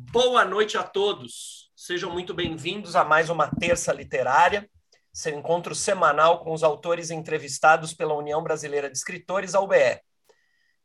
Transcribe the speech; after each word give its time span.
Boa 0.00 0.44
noite 0.44 0.78
a 0.78 0.82
todos. 0.82 1.70
Sejam 1.76 2.10
muito 2.10 2.32
bem-vindos 2.32 2.94
a 2.94 3.04
mais 3.04 3.28
uma 3.28 3.50
terça 3.50 3.92
literária, 3.92 4.70
seu 5.12 5.36
encontro 5.36 5.74
semanal 5.74 6.42
com 6.42 6.52
os 6.52 6.62
autores 6.62 7.10
entrevistados 7.10 7.92
pela 7.92 8.14
União 8.14 8.42
Brasileira 8.42 8.88
de 8.88 8.96
Escritores, 8.96 9.54
a 9.54 9.60
UBE. 9.60 10.00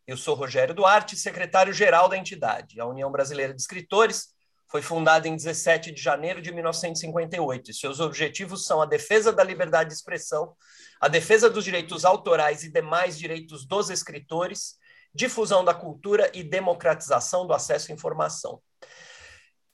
Eu 0.08 0.18
sou 0.18 0.36
Rogério 0.36 0.74
Duarte, 0.74 1.16
secretário-geral 1.16 2.10
da 2.10 2.18
entidade. 2.18 2.82
A 2.82 2.86
União 2.86 3.12
Brasileira 3.12 3.54
de 3.54 3.62
Escritores 3.62 4.34
foi 4.68 4.82
fundada 4.82 5.28
em 5.28 5.36
17 5.36 5.92
de 5.92 6.02
janeiro 6.02 6.42
de 6.42 6.52
1958 6.52 7.70
e 7.70 7.74
seus 7.74 8.00
objetivos 8.00 8.66
são 8.66 8.82
a 8.82 8.86
defesa 8.86 9.32
da 9.32 9.44
liberdade 9.44 9.90
de 9.90 9.96
expressão, 9.96 10.56
a 11.00 11.08
defesa 11.08 11.50
dos 11.50 11.64
direitos 11.64 12.04
autorais 12.04 12.64
e 12.64 12.72
demais 12.72 13.18
direitos 13.18 13.66
dos 13.66 13.90
escritores, 13.92 14.76
difusão 15.14 15.64
da 15.64 15.74
cultura 15.74 16.32
e 16.34 16.44
democratização 16.44 17.46
do 17.46 17.54
acesso 17.54 17.92
à 17.92 17.94
informação. 17.94 18.60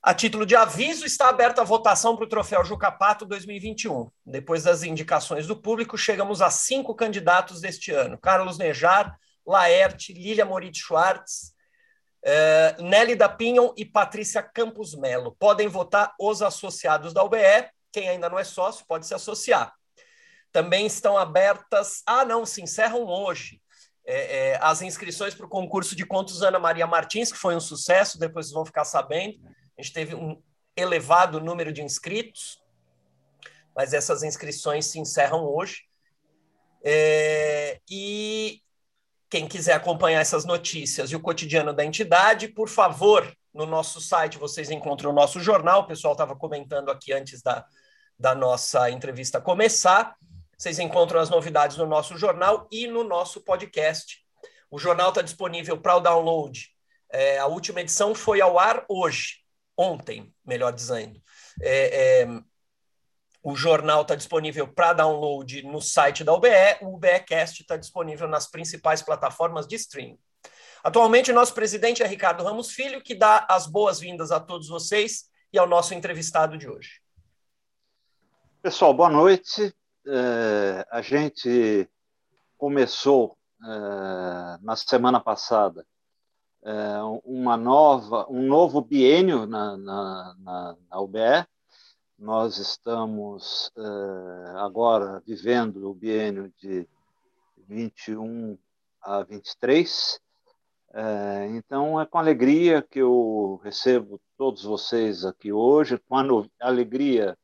A 0.02 0.14
título 0.14 0.46
de 0.46 0.56
aviso, 0.56 1.06
está 1.06 1.28
aberta 1.28 1.62
a 1.62 1.66
votação 1.66 2.16
para 2.16 2.24
o 2.24 2.30
Troféu 2.30 2.64
Juca 2.64 2.90
Pato 2.90 3.26
2021. 3.26 4.10
Depois 4.26 4.64
das 4.64 4.82
indicações 4.82 5.46
do 5.46 5.62
público, 5.62 5.98
chegamos 5.98 6.42
a 6.42 6.50
cinco 6.50 6.96
candidatos 6.96 7.60
deste 7.60 7.92
ano: 7.92 8.18
Carlos 8.18 8.58
Nejar, 8.58 9.18
Laerte, 9.46 10.14
Lilia 10.14 10.46
Moritz 10.46 10.80
Schwartz, 10.80 11.54
uh, 12.26 12.82
Nelly 12.82 13.16
da 13.16 13.28
Pinhon 13.28 13.74
e 13.76 13.84
Patrícia 13.84 14.42
Campos 14.42 14.96
Melo. 14.96 15.36
Podem 15.38 15.68
votar 15.68 16.14
os 16.18 16.42
associados 16.42 17.14
da 17.14 17.24
UBE. 17.24 17.70
Quem 17.92 18.08
ainda 18.08 18.30
não 18.30 18.40
é 18.40 18.44
sócio 18.44 18.86
pode 18.88 19.06
se 19.06 19.14
associar. 19.14 19.74
Também 20.52 20.86
estão 20.86 21.18
abertas. 21.18 22.02
Ah, 22.06 22.24
não, 22.24 22.46
se 22.46 22.62
encerram 22.62 23.06
hoje. 23.06 23.59
É, 24.12 24.54
é, 24.54 24.60
as 24.60 24.82
inscrições 24.82 25.36
para 25.36 25.46
o 25.46 25.50
concurso 25.50 25.96
de 25.96 26.04
contos 26.04 26.42
Ana 26.42 26.58
Maria 26.58 26.88
Martins, 26.88 27.32
que 27.32 27.38
foi 27.38 27.56
um 27.56 27.60
sucesso, 27.60 28.18
depois 28.18 28.48
vocês 28.48 28.56
vão 28.56 28.66
ficar 28.66 28.84
sabendo. 28.84 29.38
A 29.78 29.82
gente 29.84 29.94
teve 29.94 30.16
um 30.16 30.42
elevado 30.76 31.40
número 31.40 31.72
de 31.72 31.84
inscritos, 31.84 32.60
mas 33.76 33.94
essas 33.94 34.24
inscrições 34.24 34.88
se 34.88 35.00
encerram 35.00 35.46
hoje. 35.46 35.84
É, 36.84 37.80
e 37.88 38.64
quem 39.30 39.48
quiser 39.48 39.74
acompanhar 39.74 40.22
essas 40.22 40.44
notícias 40.44 41.12
e 41.12 41.16
o 41.16 41.22
cotidiano 41.22 41.72
da 41.72 41.86
entidade, 41.86 42.48
por 42.48 42.68
favor, 42.68 43.32
no 43.54 43.68
nosso 43.68 44.02
site 44.02 44.40
vocês 44.40 44.72
encontram 44.72 45.12
o 45.12 45.14
nosso 45.14 45.40
jornal. 45.40 45.82
O 45.82 45.88
pessoal 45.88 46.14
estava 46.14 46.36
comentando 46.36 46.90
aqui 46.90 47.14
antes 47.14 47.44
da, 47.44 47.64
da 48.18 48.34
nossa 48.34 48.90
entrevista 48.90 49.40
começar. 49.40 50.16
Vocês 50.60 50.78
encontram 50.78 51.22
as 51.22 51.30
novidades 51.30 51.78
no 51.78 51.86
nosso 51.86 52.18
jornal 52.18 52.68
e 52.70 52.86
no 52.86 53.02
nosso 53.02 53.40
podcast. 53.40 54.22
O 54.70 54.78
jornal 54.78 55.08
está 55.08 55.22
disponível 55.22 55.80
para 55.80 55.96
o 55.96 56.02
download. 56.02 56.68
É, 57.10 57.40
a 57.40 57.48
última 57.48 57.80
edição 57.80 58.14
foi 58.14 58.42
ao 58.42 58.60
ar 58.60 58.84
hoje, 58.90 59.38
ontem, 59.78 60.36
melhor 60.46 60.74
dizendo. 60.74 61.22
É, 61.62 62.24
é, 62.24 62.28
o 63.42 63.56
jornal 63.56 64.02
está 64.02 64.16
disponível 64.16 64.68
para 64.68 64.92
download 64.92 65.64
no 65.64 65.82
site 65.82 66.26
da 66.26 66.34
UBE, 66.34 66.50
o 66.82 66.96
UBEcast 66.96 67.62
está 67.62 67.78
disponível 67.78 68.28
nas 68.28 68.52
principais 68.52 69.02
plataformas 69.02 69.66
de 69.66 69.78
streaming. 69.78 70.20
Atualmente, 70.84 71.32
nosso 71.32 71.54
presidente 71.54 72.04
é 72.04 72.06
Ricardo 72.06 72.44
Ramos 72.44 72.72
Filho, 72.72 73.02
que 73.02 73.16
dá 73.16 73.48
as 73.50 73.66
boas-vindas 73.66 74.30
a 74.30 74.42
todos 74.42 74.68
vocês 74.68 75.30
e 75.54 75.58
ao 75.58 75.66
nosso 75.66 75.94
entrevistado 75.94 76.58
de 76.58 76.68
hoje. 76.68 77.00
Pessoal, 78.62 78.94
boa 78.94 79.10
noite. 79.10 79.74
É, 80.12 80.88
a 80.90 81.02
gente 81.02 81.88
começou 82.58 83.38
é, 83.64 84.58
na 84.62 84.76
semana 84.76 85.20
passada 85.20 85.86
é, 86.64 86.72
uma 87.24 87.56
nova, 87.56 88.26
um 88.30 88.42
novo 88.48 88.82
biênio 88.82 89.46
na, 89.46 89.78
na, 89.78 90.36
na, 90.40 90.78
na 90.90 91.00
UBE, 91.00 91.48
nós 92.18 92.58
estamos 92.58 93.72
agora 94.58 95.24
vivendo 95.26 95.90
o 95.90 95.94
biênio 95.94 96.52
de 96.58 96.86
21 97.70 98.58
a 99.02 99.24
23. 99.24 100.20
Uh, 100.90 100.98
eh, 100.98 101.48
então, 101.52 102.02
é 102.02 102.06
com 102.06 102.18
alegria 102.18 102.82
que 102.82 103.00
eu 103.00 103.62
recebo 103.64 104.20
todos 104.38 104.64
vocês 104.64 105.24
aqui 105.24 105.54
hoje, 105.54 106.00
com 106.00 106.18
a 106.18 106.26
alegria 106.60 107.38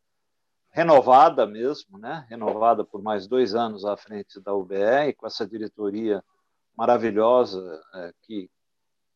renovada 0.75 1.45
mesmo, 1.47 1.97
né? 1.97 2.25
renovada 2.29 2.83
por 2.83 3.01
mais 3.01 3.27
dois 3.27 3.55
anos 3.55 3.85
à 3.85 3.95
frente 3.95 4.41
da 4.41 4.53
UBE 4.53 5.13
com 5.15 5.25
essa 5.25 5.47
diretoria 5.47 6.21
maravilhosa 6.75 7.81
uh, 7.93 8.13
que, 8.23 8.51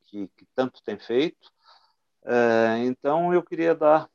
que, 0.06 0.30
que, 0.38 0.48
tanto 0.56 0.82
tem 0.82 0.98
feito. 0.98 1.52
então, 2.86 3.34
eu 3.34 3.44
queria 3.44 3.76
dar 3.76 4.10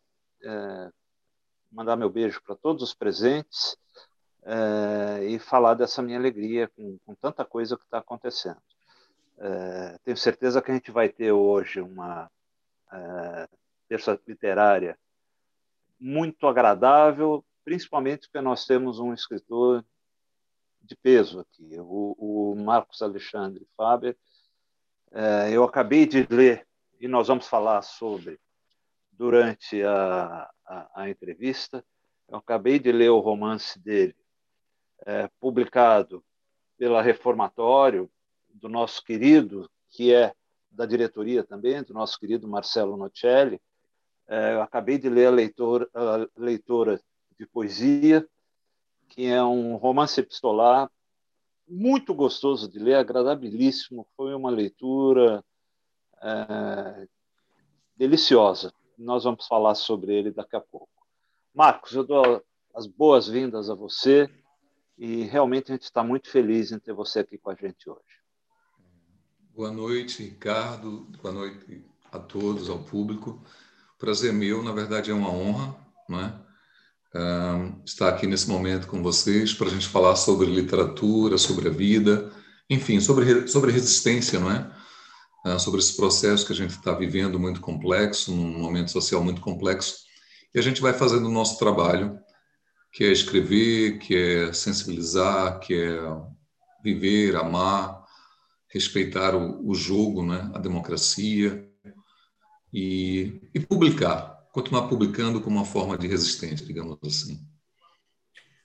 mandar 1.70 1.96
meu 1.96 2.08
beijo 2.08 2.40
para 2.42 2.54
todos 2.54 2.82
os 2.82 2.94
presentes 2.94 3.76
é, 4.44 5.24
e 5.24 5.38
falar 5.38 5.74
dessa 5.74 6.00
minha 6.00 6.18
alegria 6.18 6.68
com, 6.68 6.98
com 7.04 7.14
tanta 7.14 7.44
coisa 7.44 7.76
que 7.76 7.84
está 7.84 7.98
acontecendo. 7.98 8.60
É, 9.38 9.98
tenho 10.04 10.16
certeza 10.16 10.62
que 10.62 10.70
a 10.70 10.74
gente 10.74 10.90
vai 10.90 11.08
ter 11.08 11.32
hoje 11.32 11.80
uma 11.80 12.30
é, 12.92 13.48
terça 13.88 14.18
literária 14.26 14.96
muito 15.98 16.46
agradável, 16.46 17.44
principalmente 17.64 18.28
porque 18.28 18.40
nós 18.40 18.66
temos 18.66 18.98
um 18.98 19.12
escritor 19.12 19.84
de 20.82 20.94
peso 20.96 21.40
aqui, 21.40 21.76
o, 21.78 22.14
o 22.18 22.54
Marcos 22.56 23.00
Alexandre 23.00 23.66
Faber. 23.76 24.16
eu 25.52 25.64
acabei 25.64 26.06
de 26.06 26.26
ler, 26.28 26.66
e 27.00 27.08
nós 27.08 27.28
vamos 27.28 27.46
falar 27.46 27.80
sobre 27.82 28.38
durante 29.12 29.82
a, 29.82 30.50
a, 30.66 31.02
a 31.02 31.10
entrevista. 31.10 31.84
Eu 32.28 32.38
acabei 32.38 32.78
de 32.78 32.92
ler 32.92 33.10
o 33.10 33.20
romance 33.20 33.78
dele, 33.78 34.16
é, 35.06 35.28
publicado 35.40 36.24
pela 36.76 37.02
Reformatório, 37.02 38.10
do 38.52 38.68
nosso 38.68 39.04
querido, 39.04 39.70
que 39.90 40.12
é 40.12 40.32
da 40.70 40.86
diretoria 40.86 41.44
também, 41.44 41.82
do 41.82 41.92
nosso 41.94 42.18
querido 42.18 42.48
Marcelo 42.48 42.96
Nocelli. 42.96 43.60
É, 44.28 44.54
eu 44.54 44.62
acabei 44.62 44.98
de 44.98 45.08
ler 45.08 45.26
a 45.26 45.30
leitora, 45.30 45.88
a 45.94 46.28
leitora 46.36 47.00
de 47.38 47.46
poesia, 47.46 48.26
que 49.08 49.26
é 49.26 49.42
um 49.42 49.76
romance 49.76 50.20
epistolar 50.20 50.90
muito 51.66 52.14
gostoso 52.14 52.68
de 52.68 52.78
ler, 52.78 52.94
agradabilíssimo. 52.94 54.06
Foi 54.16 54.34
uma 54.34 54.50
leitura 54.50 55.44
é, 56.22 57.08
deliciosa 57.96 58.72
nós 58.98 59.24
vamos 59.24 59.46
falar 59.46 59.74
sobre 59.74 60.14
ele 60.14 60.30
daqui 60.30 60.56
a 60.56 60.60
pouco. 60.60 60.88
Marcos, 61.52 61.92
eu 61.92 62.04
dou 62.04 62.42
as 62.74 62.86
boas-vindas 62.86 63.70
a 63.70 63.74
você 63.74 64.28
e 64.96 65.22
realmente 65.24 65.70
a 65.70 65.74
gente 65.74 65.84
está 65.84 66.02
muito 66.02 66.30
feliz 66.30 66.72
em 66.72 66.78
ter 66.78 66.92
você 66.92 67.20
aqui 67.20 67.38
com 67.38 67.50
a 67.50 67.54
gente 67.54 67.88
hoje. 67.88 68.00
Boa 69.54 69.70
noite, 69.70 70.22
Ricardo. 70.22 71.06
Boa 71.22 71.32
noite 71.32 71.84
a 72.10 72.18
todos, 72.18 72.68
ao 72.68 72.82
público. 72.82 73.40
Prazer 74.04 74.34
meu, 74.34 74.62
na 74.62 74.70
verdade 74.70 75.10
é 75.10 75.14
uma 75.14 75.30
honra, 75.30 75.74
não 76.06 76.20
é? 76.20 76.34
estar 77.86 78.10
aqui 78.10 78.26
nesse 78.26 78.46
momento 78.46 78.86
com 78.86 79.02
vocês 79.02 79.54
para 79.54 79.66
a 79.66 79.70
gente 79.70 79.88
falar 79.88 80.14
sobre 80.14 80.44
literatura, 80.44 81.38
sobre 81.38 81.68
a 81.68 81.72
vida, 81.72 82.30
enfim, 82.68 83.00
sobre 83.00 83.48
sobre 83.48 83.72
resistência, 83.72 84.38
não 84.38 84.50
é? 84.50 84.70
Né, 85.42 85.58
sobre 85.58 85.80
esse 85.80 85.96
processo 85.96 86.44
que 86.44 86.52
a 86.52 86.54
gente 86.54 86.72
está 86.72 86.92
vivendo 86.92 87.40
muito 87.40 87.62
complexo, 87.62 88.30
num 88.30 88.58
momento 88.58 88.90
social 88.90 89.24
muito 89.24 89.40
complexo, 89.40 90.00
e 90.54 90.58
a 90.58 90.62
gente 90.62 90.82
vai 90.82 90.92
fazendo 90.92 91.26
o 91.26 91.32
nosso 91.32 91.58
trabalho, 91.58 92.18
que 92.92 93.04
é 93.04 93.10
escrever, 93.10 94.00
que 94.00 94.14
é 94.14 94.52
sensibilizar, 94.52 95.60
que 95.60 95.72
é 95.72 95.98
viver, 96.82 97.36
amar, 97.36 98.04
respeitar 98.68 99.34
o, 99.34 99.66
o 99.66 99.74
jogo, 99.74 100.22
né, 100.22 100.50
a 100.52 100.58
democracia, 100.58 101.72
e, 102.74 103.40
e 103.54 103.60
publicar, 103.60 104.48
continuar 104.50 104.88
publicando 104.88 105.40
como 105.40 105.56
uma 105.56 105.64
forma 105.64 105.96
de 105.96 106.08
resistência, 106.08 106.66
digamos 106.66 106.98
assim. 107.04 107.40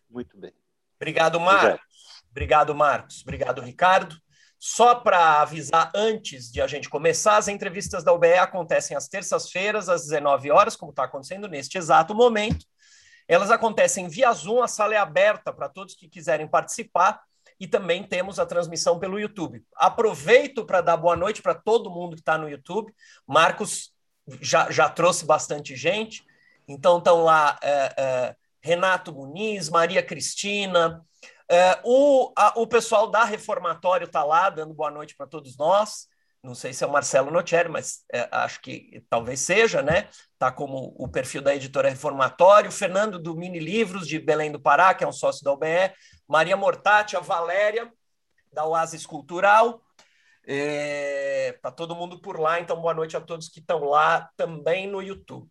Muito 0.10 0.36
bem. 0.36 0.52
Obrigado, 0.96 1.40
Marcos. 1.40 1.86
Obrigado, 2.32 2.74
Marcos. 2.74 3.22
Obrigado, 3.22 3.62
Ricardo. 3.62 4.20
Só 4.58 4.96
para 4.96 5.42
avisar 5.42 5.92
antes 5.96 6.52
de 6.52 6.60
a 6.60 6.66
gente 6.66 6.90
começar, 6.90 7.38
as 7.38 7.48
entrevistas 7.48 8.04
da 8.04 8.12
UBE 8.12 8.34
acontecem 8.34 8.98
às 8.98 9.08
terças-feiras, 9.08 9.88
às 9.88 10.02
19 10.06 10.50
horas, 10.50 10.76
como 10.76 10.90
está 10.90 11.04
acontecendo 11.04 11.48
neste 11.48 11.78
exato 11.78 12.16
momento. 12.16 12.66
Elas 13.28 13.52
acontecem 13.52 14.08
via 14.08 14.34
Zoom, 14.34 14.64
a 14.64 14.68
sala 14.68 14.96
é 14.96 14.98
aberta 14.98 15.54
para 15.54 15.70
todos 15.70 15.94
que 15.94 16.10
quiserem 16.10 16.48
participar 16.48 17.22
e 17.60 17.68
também 17.68 18.04
temos 18.04 18.40
a 18.40 18.46
transmissão 18.46 18.98
pelo 18.98 19.20
YouTube. 19.20 19.64
Aproveito 19.76 20.66
para 20.66 20.82
dar 20.82 20.98
boa 20.98 21.16
noite 21.16 21.44
para 21.44 21.54
todo 21.54 21.92
mundo 21.92 22.16
que 22.16 22.22
está 22.22 22.40
no 22.40 22.50
YouTube. 22.50 22.92
Marcos 23.28 23.94
já, 24.42 24.70
já 24.72 24.90
trouxe 24.90 25.26
bastante 25.26 25.76
gente, 25.76 26.24
então 26.68 26.98
estão 26.98 27.24
lá 27.24 27.58
é, 27.62 27.94
é, 27.98 28.36
Renato 28.62 29.14
Muniz, 29.14 29.70
Maria 29.70 30.04
Cristina, 30.04 31.04
é, 31.52 31.80
o, 31.84 32.32
a, 32.38 32.54
o 32.60 32.68
pessoal 32.68 33.08
da 33.08 33.24
Reformatório 33.24 34.06
está 34.06 34.24
lá, 34.24 34.52
dando 34.52 34.74
boa 34.74 34.92
noite 34.92 35.16
para 35.16 35.26
todos 35.26 35.58
nós. 35.58 36.08
não 36.44 36.54
sei 36.54 36.74
se 36.74 36.84
é 36.84 36.88
o 36.88 36.92
Marcelo 36.92 37.32
Nottieri, 37.32 37.68
mas 37.68 38.06
é, 38.14 38.30
acho 38.32 38.62
que 38.62 39.04
talvez 39.10 39.40
seja, 39.40 39.82
né? 39.82 40.08
Tá 40.38 40.52
como 40.52 40.94
o 40.96 41.08
perfil 41.08 41.42
da 41.42 41.56
editora 41.56 41.90
Reformatório, 41.90 42.72
Fernando 42.72 43.18
do 43.18 43.36
Mini 43.36 43.60
Livros 43.60 44.08
de 44.08 44.20
Belém 44.20 44.52
do 44.52 44.60
Pará, 44.60 44.94
que 44.94 45.04
é 45.04 45.08
um 45.08 45.12
sócio 45.12 45.44
da 45.44 45.52
UBE, 45.52 45.92
Maria 46.28 46.56
Mortati, 46.56 47.18
a 47.18 47.20
Valéria 47.20 47.92
da 48.54 48.66
Oasis 48.66 49.06
Cultural, 49.06 49.82
é, 50.46 51.58
tá 51.62 51.72
todo 51.72 51.96
mundo 51.96 52.22
por 52.22 52.40
lá, 52.40 52.60
então 52.60 52.82
boa 52.82 52.94
noite 52.94 53.16
a 53.16 53.22
todos 53.22 53.50
que 53.50 53.60
estão 53.60 53.84
lá 53.84 54.30
também 54.36 54.88
no 54.88 55.02
YouTube. 55.02 55.50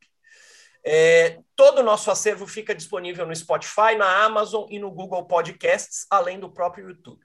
É, 0.84 1.38
todo 1.54 1.80
o 1.80 1.82
nosso 1.82 2.10
acervo 2.10 2.46
fica 2.46 2.74
disponível 2.74 3.26
no 3.26 3.34
Spotify, 3.34 3.94
na 3.96 4.24
Amazon 4.24 4.66
e 4.70 4.78
no 4.78 4.90
Google 4.90 5.26
Podcasts, 5.26 6.06
além 6.10 6.38
do 6.38 6.50
próprio 6.50 6.88
YouTube. 6.88 7.20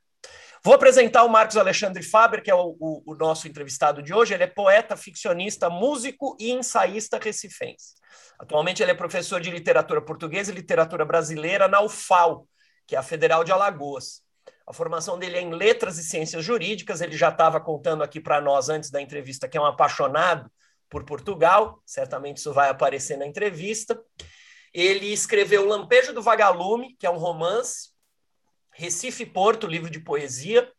Vou 0.66 0.74
apresentar 0.74 1.24
o 1.24 1.30
Marcos 1.30 1.58
Alexandre 1.58 2.02
Faber, 2.02 2.42
que 2.42 2.50
é 2.50 2.56
o, 2.56 2.78
o, 2.80 3.04
o, 3.06 3.16
nosso 3.16 3.50
entrevistado 3.50 4.02
de 4.02 4.14
hoje. 4.14 4.34
Ele 4.34 4.44
é 4.44 4.48
poeta, 4.48 4.96
ficcionista, 4.96 5.70
músico 5.70 6.38
e 6.40 6.52
ensaísta 6.52 7.20
recifense. 7.22 7.96
Atualmente 8.40 8.82
ele 8.82 8.92
é 8.92 8.96
professor 8.96 9.42
de 9.42 9.52
literatura 9.52 10.02
portuguesa 10.02 10.52
e 10.52 10.56
literatura 10.56 11.04
brasileira 11.04 11.68
na 11.68 11.82
UFAL, 11.82 12.48
que 12.88 12.96
é 12.96 13.00
a 13.00 13.04
Federal 13.04 13.44
de 13.44 13.52
Alagoas. 13.52 14.23
A 14.66 14.74
formação 14.74 15.20
dele 15.20 15.38
é 15.38 15.42
em 15.42 15.54
letras 15.54 15.98
e 15.98 16.04
ciências 16.04 16.44
jurídicas. 16.44 17.02
Ele 17.02 17.18
já 17.18 17.30
estava 17.30 17.60
contando 17.60 18.04
aqui 18.04 18.20
para 18.20 18.40
nós 18.40 18.70
antes 18.70 18.90
da 18.90 19.02
entrevista 19.02 19.48
que 19.48 19.58
é 19.58 19.62
um 19.62 19.66
apaixonado 19.66 20.50
por 20.90 21.04
Portugal. 21.04 21.82
Certamente 21.86 22.38
isso 22.38 22.54
vai 22.54 22.70
aparecer 22.70 23.18
na 23.18 23.26
entrevista. 23.26 24.02
Ele 24.74 25.12
escreveu 25.14 25.66
Lampejo 25.66 26.14
do 26.14 26.22
Vagalume, 26.22 26.96
que 26.98 27.06
é 27.06 27.10
um 27.10 27.18
romance, 27.18 27.90
Recife 28.72 29.26
Porto, 29.26 29.68
livro 29.68 29.90
de 29.90 30.00
poesia, 30.00 30.72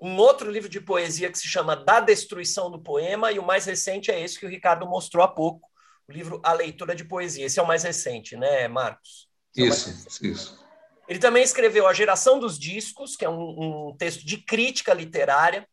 um 0.00 0.16
outro 0.16 0.50
livro 0.50 0.68
de 0.68 0.80
poesia 0.80 1.30
que 1.30 1.38
se 1.38 1.46
chama 1.46 1.76
Da 1.76 2.00
Destruição 2.00 2.70
do 2.70 2.80
Poema, 2.80 3.32
e 3.32 3.38
o 3.38 3.46
mais 3.46 3.66
recente 3.66 4.10
é 4.10 4.18
esse 4.20 4.38
que 4.38 4.46
o 4.46 4.48
Ricardo 4.48 4.86
mostrou 4.86 5.22
há 5.22 5.28
pouco, 5.28 5.68
o 6.08 6.12
livro 6.12 6.40
A 6.42 6.52
Leitura 6.52 6.94
de 6.94 7.04
Poesia. 7.04 7.44
Esse 7.44 7.58
é 7.58 7.62
o 7.62 7.66
mais 7.66 7.82
recente, 7.82 8.36
né, 8.36 8.68
Marcos? 8.68 9.28
Esse 9.54 9.90
isso, 9.90 10.24
é 10.24 10.28
isso. 10.28 10.65
Ele 11.08 11.18
também 11.18 11.42
escreveu 11.42 11.86
A 11.86 11.92
Geração 11.92 12.38
dos 12.38 12.58
Discos, 12.58 13.16
que 13.16 13.24
é 13.24 13.28
um, 13.28 13.88
um 13.88 13.96
texto 13.96 14.26
de 14.26 14.38
crítica 14.38 14.92
literária, 14.92 15.66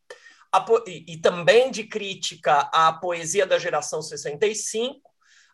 e, 0.87 1.13
e 1.13 1.17
também 1.17 1.71
de 1.71 1.83
crítica 1.83 2.69
à 2.71 2.93
poesia 2.93 3.45
da 3.45 3.57
geração 3.57 4.01
65, 4.01 5.01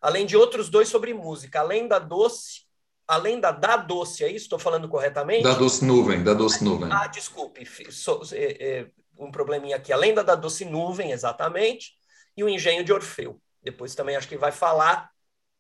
além 0.02 0.26
de 0.26 0.36
outros 0.36 0.70
dois 0.70 0.90
sobre 0.90 1.14
música, 1.14 1.60
Além 1.60 1.88
da 1.88 2.00
Doce 2.00 2.68
além 3.10 3.40
da 3.40 3.52
da 3.52 3.76
doce, 3.76 4.24
é 4.24 4.28
isso? 4.28 4.46
Estou 4.46 4.60
falando 4.60 4.88
corretamente? 4.88 5.42
Da 5.42 5.56
doce 5.56 5.84
nuvem, 5.84 6.24
da 6.24 6.36
doce 6.36 6.64
nuvem. 6.64 6.90
Ah, 6.92 7.08
desculpe, 7.08 7.66
so, 7.92 8.22
é, 8.32 8.52
é, 8.60 8.88
um 9.18 9.32
probleminha 9.32 9.78
aqui. 9.78 9.92
Além 9.92 10.14
da 10.14 10.22
da 10.22 10.36
doce 10.36 10.64
nuvem, 10.64 11.12
exatamente, 11.12 11.94
e 12.38 12.44
o 12.44 12.48
engenho 12.48 12.84
de 12.84 12.94
Orfeu. 12.94 13.42
Depois 13.64 13.96
também 13.96 14.16
acho 14.16 14.28
que 14.28 14.38
vai 14.38 14.52
falar 14.52 15.10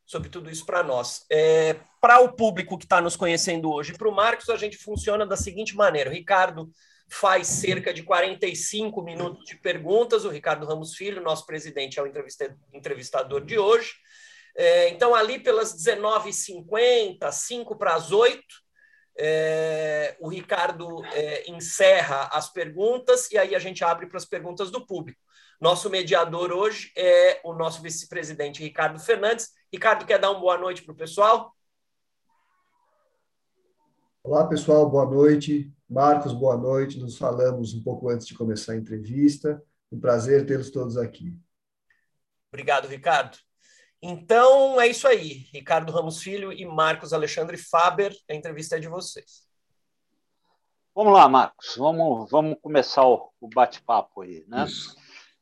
sobre 0.09 0.27
tudo 0.27 0.49
isso 0.49 0.65
para 0.65 0.81
nós. 0.81 1.23
É, 1.29 1.75
para 2.01 2.19
o 2.19 2.33
público 2.33 2.79
que 2.79 2.85
está 2.85 2.99
nos 2.99 3.15
conhecendo 3.15 3.71
hoje, 3.71 3.93
para 3.93 4.09
o 4.09 4.11
Marcos, 4.11 4.49
a 4.49 4.57
gente 4.57 4.75
funciona 4.75 5.23
da 5.23 5.37
seguinte 5.37 5.75
maneira. 5.75 6.09
O 6.09 6.13
Ricardo 6.13 6.71
faz 7.07 7.45
cerca 7.45 7.93
de 7.93 8.01
45 8.01 9.03
minutos 9.03 9.45
de 9.45 9.55
perguntas. 9.55 10.25
O 10.25 10.29
Ricardo 10.29 10.65
Ramos 10.65 10.95
Filho, 10.95 11.21
nosso 11.21 11.45
presidente, 11.45 11.99
é 11.99 12.01
o 12.01 12.11
entrevistador 12.73 13.45
de 13.45 13.59
hoje. 13.59 13.91
É, 14.57 14.89
então, 14.89 15.13
ali 15.13 15.37
pelas 15.37 15.75
19h50, 15.75 17.31
5 17.31 17.77
para 17.77 17.93
as 17.93 18.11
8, 18.11 18.41
é, 19.15 20.17
o 20.19 20.27
Ricardo 20.27 21.05
é, 21.13 21.51
encerra 21.51 22.31
as 22.33 22.51
perguntas 22.51 23.29
e 23.31 23.37
aí 23.37 23.53
a 23.53 23.59
gente 23.59 23.83
abre 23.83 24.07
para 24.07 24.17
as 24.17 24.25
perguntas 24.25 24.71
do 24.71 24.83
público. 24.87 25.21
Nosso 25.59 25.89
mediador 25.89 26.53
hoje 26.53 26.89
é 26.95 27.41
o 27.43 27.53
nosso 27.53 27.81
vice-presidente 27.81 28.63
Ricardo 28.63 28.97
Fernandes. 28.97 29.49
Ricardo, 29.71 30.05
quer 30.05 30.17
dar 30.17 30.31
uma 30.31 30.39
boa 30.39 30.57
noite 30.57 30.81
para 30.83 30.93
o 30.93 30.95
pessoal? 30.95 31.53
Olá, 34.23 34.47
pessoal, 34.47 34.89
boa 34.89 35.05
noite. 35.05 35.69
Marcos, 35.89 36.31
boa 36.31 36.55
noite. 36.55 36.97
Nos 36.97 37.17
falamos 37.17 37.73
um 37.73 37.83
pouco 37.83 38.07
antes 38.09 38.25
de 38.25 38.35
começar 38.35 38.71
a 38.71 38.77
entrevista. 38.77 39.61
Um 39.91 39.99
prazer 39.99 40.45
tê-los 40.45 40.71
todos 40.71 40.95
aqui. 40.95 41.37
Obrigado, 42.53 42.87
Ricardo. 42.87 43.37
Então 44.01 44.79
é 44.79 44.87
isso 44.87 45.09
aí. 45.09 45.49
Ricardo 45.51 45.91
Ramos 45.91 46.23
Filho 46.23 46.53
e 46.53 46.65
Marcos 46.65 47.11
Alexandre 47.11 47.57
Faber, 47.57 48.15
a 48.29 48.33
entrevista 48.33 48.77
é 48.77 48.79
de 48.79 48.87
vocês. 48.87 49.45
Vamos 50.95 51.11
lá, 51.11 51.27
Marcos. 51.27 51.75
Vamos, 51.75 52.31
vamos 52.31 52.57
começar 52.61 53.05
o, 53.05 53.29
o 53.41 53.49
bate-papo 53.49 54.21
aí, 54.21 54.45
né? 54.47 54.65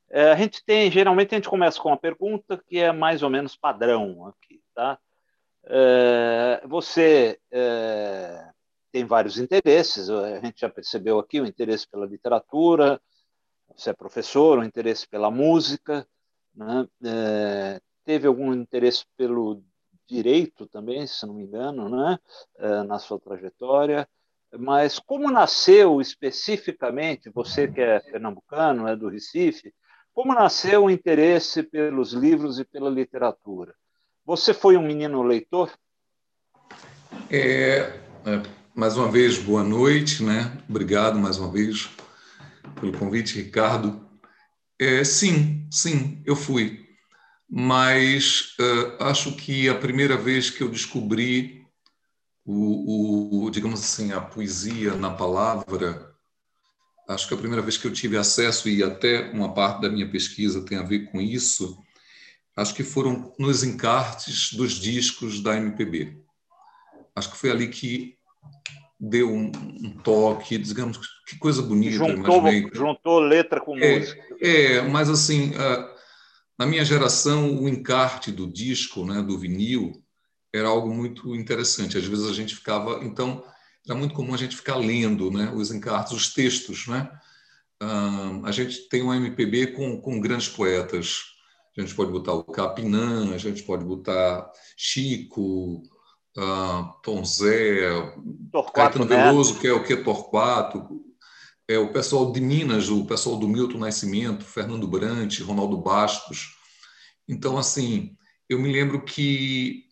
É, 0.10 0.32
a 0.32 0.36
gente 0.36 0.64
tem, 0.64 0.90
geralmente 0.90 1.34
a 1.34 1.38
gente 1.38 1.50
começa 1.50 1.80
com 1.82 1.90
uma 1.90 1.98
pergunta 1.98 2.62
que 2.66 2.80
é 2.80 2.92
mais 2.92 3.24
ou 3.24 3.30
menos 3.30 3.56
padrão 3.56 4.26
aqui, 4.28 4.62
tá? 4.74 4.98
É, 5.66 6.62
você 6.66 7.40
é, 7.52 8.50
tem 8.92 9.04
vários 9.06 9.38
interesses, 9.38 10.10
a 10.10 10.40
gente 10.40 10.62
já 10.62 10.70
percebeu 10.70 11.20
aqui 11.20 11.42
o 11.42 11.46
interesse 11.46 11.88
pela 11.88 12.06
literatura, 12.06 13.02
você 13.76 13.90
é 13.90 13.94
professor, 13.94 14.60
o 14.60 14.64
interesse 14.64 15.08
pela 15.08 15.30
música, 15.30 16.08
né? 16.56 16.88
É, 17.04 17.82
teve 18.08 18.26
algum 18.26 18.54
interesse 18.54 19.06
pelo 19.18 19.62
direito 20.08 20.66
também, 20.68 21.06
se 21.06 21.26
não 21.26 21.34
me 21.34 21.44
engano, 21.44 21.90
né, 21.90 22.18
eh, 22.58 22.84
na 22.84 22.98
sua 22.98 23.20
trajetória. 23.20 24.08
Mas 24.58 24.98
como 24.98 25.30
nasceu 25.30 26.00
especificamente, 26.00 27.30
você 27.30 27.68
que 27.68 27.82
é 27.82 28.00
pernambucano, 28.00 28.88
é 28.88 28.96
do 28.96 29.10
Recife, 29.10 29.74
como 30.18 30.34
nasceu 30.34 30.86
o 30.86 30.90
interesse 30.90 31.62
pelos 31.62 32.12
livros 32.12 32.58
e 32.58 32.66
pela 32.66 32.90
literatura? 32.90 33.76
Você 34.26 34.52
foi 34.52 34.76
um 34.76 34.82
menino 34.82 35.22
leitor? 35.22 35.72
É, 37.30 38.00
é, 38.26 38.44
mais 38.74 38.98
uma 38.98 39.12
vez, 39.12 39.38
boa 39.38 39.64
noite, 39.64 40.24
né? 40.24 40.58
Obrigado 40.68 41.20
mais 41.20 41.38
uma 41.38 41.52
vez 41.52 41.92
pelo 42.82 42.98
convite, 42.98 43.36
Ricardo. 43.36 44.10
É, 44.82 45.04
sim, 45.04 45.68
sim, 45.70 46.24
eu 46.26 46.36
fui 46.36 46.88
mas 47.50 48.56
uh, 48.60 49.04
acho 49.04 49.34
que 49.38 49.70
a 49.70 49.76
primeira 49.76 50.18
vez 50.18 50.50
que 50.50 50.62
eu 50.62 50.68
descobri 50.68 51.66
o, 52.44 53.46
o, 53.46 53.50
digamos 53.52 53.80
assim 53.80 54.12
a 54.12 54.20
poesia 54.20 54.96
na 54.96 55.12
palavra 55.12 56.17
acho 57.08 57.28
que 57.28 57.34
a 57.34 57.38
primeira 57.38 57.62
vez 57.62 57.78
que 57.78 57.88
eu 57.88 57.94
tive 57.94 58.18
acesso 58.18 58.68
e 58.68 58.84
até 58.84 59.32
uma 59.32 59.54
parte 59.54 59.82
da 59.82 59.90
minha 59.90 60.10
pesquisa 60.10 60.66
tem 60.66 60.78
a 60.78 60.84
ver 60.84 61.12
com 61.12 61.22
isso 61.22 61.78
acho 62.56 62.74
que 62.74 62.84
foram 62.84 63.34
nos 63.38 63.64
encartes 63.64 64.54
dos 64.54 64.74
discos 64.74 65.42
da 65.42 65.56
MPB 65.56 66.18
acho 67.16 67.32
que 67.32 67.38
foi 67.38 67.52
ali 67.52 67.68
que 67.68 68.16
deu 69.00 69.32
um, 69.32 69.52
um 69.56 69.98
toque 70.04 70.58
digamos 70.58 70.98
que 71.28 71.38
coisa 71.38 71.62
bonita 71.62 71.98
juntou, 71.98 72.42
juntou 72.74 73.20
letra 73.20 73.62
com 73.62 73.78
é, 73.78 74.00
música. 74.00 74.24
é 74.42 74.82
mas 74.82 75.10
assim 75.10 75.54
na 76.58 76.66
minha 76.66 76.84
geração, 76.84 77.62
o 77.62 77.70
encarte 77.70 78.32
do 78.32 78.48
disco, 78.48 79.06
né, 79.06 79.22
do 79.22 79.38
vinil, 79.38 80.02
era 80.52 80.68
algo 80.68 80.92
muito 80.92 81.36
interessante. 81.36 81.98
Às 81.98 82.06
vezes 82.06 82.28
a 82.28 82.34
gente 82.34 82.56
ficava, 82.56 83.04
então, 83.04 83.44
era 83.88 83.98
muito 83.98 84.14
comum 84.14 84.34
a 84.34 84.38
gente 84.38 84.56
ficar 84.56 84.76
lendo, 84.76 85.32
né, 85.32 85.52
os 85.56 85.72
encartes, 85.72 86.14
os 86.14 86.34
textos, 86.34 86.88
né? 86.88 87.10
Uh, 87.82 88.46
a 88.46 88.52
gente 88.52 88.90
tem 88.90 89.04
um 89.04 89.14
MPB 89.14 89.68
com, 89.68 90.02
com 90.02 90.20
grandes 90.20 90.50
poetas. 90.50 91.24
A 91.78 91.82
gente 91.82 91.94
pode 91.94 92.12
botar 92.12 92.34
o 92.34 92.44
Capinã, 92.44 93.34
a 93.34 93.38
gente 93.38 93.62
pode 93.64 93.86
botar 93.86 94.52
Chico, 94.76 95.84
uh, 96.38 97.02
Tom 97.04 97.24
Zé, 97.24 97.92
Torquato 98.52 99.00
Caetano 99.00 99.06
Veloso, 99.06 99.60
que 99.60 99.68
é 99.68 99.74
o 99.74 99.84
que 99.84 99.96
Torquato, 99.96 101.04
é, 101.68 101.78
o 101.78 101.92
pessoal 101.92 102.32
de 102.32 102.42
Minas, 102.42 102.90
o 102.90 103.06
pessoal 103.06 103.38
do 103.38 103.48
Milton 103.48 103.78
Nascimento, 103.78 104.44
Fernando 104.44 104.88
Brant, 104.88 105.40
Ronaldo 105.42 105.78
Bastos. 105.78 106.56
Então, 107.28 107.58
assim, 107.58 108.16
eu 108.50 108.58
me 108.58 108.72
lembro 108.72 109.04
que, 109.04 109.84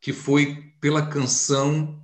que 0.00 0.12
foi 0.12 0.72
pela 0.80 1.06
canção 1.06 2.01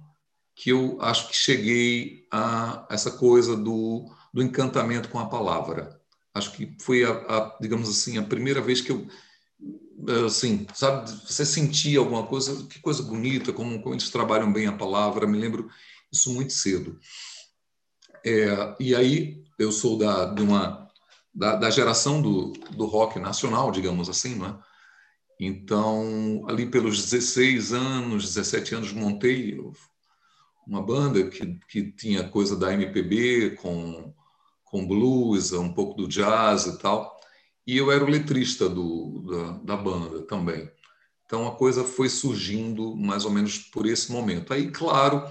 que 0.59 0.71
eu 0.71 0.99
acho 1.01 1.29
que 1.29 1.37
cheguei 1.37 2.27
a 2.33 2.85
essa 2.91 3.13
coisa 3.13 3.57
do, 3.57 4.11
do 4.35 4.43
encantamento 4.43 5.09
com 5.09 5.21
a 5.21 5.29
palavra. 5.29 6.01
Acho 6.35 6.51
que 6.51 6.77
foi, 6.81 7.05
a, 7.05 7.11
a, 7.11 7.59
digamos 7.61 7.89
assim, 7.89 8.19
a 8.19 8.25
primeira 8.25 8.61
vez 8.61 8.81
que 8.81 8.91
eu, 8.91 9.07
assim, 10.27 10.67
sabe, 10.75 11.09
você 11.25 11.47
sentia 11.47 12.01
alguma 12.01 12.27
coisa, 12.27 12.67
que 12.67 12.81
coisa 12.81 13.05
bonita, 13.05 13.53
como, 13.53 13.81
como 13.81 13.95
eles 13.95 14.11
trabalham 14.11 14.53
bem 14.53 14.67
a 14.67 14.73
palavra, 14.73 15.29
me 15.29 15.39
lembro 15.39 15.71
isso 16.13 16.35
muito 16.35 16.53
cedo. 16.53 16.99
É, 18.27 18.75
e 18.81 18.97
aí 18.97 19.45
eu 19.61 19.71
sou 19.71 19.97
da, 19.97 20.25
de 20.25 20.43
uma, 20.43 20.91
da, 21.33 21.55
da, 21.55 21.71
geração 21.71 22.21
do, 22.21 22.53
do 22.73 22.85
rock 22.85 23.21
nacional, 23.21 23.71
digamos 23.71 24.09
assim, 24.09 24.35
não 24.35 24.47
é? 24.47 24.59
Então, 25.41 26.45
ali 26.49 26.67
pelos 26.67 27.01
16 27.11 27.73
anos, 27.73 28.25
17 28.35 28.75
anos, 28.75 28.93
montei 28.93 29.57
uma 30.69 30.83
banda 30.83 31.25
que, 31.25 31.59
que 31.67 31.91
tinha 31.91 32.29
coisa 32.29 32.55
da 32.55 32.73
MPB 32.73 33.57
com, 33.57 34.13
com 34.63 34.87
blues, 34.87 35.53
um 35.53 35.73
pouco 35.73 35.97
do 35.97 36.07
jazz 36.07 36.67
e 36.67 36.79
tal. 36.79 37.19
e 37.67 37.77
eu 37.79 37.91
era 37.91 38.05
o 38.05 38.09
letrista 38.09 38.69
do, 38.69 39.25
da, 39.27 39.75
da 39.75 39.77
banda 39.77 40.23
também. 40.23 40.71
Então 41.25 41.49
a 41.49 41.53
coisa 41.53 41.85
foi 41.85 42.09
surgindo 42.09 42.95
mais 42.95 43.25
ou 43.25 43.31
menos 43.31 43.59
por 43.59 43.87
esse 43.87 44.13
momento. 44.13 44.53
Aí, 44.53 44.71
claro, 44.71 45.27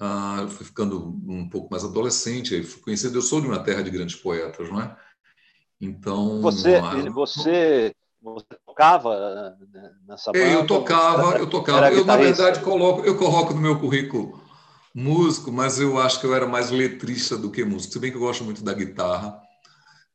ah, 0.00 0.46
fui 0.48 0.64
ficando 0.66 1.06
um 1.26 1.48
pouco 1.48 1.68
mais 1.70 1.84
adolescente, 1.84 2.54
aí 2.54 2.62
fui 2.62 2.82
conhecido. 2.82 3.16
Eu 3.16 3.22
sou 3.22 3.40
de 3.40 3.46
uma 3.46 3.62
terra 3.62 3.82
de 3.82 3.90
grandes 3.90 4.16
poetas, 4.16 4.68
não 4.70 4.80
é? 4.80 4.96
Então. 5.80 6.40
Você, 6.42 6.80
você, 7.10 7.94
você 8.20 8.46
tocava 8.66 9.56
né, 9.72 9.90
nessa 10.06 10.32
banda? 10.32 10.44
É, 10.44 10.54
eu 10.54 10.66
tocava, 10.66 11.38
eu 11.38 11.48
tocava. 11.48 11.90
Eu, 11.90 12.04
na 12.04 12.16
verdade, 12.16 12.60
coloco, 12.60 13.02
eu 13.06 13.16
coloco 13.16 13.54
no 13.54 13.60
meu 13.60 13.78
currículo 13.78 14.41
músico, 14.94 15.50
mas 15.50 15.80
eu 15.80 15.98
acho 15.98 16.20
que 16.20 16.26
eu 16.26 16.34
era 16.34 16.46
mais 16.46 16.70
letrista 16.70 17.36
do 17.36 17.50
que 17.50 17.64
músico. 17.64 17.92
Se 17.92 17.98
bem 17.98 18.10
que 18.10 18.16
eu 18.16 18.22
gosto 18.22 18.44
muito 18.44 18.62
da 18.62 18.74
guitarra 18.74 19.40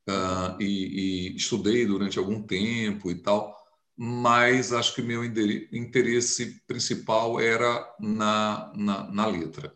uh, 0.08 0.62
e, 0.62 1.32
e, 1.32 1.36
estudei 1.36 1.86
durante 1.86 2.20
algum 2.20 2.42
tempo 2.42 3.10
e 3.10 3.16
tal, 3.16 3.56
mas 3.96 4.72
acho 4.72 4.94
que 4.94 5.02
meu 5.02 5.24
interesse 5.26 6.62
principal 6.68 7.40
era 7.40 7.84
na, 8.00 8.72
na, 8.76 9.12
na 9.12 9.26
letra. 9.26 9.74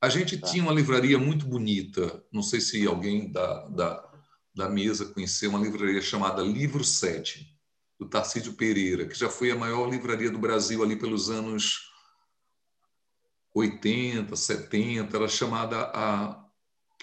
A 0.00 0.08
gente 0.08 0.38
tá. 0.38 0.46
tinha 0.46 0.62
uma 0.62 0.72
livraria 0.72 1.18
muito 1.18 1.44
bonita, 1.44 2.22
não 2.32 2.42
sei 2.42 2.60
se 2.60 2.86
alguém 2.86 3.32
da, 3.32 3.66
da, 3.68 4.10
da 4.54 4.68
mesa 4.68 5.06
conheceu, 5.06 5.50
uma 5.50 5.58
livraria 5.58 6.00
chamada 6.00 6.40
Livro 6.40 6.84
7, 6.84 7.52
do 7.98 8.08
Tarcísio 8.08 8.52
Pereira, 8.52 9.06
que 9.06 9.18
já 9.18 9.28
foi 9.28 9.50
a 9.50 9.56
maior 9.56 9.90
livraria 9.90 10.30
do 10.30 10.38
Brasil 10.38 10.84
ali 10.84 10.94
pelos 10.94 11.28
anos 11.30 11.87
80, 13.54 14.34
70, 14.34 15.16
era 15.16 15.28
chamada 15.28 15.90
a 15.94 16.44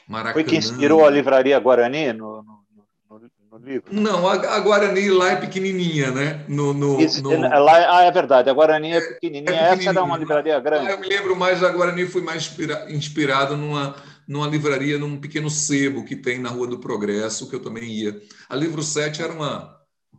Maracanã. 0.08 0.34
Foi 0.34 0.44
que 0.44 0.56
inspirou 0.56 1.06
a 1.06 1.10
livraria 1.10 1.60
Guarani 1.60 2.14
no, 2.14 2.44
no, 2.44 2.64
no, 3.10 3.32
no 3.52 3.58
livro? 3.66 3.94
Não, 3.94 4.28
a, 4.28 4.34
a, 4.34 4.60
Guarani 4.60 5.10
lá 5.10 5.32
é 5.32 5.36
pequenininha, 5.36 6.12
né? 6.12 6.46
No, 6.48 6.74
no, 6.74 7.02
Isso, 7.02 7.24
no... 7.24 7.40
Lá, 7.40 8.00
ah, 8.00 8.04
é 8.04 8.12
verdade, 8.12 8.50
a 8.50 8.54
Guarani 8.54 8.94
é 8.94 9.02
pequenininha. 9.02 9.52
É, 9.52 9.54
é 9.54 9.58
pequenininha. 9.72 9.90
Essa 9.90 9.90
era 9.90 10.04
uma 10.04 10.18
livraria 10.18 10.60
grande. 10.60 10.88
Ah, 10.88 10.92
eu 10.92 11.00
me 11.00 11.08
lembro 11.08 11.36
mais 11.36 11.60
da 11.60 11.72
Guarani, 11.72 12.06
fui 12.06 12.22
mais 12.22 12.44
inspira, 12.44 12.86
inspirado 12.90 13.58
numa, 13.58 13.96
numa 14.28 14.48
livraria, 14.48 15.00
num 15.00 15.20
pequeno 15.20 15.50
sebo 15.50 16.06
que 16.06 16.16
tem 16.16 16.40
na 16.40 16.50
Rua 16.50 16.68
do 16.68 16.80
Progresso, 16.80 17.50
que 17.50 17.56
eu 17.56 17.62
também 17.62 17.86
ia. 17.86 18.22
A 18.48 18.56
Livro 18.56 18.84
7 18.84 19.24
era 19.24 19.34
uma, 19.34 19.76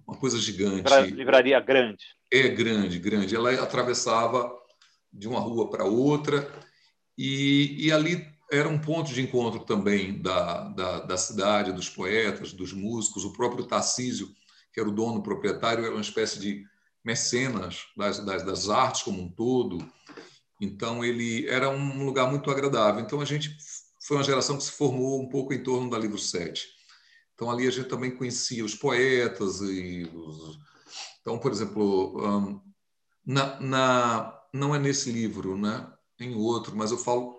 uma 0.06 0.16
coisa 0.16 0.37
gigante. 0.38 0.92
Livraria 1.12 1.61
grande. 1.61 2.04
É 2.33 2.49
grande, 2.49 2.99
grande. 2.99 3.37
Ela 3.37 3.52
atravessava 3.62 4.52
de 5.12 5.28
uma 5.28 5.40
rua 5.40 5.70
para 5.70 5.84
outra, 5.84 6.50
e, 7.16 7.86
e 7.86 7.92
ali 7.92 8.26
era 8.50 8.68
um 8.68 8.78
ponto 8.78 9.12
de 9.12 9.20
encontro 9.20 9.60
também 9.60 10.20
da, 10.20 10.68
da, 10.68 11.00
da, 11.00 11.16
cidade, 11.16 11.72
dos 11.72 11.88
poetas, 11.88 12.52
dos 12.52 12.72
músicos. 12.72 13.25
O 13.25 13.32
próprio 13.32 13.64
Tarcísio, 13.64 14.28
que 14.72 14.78
era 14.78 14.88
o 14.88 14.92
dono 14.92 15.22
proprietário, 15.22 15.84
era 15.84 15.94
uma 15.94 16.00
espécie 16.00 16.38
de 16.38 16.64
mecenas 17.04 17.86
das, 17.96 18.18
das, 18.25 18.42
das 18.44 18.68
artes 18.68 19.02
como 19.02 19.22
um 19.22 19.28
todo. 19.28 19.78
Então, 20.60 21.04
ele 21.04 21.46
era 21.48 21.68
um 21.68 22.04
lugar 22.04 22.30
muito 22.30 22.50
agradável. 22.50 23.00
Então, 23.00 23.20
a 23.20 23.25
gente 23.25 23.56
foi 24.06 24.16
uma 24.16 24.25
geração 24.25 24.56
que 24.56 24.64
se 24.64 24.72
formou 24.72 25.20
um 25.20 25.28
pouco 25.28 25.52
em 25.52 25.62
torno 25.62 25.90
da 25.90 25.98
Livro 25.98 26.18
7. 26.18 26.66
Então, 27.34 27.50
ali 27.50 27.66
a 27.66 27.70
gente 27.70 27.88
também 27.88 28.16
conhecia 28.16 28.64
os 28.64 28.75
poetas. 28.75 29.60
e 29.60 30.08
os... 30.14 30.58
Então, 31.20 31.38
por 31.38 31.50
exemplo, 31.50 32.62
na, 33.25 33.60
na, 33.60 34.40
não 34.56 34.75
é 34.75 34.78
nesse 34.78 35.10
livro, 35.12 35.56
né? 35.56 35.86
em 36.18 36.34
outro, 36.34 36.75
mas 36.75 36.90
eu 36.90 36.98
falo 36.98 37.36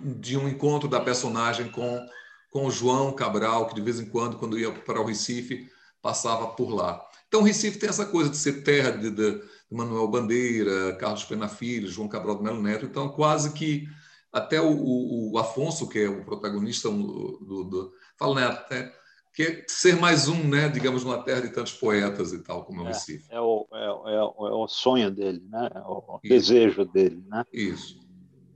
de 0.00 0.36
um 0.36 0.48
encontro 0.48 0.88
da 0.88 1.00
personagem 1.00 1.70
com, 1.70 2.06
com 2.50 2.66
o 2.66 2.70
João 2.70 3.12
Cabral, 3.12 3.66
que 3.68 3.74
de 3.74 3.80
vez 3.80 3.98
em 4.00 4.06
quando, 4.06 4.36
quando 4.36 4.58
ia 4.58 4.70
para 4.70 5.00
o 5.00 5.04
Recife, 5.04 5.70
passava 6.02 6.48
por 6.48 6.70
lá. 6.70 7.02
Então, 7.26 7.40
o 7.40 7.44
Recife 7.44 7.78
tem 7.78 7.88
essa 7.88 8.06
coisa 8.06 8.30
de 8.30 8.36
ser 8.36 8.62
terra 8.62 8.90
de, 8.90 9.10
de, 9.10 9.42
Manuel 9.70 10.08
Bandeira, 10.08 10.96
Carlos 10.96 11.24
Pena 11.24 11.48
Filho, 11.48 11.88
João 11.88 12.08
Cabral 12.08 12.36
do 12.36 12.42
Melo 12.42 12.62
Neto, 12.62 12.86
então 12.86 13.10
quase 13.10 13.52
que 13.52 13.86
até 14.32 14.60
o, 14.60 14.70
o, 14.70 15.32
o 15.32 15.38
Afonso, 15.38 15.88
que 15.88 15.98
é 15.98 16.08
o 16.08 16.24
protagonista 16.24 16.88
do, 16.88 17.64
do 17.64 17.92
fala, 18.18 18.34
né, 18.34 18.46
até, 18.46 18.97
que 19.38 19.44
é 19.44 19.64
ser 19.68 19.94
mais 19.94 20.26
um, 20.26 20.48
né, 20.48 20.68
digamos, 20.68 21.04
numa 21.04 21.22
terra 21.22 21.42
de 21.42 21.50
tantos 21.50 21.72
poetas 21.72 22.32
e 22.32 22.42
tal, 22.42 22.64
como 22.64 22.80
é 22.80 22.82
o 22.82 22.86
Recife. 22.88 23.24
É, 23.30 23.36
é, 23.36 23.40
o, 23.40 23.68
é, 23.72 23.84
é, 23.84 24.20
o, 24.20 24.48
é 24.48 24.52
o 24.64 24.66
sonho 24.66 25.12
dele, 25.12 25.40
né? 25.48 25.70
É 25.76 25.78
o 25.78 26.18
Isso. 26.24 26.34
desejo 26.34 26.84
dele, 26.84 27.22
né? 27.28 27.44
Isso. 27.52 28.00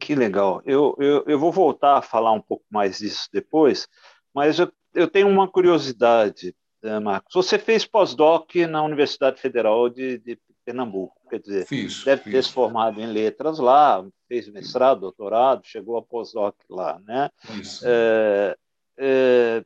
Que 0.00 0.16
legal. 0.16 0.60
Eu, 0.66 0.96
eu, 0.98 1.22
eu 1.28 1.38
vou 1.38 1.52
voltar 1.52 1.98
a 1.98 2.02
falar 2.02 2.32
um 2.32 2.40
pouco 2.40 2.64
mais 2.68 2.98
disso 2.98 3.28
depois, 3.32 3.86
mas 4.34 4.58
eu, 4.58 4.72
eu 4.92 5.06
tenho 5.06 5.28
uma 5.28 5.46
curiosidade, 5.46 6.52
eh, 6.82 6.98
Marcos. 6.98 7.32
Você 7.32 7.60
fez 7.60 7.86
pós-doc 7.86 8.52
na 8.68 8.82
Universidade 8.82 9.40
Federal 9.40 9.88
de, 9.88 10.18
de 10.18 10.36
Pernambuco, 10.64 11.14
quer 11.30 11.38
dizer, 11.38 11.64
fiz, 11.64 12.02
deve 12.02 12.24
fiz. 12.24 12.32
ter 12.32 12.42
se 12.42 12.50
formado 12.50 13.00
em 13.00 13.06
letras 13.06 13.60
lá, 13.60 14.04
fez 14.26 14.48
mestrado, 14.48 15.02
doutorado, 15.02 15.62
chegou 15.64 15.96
a 15.96 16.02
pós-doc 16.02 16.56
lá, 16.68 17.00
né? 17.06 17.30
Isso. 17.60 17.84
É, 17.86 18.56
é, 18.98 19.64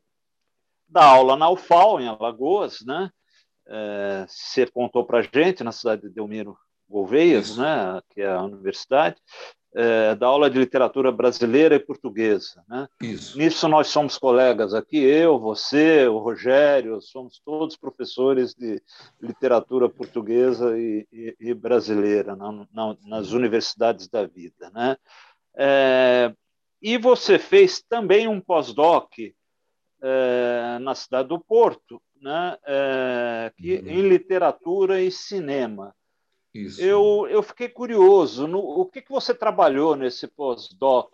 dá 0.88 1.04
aula 1.04 1.36
na 1.36 1.50
UFAL, 1.50 2.00
em 2.00 2.08
Alagoas, 2.08 2.78
né? 2.86 3.10
É, 3.68 4.26
você 4.28 4.66
contou 4.66 5.04
para 5.04 5.18
a 5.18 5.22
gente, 5.22 5.64
na 5.64 5.72
cidade 5.72 6.02
de 6.02 6.08
Delmiro 6.08 6.56
Gouveias, 6.88 7.56
né? 7.56 8.00
que 8.10 8.20
é 8.20 8.28
a 8.28 8.42
universidade, 8.42 9.16
é, 9.74 10.14
da 10.14 10.26
aula 10.26 10.48
de 10.48 10.58
literatura 10.58 11.10
brasileira 11.10 11.74
e 11.74 11.80
portuguesa. 11.80 12.62
Né? 12.68 12.88
Isso. 13.02 13.36
Nisso 13.36 13.68
nós 13.68 13.88
somos 13.88 14.16
colegas 14.16 14.72
aqui, 14.72 14.98
eu, 14.98 15.38
você, 15.38 16.06
o 16.06 16.18
Rogério, 16.18 17.00
somos 17.02 17.40
todos 17.44 17.76
professores 17.76 18.54
de 18.54 18.80
literatura 19.20 19.88
portuguesa 19.88 20.78
e, 20.78 21.06
e, 21.12 21.36
e 21.40 21.54
brasileira 21.54 22.36
na, 22.36 22.52
na, 22.72 22.96
nas 23.04 23.32
universidades 23.32 24.08
da 24.08 24.24
vida. 24.24 24.70
Né? 24.70 24.96
É, 25.56 26.32
e 26.80 26.96
você 26.96 27.38
fez 27.38 27.82
também 27.82 28.28
um 28.28 28.40
pós-doc 28.40 29.12
é, 30.06 30.78
na 30.78 30.94
cidade 30.94 31.28
do 31.28 31.40
Porto, 31.40 32.00
né, 32.22 32.56
é, 32.64 33.52
que, 33.56 33.74
uhum. 33.74 33.88
em 33.88 34.08
literatura 34.08 35.02
e 35.02 35.10
cinema. 35.10 35.92
Isso. 36.54 36.80
Eu, 36.80 37.26
eu 37.28 37.42
fiquei 37.42 37.68
curioso, 37.68 38.46
no, 38.46 38.58
o 38.60 38.86
que, 38.86 39.02
que 39.02 39.10
você 39.10 39.34
trabalhou 39.34 39.96
nesse 39.96 40.26
pós-doc? 40.28 41.12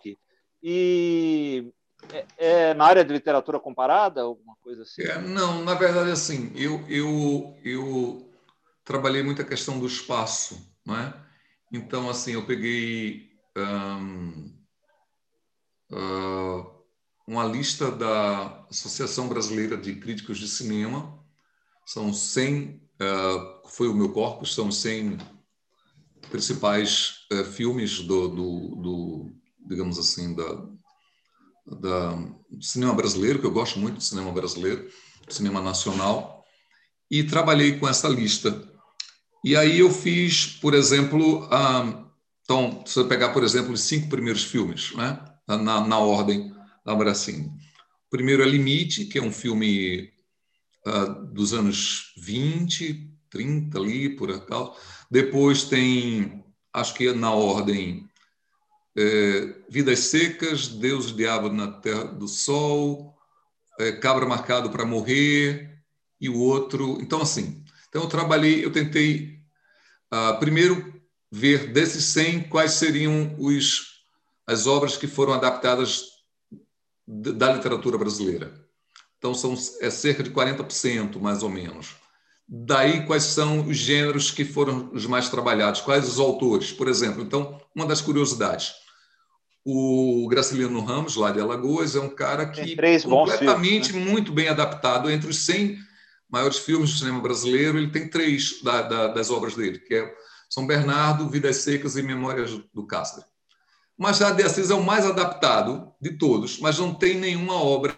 E 0.61 1.73
é, 2.11 2.25
é, 2.37 2.73
na 2.73 2.85
área 2.85 3.03
de 3.03 3.11
literatura 3.11 3.59
comparada, 3.59 4.21
alguma 4.21 4.55
coisa 4.61 4.83
assim? 4.83 5.01
É, 5.01 5.19
não, 5.19 5.63
na 5.63 5.73
verdade, 5.73 6.11
assim, 6.11 6.53
eu, 6.55 6.79
eu, 6.87 7.57
eu 7.63 8.31
trabalhei 8.85 9.23
muito 9.23 9.41
a 9.41 9.45
questão 9.45 9.79
do 9.79 9.87
espaço, 9.87 10.71
não 10.85 10.95
é? 10.95 11.13
Então, 11.71 12.09
assim, 12.09 12.33
eu 12.33 12.45
peguei 12.45 13.31
um, 13.57 14.53
uh, 15.91 16.72
uma 17.27 17.45
lista 17.45 17.91
da 17.91 18.65
Associação 18.69 19.27
Brasileira 19.27 19.77
de 19.77 19.95
Críticos 19.95 20.37
de 20.37 20.47
Cinema. 20.47 21.19
São 21.85 22.13
100, 22.13 22.63
uh, 22.63 22.79
eh, 22.99 23.61
foi 23.67 23.87
o 23.87 23.93
meu 23.93 24.11
corpus, 24.11 24.53
são 24.53 24.71
100 24.71 25.17
principais 26.29 27.25
uh, 27.31 27.43
filmes 27.43 28.01
do, 28.01 28.27
do, 28.29 28.75
do, 28.75 29.35
digamos 29.67 29.97
assim, 29.99 30.33
da, 30.33 30.65
da 31.79 32.11
do 32.49 32.63
cinema 32.63 32.93
brasileiro, 32.93 33.39
que 33.39 33.45
eu 33.45 33.51
gosto 33.51 33.79
muito 33.79 33.95
do 33.95 34.03
cinema 34.03 34.31
brasileiro, 34.31 34.87
cinema 35.27 35.61
nacional, 35.61 36.45
e 37.09 37.23
trabalhei 37.23 37.79
com 37.79 37.87
essa 37.87 38.07
lista. 38.07 38.63
E 39.43 39.55
aí 39.55 39.79
eu 39.79 39.91
fiz, 39.91 40.45
por 40.45 40.73
exemplo, 40.73 41.49
então, 42.43 42.83
se 42.85 42.99
eu 42.99 43.07
pegar, 43.07 43.29
por 43.29 43.43
exemplo, 43.43 43.73
os 43.73 43.81
cinco 43.81 44.07
primeiros 44.07 44.43
filmes, 44.43 44.93
né, 44.95 45.19
na, 45.47 45.85
na 45.85 45.97
ordem, 45.97 46.52
da 46.85 47.11
assim. 47.11 47.45
O 48.07 48.09
primeiro 48.09 48.43
é 48.43 48.45
Limite, 48.45 49.05
que 49.05 49.17
é 49.17 49.21
um 49.21 49.31
filme 49.31 50.11
uh, 50.85 51.25
dos 51.33 51.53
anos 51.53 52.13
20, 52.17 53.09
30 53.29 53.77
ali, 53.77 54.09
por 54.15 54.31
acaso. 54.31 54.73
Depois 55.09 55.63
tem, 55.63 56.43
acho 56.73 56.93
que 56.93 57.07
é 57.07 57.13
na 57.13 57.31
ordem, 57.31 58.07
é, 58.95 59.55
Vidas 59.69 59.99
Secas, 59.99 60.67
Deus 60.67 61.09
e 61.09 61.13
Diabo 61.13 61.49
na 61.49 61.71
Terra 61.71 62.03
do 62.03 62.27
Sol, 62.27 63.15
é, 63.79 63.91
Cabra 63.93 64.25
Marcado 64.25 64.69
para 64.69 64.85
Morrer, 64.85 65.73
e 66.21 66.29
o 66.29 66.39
outro. 66.39 66.99
Então, 67.01 67.21
assim, 67.21 67.63
então 67.89 68.03
eu 68.03 68.07
trabalhei, 68.07 68.63
eu 68.63 68.71
tentei 68.71 69.39
uh, 70.13 70.39
primeiro 70.39 70.93
ver 71.29 71.73
desses 71.73 72.05
100 72.05 72.43
quais 72.43 72.73
seriam 72.73 73.35
os, 73.37 74.05
as 74.47 74.67
obras 74.67 74.95
que 74.95 75.07
foram 75.07 75.33
adaptadas 75.33 76.12
da 77.07 77.53
literatura 77.53 77.97
brasileira. 77.97 78.53
Então, 79.17 79.33
são 79.33 79.55
é 79.81 79.89
cerca 79.89 80.21
de 80.21 80.31
40%, 80.31 81.19
mais 81.19 81.43
ou 81.43 81.49
menos. 81.49 81.95
Daí, 82.47 83.05
quais 83.05 83.23
são 83.23 83.67
os 83.67 83.77
gêneros 83.77 84.29
que 84.29 84.43
foram 84.43 84.91
os 84.93 85.05
mais 85.05 85.29
trabalhados? 85.29 85.81
Quais 85.81 86.07
os 86.07 86.19
autores, 86.19 86.71
por 86.71 86.87
exemplo? 86.87 87.23
Então, 87.23 87.59
uma 87.73 87.85
das 87.85 88.01
curiosidades. 88.01 88.73
O 89.65 90.27
Graciliano 90.29 90.81
Ramos, 90.81 91.15
lá 91.15 91.31
de 91.31 91.39
Alagoas, 91.39 91.95
é 91.95 91.99
um 92.01 92.09
cara 92.09 92.45
que 92.45 92.75
é 92.77 92.99
completamente 92.99 93.91
filmes, 93.91 94.05
né? 94.05 94.11
muito 94.11 94.31
bem 94.33 94.49
adaptado 94.49 95.09
entre 95.09 95.29
os 95.29 95.45
100 95.45 95.77
maiores 96.29 96.57
filmes 96.57 96.91
do 96.91 96.99
cinema 96.99 97.21
brasileiro. 97.21 97.77
Ele 97.77 97.89
tem 97.89 98.09
três 98.09 98.61
da, 98.61 98.81
da, 98.81 99.07
das 99.07 99.31
obras 99.31 99.55
dele, 99.55 99.79
que 99.79 99.95
é 99.95 100.13
São 100.49 100.67
Bernardo, 100.67 101.29
Vidas 101.29 101.57
Secas 101.57 101.95
e 101.95 102.03
Memórias 102.03 102.51
do 102.73 102.85
Castro. 102.85 103.23
Machado 104.03 104.35
de 104.35 104.43
Assis 104.43 104.69
é 104.69 104.73
o 104.73 104.83
mais 104.83 105.05
adaptado 105.05 105.93
de 106.01 106.17
todos, 106.17 106.59
mas 106.59 106.77
não 106.77 106.93
tem 106.93 107.15
nenhuma 107.15 107.55
obra 107.55 107.97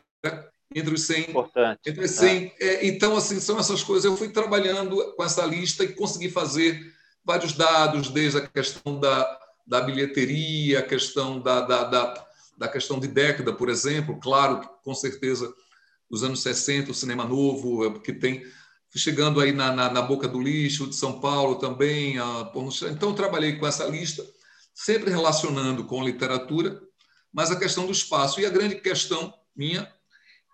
entre 0.75 0.93
os 0.93 1.01
100. 1.01 1.31
Importante. 1.31 1.79
Entre 1.83 2.05
os 2.05 2.11
100. 2.11 2.53
É. 2.59 2.65
É, 2.67 2.87
então, 2.87 3.17
assim, 3.17 3.39
são 3.39 3.57
essas 3.57 3.81
coisas. 3.81 4.05
Eu 4.05 4.15
fui 4.15 4.29
trabalhando 4.29 4.95
com 5.15 5.23
essa 5.23 5.43
lista 5.43 5.83
e 5.83 5.93
consegui 5.93 6.29
fazer 6.29 6.93
vários 7.23 7.53
dados, 7.53 8.09
desde 8.09 8.37
a 8.37 8.47
questão 8.47 8.99
da, 8.99 9.39
da 9.65 9.81
bilheteria, 9.81 10.77
a 10.77 10.83
questão 10.83 11.39
da, 11.39 11.61
da, 11.61 11.83
da, 11.85 12.25
da 12.55 12.67
questão 12.67 12.99
de 12.99 13.07
década, 13.07 13.51
por 13.51 13.67
exemplo. 13.67 14.19
Claro 14.19 14.59
que, 14.59 14.67
com 14.83 14.93
certeza, 14.93 15.51
os 16.07 16.23
anos 16.23 16.43
60, 16.43 16.91
o 16.91 16.93
cinema 16.93 17.25
novo, 17.25 17.83
é, 17.83 17.99
que 17.99 18.13
tem 18.13 18.43
chegando 18.95 19.39
aí 19.39 19.51
na, 19.51 19.73
na, 19.73 19.91
na, 19.91 20.01
boca 20.03 20.27
do 20.27 20.39
lixo 20.39 20.87
de 20.87 20.95
São 20.95 21.19
Paulo 21.19 21.55
também. 21.55 22.19
A, 22.19 22.51
então, 22.91 23.09
eu 23.09 23.15
trabalhei 23.15 23.57
com 23.57 23.65
essa 23.65 23.85
lista, 23.85 24.23
sempre 24.75 25.09
relacionando 25.09 25.85
com 25.85 26.03
literatura, 26.03 26.81
mas 27.33 27.49
a 27.49 27.57
questão 27.57 27.85
do 27.85 27.91
espaço. 27.93 28.41
E 28.41 28.45
a 28.45 28.49
grande 28.49 28.75
questão 28.75 29.33
minha 29.55 29.91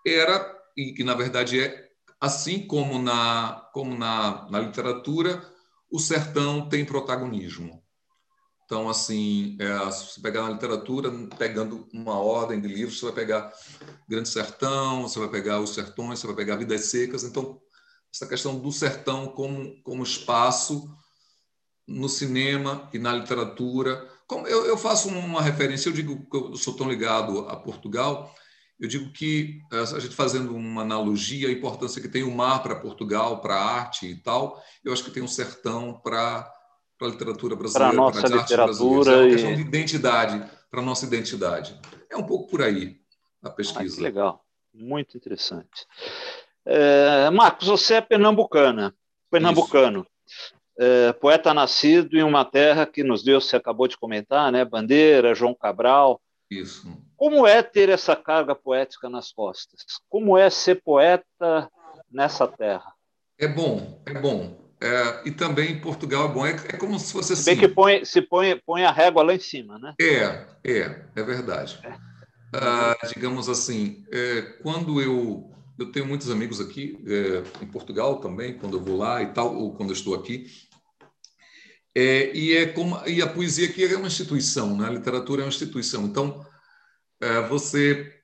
era, 0.06 0.56
e 0.76 0.92
que 0.92 1.02
na 1.02 1.14
verdade 1.14 1.60
é, 1.60 1.90
assim 2.20 2.66
como 2.66 3.02
na, 3.02 3.68
como 3.74 3.98
na, 3.98 4.48
na 4.48 4.60
literatura, 4.60 5.44
o 5.90 5.98
sertão 5.98 6.68
tem 6.68 6.84
protagonismo. 6.84 7.82
Então, 8.64 8.88
assim, 8.88 9.58
é, 9.60 9.90
se 9.90 10.20
pegar 10.22 10.44
na 10.44 10.50
literatura, 10.50 11.12
pegando 11.36 11.86
uma 11.92 12.14
ordem 12.18 12.58
de 12.58 12.68
livros, 12.68 12.98
você 12.98 13.04
vai 13.06 13.14
pegar 13.14 13.52
Grande 14.08 14.30
Sertão, 14.30 15.02
você 15.02 15.18
vai 15.18 15.28
pegar 15.28 15.60
Os 15.60 15.74
Sertões, 15.74 16.20
você 16.20 16.26
vai 16.26 16.36
pegar 16.36 16.56
Vidas 16.56 16.86
Secas. 16.86 17.22
Então, 17.22 17.60
essa 18.10 18.26
questão 18.26 18.58
do 18.58 18.72
sertão 18.72 19.28
como, 19.28 19.82
como 19.82 20.02
espaço 20.02 20.90
no 21.86 22.08
cinema 22.08 22.88
e 22.92 22.98
na 22.98 23.12
literatura. 23.12 24.08
Como 24.32 24.48
eu, 24.48 24.64
eu 24.64 24.78
faço 24.78 25.10
uma 25.10 25.42
referência, 25.42 25.90
eu 25.90 25.92
digo 25.92 26.24
que 26.24 26.34
eu 26.34 26.56
sou 26.56 26.74
tão 26.74 26.88
ligado 26.88 27.40
a 27.50 27.56
Portugal, 27.56 28.34
eu 28.80 28.88
digo 28.88 29.12
que, 29.12 29.60
eh, 29.70 29.78
a 29.78 30.00
gente 30.00 30.14
fazendo 30.14 30.56
uma 30.56 30.80
analogia, 30.80 31.48
a 31.48 31.52
importância 31.52 32.00
que 32.00 32.08
tem 32.08 32.22
o 32.22 32.34
mar 32.34 32.62
para 32.62 32.74
Portugal, 32.76 33.42
para 33.42 33.56
a 33.56 33.62
arte 33.62 34.06
e 34.06 34.16
tal, 34.16 34.58
eu 34.82 34.90
acho 34.90 35.04
que 35.04 35.10
tem 35.10 35.22
um 35.22 35.28
sertão 35.28 36.00
para 36.02 36.50
a 36.98 37.06
literatura 37.06 37.54
brasileira, 37.54 37.92
para 37.94 38.02
a 38.02 38.06
nossa 38.06 38.26
literatura. 38.26 39.12
É 39.12 39.20
uma 39.20 39.30
questão 39.30 39.54
de 39.54 39.60
identidade, 39.60 40.50
para 40.70 40.80
a 40.80 40.84
nossa 40.84 41.04
identidade. 41.04 41.78
É 42.10 42.16
um 42.16 42.24
pouco 42.24 42.48
por 42.48 42.62
aí 42.62 42.96
a 43.42 43.50
pesquisa. 43.50 43.92
Ah, 43.92 43.96
que 43.96 44.02
legal, 44.02 44.42
muito 44.72 45.14
interessante. 45.14 45.86
É, 46.64 47.28
Marcos, 47.28 47.68
você 47.68 47.96
é 47.96 48.00
pernambucana, 48.00 48.94
pernambucano. 49.30 50.06
É, 50.78 51.12
poeta 51.12 51.52
nascido 51.52 52.16
em 52.16 52.22
uma 52.22 52.44
terra 52.44 52.86
que 52.86 53.02
nos 53.02 53.22
deu, 53.22 53.40
você 53.40 53.56
acabou 53.56 53.86
de 53.86 53.96
comentar, 53.96 54.50
né? 54.50 54.64
Bandeira, 54.64 55.34
João 55.34 55.54
Cabral. 55.54 56.20
Isso. 56.50 56.86
Como 57.16 57.46
é 57.46 57.62
ter 57.62 57.88
essa 57.88 58.16
carga 58.16 58.54
poética 58.54 59.08
nas 59.08 59.32
costas? 59.32 59.84
Como 60.08 60.36
é 60.36 60.50
ser 60.50 60.82
poeta 60.82 61.70
nessa 62.10 62.46
terra? 62.48 62.92
É 63.38 63.46
bom, 63.46 64.02
é 64.06 64.14
bom. 64.14 64.58
É, 64.80 65.28
e 65.28 65.30
também 65.30 65.72
em 65.72 65.80
Portugal 65.80 66.28
é 66.28 66.32
bom. 66.32 66.44
É, 66.44 66.50
é 66.50 66.76
como 66.76 66.98
se 66.98 67.12
fosse 67.12 67.34
assim. 67.34 67.44
Bem 67.44 67.58
que 67.58 67.68
põe, 67.68 68.04
se 68.04 68.20
põe, 68.20 68.60
põe 68.66 68.84
a 68.84 68.90
régua 68.90 69.22
lá 69.22 69.32
em 69.34 69.38
cima, 69.38 69.78
né? 69.78 69.94
É, 70.00 70.44
é, 70.64 71.04
é 71.14 71.22
verdade. 71.22 71.78
É. 71.84 71.94
Ah, 72.54 72.96
digamos 73.14 73.48
assim, 73.48 74.04
é, 74.12 74.42
quando 74.62 75.00
eu 75.00 75.51
eu 75.82 75.92
tenho 75.92 76.06
muitos 76.06 76.30
amigos 76.30 76.60
aqui 76.60 76.98
é, 77.06 77.64
em 77.64 77.66
Portugal 77.66 78.20
também, 78.20 78.56
quando 78.56 78.76
eu 78.76 78.82
vou 78.82 78.96
lá 78.96 79.22
e 79.22 79.32
tal, 79.32 79.54
ou 79.56 79.74
quando 79.74 79.90
eu 79.90 79.94
estou 79.94 80.14
aqui. 80.14 80.46
É, 81.94 82.34
e 82.34 82.56
é 82.56 82.66
como 82.66 83.06
e 83.06 83.20
a 83.20 83.26
poesia 83.26 83.68
aqui 83.68 83.84
é 83.84 83.96
uma 83.96 84.06
instituição, 84.06 84.76
né? 84.76 84.86
A 84.86 84.92
literatura 84.92 85.42
é 85.42 85.44
uma 85.44 85.50
instituição. 85.50 86.04
Então, 86.04 86.46
é, 87.20 87.46
você 87.48 88.20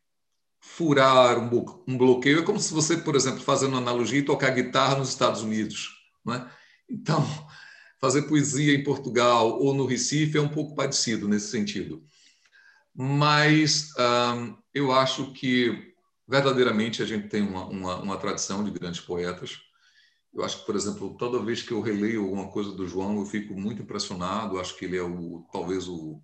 furar 0.61 1.39
um, 1.39 1.65
um, 1.87 1.99
bloqueio 1.99 2.41
é 2.41 2.43
como 2.43 2.59
se 2.59 2.73
você, 2.73 2.97
por 2.97 3.15
exemplo, 3.15 3.41
fazendo 3.41 3.71
uma 3.71 3.79
analogia, 3.79 4.25
tocar 4.25 4.51
guitarra 4.51 4.97
nos 4.97 5.09
Estados 5.09 5.43
Unidos. 5.43 5.91
Né? 6.25 6.51
Então, 6.89 7.25
fazer 8.01 8.23
poesia 8.23 8.75
em 8.75 8.83
Portugal 8.83 9.61
ou 9.61 9.75
no 9.75 9.87
Recife 9.87 10.39
é 10.39 10.41
um 10.41 10.49
pouco 10.49 10.75
parecido 10.75 11.29
nesse 11.29 11.51
sentido. 11.51 12.03
Mas 12.95 13.93
eu 14.75 14.91
acho 14.91 15.33
que 15.33 15.88
verdadeiramente 16.29 17.03
a 17.03 17.07
gente 17.07 17.29
tem 17.29 17.43
uma, 17.43 17.67
uma, 17.67 17.97
uma, 18.03 18.17
tradição 18.19 18.63
de 18.63 18.71
grandes 18.71 19.01
poetas. 19.01 19.59
Eu 20.33 20.45
acho 20.45 20.61
que, 20.61 20.67
por 20.67 20.77
exemplo, 20.77 21.17
toda 21.17 21.43
vez 21.43 21.63
que 21.63 21.73
eu 21.73 21.81
releio 21.81 22.23
alguma 22.23 22.49
coisa 22.51 22.71
do 22.73 22.87
João, 22.87 23.19
eu 23.19 23.25
fico 23.25 23.55
muito 23.55 23.81
impressionado. 23.81 24.61
Acho 24.61 24.77
que 24.77 24.85
ele 24.85 24.99
é 24.99 25.03
o 25.03 25.49
talvez 25.51 25.89
o, 25.89 26.23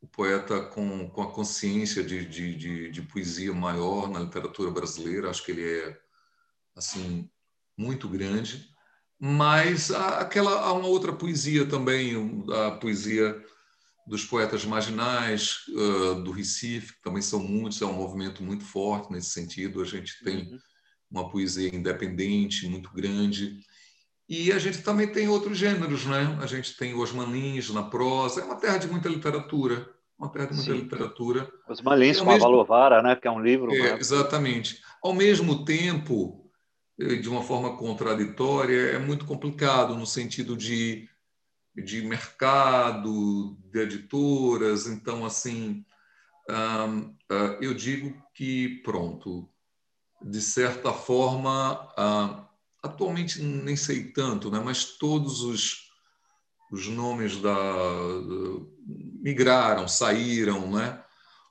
o 0.00 0.06
poeta 0.08 0.62
com, 0.62 1.10
com 1.10 1.22
a 1.22 1.30
consciência 1.30 2.02
de, 2.02 2.24
de, 2.24 2.54
de, 2.54 2.90
de, 2.90 3.02
poesia 3.02 3.52
maior 3.52 4.08
na 4.08 4.20
literatura 4.20 4.70
brasileira. 4.70 5.28
Acho 5.28 5.44
que 5.44 5.52
ele 5.52 5.70
é 5.70 6.00
assim 6.74 7.28
muito 7.76 8.08
grande. 8.08 8.74
Mas 9.18 9.90
há, 9.90 10.20
aquela, 10.20 10.52
há 10.52 10.72
uma 10.72 10.88
outra 10.88 11.12
poesia 11.12 11.66
também, 11.66 12.14
a 12.50 12.70
poesia 12.72 13.44
dos 14.06 14.24
poetas 14.24 14.64
marginais 14.64 15.58
uh, 15.68 16.22
do 16.22 16.30
Recife, 16.30 16.94
que 16.94 17.02
também 17.02 17.22
são 17.22 17.40
muitos, 17.40 17.82
é 17.82 17.86
um 17.86 17.92
movimento 17.92 18.42
muito 18.42 18.64
forte 18.64 19.12
nesse 19.12 19.30
sentido. 19.30 19.82
A 19.82 19.84
gente 19.84 20.22
tem 20.22 20.52
uhum. 20.52 20.58
uma 21.10 21.28
poesia 21.28 21.74
independente 21.74 22.68
muito 22.68 22.92
grande. 22.92 23.58
E 24.28 24.52
a 24.52 24.58
gente 24.58 24.82
também 24.82 25.08
tem 25.08 25.28
outros 25.28 25.58
gêneros, 25.58 26.04
né? 26.04 26.38
A 26.40 26.46
gente 26.46 26.76
tem 26.76 26.94
Osman 26.94 27.30
Lins 27.30 27.70
na 27.70 27.82
prosa, 27.82 28.40
é 28.40 28.44
uma 28.44 28.56
terra 28.56 28.78
de 28.78 28.88
muita 28.88 29.08
literatura 29.08 29.96
uma 30.18 30.30
terra 30.30 30.46
de 30.46 30.54
muita 30.54 30.72
Sim. 30.72 30.78
literatura. 30.78 31.48
Os 31.68 31.82
Malins 31.82 32.18
com 32.18 32.26
mesmo... 32.26 32.44
a 32.44 32.48
Valovara, 32.48 33.02
né, 33.02 33.16
que 33.16 33.28
é 33.28 33.30
um 33.30 33.40
livro. 33.40 33.72
É, 33.74 33.92
né? 33.92 33.98
Exatamente. 33.98 34.80
Ao 35.02 35.12
mesmo 35.12 35.64
tempo, 35.64 36.50
eh, 36.98 37.16
de 37.16 37.28
uma 37.28 37.42
forma 37.42 37.76
contraditória, 37.76 38.92
é 38.92 38.98
muito 38.98 39.26
complicado 39.26 39.94
no 39.94 40.06
sentido 40.06 40.56
de, 40.56 41.08
de 41.76 42.02
mercado, 42.02 43.56
de 43.70 43.80
editoras. 43.80 44.86
Então, 44.86 45.24
assim, 45.24 45.84
eu 47.60 47.74
digo 47.74 48.16
que, 48.34 48.80
pronto, 48.82 49.48
de 50.22 50.40
certa 50.40 50.92
forma, 50.92 51.92
atualmente 52.82 53.42
nem 53.42 53.76
sei 53.76 54.12
tanto, 54.12 54.50
né, 54.50 54.60
mas 54.64 54.96
todos 54.96 55.42
os 55.42 55.86
os 56.70 56.88
nomes 56.88 57.40
da, 57.40 57.54
migraram, 59.22 59.86
saíram, 59.88 60.70
né? 60.70 61.02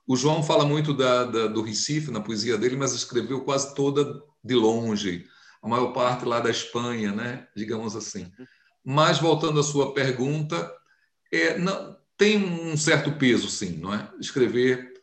O 0.07 0.15
João 0.15 0.43
fala 0.43 0.65
muito 0.65 0.93
da, 0.93 1.23
da, 1.23 1.47
do 1.47 1.61
Recife 1.61 2.11
na 2.11 2.21
poesia 2.21 2.57
dele, 2.57 2.75
mas 2.75 2.93
escreveu 2.93 3.41
quase 3.41 3.73
toda 3.73 4.21
de 4.43 4.53
longe, 4.53 5.25
a 5.63 5.67
maior 5.67 5.91
parte 5.93 6.25
lá 6.25 6.39
da 6.39 6.51
Espanha, 6.51 7.11
né? 7.11 7.47
Digamos 7.55 7.95
assim. 7.95 8.31
Mas 8.85 9.17
voltando 9.19 9.59
à 9.59 9.63
sua 9.63 9.93
pergunta, 9.93 10.71
é, 11.31 11.57
não, 11.57 11.97
tem 12.15 12.37
um 12.37 12.77
certo 12.77 13.11
peso, 13.13 13.49
sim, 13.49 13.77
não 13.77 13.93
é? 13.93 14.09
Escrever 14.19 14.93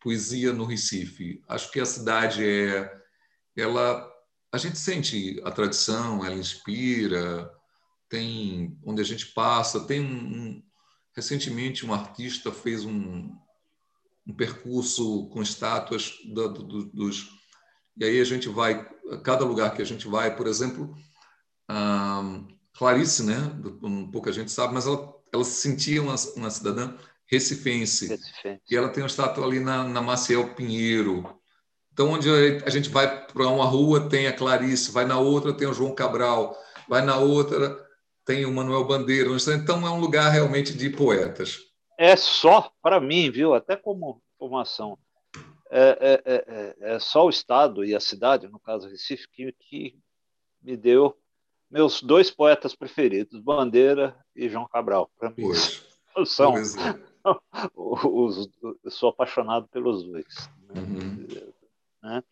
poesia 0.00 0.52
no 0.52 0.64
Recife. 0.64 1.42
Acho 1.48 1.70
que 1.70 1.80
a 1.80 1.86
cidade 1.86 2.44
é, 2.44 3.02
ela, 3.56 4.08
a 4.52 4.58
gente 4.58 4.78
sente 4.78 5.40
a 5.44 5.50
tradição, 5.50 6.24
ela 6.24 6.34
inspira, 6.34 7.50
tem 8.08 8.78
onde 8.84 9.02
a 9.02 9.04
gente 9.04 9.26
passa, 9.26 9.86
tem 9.86 10.00
um, 10.00 10.04
um 10.04 10.62
recentemente 11.14 11.84
um 11.84 11.92
artista 11.92 12.50
fez 12.50 12.84
um, 12.84 13.30
um 14.26 14.34
percurso 14.34 15.28
com 15.28 15.42
estátuas 15.42 16.12
do, 16.24 16.48
do, 16.48 16.84
dos 16.84 17.28
e 17.96 18.04
aí 18.04 18.20
a 18.20 18.24
gente 18.24 18.48
vai 18.48 18.88
cada 19.22 19.44
lugar 19.44 19.74
que 19.74 19.82
a 19.82 19.84
gente 19.84 20.08
vai, 20.08 20.34
por 20.34 20.46
exemplo, 20.46 20.96
a 21.68 22.22
Clarice, 22.76 23.22
né, 23.22 23.36
pouca 24.12 24.32
gente 24.32 24.50
sabe, 24.50 24.74
mas 24.74 24.86
ela 24.86 25.12
ela 25.32 25.44
se 25.44 25.62
sentia 25.62 26.02
uma, 26.02 26.14
uma 26.36 26.50
cidadã 26.50 26.94
recifense, 27.26 28.06
recifense. 28.06 28.60
E 28.70 28.76
ela 28.76 28.90
tem 28.90 29.02
uma 29.02 29.08
estátua 29.08 29.46
ali 29.46 29.58
na, 29.58 29.84
na 29.84 30.02
Maciel 30.02 30.54
Pinheiro. 30.54 31.40
Então, 31.92 32.10
onde 32.10 32.28
a 32.64 32.70
gente 32.70 32.90
vai 32.90 33.26
para 33.26 33.48
uma 33.48 33.64
rua, 33.64 34.08
tem 34.08 34.26
a 34.26 34.32
Clarice, 34.32 34.92
vai 34.92 35.04
na 35.04 35.18
outra, 35.18 35.52
tem 35.52 35.66
o 35.66 35.74
João 35.74 35.94
Cabral, 35.94 36.56
vai 36.88 37.02
na 37.02 37.16
outra, 37.16 37.78
tem 38.24 38.44
o 38.44 38.52
Manuel 38.52 38.86
Bandeira, 38.86 39.30
então 39.54 39.86
é 39.86 39.90
um 39.90 40.00
lugar 40.00 40.30
realmente 40.30 40.76
de 40.76 40.88
poetas. 40.90 41.58
É 41.98 42.16
só, 42.16 42.70
para 42.82 43.00
mim, 43.00 43.30
viu, 43.30 43.54
até 43.54 43.76
como 43.76 44.22
formação, 44.38 44.98
é, 45.70 45.98
é, 46.00 46.22
é, 46.24 46.44
é, 46.46 46.94
é 46.94 46.98
só 46.98 47.26
o 47.26 47.30
Estado 47.30 47.84
e 47.84 47.94
a 47.94 48.00
cidade, 48.00 48.48
no 48.48 48.58
caso 48.58 48.88
Recife, 48.88 49.28
que, 49.28 49.52
que 49.52 49.98
me 50.62 50.76
deu 50.76 51.16
meus 51.72 52.02
dois 52.02 52.30
poetas 52.30 52.74
preferidos, 52.74 53.40
Bandeira 53.40 54.14
e 54.36 54.48
João 54.48 54.68
Cabral. 54.68 55.10
Para 55.18 55.30
mim, 55.30 55.36
pois, 55.38 55.82
são, 56.28 56.54
é. 56.56 56.62
os, 57.74 58.48
sou 58.90 59.08
apaixonado 59.08 59.66
pelos 59.68 60.04
dois. 60.04 60.50
Uhum. 60.76 61.26
Né? 62.02 62.22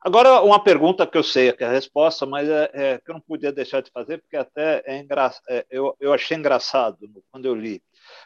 Agora, 0.00 0.40
uma 0.40 0.62
pergunta 0.62 1.06
que 1.06 1.18
eu 1.18 1.22
sei 1.22 1.52
que 1.52 1.64
é 1.64 1.66
a 1.66 1.72
resposta, 1.72 2.24
mas 2.24 2.48
é, 2.48 2.70
é, 2.72 2.98
que 2.98 3.10
eu 3.10 3.14
não 3.14 3.20
podia 3.20 3.52
deixar 3.52 3.82
de 3.82 3.90
fazer, 3.90 4.18
porque 4.18 4.36
até 4.36 4.82
é 4.86 4.98
engra... 4.98 5.30
É, 5.48 5.66
eu, 5.68 5.94
eu 6.00 6.12
achei 6.12 6.36
engraçado 6.36 6.96
quando 7.30 7.44
eu 7.44 7.54
li. 7.54 7.82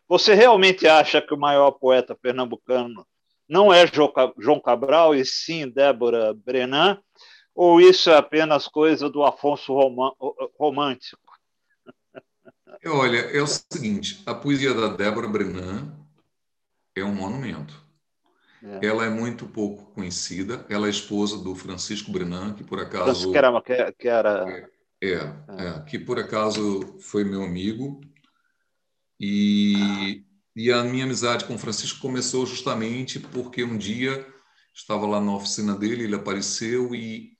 Você 0.06 0.34
realmente 0.34 0.86
acha 0.86 1.20
que 1.20 1.34
o 1.34 1.38
maior 1.38 1.72
poeta 1.72 2.14
pernambucano 2.14 3.04
não 3.48 3.72
é 3.72 3.84
João 4.38 4.60
Cabral, 4.60 5.14
e 5.14 5.24
sim 5.24 5.68
Débora 5.68 6.32
Brenan? 6.32 6.98
Ou 7.54 7.80
isso 7.80 8.10
é 8.10 8.16
apenas 8.16 8.66
coisa 8.66 9.08
do 9.08 9.22
Afonso 9.22 9.72
romântico? 10.58 11.22
Olha, 12.86 13.18
é 13.18 13.40
o 13.40 13.46
seguinte: 13.46 14.22
a 14.26 14.34
poesia 14.34 14.74
da 14.74 14.88
Débora 14.88 15.28
Brenan 15.28 15.96
é 16.96 17.04
um 17.04 17.14
monumento. 17.14 17.82
É. 18.62 18.86
Ela 18.86 19.04
é 19.04 19.10
muito 19.10 19.46
pouco 19.46 19.92
conhecida. 19.92 20.66
Ela 20.68 20.86
é 20.86 20.90
esposa 20.90 21.38
do 21.38 21.54
Francisco 21.54 22.10
Brenan, 22.10 22.54
que 22.54 22.64
por 22.64 22.80
acaso. 22.80 23.30
Que 23.30 23.38
era, 23.38 23.92
que 23.92 24.08
era... 24.08 24.50
É, 24.50 24.70
é, 25.02 25.12
é, 25.12 25.80
que 25.86 25.98
por 25.98 26.18
acaso 26.18 26.98
foi 26.98 27.24
meu 27.24 27.42
amigo. 27.42 28.00
E, 29.20 30.24
e 30.56 30.72
a 30.72 30.82
minha 30.82 31.04
amizade 31.04 31.44
com 31.44 31.54
o 31.54 31.58
Francisco 31.58 32.00
começou 32.00 32.44
justamente 32.46 33.20
porque 33.20 33.62
um 33.62 33.76
dia 33.76 34.26
estava 34.74 35.06
lá 35.06 35.20
na 35.20 35.36
oficina 35.36 35.76
dele, 35.76 36.04
ele 36.04 36.16
apareceu 36.16 36.94
e, 36.94 37.33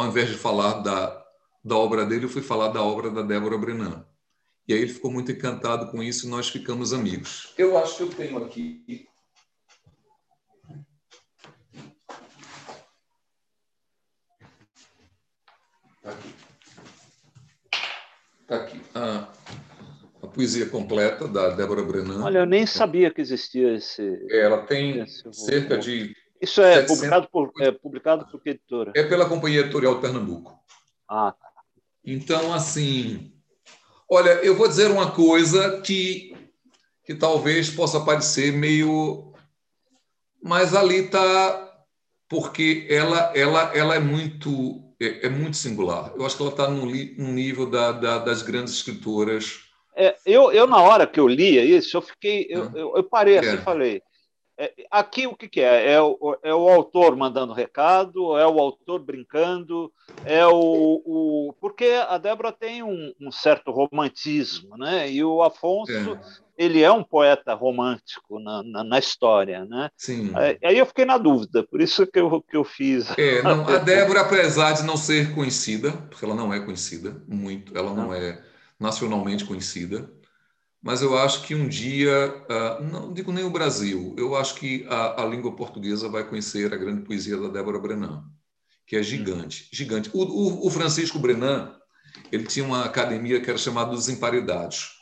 ao 0.00 0.08
invés 0.08 0.28
de 0.28 0.36
falar 0.36 0.80
da, 0.80 1.24
da 1.62 1.76
obra 1.76 2.06
dele, 2.06 2.24
eu 2.24 2.28
fui 2.28 2.42
falar 2.42 2.68
da 2.68 2.82
obra 2.82 3.10
da 3.10 3.22
Débora 3.22 3.58
Brenan. 3.58 4.06
E 4.66 4.72
aí 4.72 4.80
ele 4.80 4.92
ficou 4.92 5.10
muito 5.10 5.30
encantado 5.30 5.90
com 5.90 6.02
isso 6.02 6.26
e 6.26 6.30
nós 6.30 6.48
ficamos 6.48 6.92
amigos. 6.92 7.52
Eu 7.58 7.76
acho 7.76 7.96
que 7.96 8.02
eu 8.04 8.08
tenho 8.08 8.42
aqui. 8.42 9.06
Está 15.96 16.10
aqui. 16.10 16.34
Está 18.40 18.56
aqui. 18.56 18.80
Ah, 18.94 19.28
a 20.22 20.26
poesia 20.26 20.66
completa 20.66 21.28
da 21.28 21.50
Débora 21.50 21.82
Brenan. 21.82 22.24
Olha, 22.24 22.38
eu 22.38 22.46
nem 22.46 22.64
sabia 22.64 23.12
que 23.12 23.20
existia 23.20 23.74
esse. 23.74 24.02
É, 24.30 24.40
ela 24.40 24.64
tem 24.64 25.00
esse 25.00 25.22
cerca 25.32 25.76
de. 25.76 26.14
Isso 26.40 26.60
é 26.62 26.74
700... 26.86 26.96
publicado 26.96 27.28
por, 27.30 27.52
é 27.60 27.70
publicado 27.70 28.26
por 28.26 28.40
que 28.42 28.50
editora? 28.50 28.92
É 28.94 29.02
pela 29.02 29.28
Companhia 29.28 29.60
Editorial 29.60 30.00
Pernambuco. 30.00 30.58
Ah. 31.08 31.34
Então, 32.04 32.52
assim, 32.54 33.30
Olha, 34.12 34.30
eu 34.42 34.56
vou 34.56 34.66
dizer 34.66 34.90
uma 34.90 35.12
coisa 35.12 35.80
que, 35.82 36.36
que 37.04 37.14
talvez 37.14 37.70
possa 37.70 38.00
parecer 38.00 38.52
meio. 38.52 39.32
Mas 40.42 40.74
ali 40.74 41.04
está. 41.04 41.68
Porque 42.28 42.86
ela, 42.90 43.32
ela, 43.36 43.70
ela 43.72 43.94
é 43.94 44.00
muito 44.00 44.82
é, 45.00 45.26
é 45.26 45.28
muito 45.28 45.56
singular. 45.56 46.12
Eu 46.16 46.26
acho 46.26 46.36
que 46.36 46.42
ela 46.42 46.50
está 46.50 46.68
no, 46.68 46.86
no, 46.86 47.32
nível 47.32 47.70
da, 47.70 47.92
da, 47.92 48.18
das 48.18 48.42
grandes 48.42 48.74
escritoras. 48.74 49.60
É, 49.96 50.16
eu, 50.26 50.50
eu, 50.50 50.66
na 50.66 50.80
hora 50.82 51.06
que 51.06 51.20
eu 51.20 51.28
lia 51.28 51.64
isso, 51.64 51.96
eu 51.96 52.02
fiquei. 52.02 52.48
Eu, 52.50 52.64
ah. 52.64 52.70
eu, 52.74 52.96
eu 52.96 53.04
parei 53.04 53.38
assim 53.38 53.54
e 53.54 53.58
falei. 53.58 54.02
É, 54.62 54.74
aqui 54.90 55.26
o 55.26 55.34
que, 55.34 55.48
que 55.48 55.62
é? 55.62 55.92
É 55.92 56.02
o, 56.02 56.36
é 56.42 56.54
o, 56.54 56.68
autor 56.68 57.16
mandando 57.16 57.54
recado, 57.54 58.36
é 58.36 58.46
o 58.46 58.60
autor 58.60 59.00
brincando, 59.00 59.90
é 60.22 60.46
o. 60.46 61.00
o... 61.02 61.54
Porque 61.58 61.86
a 62.06 62.18
Débora 62.18 62.52
tem 62.52 62.82
um, 62.82 63.10
um, 63.18 63.32
certo 63.32 63.70
romantismo, 63.70 64.76
né? 64.76 65.10
E 65.10 65.24
o 65.24 65.42
Afonso, 65.42 66.12
é. 66.12 66.20
ele 66.58 66.82
é 66.82 66.92
um 66.92 67.02
poeta 67.02 67.54
romântico 67.54 68.38
na, 68.38 68.62
na, 68.62 68.84
na 68.84 68.98
história, 68.98 69.64
né? 69.64 69.88
Sim. 69.96 70.30
Aí 70.62 70.76
eu 70.76 70.84
fiquei 70.84 71.06
na 71.06 71.16
dúvida, 71.16 71.62
por 71.62 71.80
isso 71.80 72.06
que 72.06 72.20
eu, 72.20 72.42
que 72.42 72.54
eu 72.58 72.64
fiz. 72.64 73.16
É, 73.16 73.40
não, 73.40 73.66
a 73.66 73.78
Débora, 73.80 74.20
apesar 74.20 74.72
de 74.72 74.82
não 74.82 74.98
ser 74.98 75.34
conhecida, 75.34 75.90
porque 76.10 76.22
ela 76.22 76.34
não 76.34 76.52
é 76.52 76.60
conhecida 76.60 77.16
muito, 77.26 77.74
ela 77.78 77.94
não 77.94 78.12
é 78.12 78.38
nacionalmente 78.78 79.46
conhecida, 79.46 80.10
mas 80.82 81.02
eu 81.02 81.16
acho 81.16 81.42
que 81.42 81.54
um 81.54 81.68
dia, 81.68 82.44
uh, 82.48 82.82
não 82.82 83.12
digo 83.12 83.30
nem 83.32 83.44
o 83.44 83.50
Brasil, 83.50 84.14
eu 84.16 84.34
acho 84.34 84.54
que 84.54 84.86
a, 84.88 85.22
a, 85.22 85.26
língua 85.26 85.54
portuguesa 85.54 86.08
vai 86.08 86.26
conhecer 86.26 86.72
a 86.72 86.76
grande 86.76 87.02
poesia 87.02 87.36
da 87.36 87.48
Débora 87.48 87.78
Brenan, 87.78 88.24
que 88.86 88.96
é 88.96 89.02
gigante, 89.02 89.68
gigante. 89.70 90.10
O, 90.14 90.22
o, 90.22 90.66
o 90.66 90.70
Francisco 90.70 91.18
Brenan, 91.18 91.76
ele 92.32 92.46
tinha 92.46 92.64
uma 92.64 92.84
academia 92.84 93.40
que 93.40 93.50
era 93.50 93.58
chamada 93.58 93.90
dos 93.90 94.08
Emparedados, 94.08 94.92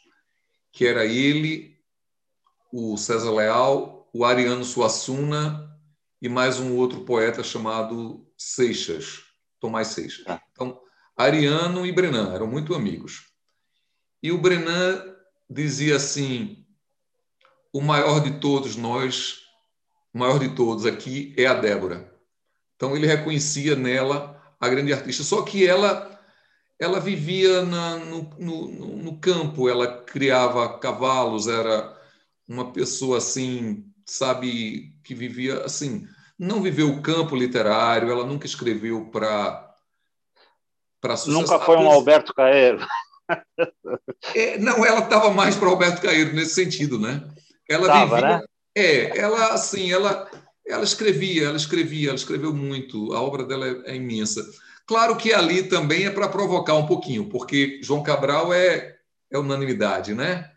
que 0.72 0.84
era 0.84 1.06
ele, 1.06 1.76
o 2.72 2.96
César 2.96 3.30
Leal, 3.30 4.10
o 4.12 4.24
Ariano 4.24 4.64
Suassuna 4.64 5.68
e 6.20 6.28
mais 6.28 6.58
um 6.58 6.74
outro 6.74 7.04
poeta 7.04 7.44
chamado 7.44 8.26
Seixas, 8.36 9.20
Tomás 9.60 9.88
Seixas. 9.88 10.24
Ah. 10.26 10.42
Então, 10.50 10.80
Ariano 11.16 11.86
e 11.86 11.92
Brenan 11.92 12.34
eram 12.34 12.48
muito 12.48 12.74
amigos. 12.74 13.28
E 14.20 14.32
o 14.32 14.38
Brenan 14.38 15.17
dizia 15.48 15.96
assim: 15.96 16.64
o 17.72 17.80
maior 17.80 18.20
de 18.20 18.40
todos 18.40 18.76
nós, 18.76 19.38
o 20.12 20.18
maior 20.18 20.38
de 20.38 20.54
todos 20.54 20.86
aqui 20.86 21.34
é 21.36 21.46
a 21.46 21.54
Débora. 21.54 22.12
Então 22.76 22.96
ele 22.96 23.06
reconhecia 23.06 23.74
nela 23.74 24.40
a 24.60 24.68
grande 24.68 24.92
artista. 24.92 25.22
Só 25.22 25.42
que 25.42 25.66
ela 25.66 26.08
ela 26.78 27.00
vivia 27.00 27.64
na, 27.64 27.96
no, 27.96 28.30
no, 28.38 28.68
no, 28.96 29.18
campo, 29.18 29.68
ela 29.68 30.04
criava 30.04 30.78
cavalos, 30.78 31.48
era 31.48 31.92
uma 32.46 32.72
pessoa 32.72 33.18
assim, 33.18 33.84
sabe, 34.06 34.94
que 35.02 35.12
vivia 35.12 35.64
assim. 35.64 36.06
Não 36.38 36.62
viveu 36.62 36.88
o 36.88 37.02
campo 37.02 37.34
literário, 37.34 38.10
ela 38.10 38.24
nunca 38.24 38.46
escreveu 38.46 39.06
para. 39.06 39.66
Nunca 41.26 41.58
foi 41.58 41.76
um 41.76 41.90
Alberto 41.90 42.32
Caeiro. 42.32 42.86
É, 44.34 44.58
não, 44.58 44.84
ela 44.84 45.00
estava 45.00 45.30
mais 45.30 45.56
para 45.56 45.68
Roberto 45.68 46.02
Caeiro 46.02 46.34
nesse 46.34 46.54
sentido, 46.54 46.98
né? 46.98 47.26
Ela 47.68 47.86
tava, 47.86 48.16
vivia, 48.16 48.38
né? 48.38 48.44
É, 48.76 49.18
ela 49.18 49.52
assim, 49.52 49.92
ela 49.92 50.30
ela 50.66 50.84
escrevia, 50.84 51.46
ela 51.46 51.56
escrevia, 51.56 52.08
ela 52.08 52.16
escreveu 52.16 52.52
muito. 52.54 53.14
A 53.14 53.22
obra 53.22 53.44
dela 53.44 53.66
é, 53.66 53.92
é 53.92 53.96
imensa. 53.96 54.44
Claro 54.86 55.16
que 55.16 55.32
ali 55.32 55.62
também 55.62 56.06
é 56.06 56.10
para 56.10 56.28
provocar 56.28 56.74
um 56.74 56.86
pouquinho, 56.86 57.28
porque 57.28 57.80
João 57.82 58.02
Cabral 58.02 58.52
é 58.52 58.96
é 59.30 59.38
unanimidade, 59.38 60.14
né? 60.14 60.50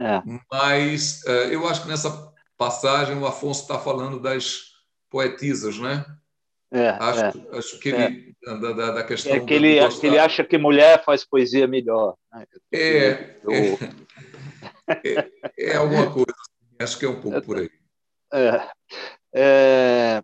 É. 0.00 0.20
Mas 0.50 1.22
uh, 1.24 1.48
eu 1.50 1.66
acho 1.66 1.82
que 1.82 1.88
nessa 1.88 2.32
passagem 2.56 3.16
o 3.16 3.26
Afonso 3.26 3.62
está 3.62 3.78
falando 3.78 4.20
das 4.20 4.72
poetisas, 5.10 5.78
né? 5.78 6.04
É, 6.70 6.88
acho, 6.88 7.20
é, 7.20 7.58
acho 7.58 7.78
que 7.78 7.88
ele, 7.90 8.34
é. 8.44 8.54
da, 8.56 8.72
da, 8.72 8.90
da, 8.90 9.04
questão. 9.04 9.32
É 9.32 9.40
que 9.40 9.54
ele, 9.54 9.88
que 9.88 10.06
ele 10.06 10.18
acha 10.18 10.44
que 10.44 10.58
mulher 10.58 11.04
faz 11.04 11.24
poesia 11.24 11.66
melhor. 11.66 12.16
Né? 12.32 12.46
É, 12.72 13.36
eu... 13.44 13.78
é, 15.04 15.30
é, 15.58 15.76
alguma 15.76 16.12
coisa. 16.12 16.34
Acho 16.80 16.98
que 16.98 17.04
é 17.04 17.08
um 17.08 17.20
pouco 17.20 17.40
por 17.42 17.58
aí. 17.58 17.70
É, 18.32 18.68
é, 19.32 20.22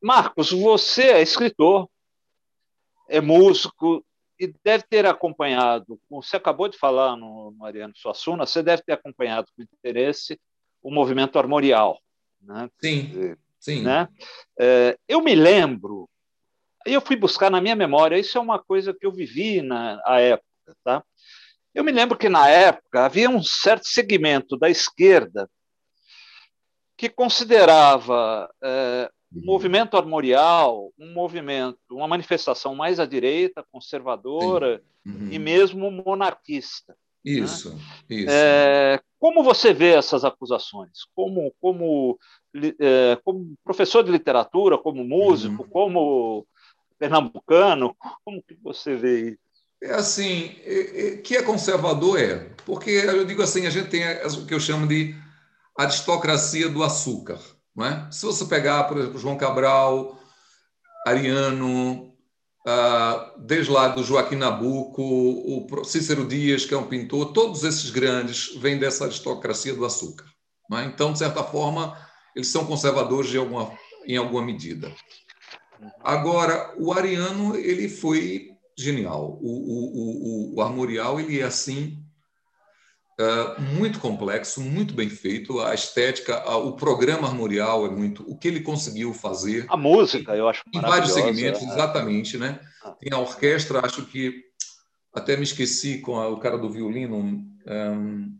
Marcos, 0.00 0.52
você 0.52 1.02
é 1.10 1.22
escritor, 1.22 1.88
é 3.08 3.20
músico 3.20 4.04
e 4.38 4.54
deve 4.64 4.84
ter 4.88 5.06
acompanhado. 5.06 6.00
Você 6.08 6.36
acabou 6.36 6.68
de 6.68 6.78
falar 6.78 7.16
no 7.16 7.52
Mariano 7.58 7.94
Suassuna, 7.96 8.46
você 8.46 8.62
deve 8.62 8.82
ter 8.82 8.92
acompanhado 8.92 9.48
com 9.56 9.62
interesse 9.62 10.40
o 10.80 10.90
movimento 10.90 11.36
armorial. 11.36 12.00
Né? 12.40 12.70
Sim 12.80 13.36
Sim. 13.66 13.82
Né? 13.82 14.08
É, 14.58 14.96
eu 15.08 15.20
me 15.20 15.34
lembro, 15.34 16.08
eu 16.86 17.00
fui 17.00 17.16
buscar 17.16 17.50
na 17.50 17.60
minha 17.60 17.74
memória, 17.74 18.16
isso 18.16 18.38
é 18.38 18.40
uma 18.40 18.60
coisa 18.60 18.94
que 18.94 19.04
eu 19.04 19.10
vivi 19.10 19.60
na 19.60 20.00
época. 20.20 20.46
Tá? 20.84 21.02
Eu 21.74 21.82
me 21.82 21.90
lembro 21.90 22.16
que 22.16 22.28
na 22.28 22.48
época 22.48 23.04
havia 23.04 23.28
um 23.28 23.42
certo 23.42 23.88
segmento 23.88 24.56
da 24.56 24.70
esquerda 24.70 25.50
que 26.96 27.08
considerava 27.08 28.48
é, 28.62 29.10
o 29.32 29.38
uhum. 29.38 29.44
movimento 29.44 29.96
armorial 29.96 30.92
um 30.96 31.12
movimento, 31.12 31.78
uma 31.90 32.06
manifestação 32.06 32.72
mais 32.74 33.00
à 33.00 33.04
direita, 33.04 33.66
conservadora 33.72 34.80
uhum. 35.04 35.28
e 35.30 35.40
mesmo 35.40 35.90
monarquista. 35.90 36.96
Isso, 37.24 37.74
né? 37.74 37.80
isso. 38.08 38.30
É, 38.30 39.00
como 39.26 39.42
você 39.42 39.74
vê 39.74 39.94
essas 39.94 40.24
acusações? 40.24 41.00
Como, 41.12 41.52
como 41.60 42.16
é, 42.78 43.18
como 43.24 43.56
professor 43.64 44.04
de 44.04 44.12
literatura, 44.12 44.78
como 44.78 45.02
músico, 45.02 45.64
uhum. 45.64 45.68
como 45.68 46.46
pernambucano, 46.96 47.96
como 48.24 48.40
que 48.40 48.56
você 48.62 48.94
vê 48.94 49.30
isso? 49.30 49.38
É 49.82 49.94
assim, 49.94 50.54
é, 50.64 51.08
é, 51.08 51.16
que 51.16 51.36
é 51.36 51.42
conservador 51.42 52.20
é, 52.20 52.50
porque 52.64 52.90
eu 52.90 53.24
digo 53.24 53.42
assim, 53.42 53.66
a 53.66 53.70
gente 53.70 53.88
tem 53.88 54.04
o 54.04 54.46
que 54.46 54.54
eu 54.54 54.60
chamo 54.60 54.86
de 54.86 55.16
aristocracia 55.76 56.68
do 56.68 56.84
açúcar, 56.84 57.40
não 57.74 57.84
é? 57.84 58.08
Se 58.12 58.24
você 58.24 58.44
pegar, 58.44 58.84
por 58.84 58.96
exemplo, 58.96 59.18
João 59.18 59.36
Cabral, 59.36 60.20
Ariano, 61.04 62.15
desde 63.38 63.70
lá 63.70 63.88
do 63.88 64.02
Joaquim 64.02 64.36
Nabuco, 64.36 65.02
o 65.02 65.84
Cícero 65.84 66.26
Dias, 66.26 66.64
que 66.64 66.74
é 66.74 66.76
um 66.76 66.88
pintor, 66.88 67.32
todos 67.32 67.62
esses 67.62 67.90
grandes 67.90 68.54
vêm 68.56 68.78
dessa 68.78 69.04
aristocracia 69.04 69.74
do 69.74 69.84
açúcar. 69.84 70.24
É? 70.72 70.84
Então, 70.84 71.12
de 71.12 71.18
certa 71.18 71.44
forma, 71.44 71.96
eles 72.34 72.48
são 72.48 72.66
conservadores 72.66 73.34
alguma, 73.36 73.70
em 74.06 74.16
alguma 74.16 74.42
medida. 74.42 74.92
Agora, 76.02 76.74
o 76.76 76.92
Ariano 76.92 77.54
ele 77.54 77.88
foi 77.88 78.48
genial. 78.76 79.38
O, 79.40 79.48
o, 79.48 80.54
o, 80.54 80.56
o 80.56 80.60
Armorial 80.60 81.20
ele 81.20 81.40
é 81.40 81.44
assim 81.44 82.02
Uh, 83.18 83.58
muito 83.78 83.98
complexo, 83.98 84.60
muito 84.60 84.92
bem 84.92 85.08
feito. 85.08 85.58
A 85.60 85.72
estética, 85.72 86.46
o 86.58 86.72
programa 86.72 87.26
armorial 87.26 87.86
é 87.86 87.88
muito. 87.88 88.22
O 88.30 88.36
que 88.36 88.46
ele 88.46 88.60
conseguiu 88.60 89.14
fazer. 89.14 89.64
A 89.70 89.76
música, 89.76 90.36
eu 90.36 90.46
acho. 90.46 90.62
Em 90.70 90.80
vários 90.80 91.12
segmentos, 91.12 91.62
é. 91.62 91.64
exatamente, 91.64 92.36
né? 92.36 92.60
Ah. 92.84 92.90
Tem 92.90 93.10
a 93.12 93.18
orquestra, 93.18 93.84
acho 93.84 94.04
que. 94.04 94.44
Até 95.14 95.34
me 95.34 95.44
esqueci 95.44 95.98
com 96.02 96.20
a, 96.20 96.28
o 96.28 96.38
cara 96.38 96.58
do 96.58 96.68
violino. 96.68 97.16
Um, 97.16 98.36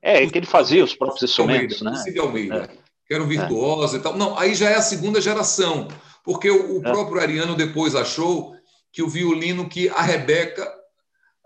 é, 0.00 0.26
que 0.26 0.38
ele 0.38 0.46
fazia 0.46 0.82
os 0.82 0.94
próprios 0.94 1.22
instrumentos, 1.30 1.82
Almeida, 1.82 2.10
né? 2.10 2.18
Almeida, 2.18 2.56
é. 2.56 2.68
que 3.06 3.12
era 3.12 3.22
um 3.22 3.26
virtuoso 3.26 3.94
é. 3.94 3.98
e 3.98 4.02
tal. 4.02 4.16
Não, 4.16 4.38
aí 4.38 4.54
já 4.54 4.70
é 4.70 4.76
a 4.76 4.82
segunda 4.82 5.20
geração, 5.20 5.86
porque 6.24 6.50
o, 6.50 6.78
o 6.78 6.78
é. 6.78 6.90
próprio 6.90 7.20
Ariano 7.20 7.54
depois 7.54 7.94
achou 7.94 8.56
que 8.90 9.02
o 9.02 9.08
violino 9.08 9.68
que 9.68 9.90
a 9.90 10.00
Rebeca. 10.00 10.66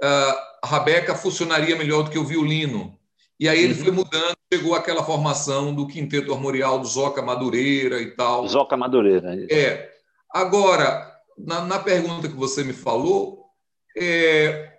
Uh, 0.01 0.52
a 0.63 0.67
rabeca 0.67 1.15
funcionaria 1.15 1.77
melhor 1.77 2.05
do 2.05 2.11
que 2.11 2.19
o 2.19 2.25
violino. 2.25 2.97
E 3.39 3.49
aí 3.49 3.63
ele 3.63 3.75
uhum. 3.75 3.81
foi 3.81 3.91
mudando, 3.91 4.37
chegou 4.53 4.75
àquela 4.75 5.03
formação 5.03 5.75
do 5.75 5.87
quinteto 5.89 6.33
armorial 6.33 6.79
do 6.79 6.87
Zoca 6.87 7.21
Madureira 7.21 8.01
e 8.01 8.13
tal. 8.13 8.47
Zoca 8.47 8.77
Madureira. 8.77 9.35
Isso. 9.35 9.53
É. 9.53 9.91
Agora, 10.31 11.13
na, 11.37 11.63
na, 11.63 11.79
pergunta 11.81 12.29
que 12.29 12.37
você 12.37 12.63
me 12.63 12.73
falou, 12.73 13.47
é, 13.97 14.73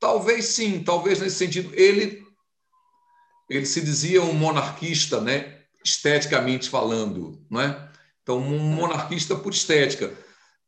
talvez 0.00 0.46
sim, 0.46 0.82
talvez 0.82 1.20
nesse 1.20 1.36
sentido. 1.36 1.70
Ele, 1.74 2.24
ele 3.50 3.66
se 3.66 3.82
dizia 3.82 4.22
um 4.22 4.32
monarquista, 4.32 5.20
né? 5.20 5.54
esteticamente 5.84 6.70
falando. 6.70 7.38
Não 7.50 7.60
é? 7.60 7.88
Então, 8.22 8.38
um 8.38 8.58
monarquista 8.58 9.36
por 9.36 9.52
estética. 9.52 10.12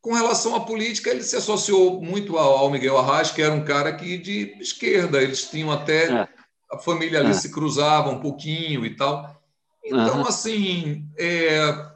Com 0.06 0.14
relação 0.14 0.54
à 0.54 0.60
política, 0.60 1.10
ele 1.10 1.24
se 1.24 1.34
associou 1.34 2.00
muito 2.00 2.38
ao 2.38 2.70
Miguel 2.70 2.96
Arraes, 2.96 3.32
que 3.32 3.42
era 3.42 3.52
um 3.52 3.64
cara 3.64 3.92
que 3.92 4.16
de 4.16 4.56
esquerda, 4.60 5.20
eles 5.20 5.50
tinham 5.50 5.72
até 5.72 6.04
é. 6.12 6.28
a 6.70 6.78
família 6.78 7.18
ali 7.18 7.30
é. 7.30 7.32
se 7.32 7.50
cruzava 7.50 8.08
um 8.10 8.20
pouquinho 8.20 8.86
e 8.86 8.94
tal. 8.94 9.36
Então, 9.84 10.20
uhum. 10.20 10.28
assim, 10.28 11.04
é... 11.18 11.86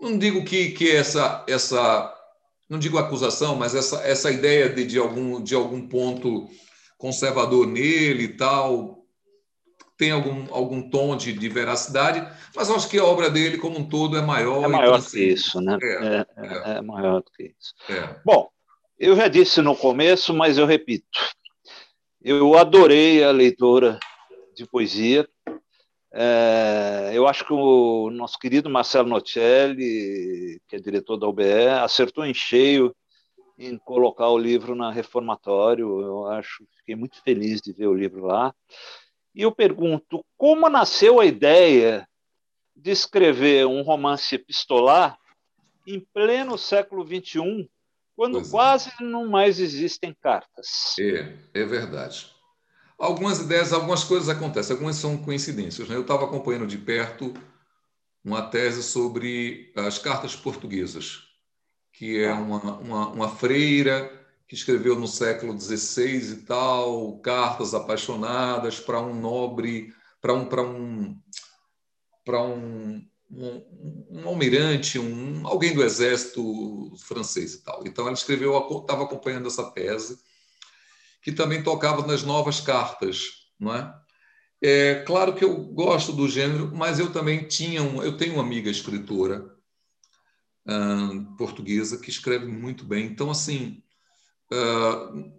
não 0.00 0.18
digo 0.18 0.44
que, 0.44 0.72
que 0.72 0.90
essa, 0.90 1.44
essa, 1.46 2.12
não 2.68 2.76
digo 2.76 2.98
acusação, 2.98 3.54
mas 3.54 3.72
essa, 3.72 4.00
essa 4.02 4.32
ideia 4.32 4.68
de, 4.68 4.84
de, 4.84 4.98
algum, 4.98 5.40
de 5.40 5.54
algum 5.54 5.86
ponto 5.86 6.50
conservador 6.98 7.68
nele 7.68 8.24
e 8.24 8.36
tal, 8.36 9.01
tem 10.02 10.10
algum, 10.10 10.52
algum 10.52 10.82
tom 10.90 11.16
de, 11.16 11.32
de 11.32 11.48
veracidade, 11.48 12.26
mas 12.56 12.68
acho 12.68 12.90
que 12.90 12.98
a 12.98 13.04
obra 13.04 13.30
dele, 13.30 13.56
como 13.56 13.78
um 13.78 13.88
todo, 13.88 14.16
é 14.16 14.20
maior. 14.20 14.64
É 14.64 14.66
maior 14.66 14.98
então, 14.98 15.10
que 15.12 15.22
isso, 15.22 15.60
né? 15.60 15.78
É, 15.80 15.86
é, 15.86 16.26
é, 16.36 16.78
é 16.78 16.80
maior 16.82 17.22
do 17.22 17.30
que 17.30 17.54
isso. 17.56 17.72
É. 17.88 18.16
Bom, 18.24 18.48
eu 18.98 19.14
já 19.14 19.28
disse 19.28 19.62
no 19.62 19.76
começo, 19.76 20.34
mas 20.34 20.58
eu 20.58 20.66
repito. 20.66 21.06
Eu 22.20 22.58
adorei 22.58 23.22
a 23.22 23.30
leitura 23.30 24.00
de 24.56 24.66
poesia. 24.66 25.28
É, 26.12 27.12
eu 27.14 27.28
acho 27.28 27.46
que 27.46 27.52
o 27.52 28.10
nosso 28.10 28.36
querido 28.40 28.68
Marcelo 28.68 29.08
Nocelli, 29.08 30.60
que 30.66 30.74
é 30.74 30.80
diretor 30.80 31.16
da 31.16 31.28
UBE, 31.28 31.68
acertou 31.80 32.26
em 32.26 32.34
cheio 32.34 32.92
em 33.56 33.78
colocar 33.78 34.30
o 34.30 34.38
livro 34.38 34.74
na 34.74 34.90
Reformatório. 34.90 36.00
Eu 36.00 36.26
acho, 36.26 36.64
fiquei 36.78 36.96
muito 36.96 37.22
feliz 37.22 37.60
de 37.60 37.72
ver 37.72 37.86
o 37.86 37.94
livro 37.94 38.26
lá. 38.26 38.52
E 39.34 39.42
eu 39.42 39.52
pergunto, 39.52 40.24
como 40.36 40.68
nasceu 40.68 41.18
a 41.18 41.24
ideia 41.24 42.06
de 42.76 42.90
escrever 42.90 43.66
um 43.66 43.82
romance 43.82 44.34
epistolar 44.34 45.18
em 45.86 46.00
pleno 46.12 46.58
século 46.58 47.06
XXI, 47.06 47.68
quando 48.14 48.34
pois 48.34 48.48
é. 48.48 48.50
quase 48.50 48.90
é. 49.00 49.04
não 49.04 49.28
mais 49.28 49.58
existem 49.58 50.14
cartas? 50.20 50.94
É, 50.98 51.34
é 51.54 51.64
verdade. 51.64 52.30
Algumas 52.98 53.40
ideias, 53.40 53.72
algumas 53.72 54.04
coisas 54.04 54.28
acontecem, 54.28 54.74
algumas 54.74 54.96
são 54.96 55.16
coincidências. 55.16 55.88
Né? 55.88 55.96
Eu 55.96 56.02
estava 56.02 56.24
acompanhando 56.24 56.66
de 56.66 56.78
perto 56.78 57.34
uma 58.24 58.42
tese 58.42 58.82
sobre 58.82 59.72
as 59.74 59.98
cartas 59.98 60.36
portuguesas, 60.36 61.24
que 61.92 62.22
é 62.22 62.30
ah. 62.30 62.34
uma, 62.34 62.78
uma, 62.78 63.08
uma 63.08 63.28
freira 63.28 64.21
que 64.52 64.56
escreveu 64.56 64.94
no 65.00 65.08
século 65.08 65.58
XVI 65.58 66.32
e 66.32 66.36
tal, 66.42 67.18
cartas 67.20 67.72
apaixonadas 67.72 68.78
para 68.78 69.00
um 69.00 69.18
nobre, 69.18 69.94
para 70.20 70.34
um 70.34 70.44
para 70.44 70.60
um 70.60 71.18
para 72.22 72.42
um, 72.42 73.02
um, 73.30 74.06
um, 74.10 74.28
almirante, 74.28 74.98
um 74.98 75.46
alguém 75.46 75.72
do 75.72 75.82
exército 75.82 76.92
francês 76.98 77.54
e 77.54 77.62
tal. 77.64 77.82
Então 77.86 78.04
ela 78.04 78.12
escreveu, 78.12 78.54
estava 78.82 79.04
acompanhando 79.04 79.46
essa 79.46 79.70
tese, 79.70 80.18
que 81.22 81.32
também 81.32 81.62
tocava 81.62 82.06
nas 82.06 82.22
novas 82.22 82.60
cartas, 82.60 83.48
não 83.58 83.74
é? 83.74 83.94
É 84.60 84.94
claro 85.06 85.34
que 85.34 85.44
eu 85.46 85.64
gosto 85.64 86.12
do 86.12 86.28
gênero, 86.28 86.70
mas 86.76 86.98
eu 86.98 87.10
também 87.10 87.48
tinha 87.48 87.82
um, 87.82 88.02
eu 88.02 88.18
tenho 88.18 88.34
uma 88.34 88.42
amiga 88.42 88.68
escritora 88.68 89.50
hum, 90.66 91.36
portuguesa 91.38 91.96
que 91.96 92.10
escreve 92.10 92.46
muito 92.46 92.84
bem. 92.84 93.06
Então 93.06 93.30
assim, 93.30 93.82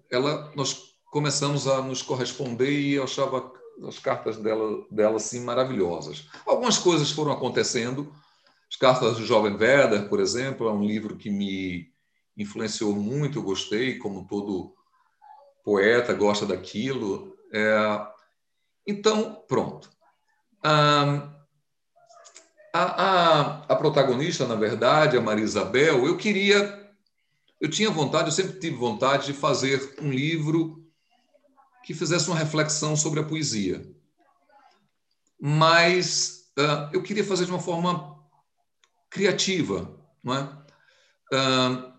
ela, 0.09 0.51
nós 0.55 0.93
começamos 1.11 1.67
a 1.67 1.81
nos 1.81 2.01
corresponder 2.01 2.71
e 2.71 2.93
eu 2.93 3.03
achava 3.03 3.51
as 3.87 3.99
cartas 3.99 4.37
dela, 4.37 4.85
dela 4.89 5.17
assim, 5.17 5.41
maravilhosas. 5.41 6.27
Algumas 6.45 6.77
coisas 6.77 7.11
foram 7.11 7.31
acontecendo. 7.31 8.13
As 8.69 8.75
cartas 8.75 9.17
do 9.17 9.25
Jovem 9.25 9.55
Werder, 9.55 10.09
por 10.09 10.19
exemplo, 10.19 10.67
é 10.67 10.71
um 10.71 10.83
livro 10.83 11.15
que 11.15 11.29
me 11.29 11.91
influenciou 12.37 12.95
muito, 12.95 13.39
eu 13.39 13.43
gostei, 13.43 13.97
como 13.97 14.27
todo 14.27 14.73
poeta 15.63 16.13
gosta 16.13 16.45
daquilo. 16.45 17.35
É... 17.53 18.07
Então, 18.87 19.43
pronto. 19.47 19.89
A, 20.63 21.29
a, 22.73 23.65
a, 23.69 23.75
protagonista, 23.75 24.47
na 24.47 24.55
verdade, 24.55 25.17
a 25.17 25.21
Maria 25.21 25.43
Isabel, 25.43 26.05
eu 26.07 26.17
queria 26.17 26.82
eu 27.63 27.69
tinha 27.69 27.89
vontade, 27.89 28.25
eu 28.25 28.31
sempre 28.33 28.59
tive 28.59 28.75
vontade 28.75 29.27
de 29.27 29.31
fazer 29.33 29.95
um 30.01 30.11
livro 30.11 30.85
que 31.85 31.93
fizesse 31.93 32.27
uma 32.27 32.37
reflexão 32.37 32.93
sobre 32.93 33.21
a 33.21 33.23
poesia. 33.23 33.89
Mas 35.39 36.51
uh, 36.59 36.89
eu 36.91 37.01
queria 37.01 37.23
fazer 37.23 37.45
de 37.45 37.51
uma 37.51 37.61
forma 37.61 38.21
criativa, 39.09 39.97
não 40.21 40.35
é? 40.35 40.43
Uh, 41.33 41.93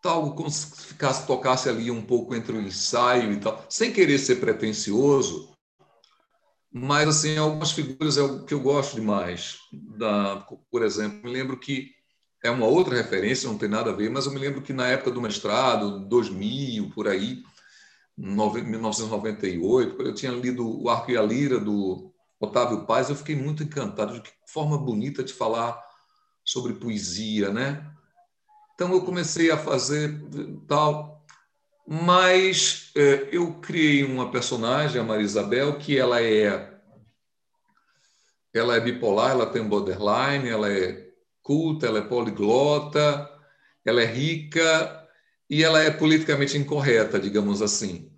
tal 0.00 0.36
como 0.36 0.48
se 0.48 0.86
ficasse, 0.86 1.26
tocasse 1.26 1.68
ali 1.68 1.90
um 1.90 2.02
pouco 2.02 2.32
entre 2.36 2.56
o 2.56 2.60
ensaio 2.60 3.32
e 3.32 3.40
tal, 3.40 3.66
sem 3.68 3.92
querer 3.92 4.20
ser 4.20 4.36
pretensioso, 4.36 5.52
mas 6.72 7.08
assim 7.08 7.36
algumas 7.36 7.72
figuras 7.72 8.16
é 8.16 8.22
o 8.22 8.44
que 8.44 8.54
eu 8.54 8.60
gosto 8.60 8.94
demais. 8.94 9.58
Da, 9.72 10.46
por 10.70 10.84
exemplo, 10.84 11.24
me 11.24 11.32
lembro 11.32 11.58
que 11.58 11.90
é 12.42 12.50
uma 12.50 12.66
outra 12.66 12.96
referência, 12.96 13.48
não 13.48 13.56
tem 13.56 13.68
nada 13.68 13.90
a 13.90 13.94
ver, 13.94 14.10
mas 14.10 14.26
eu 14.26 14.32
me 14.32 14.38
lembro 14.38 14.62
que 14.62 14.72
na 14.72 14.88
época 14.88 15.10
do 15.10 15.20
mestrado, 15.20 16.00
2000, 16.00 16.90
por 16.90 17.06
aí, 17.06 17.42
1998, 18.16 20.02
eu 20.02 20.14
tinha 20.14 20.32
lido 20.32 20.82
O 20.82 20.88
Arco 20.90 21.10
e 21.10 21.16
a 21.16 21.22
Lira, 21.22 21.58
do 21.58 22.12
Otávio 22.40 22.84
Paz, 22.84 23.08
eu 23.08 23.16
fiquei 23.16 23.36
muito 23.36 23.62
encantado 23.62 24.14
de 24.14 24.20
que 24.20 24.30
forma 24.46 24.76
bonita 24.76 25.22
de 25.22 25.32
falar 25.32 25.80
sobre 26.44 26.74
poesia, 26.74 27.50
né? 27.50 27.88
Então 28.74 28.92
eu 28.92 29.02
comecei 29.04 29.50
a 29.50 29.56
fazer 29.56 30.20
tal, 30.66 31.24
mas 31.86 32.90
é, 32.96 33.28
eu 33.30 33.54
criei 33.60 34.04
uma 34.04 34.30
personagem, 34.30 35.00
a 35.00 35.04
Maria 35.04 35.24
Isabel, 35.24 35.78
que 35.78 35.96
ela 35.96 36.20
é 36.20 36.70
ela 38.54 38.76
é 38.76 38.80
bipolar, 38.80 39.30
ela 39.30 39.46
tem 39.46 39.66
borderline, 39.66 40.48
ela 40.48 40.70
é 40.70 41.11
culta, 41.42 41.86
ela 41.86 41.98
é 41.98 42.02
poliglota, 42.02 43.28
ela 43.84 44.02
é 44.02 44.06
rica 44.06 45.06
e 45.48 45.62
ela 45.62 45.82
é 45.82 45.90
politicamente 45.90 46.56
incorreta, 46.56 47.18
digamos 47.18 47.60
assim. 47.60 48.10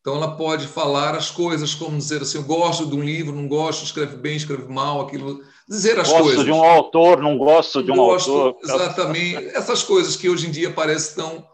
Então 0.00 0.16
ela 0.16 0.36
pode 0.36 0.66
falar 0.66 1.14
as 1.14 1.30
coisas 1.30 1.74
como 1.74 1.96
dizer 1.96 2.22
assim, 2.22 2.38
eu 2.38 2.44
gosto 2.44 2.86
de 2.86 2.96
um 2.96 3.04
livro, 3.04 3.34
não 3.34 3.46
gosto, 3.46 3.84
escreve 3.84 4.16
bem, 4.16 4.36
escreve 4.36 4.66
mal, 4.70 5.00
aquilo, 5.00 5.40
dizer 5.68 5.98
as 5.98 6.08
gosto 6.08 6.22
coisas. 6.24 6.44
Gosto 6.44 6.44
de 6.44 6.52
um 6.52 6.64
autor, 6.64 7.22
não 7.22 7.38
gosto 7.38 7.82
de 7.82 7.92
um 7.92 7.96
gosto, 7.96 8.32
autor. 8.32 8.60
Exatamente, 8.64 9.46
essas 9.56 9.84
coisas 9.84 10.16
que 10.16 10.28
hoje 10.28 10.48
em 10.48 10.50
dia 10.50 10.72
parecem 10.72 11.14
tão 11.14 11.46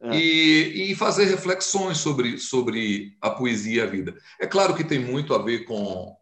é. 0.00 0.16
E, 0.16 0.92
e, 0.92 0.94
fazer 0.94 1.24
reflexões 1.24 1.98
sobre, 1.98 2.38
sobre 2.38 3.16
a 3.20 3.30
poesia 3.30 3.82
e 3.82 3.84
a 3.84 3.90
vida. 3.90 4.16
É 4.40 4.46
claro 4.46 4.72
que 4.74 4.84
tem 4.84 5.00
muito 5.00 5.34
a 5.34 5.38
ver 5.38 5.64
com, 5.64 6.16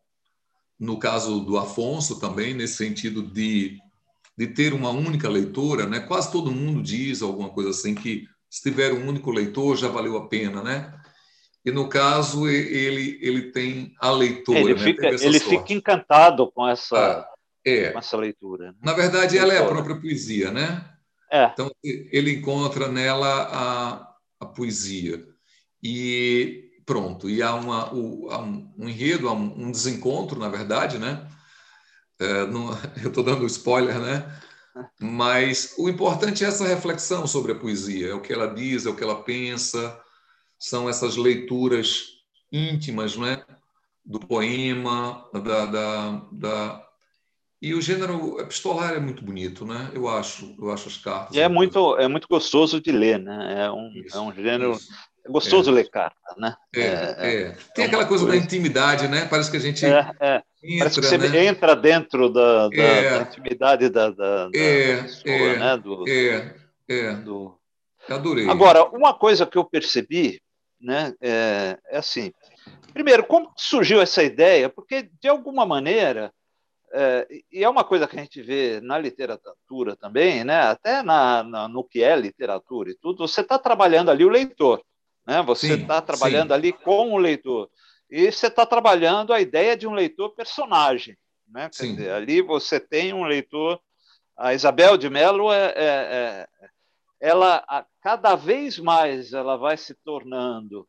no 0.81 0.99
caso 0.99 1.41
do 1.41 1.59
Afonso 1.59 2.19
também, 2.19 2.55
nesse 2.55 2.77
sentido 2.77 3.23
de 3.23 3.79
de 4.37 4.47
ter 4.47 4.73
uma 4.73 4.91
única 4.91 5.29
leitora, 5.29 5.87
né? 5.87 6.01
Quase 6.01 6.31
todo 6.31 6.51
mundo 6.51 6.83
diz 6.83 7.23
alguma 7.23 7.51
coisa 7.51 7.71
assim 7.71 7.95
que 7.95 8.27
se 8.51 8.63
tiver 8.63 8.93
um 8.93 9.09
único 9.09 9.31
leitor 9.31 9.77
já 9.77 9.89
valeu 9.89 10.17
a 10.17 10.29
pena, 10.29 10.63
né? 10.63 10.93
E 11.65 11.71
no 11.71 11.89
caso 11.89 12.49
ele 12.49 13.19
ele 13.21 13.51
tem 13.51 13.95
a 14.01 14.11
leitura. 14.11 14.59
Ele, 14.61 14.75
né? 14.75 14.81
fica, 14.81 15.07
ele 15.09 15.41
fica 15.41 15.73
encantado 15.73 16.51
com 16.53 16.69
essa, 16.69 16.97
ah, 16.97 17.29
é. 17.65 17.91
com 17.91 17.99
essa 17.99 18.17
leitura. 18.17 18.67
Né? 18.67 18.75
Na 18.83 18.93
verdade, 18.93 19.37
ela 19.37 19.53
é 19.53 19.59
a 19.59 19.67
própria 19.67 20.01
poesia, 20.01 20.53
né? 20.53 20.85
É. 21.31 21.47
Então 21.47 21.71
ele 21.83 22.35
encontra 22.37 22.89
nela 22.89 23.49
a, 23.51 24.15
a 24.41 24.47
poesia 24.47 25.27
e 25.83 26.71
pronto. 26.85 27.29
E 27.29 27.43
há, 27.43 27.55
uma, 27.55 27.93
o, 27.93 28.31
há 28.31 28.39
um, 28.39 28.73
um, 28.79 28.89
enredo, 28.89 29.29
há 29.29 29.33
um, 29.33 29.67
um, 29.67 29.71
desencontro, 29.73 30.39
na 30.39 30.49
verdade, 30.49 30.99
né? 30.99 31.27
É, 32.19 32.47
não, 32.47 32.71
eu 33.03 33.09
estou 33.09 33.25
dando 33.25 33.47
spoiler, 33.47 33.99
né? 33.99 34.41
Mas 35.01 35.75
o 35.79 35.89
importante 35.89 36.45
é 36.45 36.49
essa 36.49 36.67
reflexão 36.67 37.27
sobre 37.27 37.53
a 37.53 37.59
poesia, 37.59 38.09
é 38.09 38.15
o 38.15 38.21
que 38.21 38.33
ela 38.33 38.47
diz, 38.47 38.85
é 38.85 38.91
o 38.91 38.97
que 38.97 39.03
ela 39.03 39.23
pensa, 39.23 39.99
são 40.59 40.89
essas 40.89 41.17
leituras 41.17 42.17
íntimas, 42.53 43.17
né? 43.17 43.43
Do 44.05 44.21
poema, 44.21 45.29
da, 45.33 45.67
da, 45.67 46.11
da... 46.31 46.89
e 47.61 47.75
o 47.75 47.81
gênero 47.81 48.39
epistolar 48.39 48.93
é 48.93 49.01
muito 49.01 49.25
bonito, 49.25 49.65
né? 49.65 49.91
Eu 49.95 50.09
acho, 50.09 50.55
eu 50.59 50.71
acho 50.71 50.89
as 50.89 50.97
cartas. 50.97 51.35
E 51.37 51.41
é 51.41 51.49
muito, 51.49 51.97
é 51.97 52.07
muito 52.07 52.29
gostoso 52.29 52.81
de 52.81 52.93
ler, 52.93 53.19
né? 53.19 53.65
É 53.65 53.71
um, 53.71 53.91
isso, 53.95 54.17
é 54.17 54.21
um 54.21 54.33
gênero 54.33 54.73
isso. 54.73 54.93
É 55.27 55.31
gostoso 55.31 55.71
é. 55.71 55.75
ler 55.75 55.91
carta, 55.91 56.35
né? 56.39 56.57
É, 56.75 56.81
é. 56.81 57.43
é. 57.43 57.57
Tem 57.75 57.85
é 57.85 57.89
aquela 57.89 58.07
coisa, 58.07 58.25
coisa, 58.25 58.39
da 58.39 58.45
intimidade, 58.45 59.09
né? 59.09 59.27
Parece 59.27 59.51
que 59.51 59.57
a 59.57 59.61
gente 59.61 59.85
é, 59.85 60.11
é. 60.21 60.43
Entra, 60.63 60.79
Parece 60.79 61.01
que 61.01 61.07
você 61.07 61.19
né? 61.19 61.45
entra 61.47 61.75
dentro 61.75 62.29
da, 62.29 62.69
da, 62.69 63.19
da 63.19 63.23
intimidade 63.23 63.89
da, 63.89 64.11
da, 64.11 64.51
é, 64.55 64.97
da 64.97 65.03
pessoa, 65.03 65.57
né? 65.57 65.77
Do, 65.77 66.09
é, 66.09 66.55
é. 66.89 67.13
Do... 67.15 67.59
Adorei. 68.09 68.49
Agora, 68.49 68.85
uma 68.85 69.13
coisa 69.13 69.45
que 69.45 69.59
eu 69.59 69.65
percebi, 69.65 70.41
né? 70.81 71.13
É, 71.21 71.77
assim, 71.91 72.33
primeiro, 72.93 73.25
como 73.25 73.51
surgiu 73.57 74.01
essa 74.01 74.23
ideia? 74.23 74.69
Porque 74.69 75.11
de 75.21 75.29
alguma 75.29 75.67
maneira 75.67 76.33
é, 76.93 77.27
e 77.53 77.65
é 77.65 77.69
uma 77.69 77.85
coisa 77.85 78.07
que 78.07 78.17
a 78.17 78.23
gente 78.23 78.41
vê 78.41 78.81
na 78.81 78.97
literatura 78.97 79.97
também, 79.97 80.45
né? 80.45 80.61
até 80.63 81.03
na, 81.03 81.43
na 81.43 81.69
no 81.69 81.85
que 81.85 82.03
é 82.03 82.15
literatura 82.17 82.91
e 82.91 82.95
tudo, 82.97 83.27
você 83.27 83.41
está 83.41 83.59
trabalhando 83.59 84.11
ali 84.11 84.25
o 84.25 84.31
leitor. 84.31 84.83
Né? 85.27 85.43
Você 85.43 85.75
está 85.75 86.01
trabalhando 86.01 86.49
sim. 86.49 86.55
ali 86.55 86.73
com 86.73 87.13
o 87.13 87.19
leitor. 87.19 87.69
E 88.11 88.31
você 88.31 88.47
está 88.47 88.65
trabalhando 88.65 89.33
a 89.33 89.41
ideia 89.41 89.77
de 89.77 89.87
um 89.87 89.93
leitor 89.93 90.31
personagem. 90.31 91.17
Né? 91.49 91.69
Quer 91.69 91.87
dizer, 91.87 92.11
ali 92.13 92.41
você 92.41 92.79
tem 92.79 93.13
um 93.13 93.25
leitor. 93.25 93.81
A 94.37 94.55
Isabel 94.55 94.97
de 94.97 95.11
Mello 95.11 95.53
é, 95.53 95.73
é, 95.77 96.49
é 96.63 96.69
ela 97.19 97.65
a, 97.67 97.85
cada 98.01 98.37
vez 98.37 98.79
mais 98.79 99.33
ela 99.33 99.57
vai 99.57 99.77
se 99.77 99.95
tornando 99.95 100.87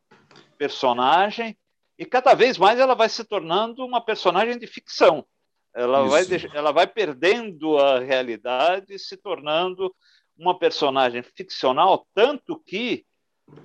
personagem 0.57 1.57
e 1.97 2.05
cada 2.05 2.33
vez 2.33 2.57
mais 2.57 2.79
ela 2.79 2.93
vai 2.93 3.09
se 3.09 3.23
tornando 3.23 3.85
uma 3.85 4.01
personagem 4.01 4.57
de 4.59 4.67
ficção. 4.67 5.25
Ela 5.73 6.03
vai, 6.03 6.23
ela 6.53 6.71
vai 6.71 6.87
perdendo 6.87 7.77
a 7.77 7.99
realidade 7.99 8.93
e 8.93 8.99
se 8.99 9.15
tornando 9.15 9.93
uma 10.37 10.57
personagem 10.57 11.23
ficcional, 11.23 12.05
tanto 12.13 12.59
que 12.59 13.05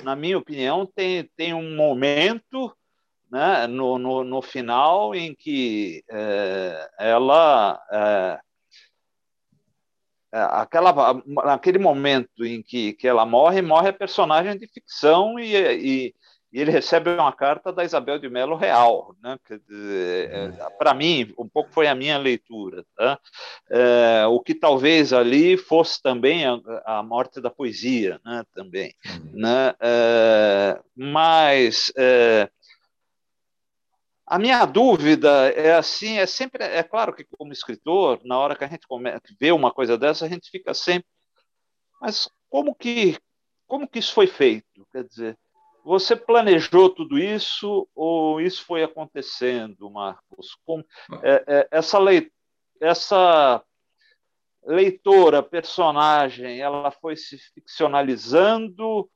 na 0.03 0.15
minha 0.15 0.39
opinião, 0.39 0.87
tem, 0.87 1.29
tem 1.37 1.55
um 1.55 1.75
momento 1.75 2.75
né, 3.31 3.67
no, 3.67 3.99
no, 3.99 4.23
no 4.23 4.43
final 4.43 5.15
em 5.15 5.35
que 5.35 6.05
é, 6.11 6.91
ela. 6.99 7.81
É, 7.91 8.41
é 10.35 10.41
aquela, 10.41 11.23
naquele 11.27 11.79
momento 11.79 12.45
em 12.45 12.63
que, 12.63 12.95
que 12.95 13.07
ela 13.07 13.27
morre, 13.27 13.61
morre 13.61 13.91
a 13.91 13.93
personagem 13.93 14.57
de 14.57 14.67
ficção 14.67 15.39
e, 15.39 15.55
e, 15.55 16.15
e 16.53 16.61
ele 16.61 16.71
recebe 16.71 17.11
uma 17.11 17.33
carta 17.33 17.73
da 17.73 17.83
Isabel 17.83 18.19
de 18.19 18.29
Mello 18.29 18.57
real, 18.57 19.17
né? 19.23 19.39
É, 19.51 20.45
uhum. 20.45 20.77
Para 20.79 20.93
mim, 20.93 21.33
um 21.39 21.49
pouco 21.49 21.73
foi 21.73 21.87
a 21.87 21.95
minha 21.95 22.19
leitura, 22.19 22.85
tá? 22.95 23.19
É, 23.71 24.27
o 24.27 24.39
que 24.39 24.55
talvez 24.55 25.15
ali 25.15 25.57
fosse 25.57 26.03
também 26.03 26.45
a, 26.47 26.61
a 26.85 27.03
morte 27.03 27.41
da 27.41 27.51
poesia, 27.51 28.21
né? 28.23 28.45
Também, 28.55 28.95
uhum. 29.07 29.31
né? 29.33 29.75
É, 29.81 30.81
mas 30.95 31.91
é, 31.97 32.51
a 34.27 34.39
minha 34.39 34.67
dúvida 34.67 35.49
é 35.53 35.75
assim, 35.75 36.19
é 36.19 36.27
sempre, 36.27 36.63
é 36.63 36.83
claro 36.83 37.15
que 37.15 37.25
como 37.25 37.53
escritor, 37.53 38.21
na 38.25 38.39
hora 38.39 38.55
que 38.55 38.65
a 38.65 38.69
gente 38.69 38.87
come, 38.87 39.11
vê 39.41 39.53
uma 39.53 39.73
coisa 39.73 39.97
dessa, 39.97 40.27
a 40.27 40.29
gente 40.29 40.51
fica 40.51 40.75
sempre, 40.75 41.09
mas 41.99 42.29
como 42.51 42.75
que 42.75 43.17
como 43.67 43.89
que 43.89 44.01
isso 44.01 44.13
foi 44.13 44.27
feito? 44.27 44.87
Quer 44.93 45.05
dizer, 45.05 45.39
você 45.85 46.15
planejou 46.15 46.91
tudo 46.91 47.19
isso 47.19 47.89
ou 47.95 48.41
isso 48.41 48.65
foi 48.65 48.83
acontecendo, 48.83 49.91
Marcos? 49.91 50.57
Com, 50.65 50.85
é, 51.23 51.45
é, 51.47 51.69
essa, 51.71 51.99
essa 52.81 53.63
leitora, 54.65 55.43
personagem, 55.43 56.61
ela 56.61 56.91
foi 56.91 57.17
se 57.17 57.37
ficcionalizando 57.55 59.11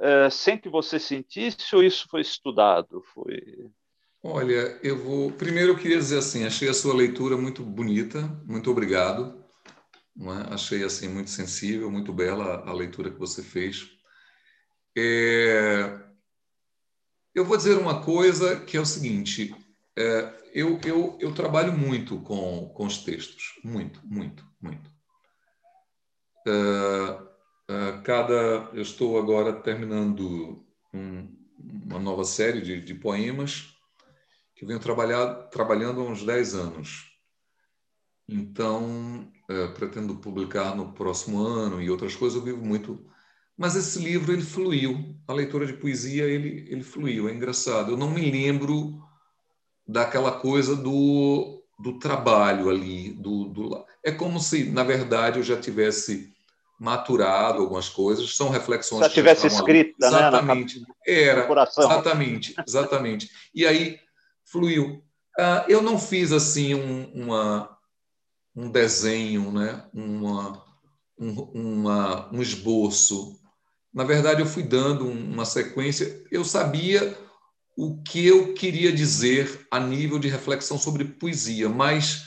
é, 0.00 0.30
sem 0.30 0.58
que 0.58 0.68
você 0.68 0.98
sentisse 0.98 1.74
ou 1.74 1.82
isso 1.82 2.06
foi 2.10 2.20
estudado? 2.20 3.02
Foi... 3.14 3.70
Olha, 4.22 4.78
eu 4.82 4.96
vou. 4.98 5.30
Primeiro, 5.32 5.72
eu 5.72 5.78
queria 5.78 5.98
dizer 5.98 6.18
assim: 6.18 6.44
achei 6.44 6.68
a 6.68 6.74
sua 6.74 6.94
leitura 6.94 7.36
muito 7.36 7.62
bonita, 7.62 8.20
muito 8.44 8.70
obrigado. 8.70 9.44
É? 10.20 10.54
Achei 10.54 10.82
assim 10.82 11.08
muito 11.08 11.30
sensível, 11.30 11.90
muito 11.90 12.12
bela 12.12 12.64
a 12.66 12.72
leitura 12.72 13.10
que 13.10 13.18
você 13.18 13.42
fez. 13.42 13.88
É, 14.96 16.07
eu 17.34 17.44
vou 17.44 17.56
dizer 17.56 17.78
uma 17.78 18.02
coisa 18.02 18.60
que 18.60 18.76
é 18.76 18.80
o 18.80 18.86
seguinte: 18.86 19.54
é, 19.96 20.32
eu, 20.54 20.80
eu, 20.84 21.18
eu 21.20 21.34
trabalho 21.34 21.72
muito 21.72 22.20
com, 22.20 22.68
com 22.74 22.86
os 22.86 22.98
textos, 22.98 23.58
muito, 23.64 24.00
muito, 24.04 24.44
muito. 24.60 24.90
É, 26.46 27.28
é, 27.70 28.00
cada, 28.02 28.70
eu 28.72 28.82
estou 28.82 29.18
agora 29.18 29.52
terminando 29.52 30.64
um, 30.94 31.36
uma 31.58 31.98
nova 31.98 32.24
série 32.24 32.60
de, 32.60 32.80
de 32.80 32.94
poemas 32.94 33.74
que 34.54 34.66
venho 34.66 34.80
trabalhar, 34.80 35.34
trabalhando 35.50 36.00
há 36.00 36.04
uns 36.04 36.24
10 36.24 36.54
anos. 36.54 37.06
Então, 38.28 39.30
é, 39.48 39.68
pretendo 39.68 40.16
publicar 40.16 40.74
no 40.74 40.92
próximo 40.92 41.40
ano 41.40 41.80
e 41.80 41.90
outras 41.90 42.16
coisas. 42.16 42.36
Eu 42.36 42.44
vivo 42.44 42.64
muito 42.64 43.08
mas 43.58 43.74
esse 43.74 43.98
livro 43.98 44.32
ele 44.32 44.42
fluiu, 44.42 45.16
a 45.26 45.32
leitura 45.32 45.66
de 45.66 45.72
poesia 45.72 46.22
ele, 46.24 46.68
ele 46.70 46.84
fluiu, 46.84 47.28
é 47.28 47.32
engraçado. 47.32 47.90
Eu 47.90 47.96
não 47.96 48.08
me 48.08 48.30
lembro 48.30 49.02
daquela 49.84 50.30
coisa 50.30 50.76
do, 50.76 51.60
do 51.76 51.98
trabalho 51.98 52.70
ali, 52.70 53.10
do, 53.14 53.46
do 53.46 53.84
é 54.04 54.12
como 54.12 54.38
se 54.38 54.70
na 54.70 54.84
verdade 54.84 55.40
eu 55.40 55.42
já 55.42 55.56
tivesse 55.60 56.32
maturado 56.78 57.60
algumas 57.60 57.88
coisas, 57.88 58.36
são 58.36 58.48
reflexões 58.48 59.00
já 59.00 59.10
tivesse 59.10 59.48
escrita, 59.48 60.08
né, 60.08 60.18
exatamente, 60.18 60.80
né, 60.80 60.86
era, 61.04 61.48
exatamente, 61.76 62.54
exatamente. 62.64 63.30
E 63.52 63.66
aí 63.66 63.98
fluiu. 64.44 65.02
Uh, 65.36 65.64
eu 65.68 65.82
não 65.82 65.98
fiz 65.98 66.30
assim 66.30 66.74
um, 66.74 67.24
uma, 67.24 67.76
um 68.54 68.70
desenho, 68.70 69.50
né, 69.50 69.84
uma, 69.92 70.64
um, 71.18 71.32
uma, 71.52 72.32
um 72.32 72.40
esboço 72.40 73.36
na 73.92 74.04
verdade, 74.04 74.40
eu 74.40 74.46
fui 74.46 74.62
dando 74.62 75.06
uma 75.06 75.44
sequência. 75.44 76.22
Eu 76.30 76.44
sabia 76.44 77.16
o 77.76 78.02
que 78.02 78.26
eu 78.26 78.54
queria 78.54 78.92
dizer 78.92 79.66
a 79.70 79.80
nível 79.80 80.18
de 80.18 80.28
reflexão 80.28 80.78
sobre 80.78 81.04
poesia, 81.04 81.68
mas 81.68 82.26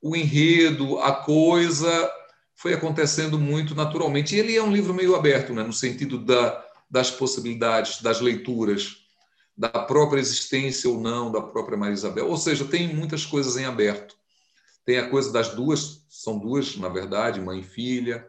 o 0.00 0.14
enredo, 0.14 0.98
a 0.98 1.12
coisa, 1.12 2.10
foi 2.54 2.74
acontecendo 2.74 3.38
muito 3.38 3.74
naturalmente. 3.74 4.34
E 4.34 4.38
ele 4.38 4.56
é 4.56 4.62
um 4.62 4.72
livro 4.72 4.94
meio 4.94 5.14
aberto, 5.14 5.52
né? 5.52 5.62
no 5.62 5.72
sentido 5.72 6.18
da, 6.18 6.64
das 6.90 7.10
possibilidades, 7.10 8.02
das 8.02 8.20
leituras, 8.20 8.98
da 9.56 9.68
própria 9.68 10.20
existência 10.20 10.90
ou 10.90 11.00
não 11.00 11.30
da 11.30 11.40
própria 11.40 11.78
Maria 11.78 11.94
Isabel. 11.94 12.28
Ou 12.28 12.36
seja, 12.36 12.64
tem 12.64 12.94
muitas 12.94 13.24
coisas 13.24 13.56
em 13.56 13.64
aberto. 13.64 14.14
Tem 14.84 14.98
a 14.98 15.08
coisa 15.08 15.32
das 15.32 15.50
duas, 15.54 16.04
são 16.08 16.38
duas, 16.38 16.76
na 16.76 16.88
verdade, 16.88 17.40
mãe 17.40 17.60
e 17.60 17.64
filha. 17.64 18.26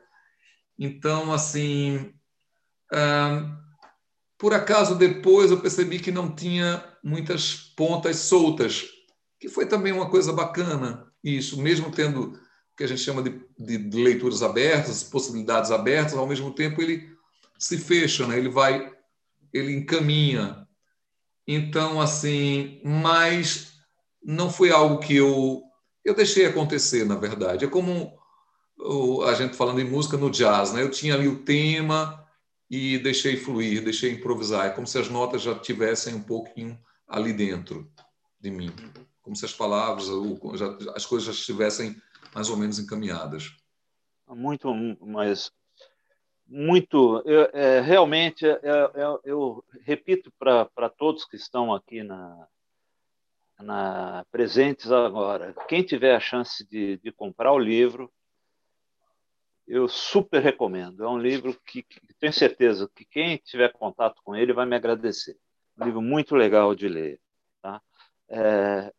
Então, 0.80 1.34
assim, 1.34 2.14
por 4.38 4.54
acaso, 4.54 4.96
depois 4.96 5.52
eu 5.52 5.60
percebi 5.60 6.00
que 6.00 6.12
não 6.12 6.34
tinha 6.34 6.84
muitas 7.04 7.54
pontas 7.76 8.18
soltas, 8.18 8.86
que 9.40 9.50
foi 9.50 9.66
também 9.66 9.94
uma 9.94 10.10
coisa 10.10 10.34
bacana, 10.34 11.12
isso, 11.24 11.62
mesmo 11.62 11.92
tendo 11.92 12.34
o 12.34 12.40
que 12.78 12.84
a 12.84 12.88
gente 12.88 13.02
chama 13.02 13.24
de, 13.24 13.42
de, 13.58 13.78
leituras 14.04 14.44
abertas, 14.44 15.04
possibilidades 15.04 15.72
abertas, 15.72 16.14
ao 16.14 16.28
mesmo 16.28 16.52
tempo 16.52 16.82
ele 16.82 17.10
se 17.58 17.78
fecha, 17.78 18.28
né? 18.28 18.38
ele 18.38 18.50
vai, 18.50 18.92
ele 19.54 19.74
encaminha. 19.74 20.68
Então, 21.48 22.02
assim, 22.02 22.82
mas 22.84 23.74
não 24.24 24.50
foi 24.50 24.72
algo 24.72 25.00
que 25.00 25.16
eu, 25.16 25.64
eu 26.04 26.14
deixei 26.14 26.46
acontecer, 26.46 27.06
na 27.06 27.16
verdade. 27.16 27.66
É 27.66 27.68
como 27.68 28.18
a 29.26 29.34
gente 29.34 29.56
falando 29.56 29.80
em 29.80 29.90
música 29.90 30.18
no 30.18 30.30
jazz, 30.30 30.74
né? 30.74 30.82
eu 30.82 30.92
tinha 30.92 31.14
ali 31.14 31.28
o 31.28 31.44
tema 31.44 32.25
e 32.76 33.00
deixei 33.00 33.38
fluir, 33.38 33.84
deixei 33.84 34.12
improvisar. 34.12 34.66
É 34.66 34.70
como 34.70 34.86
se 34.86 34.98
as 34.98 35.10
notas 35.10 35.42
já 35.42 35.58
tivessem 35.58 36.14
um 36.14 36.22
pouquinho 36.22 36.78
ali 37.08 37.32
dentro 37.32 37.90
de 38.40 38.52
mim, 38.52 38.72
como 39.22 39.36
se 39.36 39.46
as 39.46 39.54
palavras, 39.54 40.08
as 40.94 41.06
coisas 41.06 41.28
já 41.28 41.32
estivessem 41.32 41.96
mais 42.34 42.50
ou 42.50 42.58
menos 42.58 42.78
encaminhadas. 42.80 43.56
Muito, 44.28 44.74
mas 45.00 45.52
muito, 46.48 47.24
eu, 47.26 47.50
é, 47.54 47.80
realmente, 47.80 48.46
é, 48.46 48.60
é, 48.62 49.20
eu 49.24 49.64
repito 49.82 50.32
para 50.38 50.90
todos 50.90 51.26
que 51.26 51.38
estão 51.38 51.74
aqui 51.74 52.04
na, 52.04 52.48
na, 53.60 54.26
presentes 54.32 54.92
agora, 54.92 55.56
quem 55.68 55.82
tiver 55.84 56.16
a 56.16 56.20
chance 56.20 56.68
de, 56.68 56.98
de 56.98 57.12
comprar 57.12 57.52
o 57.52 57.60
livro, 57.60 58.12
eu 59.68 59.88
super 59.88 60.42
recomendo. 60.42 61.04
É 61.04 61.10
um 61.10 61.18
livro 61.18 61.60
que, 61.66 61.82
que, 61.82 62.00
tenho 62.26 62.34
certeza 62.34 62.90
que 62.96 63.06
quem 63.06 63.38
tiver 63.38 63.72
contato 63.72 64.20
com 64.24 64.36
ele 64.36 64.52
vai 64.52 64.66
me 64.66 64.76
agradecer. 64.76 65.38
Um 65.80 65.86
livro 65.86 66.02
muito 66.02 66.36
legal 66.36 66.74
de 66.74 66.88
ler. 66.88 67.20
Tá? 67.62 67.80
É... 68.28 68.92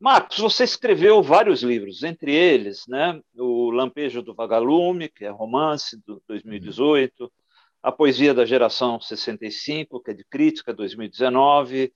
Marcos, 0.00 0.38
você 0.38 0.64
escreveu 0.64 1.22
vários 1.22 1.62
livros, 1.62 2.02
entre 2.02 2.34
eles, 2.34 2.86
né, 2.88 3.20
o 3.36 3.70
Lampejo 3.70 4.22
do 4.22 4.34
Vagalume, 4.34 5.08
que 5.08 5.24
é 5.24 5.28
romance, 5.28 6.00
do 6.04 6.22
2018, 6.26 7.32
a 7.82 7.92
Poesia 7.92 8.32
da 8.32 8.44
Geração 8.44 9.00
65, 9.00 10.00
que 10.00 10.10
é 10.10 10.14
de 10.14 10.24
crítica, 10.24 10.72
2019, 10.72 11.92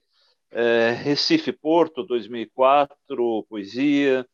é, 0.50 0.90
Recife 0.90 1.52
Porto, 1.52 2.04
2004, 2.04 3.46
poesia, 3.48 4.26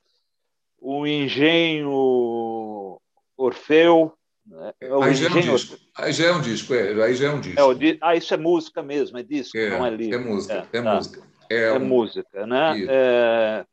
o 0.78 1.07
Engenho 1.07 3.01
Orfeu. 3.36 4.18
Né? 4.49 4.72
É, 4.80 5.05
aí, 5.05 5.14
já 5.14 5.26
é 5.26 5.30
um 5.30 5.40
disco. 5.40 5.78
aí 5.94 6.12
já 6.12 6.26
é 6.26 6.32
um 6.32 6.40
disco, 6.40 6.74
é, 6.74 7.05
aí 7.05 7.14
já 7.14 7.26
é 7.26 7.30
um 7.30 7.40
disco. 7.40 7.61
É, 7.61 7.74
di... 7.74 7.99
Ah, 8.01 8.16
isso 8.16 8.32
é 8.32 8.36
música 8.36 8.82
mesmo, 8.82 9.18
é 9.18 9.22
disco, 9.22 9.57
é, 9.57 9.70
não 9.70 9.86
é 9.86 9.90
livro. 9.90 10.14
É 10.14 10.18
música, 10.18 10.68
é, 10.72 10.82
tá. 10.82 10.94
música. 10.94 11.22
É, 11.51 11.62
é 11.64 11.72
um... 11.74 11.84
música, 11.84 12.46
né? 12.46 12.86
É, 12.88 13.66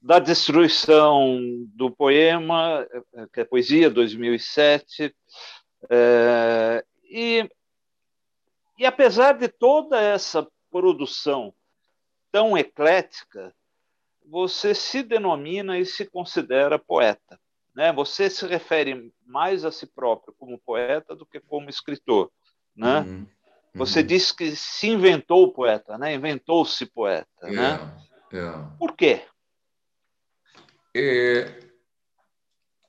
da 0.00 0.18
destruição 0.18 1.40
do 1.74 1.90
poema, 1.90 2.86
que 3.32 3.40
é 3.40 3.44
poesia, 3.44 3.90
2007. 3.90 5.14
É, 5.90 6.84
e, 7.04 7.48
e 8.78 8.86
apesar 8.86 9.32
de 9.32 9.48
toda 9.48 10.00
essa 10.00 10.46
produção 10.70 11.52
tão 12.30 12.56
eclética, 12.56 13.54
você 14.26 14.74
se 14.74 15.02
denomina 15.02 15.78
e 15.78 15.84
se 15.84 16.04
considera 16.04 16.78
poeta. 16.78 17.38
Né? 17.74 17.92
Você 17.92 18.30
se 18.30 18.46
refere 18.46 19.12
mais 19.26 19.64
a 19.64 19.72
si 19.72 19.86
próprio 19.86 20.34
como 20.38 20.58
poeta 20.58 21.14
do 21.14 21.26
que 21.26 21.40
como 21.40 21.68
escritor. 21.68 22.30
Né? 22.76 23.00
Uhum. 23.00 23.26
Você 23.74 24.00
uhum. 24.00 24.06
diz 24.06 24.30
que 24.30 24.54
se 24.54 24.88
inventou 24.88 25.52
poeta, 25.52 25.98
né? 25.98 26.14
inventou-se 26.14 26.86
poeta. 26.86 27.26
É, 27.42 27.50
né? 27.50 27.96
É. 28.32 28.78
Por 28.78 28.96
quê? 28.96 29.22
É, 30.96 31.58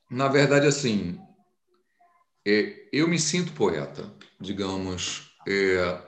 na 0.10 0.28
verdade, 0.28 0.68
assim, 0.68 1.20
é, 2.46 2.88
eu 2.94 3.08
me 3.08 3.18
sinto 3.18 3.54
poeta, 3.54 4.14
digamos. 4.40 5.36
É, 5.48 6.00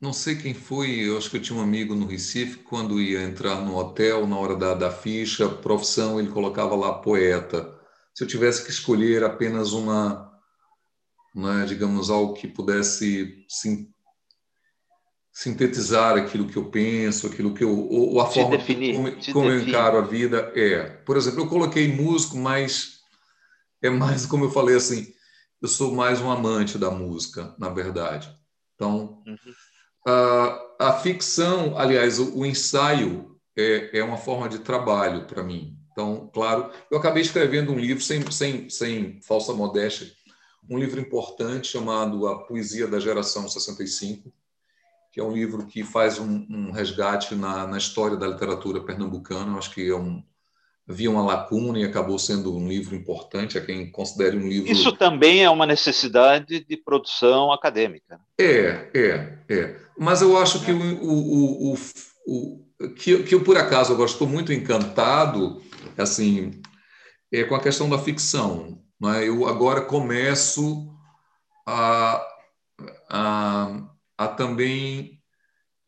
não 0.00 0.12
sei 0.12 0.34
quem 0.34 0.52
foi, 0.52 1.08
eu 1.08 1.16
acho 1.16 1.30
que 1.30 1.36
eu 1.36 1.42
tinha 1.42 1.56
um 1.56 1.62
amigo 1.62 1.94
no 1.94 2.06
Recife, 2.06 2.58
quando 2.58 3.00
ia 3.00 3.22
entrar 3.22 3.60
no 3.60 3.76
hotel, 3.76 4.26
na 4.26 4.36
hora 4.36 4.56
da, 4.56 4.74
da 4.74 4.90
ficha, 4.90 5.48
profissão, 5.48 6.18
ele 6.18 6.30
colocava 6.30 6.74
lá 6.74 6.94
poeta 6.94 7.83
se 8.14 8.22
eu 8.22 8.28
tivesse 8.28 8.64
que 8.64 8.70
escolher 8.70 9.24
apenas 9.24 9.72
uma, 9.72 10.32
né, 11.34 11.64
digamos, 11.66 12.10
algo 12.10 12.34
que 12.34 12.46
pudesse 12.46 13.44
sim, 13.48 13.92
sintetizar 15.32 16.16
aquilo 16.16 16.46
que 16.46 16.56
eu 16.56 16.70
penso, 16.70 17.26
aquilo 17.26 17.52
que 17.52 17.64
eu, 17.64 17.76
ou 17.76 18.20
a 18.20 18.26
forma 18.26 18.56
definir, 18.56 18.94
como, 18.94 19.32
como 19.32 19.50
eu 19.50 19.60
encaro 19.60 19.98
a 19.98 20.02
vida, 20.02 20.52
é. 20.54 20.84
Por 21.04 21.16
exemplo, 21.16 21.40
eu 21.40 21.48
coloquei 21.48 21.92
músico, 21.92 22.36
mas 22.36 23.00
é 23.82 23.90
mais 23.90 24.24
como 24.26 24.44
eu 24.44 24.50
falei 24.50 24.76
assim, 24.76 25.12
eu 25.60 25.66
sou 25.66 25.92
mais 25.92 26.20
um 26.20 26.30
amante 26.30 26.78
da 26.78 26.90
música, 26.90 27.52
na 27.58 27.68
verdade. 27.68 28.32
Então, 28.76 29.22
uhum. 29.26 29.36
a, 30.06 30.88
a 30.88 30.92
ficção, 31.00 31.76
aliás, 31.76 32.20
o, 32.20 32.38
o 32.38 32.46
ensaio 32.46 33.40
é, 33.56 33.98
é 33.98 34.04
uma 34.04 34.16
forma 34.16 34.48
de 34.48 34.60
trabalho 34.60 35.26
para 35.26 35.42
mim. 35.42 35.73
Então, 35.94 36.28
claro, 36.34 36.72
eu 36.90 36.98
acabei 36.98 37.22
escrevendo 37.22 37.72
um 37.72 37.78
livro, 37.78 38.02
sem, 38.02 38.28
sem, 38.28 38.68
sem 38.68 39.20
falsa 39.22 39.52
modéstia, 39.52 40.10
um 40.68 40.76
livro 40.76 41.00
importante 41.00 41.68
chamado 41.68 42.26
A 42.26 42.44
Poesia 42.44 42.88
da 42.88 42.98
Geração 42.98 43.48
65, 43.48 44.32
que 45.12 45.20
é 45.20 45.22
um 45.22 45.32
livro 45.32 45.64
que 45.66 45.84
faz 45.84 46.18
um, 46.18 46.44
um 46.50 46.72
resgate 46.72 47.36
na, 47.36 47.64
na, 47.68 47.78
história 47.78 48.16
da 48.16 48.26
literatura 48.26 48.80
pernambucana. 48.80 49.52
Eu 49.52 49.58
acho 49.58 49.70
que 49.70 49.88
é 49.88 49.94
um, 49.94 50.20
havia 50.88 51.08
uma 51.08 51.24
lacuna 51.24 51.78
e 51.78 51.84
acabou 51.84 52.18
sendo 52.18 52.56
um 52.56 52.66
livro 52.66 52.96
importante, 52.96 53.56
a 53.56 53.64
quem 53.64 53.88
considere 53.92 54.36
um 54.36 54.48
livro. 54.48 54.72
Isso 54.72 54.90
também 54.90 55.44
é 55.44 55.50
uma 55.50 55.64
necessidade 55.64 56.64
de 56.64 56.76
produção 56.76 57.52
acadêmica. 57.52 58.18
É, 58.36 58.90
é, 58.92 59.38
é. 59.48 59.80
Mas 59.96 60.22
eu 60.22 60.36
acho 60.36 60.64
que 60.64 60.72
o, 60.72 61.04
o, 61.04 61.72
o, 61.72 61.78
o 62.26 62.63
que, 62.96 63.22
que 63.22 63.34
eu, 63.34 63.42
por 63.42 63.56
acaso, 63.56 63.92
eu 63.92 64.04
estou 64.04 64.26
muito 64.26 64.52
encantado 64.52 65.62
assim, 65.96 66.60
é 67.32 67.44
com 67.44 67.54
a 67.54 67.60
questão 67.60 67.88
da 67.88 67.98
ficção. 67.98 68.82
Né? 69.00 69.28
Eu 69.28 69.46
agora 69.46 69.82
começo 69.82 70.92
a, 71.66 72.26
a, 73.08 73.86
a 74.18 74.28
também 74.28 75.20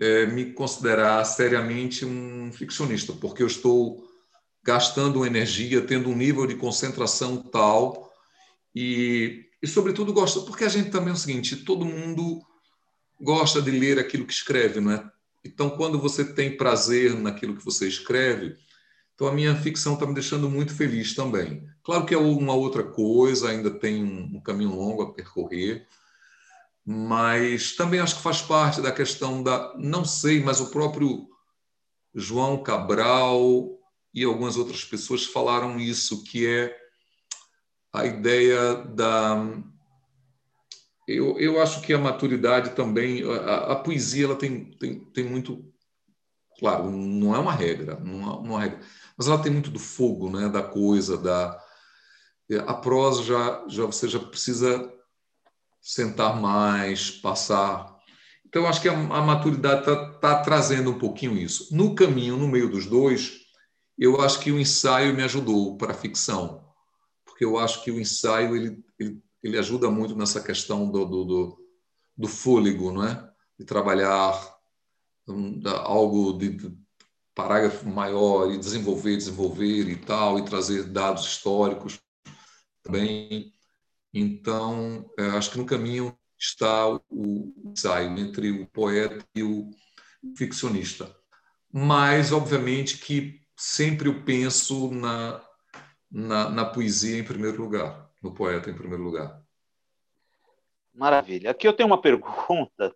é, 0.01 0.27
me 0.27 0.53
considerar 0.53 1.25
seriamente 1.25 2.05
um 2.05 2.53
ficcionista, 2.53 3.13
porque 3.15 3.43
eu 3.43 3.47
estou 3.47 4.07
gastando 4.63 5.25
energia, 5.25 5.87
tendo 5.87 6.11
um 6.11 6.17
nível 6.17 6.47
de 6.47 6.57
concentração 6.57 7.37
tal 7.37 8.11
e, 8.75 9.47
e 9.63 9.67
sobretudo 9.67 10.13
gosto 10.13 10.43
porque 10.43 10.65
a 10.65 10.69
gente 10.69 10.91
também 10.91 11.11
é 11.11 11.13
o 11.13 11.17
seguinte, 11.17 11.57
todo 11.57 11.85
mundo 11.85 12.43
gosta 13.21 13.63
de 13.63 13.71
ler 13.71 13.99
aquilo 13.99 14.27
que 14.27 14.33
escreve, 14.33 14.81
não 14.81 14.93
é? 14.93 15.11
Então, 15.49 15.71
quando 15.71 15.99
você 15.99 16.25
tem 16.25 16.57
prazer 16.57 17.15
naquilo 17.15 17.57
que 17.57 17.65
você 17.65 17.87
escreve, 17.89 18.57
então, 19.17 19.29
a 19.29 19.33
minha 19.33 19.57
ficção 19.57 19.95
está 19.95 20.07
me 20.07 20.13
deixando 20.13 20.49
muito 20.51 20.75
feliz 20.75 21.15
também. 21.15 21.67
Claro 21.83 22.05
que 22.05 22.15
é 22.15 22.19
uma 22.19 22.53
outra 22.53 22.85
coisa, 22.85 23.49
ainda 23.49 23.71
tem 23.71 24.05
um 24.05 24.41
caminho 24.41 24.75
longo 24.77 25.03
a 25.03 25.15
percorrer, 25.15 25.87
mas 26.85 27.75
também 27.75 27.99
acho 27.99 28.17
que 28.17 28.23
faz 28.23 28.43
parte 28.43 28.83
da 28.83 28.93
questão 28.93 29.43
da. 29.43 29.75
Não 29.79 30.05
sei, 30.05 30.43
mas 30.43 30.61
o 30.61 30.71
próprio 30.71 31.27
João 32.15 32.63
Cabral 32.63 33.79
e 34.13 34.23
algumas 34.23 34.59
outras 34.59 34.85
pessoas 34.85 35.25
falaram 35.25 35.81
isso, 35.81 36.23
que 36.23 36.47
é 36.47 36.77
a 37.93 38.05
ideia 38.05 38.75
da. 38.75 39.37
Eu, 41.07 41.39
eu 41.39 41.63
acho 41.63 41.83
que 41.83 41.93
a 41.93 41.99
maturidade 41.99 42.71
também, 42.71 43.23
a, 43.23 43.73
a 43.73 43.77
poesia 43.77 44.25
ela 44.25 44.37
tem, 44.37 44.71
tem, 44.79 45.01
tem 45.13 45.25
muito. 45.25 45.73
Claro, 46.59 46.91
não 46.91 47.35
é 47.35 47.39
uma 47.39 47.53
regra, 47.53 48.01
não 48.01 48.23
é 48.23 48.35
uma 48.37 48.61
regra 48.61 48.81
mas 49.17 49.29
ela 49.29 49.43
tem 49.43 49.51
muito 49.51 49.71
do 49.71 49.79
fogo, 49.79 50.31
né, 50.31 50.49
da 50.49 50.63
coisa, 50.63 51.17
da 51.17 51.59
a 52.67 52.75
prosa 52.75 53.25
já, 53.25 53.65
já 53.67 53.85
você 53.85 54.07
já 54.07 54.21
precisa 54.21 54.93
sentar 55.81 56.41
mais, 56.41 57.11
passar. 57.11 57.97
Então 58.45 58.69
acho 58.69 58.81
que 58.81 58.89
a, 58.89 58.93
a 58.93 59.21
maturidade 59.21 59.81
está 59.81 60.13
tá 60.21 60.43
trazendo 60.43 60.91
um 60.91 60.99
pouquinho 60.99 61.37
isso. 61.37 61.75
No 61.75 61.95
caminho, 61.97 62.37
no 62.37 62.47
meio 62.47 62.71
dos 62.71 62.87
dois, 62.87 63.41
eu 63.99 64.21
acho 64.21 64.39
que 64.39 64.53
o 64.53 64.61
ensaio 64.61 65.15
me 65.15 65.25
ajudou 65.25 65.77
para 65.77 65.91
a 65.91 65.97
ficção, 65.97 66.65
porque 67.25 67.45
eu 67.45 67.59
acho 67.59 67.83
que 67.83 67.91
o 67.91 67.99
ensaio 67.99 68.55
ele, 68.55 68.85
ele, 68.97 69.21
ele 69.47 69.59
ajuda 69.59 69.91
muito 69.91 70.17
nessa 70.17 70.41
questão 70.41 70.91
do, 70.91 71.05
do, 71.05 71.25
do, 71.25 71.59
do 72.17 72.29
fôlego, 72.29 72.93
não 72.93 73.05
é? 73.05 73.31
De 73.59 73.65
trabalhar 73.65 74.57
um, 75.29 75.61
algo 75.67 76.33
de, 76.35 76.51
de 76.51 76.79
parágrafo 77.35 77.89
maior 77.89 78.51
e 78.51 78.59
desenvolver, 78.59 79.17
desenvolver 79.17 79.89
e 79.89 79.97
tal, 79.97 80.39
e 80.39 80.45
trazer 80.45 80.85
dados 80.85 81.27
históricos 81.27 82.01
também. 82.83 83.53
Então, 84.13 85.09
é, 85.19 85.27
acho 85.31 85.51
que 85.51 85.59
no 85.59 85.67
caminho 85.67 86.17
está 86.39 86.89
o 86.89 87.55
ensaio 87.65 88.19
entre 88.19 88.51
o 88.51 88.67
poeta 88.67 89.25
e 89.35 89.43
o 89.43 89.71
ficcionista. 90.37 91.15
Mas, 91.73 92.33
obviamente, 92.33 92.99
que 92.99 93.41
sempre 93.57 94.09
eu 94.09 94.25
penso 94.25 94.91
na, 94.91 95.43
na, 96.11 96.51
na 96.51 96.65
poesia 96.65 97.19
em 97.19 97.25
primeiro 97.25 97.63
lugar, 97.63 98.06
no 98.27 98.35
poeta 98.35 98.69
em 98.69 98.75
primeiro 98.75 99.03
lugar. 99.03 99.41
Maravilha. 100.93 101.51
Aqui 101.51 101.67
eu 101.67 101.73
tenho 101.73 101.89
uma 101.89 102.01
pergunta. 102.01 102.95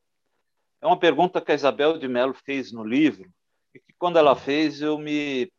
É 0.81 0.87
uma 0.87 0.99
pergunta 0.99 1.41
que 1.41 1.53
a 1.53 1.55
Isabel 1.55 1.99
de 1.99 2.09
Mello 2.09 2.35
fez 2.35 2.73
no 2.73 2.83
livro, 2.83 3.31
e 3.75 3.79
que 3.79 3.93
quando 3.99 4.19
ela 4.19 4.35
fez 4.35 4.81
eu 4.81 4.99
me 4.99 5.53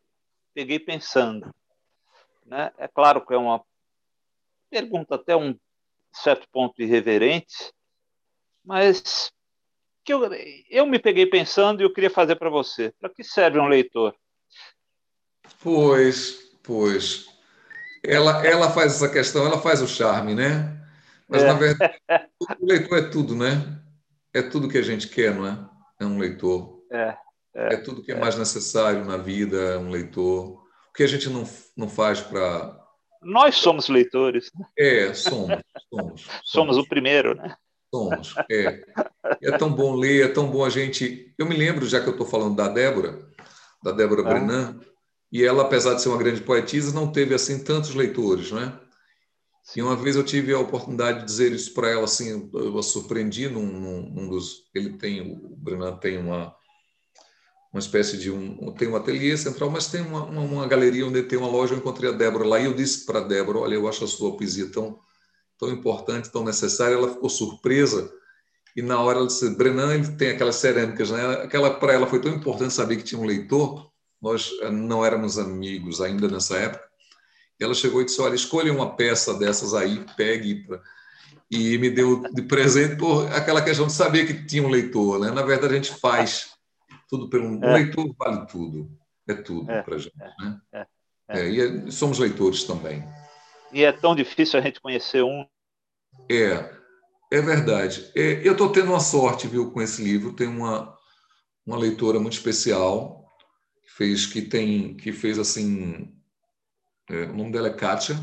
peguei 0.53 0.79
pensando. 0.79 1.53
Né? 2.45 2.71
É 2.77 2.87
claro 2.87 3.25
que 3.25 3.33
é 3.33 3.37
uma 3.37 3.63
pergunta 4.69 5.15
até 5.15 5.35
um 5.35 5.55
certo 6.11 6.47
ponto, 6.51 6.81
irreverentes, 6.81 7.71
mas 8.65 9.31
que 10.03 10.11
eu, 10.11 10.21
eu 10.69 10.85
me 10.85 10.99
peguei 10.99 11.25
pensando 11.25 11.81
e 11.81 11.85
eu 11.85 11.93
queria 11.93 12.09
fazer 12.09 12.35
para 12.35 12.49
você. 12.49 12.91
Para 12.99 13.09
que 13.09 13.23
serve 13.23 13.59
um 13.59 13.67
leitor? 13.67 14.15
Pois, 15.61 16.57
pois. 16.63 17.30
Ela, 18.03 18.45
ela 18.45 18.71
faz 18.71 18.95
essa 18.95 19.09
questão, 19.09 19.45
ela 19.45 19.59
faz 19.59 19.81
o 19.81 19.87
charme, 19.87 20.33
né? 20.33 20.77
Mas, 21.27 21.43
é. 21.43 21.47
na 21.47 21.53
verdade, 21.53 21.95
o 22.59 22.65
leitor 22.65 22.97
é 22.97 23.01
tudo, 23.03 23.35
né? 23.35 23.79
É 24.33 24.41
tudo 24.41 24.67
que 24.67 24.77
a 24.77 24.81
gente 24.81 25.07
quer, 25.07 25.33
não 25.33 25.45
é? 25.45 25.57
É 25.99 26.05
um 26.05 26.17
leitor. 26.17 26.83
É, 26.91 27.15
é, 27.53 27.73
é 27.73 27.77
tudo 27.77 28.03
que 28.03 28.11
é, 28.11 28.15
é, 28.15 28.19
mais 28.19 28.35
necessário 28.37 29.05
na 29.05 29.17
vida, 29.17 29.57
é 29.57 29.77
um 29.77 29.89
leitor. 29.89 30.61
O 30.89 30.93
que 30.93 31.03
a 31.03 31.07
gente 31.07 31.29
não, 31.29 31.47
não 31.77 31.87
faz 31.87 32.21
para. 32.21 32.79
Nós 33.21 33.55
somos 33.55 33.87
leitores. 33.87 34.51
É, 34.77 35.13
somos. 35.13 35.49
Somos, 35.49 35.63
somos. 35.89 36.27
somos 36.43 36.77
o 36.77 36.87
primeiro, 36.87 37.35
né? 37.35 37.55
Somos, 37.93 38.33
é. 38.49 38.83
É 39.41 39.57
tão 39.57 39.71
bom 39.71 39.95
ler, 39.95 40.25
é 40.25 40.27
tão 40.33 40.49
bom 40.49 40.65
a 40.65 40.69
gente. 40.69 41.33
Eu 41.37 41.45
me 41.45 41.55
lembro, 41.55 41.85
já 41.85 41.99
que 41.99 42.07
eu 42.07 42.13
estou 42.13 42.25
falando 42.25 42.55
da 42.55 42.67
Débora, 42.67 43.19
da 43.83 43.91
Débora 43.91 44.21
ah. 44.21 44.25
Brenan, 44.25 44.79
e 45.31 45.43
ela, 45.43 45.63
apesar 45.63 45.93
de 45.93 46.01
ser 46.01 46.09
uma 46.09 46.17
grande 46.17 46.41
poetisa, 46.41 46.93
não 46.93 47.11
teve 47.11 47.33
assim 47.33 47.63
tantos 47.63 47.95
leitores, 47.95 48.51
né? 48.51 48.77
E 49.75 49.81
uma 49.81 49.95
vez 49.95 50.15
eu 50.15 50.23
tive 50.23 50.53
a 50.53 50.59
oportunidade 50.59 51.19
de 51.19 51.25
dizer 51.25 51.51
isso 51.51 51.73
para 51.73 51.89
ela, 51.89 52.03
assim, 52.03 52.49
eu 52.53 52.77
a 52.77 52.83
surpreendi 52.83 53.47
num, 53.47 53.65
num, 53.65 54.09
num, 54.09 54.27
dos. 54.27 54.63
Ele 54.73 54.97
tem, 54.97 55.21
o 55.21 55.55
Brenan 55.55 55.95
tem 55.97 56.17
uma, 56.17 56.53
uma 57.71 57.79
espécie 57.79 58.17
de 58.17 58.29
um. 58.29 58.73
Tem 58.73 58.89
um 58.89 58.95
ateliê 58.95 59.37
central, 59.37 59.69
mas 59.69 59.87
tem 59.87 60.01
uma, 60.01 60.25
uma, 60.25 60.41
uma 60.41 60.67
galeria 60.67 61.05
onde 61.05 61.23
tem 61.23 61.37
uma 61.39 61.47
loja. 61.47 61.73
Eu 61.73 61.77
encontrei 61.77 62.09
a 62.09 62.13
Débora 62.13 62.45
lá 62.45 62.59
e 62.59 62.65
eu 62.65 62.73
disse 62.73 63.05
para 63.05 63.19
a 63.19 63.23
Débora: 63.23 63.59
Olha, 63.59 63.75
eu 63.75 63.87
acho 63.87 64.03
a 64.03 64.07
sua 64.07 64.35
poesia 64.35 64.69
tão, 64.69 64.99
tão 65.57 65.69
importante, 65.69 66.31
tão 66.31 66.43
necessária. 66.43 66.95
Ela 66.95 67.13
ficou 67.13 67.29
surpresa 67.29 68.11
e 68.75 68.81
na 68.81 68.99
hora 68.99 69.19
ela 69.19 69.27
disse: 69.27 69.49
Brenan, 69.55 69.93
ele 69.93 70.17
tem 70.17 70.31
aquelas 70.31 70.55
cerâmicas, 70.55 71.11
né? 71.11 71.33
Aquela 71.43 71.73
para 71.73 71.93
ela 71.93 72.07
foi 72.07 72.19
tão 72.19 72.33
importante 72.33 72.73
saber 72.73 72.97
que 72.97 73.03
tinha 73.03 73.21
um 73.21 73.25
leitor. 73.25 73.90
Nós 74.21 74.51
eh, 74.61 74.69
não 74.69 75.05
éramos 75.05 75.37
amigos 75.37 75.99
ainda 75.99 76.27
nessa 76.27 76.57
época 76.57 76.91
ela 77.63 77.73
chegou 77.73 78.01
e 78.01 78.05
disse: 78.05 78.21
Olha, 78.21 78.35
escolha 78.35 78.73
uma 78.73 78.95
peça 78.95 79.33
dessas 79.33 79.73
aí, 79.73 80.03
pegue. 80.17 80.63
Pra... 80.65 80.81
E 81.49 81.77
me 81.77 81.89
deu 81.89 82.21
de 82.33 82.41
presente 82.43 82.95
por 82.95 83.27
aquela 83.33 83.61
questão 83.61 83.85
de 83.85 83.93
saber 83.93 84.25
que 84.25 84.45
tinha 84.45 84.63
um 84.63 84.69
leitor. 84.69 85.19
Né? 85.19 85.31
Na 85.31 85.41
verdade, 85.41 85.73
a 85.73 85.77
gente 85.77 85.99
faz 85.99 86.53
tudo 87.09 87.29
pelo. 87.29 87.45
Um 87.45 87.63
é. 87.63 87.73
leitor 87.73 88.13
vale 88.17 88.45
tudo. 88.47 88.89
É 89.27 89.33
tudo 89.33 89.69
é. 89.69 89.81
para 89.81 89.95
a 89.95 89.97
gente. 89.97 90.17
Né? 90.17 90.61
É. 90.73 90.87
é. 91.29 91.39
é 91.39 91.49
e 91.49 91.61
é, 91.61 91.91
somos 91.91 92.19
leitores 92.19 92.63
também. 92.63 93.03
E 93.71 93.83
é 93.83 93.91
tão 93.91 94.15
difícil 94.15 94.59
a 94.59 94.61
gente 94.61 94.81
conhecer 94.81 95.23
um. 95.23 95.45
É, 96.29 96.73
é 97.31 97.41
verdade. 97.41 98.11
É, 98.15 98.41
eu 98.45 98.53
estou 98.53 98.71
tendo 98.71 98.91
uma 98.91 98.99
sorte, 98.99 99.47
viu, 99.47 99.71
com 99.71 99.81
esse 99.81 100.01
livro. 100.03 100.33
Tem 100.33 100.47
uma, 100.47 100.97
uma 101.65 101.77
leitora 101.77 102.19
muito 102.19 102.33
especial 102.33 103.20
que 103.91 103.97
fez 103.97 104.25
que 104.25 104.41
tem 104.41 104.95
que 104.95 105.11
fez 105.11 105.37
assim 105.37 106.11
é, 107.09 107.23
o 107.23 107.35
nome 107.35 107.51
dela 107.51 107.67
é 107.67 107.73
Kátia, 107.73 108.17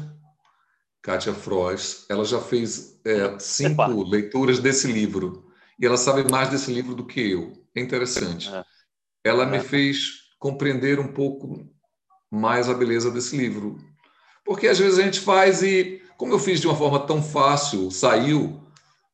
Kátia 1.02 1.34
Frois. 1.34 2.06
Ela 2.08 2.24
já 2.24 2.40
fez 2.40 2.98
é, 3.04 3.38
cinco 3.38 3.82
Epa. 3.82 3.86
leituras 3.86 4.60
desse 4.60 4.90
livro. 4.90 5.52
E 5.78 5.84
ela 5.84 5.96
sabe 5.96 6.28
mais 6.30 6.48
desse 6.48 6.72
livro 6.72 6.94
do 6.94 7.04
que 7.04 7.20
eu. 7.20 7.52
É 7.74 7.80
interessante. 7.80 8.48
É. 8.52 8.64
Ela 9.22 9.44
me 9.44 9.58
é. 9.58 9.60
fez 9.60 10.30
compreender 10.38 10.98
um 10.98 11.12
pouco 11.12 11.68
mais 12.30 12.68
a 12.68 12.74
beleza 12.74 13.10
desse 13.10 13.36
livro. 13.36 13.76
Porque 14.44 14.66
às 14.66 14.78
vezes 14.78 14.98
a 14.98 15.02
gente 15.02 15.20
faz 15.20 15.62
e, 15.62 16.02
como 16.16 16.32
eu 16.32 16.38
fiz 16.38 16.60
de 16.60 16.66
uma 16.66 16.76
forma 16.76 17.06
tão 17.06 17.22
fácil, 17.22 17.90
saiu, 17.90 18.66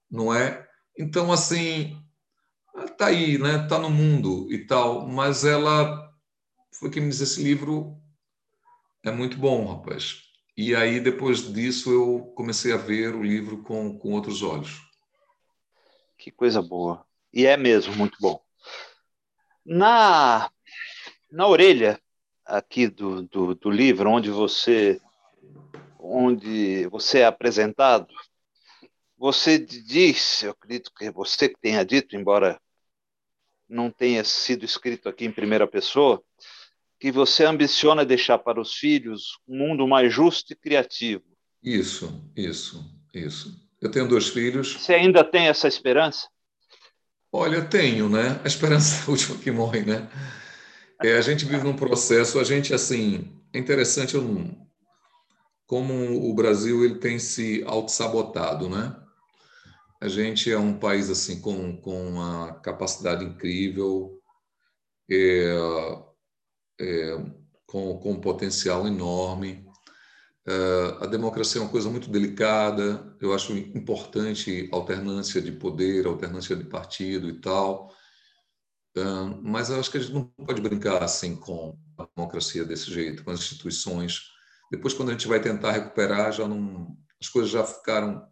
não 0.09 0.33
é? 0.33 0.65
Então, 0.97 1.33
assim, 1.33 2.01
tá 2.97 3.07
aí, 3.07 3.39
né? 3.39 3.67
Tá 3.69 3.79
no 3.79 3.91
mundo 3.91 4.47
e 4.53 4.59
tal. 4.59 5.07
Mas 5.09 5.45
ela 5.45 6.04
foi 6.79 6.91
quem 6.91 7.03
me 7.03 7.09
disse 7.09 7.23
esse 7.23 7.43
livro 7.43 8.01
é 9.03 9.11
muito 9.11 9.37
bom, 9.39 9.67
rapaz. 9.67 10.23
E 10.57 10.75
aí, 10.75 11.01
depois 11.01 11.53
disso, 11.53 11.91
eu 11.91 12.33
comecei 12.35 12.73
a 12.73 12.77
ver 12.77 13.15
o 13.15 13.23
livro 13.23 13.63
com, 13.63 13.99
com 13.99 14.13
outros 14.13 14.43
olhos. 14.43 14.81
Que 16.17 16.31
coisa 16.31 16.63
boa. 16.63 17.05
E 17.33 17.47
é 17.47 17.57
mesmo 17.57 17.95
muito 17.97 18.17
bom. 18.21 18.41
Na, 19.65 20.51
na 21.31 21.47
orelha 21.47 22.01
aqui 22.45 22.87
do, 22.87 23.23
do, 23.23 23.55
do 23.55 23.71
livro, 23.71 24.11
onde 24.11 24.31
você, 24.31 25.01
onde 25.99 26.87
você 26.89 27.21
é 27.21 27.27
apresentado, 27.27 28.13
você 29.17 29.59
diz, 29.59 30.43
eu 30.43 30.51
acredito 30.53 30.93
que 30.95 31.11
você 31.11 31.49
que 31.49 31.59
tenha 31.61 31.85
dito, 31.85 32.15
embora 32.15 32.61
não 33.69 33.91
tenha 33.91 34.23
sido 34.23 34.65
escrito 34.65 35.09
aqui 35.09 35.25
em 35.25 35.33
primeira 35.33 35.67
pessoa, 35.67 36.23
que 37.05 37.13
você 37.13 37.45
ambiciona 37.45 38.03
deixar 38.03 38.39
para 38.39 38.59
os 38.59 38.73
filhos 38.73 39.39
um 39.47 39.59
mundo 39.59 39.87
mais 39.87 40.11
justo 40.11 40.55
e 40.55 40.57
criativo. 40.57 41.23
Isso, 41.63 42.27
isso, 42.35 42.83
isso. 43.13 43.55
Eu 43.79 43.91
tenho 43.91 44.09
dois 44.09 44.29
filhos. 44.29 44.73
Você 44.73 44.95
ainda 44.95 45.23
tem 45.23 45.49
essa 45.49 45.69
esperança? 45.69 46.27
Olha, 47.31 47.63
tenho, 47.63 48.09
né? 48.09 48.41
A 48.43 48.47
esperança 48.47 49.03
é 49.03 49.07
a 49.07 49.11
última 49.11 49.37
que 49.37 49.51
morre, 49.51 49.83
né? 49.83 50.09
É, 51.03 51.19
a 51.19 51.21
gente 51.21 51.45
vive 51.45 51.63
num 51.63 51.77
processo, 51.77 52.41
a 52.41 52.45
gente, 52.45 52.73
assim, 52.73 53.39
é 53.53 53.59
interessante, 53.59 54.17
como 55.67 56.31
o 56.31 56.35
Brasil 56.35 56.87
ele 56.87 56.95
tem 56.95 57.19
se 57.19 57.63
auto-sabotado, 57.67 58.67
né? 58.67 58.97
A 60.01 60.09
gente 60.09 60.51
é 60.51 60.57
um 60.57 60.79
país, 60.79 61.11
assim, 61.11 61.39
com, 61.43 61.77
com 61.83 62.09
uma 62.09 62.55
capacidade 62.61 63.27
incrível, 63.27 64.19
é, 65.11 65.55
é, 66.81 67.17
com, 67.67 67.99
com 67.99 68.13
um 68.13 68.21
potencial 68.21 68.87
enorme. 68.87 69.67
Uh, 70.47 71.03
a 71.03 71.07
democracia 71.07 71.61
é 71.61 71.65
uma 71.65 71.71
coisa 71.71 71.89
muito 71.89 72.11
delicada, 72.11 73.17
eu 73.19 73.35
acho 73.35 73.57
importante 73.57 74.69
alternância 74.71 75.41
de 75.41 75.51
poder, 75.51 76.07
alternância 76.07 76.55
de 76.55 76.65
partido 76.65 77.31
e 77.31 77.41
tal, 77.41 77.91
uh, 78.97 79.41
mas 79.43 79.71
eu 79.71 79.81
acho 79.81 79.91
que 79.91 79.97
a 79.97 80.01
gente 80.01 80.13
não 80.13 80.25
pode 80.25 80.61
brincar 80.61 81.03
assim 81.03 81.35
com 81.35 81.79
a 81.97 82.07
democracia 82.15 82.63
desse 82.63 82.93
jeito, 82.93 83.25
com 83.25 83.31
as 83.31 83.41
instituições. 83.41 84.35
Depois, 84.71 84.93
quando 84.93 85.09
a 85.09 85.13
gente 85.13 85.27
vai 85.27 85.41
tentar 85.41 85.73
recuperar, 85.73 86.31
já 86.31 86.47
não, 86.47 86.95
as 87.21 87.29
coisas 87.29 87.51
já 87.51 87.65
ficaram. 87.65 88.29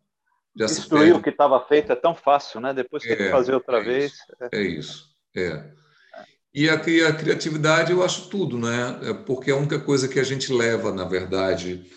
Já 0.54 0.66
Destruir 0.66 1.16
o 1.16 1.22
que 1.22 1.30
estava 1.30 1.58
feito 1.66 1.92
é 1.92 1.96
tão 1.96 2.14
fácil, 2.14 2.60
né? 2.60 2.74
Depois 2.74 3.02
tem 3.02 3.12
é, 3.12 3.16
que 3.16 3.30
fazer 3.30 3.54
outra 3.54 3.78
é 3.78 3.82
vez. 3.82 4.12
Isso, 4.12 4.24
é 4.52 4.62
isso, 4.62 5.16
é. 5.34 5.72
E 6.54 6.68
a, 6.68 6.74
a, 6.74 7.12
criatividade 7.14 7.92
eu 7.92 8.02
acho 8.02 8.28
tudo, 8.28 8.58
né? 8.58 9.00
É 9.02 9.14
porque 9.14 9.50
a 9.50 9.56
única 9.56 9.80
coisa 9.80 10.06
que 10.06 10.20
a 10.20 10.24
gente 10.24 10.52
leva, 10.52 10.92
na 10.92 11.04
verdade, 11.04 11.90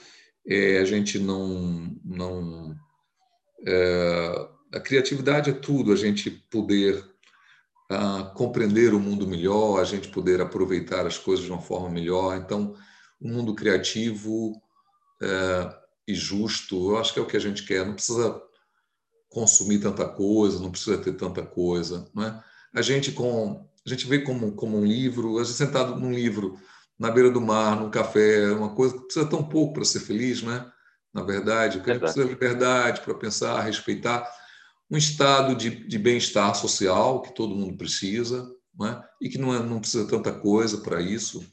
é 0.47 0.77
a 0.77 0.85
gente 0.85 1.19
não. 1.19 1.93
não 2.03 2.75
é, 3.67 4.47
a 4.73 4.79
criatividade 4.79 5.49
é 5.49 5.53
tudo, 5.53 5.91
a 5.91 5.95
gente 5.95 6.29
poder 6.29 7.03
uh, 7.91 8.33
compreender 8.33 8.93
o 8.93 8.99
mundo 8.99 9.27
melhor, 9.27 9.79
a 9.79 9.85
gente 9.85 10.09
poder 10.09 10.41
aproveitar 10.41 11.05
as 11.05 11.17
coisas 11.17 11.45
de 11.45 11.51
uma 11.51 11.61
forma 11.61 11.89
melhor. 11.89 12.37
Então, 12.37 12.75
um 13.21 13.33
mundo 13.33 13.55
criativo 13.55 14.53
é, 15.21 15.75
e 16.07 16.13
justo, 16.13 16.91
eu 16.91 16.97
acho 16.97 17.13
que 17.13 17.19
é 17.19 17.21
o 17.21 17.27
que 17.27 17.37
a 17.37 17.41
gente 17.41 17.65
quer. 17.65 17.85
Não 17.85 17.93
precisa 17.93 18.41
consumir 19.29 19.79
tanta 19.79 20.07
coisa, 20.07 20.59
não 20.59 20.71
precisa 20.71 20.97
ter 20.97 21.13
tanta 21.13 21.45
coisa. 21.45 22.09
Não 22.13 22.23
é? 22.23 22.43
A 22.73 22.81
gente, 22.81 23.11
com 23.11 23.67
a 23.85 23.89
gente 23.89 24.07
vê 24.07 24.19
como, 24.19 24.53
como 24.53 24.79
um 24.79 24.85
livro, 24.85 25.37
a 25.37 25.43
gente 25.43 25.55
sentado 25.55 25.95
num 25.95 26.11
livro 26.11 26.59
na 26.97 27.11
beira 27.11 27.29
do 27.29 27.41
mar, 27.41 27.79
num 27.79 27.89
café, 27.89 28.51
uma 28.51 28.73
coisa 28.73 28.95
que 28.95 29.03
precisa 29.03 29.25
tão 29.25 29.43
pouco 29.43 29.73
para 29.73 29.85
ser 29.85 29.99
feliz, 29.99 30.41
né? 30.41 30.65
Na 31.13 31.23
verdade, 31.23 31.81
que 31.81 31.89
a 31.89 31.93
gente 31.93 32.01
precisa 32.01 32.25
de 32.25 32.31
liberdade 32.31 33.01
para 33.01 33.13
pensar, 33.13 33.61
respeitar 33.61 34.27
um 34.89 34.97
estado 34.97 35.55
de, 35.55 35.87
de 35.87 35.97
bem-estar 35.97 36.53
social 36.55 37.21
que 37.21 37.33
todo 37.33 37.55
mundo 37.55 37.77
precisa, 37.77 38.49
né? 38.77 39.01
e 39.21 39.29
que 39.29 39.37
não, 39.37 39.53
é, 39.53 39.59
não 39.59 39.79
precisa 39.79 40.07
tanta 40.07 40.31
coisa 40.31 40.79
para 40.79 41.01
isso, 41.01 41.45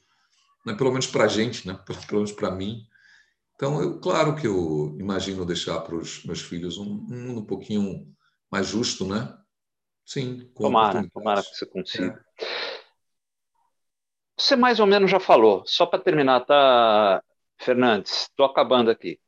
né? 0.66 0.74
pelo 0.74 0.90
menos 0.90 1.06
para 1.06 1.24
a 1.24 1.28
gente, 1.28 1.66
né? 1.66 1.78
pelo, 1.86 1.98
pelo 2.06 2.20
menos 2.22 2.32
para 2.32 2.50
mim. 2.50 2.84
Então, 3.54 3.80
eu, 3.80 4.00
claro 4.00 4.34
que 4.34 4.46
eu 4.46 4.96
imagino 4.98 5.46
deixar 5.46 5.80
para 5.80 5.94
os 5.94 6.24
meus 6.24 6.40
filhos 6.40 6.78
um, 6.78 7.06
um 7.08 7.26
mundo 7.28 7.40
um 7.40 7.46
pouquinho 7.46 8.06
mais 8.50 8.66
justo, 8.66 9.06
né? 9.06 9.32
Sim, 10.04 10.50
tomara, 10.56 11.08
tomara 11.12 11.42
que 11.42 11.54
você 11.54 11.66
consiga. 11.66 12.24
É. 12.40 12.44
Você 14.36 14.56
mais 14.56 14.80
ou 14.80 14.86
menos 14.86 15.10
já 15.10 15.20
falou, 15.20 15.62
só 15.66 15.86
para 15.86 16.02
terminar, 16.02 16.40
tá, 16.40 17.22
Fernandes? 17.58 18.22
Estou 18.22 18.46
acabando 18.46 18.90
aqui. 18.90 19.20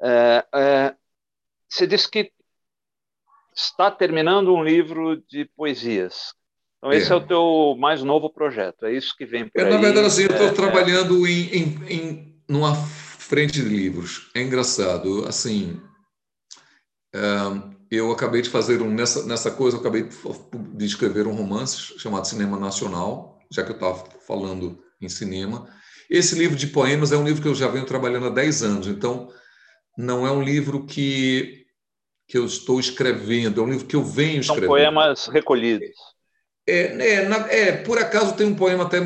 É, 0.00 0.46
é, 0.54 0.94
você 1.68 1.86
disse 1.86 2.10
que 2.10 2.32
está 3.54 3.90
terminando 3.90 4.54
um 4.54 4.62
livro 4.62 5.22
de 5.28 5.44
poesias. 5.56 6.34
Então, 6.78 6.92
esse 6.92 7.10
é, 7.10 7.14
é 7.14 7.16
o 7.16 7.26
teu 7.26 7.76
mais 7.78 8.02
novo 8.02 8.28
projeto, 8.28 8.86
é 8.86 8.92
isso 8.92 9.16
que 9.16 9.24
vem 9.24 9.48
por 9.48 9.60
é, 9.60 9.64
aí? 9.64 9.70
Na 9.70 9.78
verdade, 9.78 10.06
assim, 10.06 10.22
eu 10.22 10.30
estou 10.30 10.48
é, 10.48 10.52
trabalhando 10.52 11.26
em, 11.26 11.48
em, 11.48 11.84
em, 11.88 12.42
numa 12.48 12.74
frente 12.74 13.52
de 13.52 13.62
livros. 13.62 14.30
É 14.34 14.42
engraçado, 14.42 15.24
assim, 15.26 15.80
eu 17.92 18.10
acabei 18.10 18.40
de 18.40 18.48
fazer 18.48 18.80
um 18.80 18.90
nessa 18.90 19.26
nessa 19.26 19.50
coisa, 19.50 19.76
eu 19.76 19.80
acabei 19.80 20.08
de 20.74 20.84
escrever 20.86 21.26
um 21.26 21.34
romance 21.34 21.98
chamado 21.98 22.26
Cinema 22.26 22.58
Nacional, 22.58 23.38
já 23.50 23.62
que 23.62 23.70
eu 23.70 23.74
estava 23.74 24.02
falando 24.26 24.82
em 24.98 25.10
cinema. 25.10 25.68
Esse 26.08 26.34
livro 26.34 26.56
de 26.56 26.68
poemas 26.68 27.12
é 27.12 27.18
um 27.18 27.24
livro 27.24 27.42
que 27.42 27.48
eu 27.48 27.54
já 27.54 27.68
venho 27.68 27.84
trabalhando 27.84 28.26
há 28.26 28.30
10 28.30 28.62
anos, 28.62 28.86
então 28.86 29.28
não 29.96 30.26
é 30.26 30.32
um 30.32 30.42
livro 30.42 30.86
que 30.86 31.60
que 32.26 32.38
eu 32.38 32.46
estou 32.46 32.80
escrevendo, 32.80 33.60
é 33.60 33.64
um 33.64 33.70
livro 33.70 33.86
que 33.86 33.96
eu 33.96 34.02
venho 34.02 34.40
escrevendo. 34.40 34.60
São 34.60 34.68
poemas 34.68 35.26
recolhidos. 35.26 35.90
É, 36.66 37.16
é, 37.16 37.28
na, 37.28 37.36
é, 37.50 37.72
por 37.72 37.98
acaso 37.98 38.34
tem 38.34 38.46
um 38.46 38.54
poema 38.54 38.84
até 38.84 39.00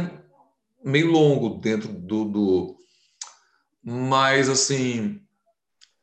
meio 0.84 1.10
longo 1.10 1.58
dentro 1.58 1.88
do, 1.88 2.24
do 2.24 2.76
mas 3.82 4.48
assim 4.48 5.25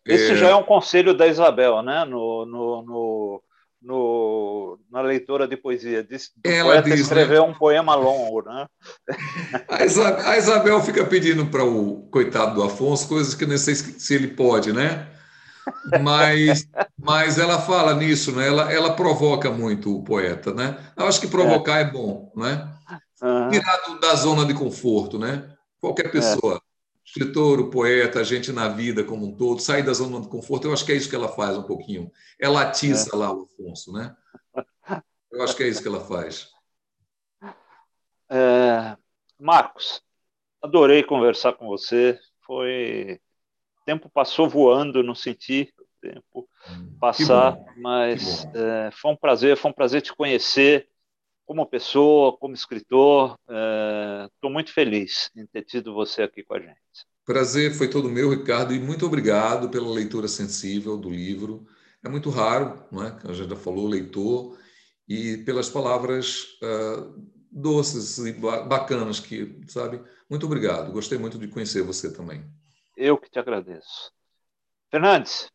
esse 0.05 0.31
é... 0.31 0.35
já 0.35 0.49
é 0.49 0.55
um 0.55 0.63
conselho 0.63 1.13
da 1.13 1.27
Isabel, 1.27 1.81
né? 1.81 2.03
No, 2.05 2.45
no, 2.45 2.81
no, 2.83 3.43
no 3.81 4.79
na 4.91 5.01
leitura 5.01 5.47
de 5.47 5.55
poesia. 5.55 6.03
Diz, 6.03 6.31
Ela 6.43 6.73
poeta 6.73 6.89
diz, 6.89 7.01
escrever 7.01 7.39
né? 7.39 7.41
um 7.41 7.53
poema 7.53 7.95
longo, 7.95 8.41
né? 8.43 8.67
A 9.69 9.85
Isabel, 9.85 10.27
a 10.27 10.37
Isabel 10.37 10.81
fica 10.81 11.05
pedindo 11.05 11.45
para 11.45 11.63
o 11.63 12.07
coitado 12.11 12.55
do 12.55 12.63
Afonso 12.63 13.07
coisas 13.07 13.33
que 13.33 13.45
não 13.45 13.57
sei 13.57 13.75
se 13.75 14.13
ele 14.13 14.27
pode, 14.29 14.73
né? 14.73 15.09
Mas, 16.01 16.67
mas 17.01 17.37
ela 17.37 17.59
fala 17.59 17.93
nisso, 17.93 18.31
né? 18.33 18.47
Ela, 18.47 18.71
ela 18.71 18.93
provoca 18.95 19.49
muito 19.49 19.97
o 19.97 20.03
poeta, 20.03 20.53
né? 20.53 20.77
Eu 20.97 21.07
acho 21.07 21.21
que 21.21 21.27
provocar 21.27 21.77
é, 21.77 21.81
é 21.81 21.91
bom, 21.91 22.31
né? 22.35 22.69
Uhum. 23.21 23.49
Tirar 23.49 23.79
da 24.01 24.15
zona 24.15 24.45
de 24.45 24.53
conforto, 24.53 25.17
né? 25.17 25.49
Qualquer 25.79 26.11
pessoa. 26.11 26.55
É 26.55 26.72
escritor, 27.05 27.59
o 27.59 27.69
poeta, 27.69 28.19
a 28.19 28.23
gente 28.23 28.51
na 28.51 28.69
vida 28.69 29.03
como 29.03 29.27
um 29.27 29.35
todo, 29.35 29.59
sair 29.59 29.83
da 29.83 29.93
zona 29.93 30.21
de 30.21 30.29
conforto. 30.29 30.67
Eu 30.67 30.73
acho 30.73 30.85
que 30.85 30.91
é 30.91 30.95
isso 30.95 31.09
que 31.09 31.15
ela 31.15 31.29
faz 31.29 31.57
um 31.57 31.63
pouquinho. 31.63 32.11
Ela 32.39 32.61
atiça 32.61 33.11
é. 33.13 33.17
lá 33.17 33.31
o 33.31 33.43
Afonso, 33.43 33.91
né? 33.91 34.15
Eu 35.31 35.43
acho 35.43 35.55
que 35.55 35.63
é 35.63 35.67
isso 35.67 35.81
que 35.81 35.87
ela 35.87 35.99
faz. 35.99 36.49
É, 38.29 38.97
Marcos, 39.39 40.01
adorei 40.61 41.03
conversar 41.03 41.53
com 41.53 41.67
você. 41.67 42.19
Foi 42.45 43.19
o 43.81 43.85
tempo 43.85 44.09
passou 44.09 44.47
voando, 44.47 45.03
não 45.03 45.15
senti 45.15 45.73
o 45.77 45.85
tempo 46.01 46.47
hum, 46.69 46.97
passar, 46.99 47.57
mas 47.77 48.45
é, 48.53 48.89
foi 48.93 49.11
um 49.11 49.15
prazer, 49.15 49.57
foi 49.57 49.71
um 49.71 49.73
prazer 49.73 50.01
te 50.01 50.15
conhecer 50.15 50.87
como 51.45 51.65
pessoa, 51.65 52.37
como 52.37 52.53
escritor. 52.53 53.37
Estou 53.41 54.49
é, 54.49 54.53
muito 54.53 54.73
feliz 54.73 55.29
em 55.35 55.45
ter 55.45 55.63
tido 55.63 55.93
você 55.93 56.23
aqui 56.23 56.43
com 56.43 56.55
a 56.55 56.59
gente. 56.59 56.77
Prazer 57.25 57.73
foi 57.73 57.89
todo 57.89 58.09
meu, 58.09 58.29
Ricardo, 58.29 58.73
e 58.73 58.79
muito 58.79 59.05
obrigado 59.05 59.69
pela 59.69 59.89
leitura 59.89 60.27
sensível 60.27 60.97
do 60.97 61.09
livro. 61.09 61.65
É 62.03 62.09
muito 62.09 62.29
raro, 62.29 62.83
não 62.91 63.03
é? 63.03 63.17
A 63.23 63.31
gente 63.31 63.49
já 63.49 63.55
falou, 63.55 63.87
leitor, 63.87 64.57
e 65.07 65.37
pelas 65.37 65.69
palavras 65.69 66.57
uh, 66.61 67.13
doces 67.49 68.17
e 68.17 68.33
bacanas 68.33 69.19
que, 69.21 69.61
sabe? 69.67 70.03
Muito 70.29 70.45
obrigado. 70.45 70.91
Gostei 70.91 71.17
muito 71.17 71.37
de 71.37 71.47
conhecer 71.47 71.81
você 71.81 72.11
também. 72.11 72.43
Eu 72.97 73.17
que 73.17 73.29
te 73.29 73.39
agradeço. 73.39 74.11
Fernandes, 74.91 75.49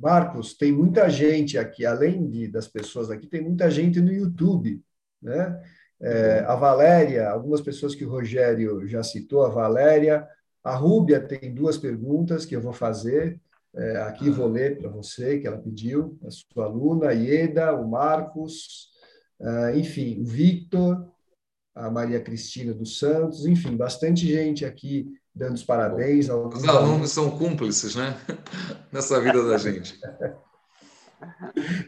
Marcos, 0.00 0.54
tem 0.54 0.72
muita 0.72 1.08
gente 1.08 1.58
aqui, 1.58 1.84
além 1.84 2.26
de, 2.28 2.48
das 2.48 2.66
pessoas 2.66 3.10
aqui, 3.10 3.26
tem 3.26 3.42
muita 3.42 3.70
gente 3.70 4.00
no 4.00 4.12
YouTube, 4.12 4.82
né? 5.20 5.62
É, 6.00 6.40
a 6.40 6.54
Valéria, 6.54 7.30
algumas 7.30 7.60
pessoas 7.60 7.94
que 7.94 8.04
o 8.04 8.10
Rogério 8.10 8.86
já 8.86 9.02
citou, 9.02 9.44
a 9.44 9.48
Valéria, 9.48 10.26
a 10.62 10.74
Rúbia 10.74 11.20
tem 11.20 11.54
duas 11.54 11.78
perguntas 11.78 12.44
que 12.44 12.54
eu 12.54 12.60
vou 12.60 12.72
fazer, 12.72 13.40
é, 13.74 13.96
aqui 14.02 14.28
vou 14.30 14.48
ler 14.48 14.78
para 14.78 14.88
você, 14.88 15.38
que 15.38 15.46
ela 15.46 15.58
pediu, 15.58 16.18
a 16.24 16.30
sua 16.30 16.64
aluna, 16.64 17.08
a 17.08 17.12
Ieda, 17.12 17.74
o 17.74 17.88
Marcos, 17.88 18.90
é, 19.40 19.78
enfim, 19.78 20.20
o 20.20 20.24
Victor, 20.24 21.10
a 21.74 21.90
Maria 21.90 22.20
Cristina 22.20 22.72
dos 22.72 22.98
Santos, 22.98 23.46
enfim, 23.46 23.76
bastante 23.76 24.26
gente 24.26 24.64
aqui 24.64 25.10
dando 25.34 25.54
os 25.54 25.64
parabéns. 25.64 26.30
Aos 26.30 26.54
os 26.54 26.68
alunos 26.68 27.10
são 27.10 27.30
cúmplices, 27.36 27.96
né? 27.96 28.16
Nessa 28.92 29.20
vida 29.20 29.46
da 29.46 29.58
gente. 29.58 29.98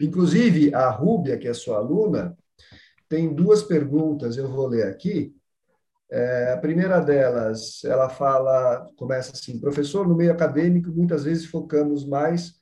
Inclusive, 0.01 0.73
a 0.73 0.89
Rúbia, 0.89 1.37
que 1.37 1.47
é 1.47 1.53
sua 1.53 1.77
aluna, 1.77 2.35
tem 3.07 3.33
duas 3.33 3.63
perguntas, 3.63 4.37
eu 4.37 4.49
vou 4.49 4.67
ler 4.67 4.87
aqui. 4.87 5.33
É, 6.09 6.53
a 6.53 6.57
primeira 6.57 6.99
delas, 6.99 7.83
ela 7.83 8.09
fala, 8.09 8.87
começa 8.97 9.33
assim: 9.33 9.59
professor, 9.59 10.07
no 10.07 10.15
meio 10.15 10.31
acadêmico, 10.31 10.89
muitas 10.91 11.23
vezes 11.23 11.45
focamos 11.45 12.05
mais 12.05 12.55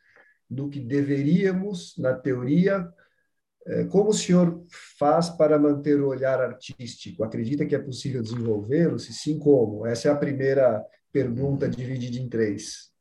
no 0.50 0.70
que 0.70 0.80
deveríamos 0.80 1.96
na 1.98 2.14
teoria 2.14 2.88
como 3.90 4.10
o 4.10 4.14
senhor 4.14 4.64
faz 5.00 5.30
para 5.30 5.58
manter 5.58 6.00
o 6.00 6.08
olhar 6.08 6.40
artístico? 6.40 7.24
Acredita 7.24 7.66
que 7.66 7.76
é 7.76 7.80
possível 7.80 8.22
desenvolvê-lo? 8.22 9.00
Se 9.00 9.12
sim, 9.12 9.40
como? 9.40 9.86
Essa 9.86 10.10
é 10.10 10.12
a 10.12 10.16
primeira 10.16 10.84
pergunta 11.12 11.68
dividida 11.68 12.18
em 12.18 12.30
três. 12.30 12.92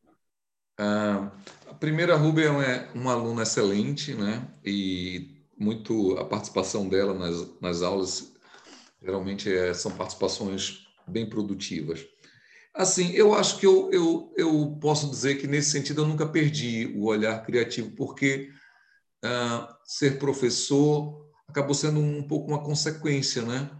Ah, 0.79 1.31
a 1.69 1.75
primeira, 1.75 2.17
Rubia 2.17 2.45
é 2.45 2.89
uma 2.95 3.13
aluna 3.13 3.43
excelente, 3.43 4.15
né? 4.15 4.47
E 4.65 5.35
muito 5.59 6.17
a 6.19 6.25
participação 6.25 6.89
dela 6.89 7.15
nas, 7.15 7.61
nas 7.61 7.83
aulas 7.83 8.33
geralmente 9.03 9.53
é, 9.55 9.75
são 9.75 9.93
participações 9.93 10.87
bem 11.07 11.29
produtivas. 11.29 12.07
Assim, 12.73 13.13
eu 13.13 13.35
acho 13.35 13.59
que 13.59 13.67
eu, 13.67 13.91
eu, 13.93 14.33
eu 14.37 14.79
posso 14.81 15.09
dizer 15.09 15.37
que 15.37 15.47
nesse 15.47 15.71
sentido 15.71 16.03
eu 16.03 16.09
nunca 16.09 16.27
perdi 16.27 16.93
o 16.97 17.05
olhar 17.05 17.45
criativo, 17.45 17.91
porque 17.95 18.51
ah, 19.25 19.77
ser 19.85 20.19
professor 20.19 21.25
acabou 21.49 21.75
sendo 21.75 22.01
um 22.01 22.23
pouco 22.23 22.49
uma 22.49 22.63
consequência, 22.63 23.43
né? 23.43 23.71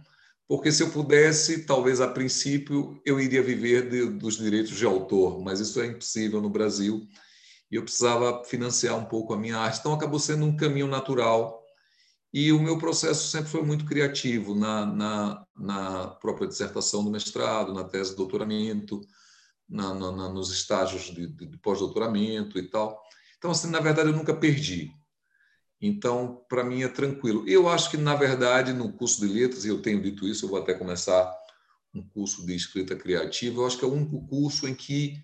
Porque 0.47 0.71
se 0.71 0.83
eu 0.83 0.91
pudesse, 0.91 1.65
talvez 1.65 1.99
a 2.01 2.07
princípio 2.07 3.01
eu 3.05 3.19
iria 3.19 3.41
viver 3.41 3.89
de, 3.89 4.05
dos 4.11 4.37
direitos 4.37 4.75
de 4.75 4.85
autor, 4.85 5.41
mas 5.41 5.59
isso 5.59 5.81
é 5.81 5.87
impossível 5.87 6.41
no 6.41 6.49
Brasil 6.49 7.07
e 7.71 7.75
eu 7.75 7.83
precisava 7.83 8.43
financiar 8.45 8.95
um 8.97 9.05
pouco 9.05 9.33
a 9.33 9.37
minha 9.37 9.57
arte. 9.57 9.79
Então 9.79 9.93
acabou 9.93 10.19
sendo 10.19 10.45
um 10.45 10.55
caminho 10.55 10.87
natural 10.87 11.63
e 12.31 12.51
o 12.51 12.59
meu 12.59 12.77
processo 12.77 13.27
sempre 13.27 13.49
foi 13.49 13.63
muito 13.63 13.85
criativo 13.85 14.53
na, 14.53 14.85
na, 14.85 15.45
na 15.55 16.07
própria 16.07 16.47
dissertação 16.47 17.03
do 17.03 17.09
mestrado, 17.09 17.73
na 17.73 17.83
tese 17.83 18.11
de 18.11 18.17
doutoramento, 18.17 19.01
na, 19.67 19.93
na, 19.93 20.29
nos 20.29 20.51
estágios 20.51 21.05
de, 21.05 21.27
de, 21.27 21.45
de 21.47 21.57
pós-doutoramento 21.57 22.59
e 22.59 22.69
tal. 22.69 23.01
Então, 23.37 23.51
assim, 23.51 23.69
na 23.69 23.79
verdade, 23.79 24.09
eu 24.09 24.15
nunca 24.15 24.33
perdi. 24.33 24.91
Então, 25.81 26.43
para 26.49 26.63
mim 26.63 26.83
é 26.83 26.87
tranquilo. 26.87 27.43
Eu 27.47 27.67
acho 27.67 27.91
que, 27.91 27.97
na 27.97 28.15
verdade, 28.15 28.73
no 28.73 28.91
curso 28.93 29.21
de 29.21 29.31
letras, 29.31 29.65
e 29.65 29.69
eu 29.69 29.81
tenho 29.81 30.01
dito 30.01 30.27
isso, 30.27 30.45
eu 30.45 30.49
vou 30.49 30.59
até 30.59 30.73
começar 30.73 31.31
um 31.93 32.01
curso 32.01 32.45
de 32.45 32.55
escrita 32.55 32.95
criativa, 32.95 33.61
eu 33.61 33.65
acho 33.67 33.77
que 33.77 33.85
é 33.85 33.87
o 33.87 33.93
único 33.93 34.25
curso 34.27 34.67
em 34.67 34.75
que 34.75 35.17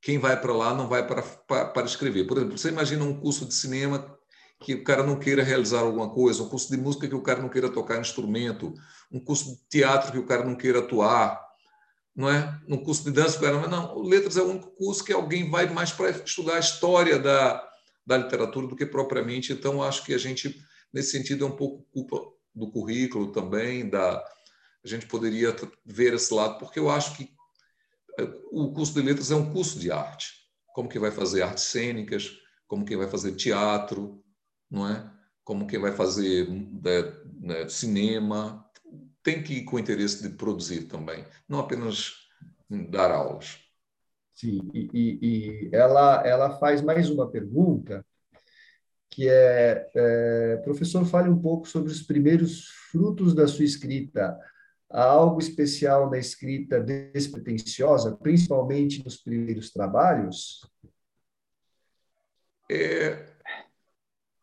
quem 0.00 0.18
vai 0.18 0.38
para 0.38 0.52
lá 0.52 0.74
não 0.74 0.88
vai 0.88 1.06
para, 1.06 1.22
para, 1.22 1.86
escrever. 1.86 2.26
Por 2.26 2.36
exemplo, 2.36 2.58
você 2.58 2.68
imagina 2.68 3.04
um 3.04 3.18
curso 3.18 3.46
de 3.46 3.54
cinema 3.54 4.18
que 4.60 4.74
o 4.74 4.84
cara 4.84 5.02
não 5.02 5.18
queira 5.18 5.42
realizar 5.42 5.80
alguma 5.80 6.10
coisa, 6.10 6.42
um 6.42 6.48
curso 6.48 6.70
de 6.70 6.76
música 6.76 7.08
que 7.08 7.14
o 7.14 7.22
cara 7.22 7.40
não 7.40 7.48
queira 7.48 7.68
tocar 7.68 8.00
instrumento, 8.00 8.74
um 9.10 9.20
curso 9.20 9.50
de 9.50 9.60
teatro 9.68 10.12
que 10.12 10.18
o 10.18 10.26
cara 10.26 10.44
não 10.44 10.54
queira 10.54 10.80
atuar, 10.80 11.40
não 12.14 12.28
é? 12.28 12.60
Um 12.68 12.76
curso 12.76 13.04
de 13.04 13.10
dança 13.10 13.38
o 13.38 13.40
cara 13.40 13.60
não... 13.60 13.68
não, 13.68 14.02
letras 14.02 14.36
é 14.36 14.42
o 14.42 14.50
único 14.50 14.70
curso 14.72 15.04
que 15.04 15.12
alguém 15.12 15.50
vai 15.50 15.68
mais 15.72 15.92
para 15.92 16.10
estudar 16.10 16.56
a 16.56 16.60
história 16.60 17.18
da 17.18 17.71
da 18.06 18.16
literatura 18.16 18.66
do 18.66 18.76
que 18.76 18.86
propriamente. 18.86 19.52
Então, 19.52 19.82
acho 19.82 20.04
que 20.04 20.14
a 20.14 20.18
gente, 20.18 20.60
nesse 20.92 21.12
sentido, 21.12 21.44
é 21.44 21.48
um 21.48 21.56
pouco 21.56 21.86
culpa 21.92 22.20
do 22.54 22.70
currículo 22.70 23.32
também, 23.32 23.88
da 23.88 24.22
a 24.84 24.88
gente 24.88 25.06
poderia 25.06 25.54
ver 25.84 26.14
esse 26.14 26.34
lado, 26.34 26.58
porque 26.58 26.78
eu 26.78 26.90
acho 26.90 27.16
que 27.16 27.30
eh, 28.18 28.28
o 28.50 28.72
curso 28.72 28.92
de 28.94 29.02
letras 29.02 29.30
é 29.30 29.36
um 29.36 29.52
curso 29.52 29.78
de 29.78 29.92
arte. 29.92 30.32
Como 30.74 30.88
que 30.88 30.98
vai 30.98 31.12
fazer 31.12 31.42
artes 31.42 31.64
cênicas, 31.64 32.36
como 32.66 32.84
que 32.84 32.96
vai 32.96 33.08
fazer 33.08 33.36
teatro, 33.36 34.24
não 34.68 34.88
é? 34.88 35.08
Como 35.44 35.66
que 35.66 35.78
vai 35.78 35.92
fazer 35.92 36.48
né, 36.50 37.02
né, 37.40 37.68
cinema, 37.68 38.64
tem 39.22 39.42
que 39.42 39.54
ir 39.54 39.64
com 39.64 39.76
o 39.76 39.78
interesse 39.78 40.22
de 40.22 40.30
produzir 40.30 40.88
também, 40.88 41.24
não 41.48 41.60
apenas 41.60 42.12
dar 42.68 43.10
aulas. 43.10 43.58
Sim, 44.34 44.70
e, 44.72 44.88
e, 44.92 45.18
e, 45.22 45.70
ela, 45.72 46.26
ela 46.26 46.58
faz 46.58 46.80
mais 46.82 47.10
uma 47.10 47.30
pergunta, 47.30 48.04
que 49.10 49.28
é, 49.28 49.90
é, 49.94 50.56
professor, 50.64 51.04
fale 51.04 51.28
um 51.28 51.38
pouco 51.38 51.68
sobre 51.68 51.92
os 51.92 52.02
primeiros 52.02 52.68
frutos 52.90 53.34
da 53.34 53.46
sua 53.46 53.64
escrita. 53.64 54.38
Há 54.90 55.04
algo 55.04 55.38
especial 55.38 56.10
na 56.10 56.18
escrita 56.18 56.80
despretensiosa, 56.80 58.16
principalmente 58.16 59.04
nos 59.04 59.16
primeiros 59.16 59.70
trabalhos? 59.70 60.60
É, 62.70 63.26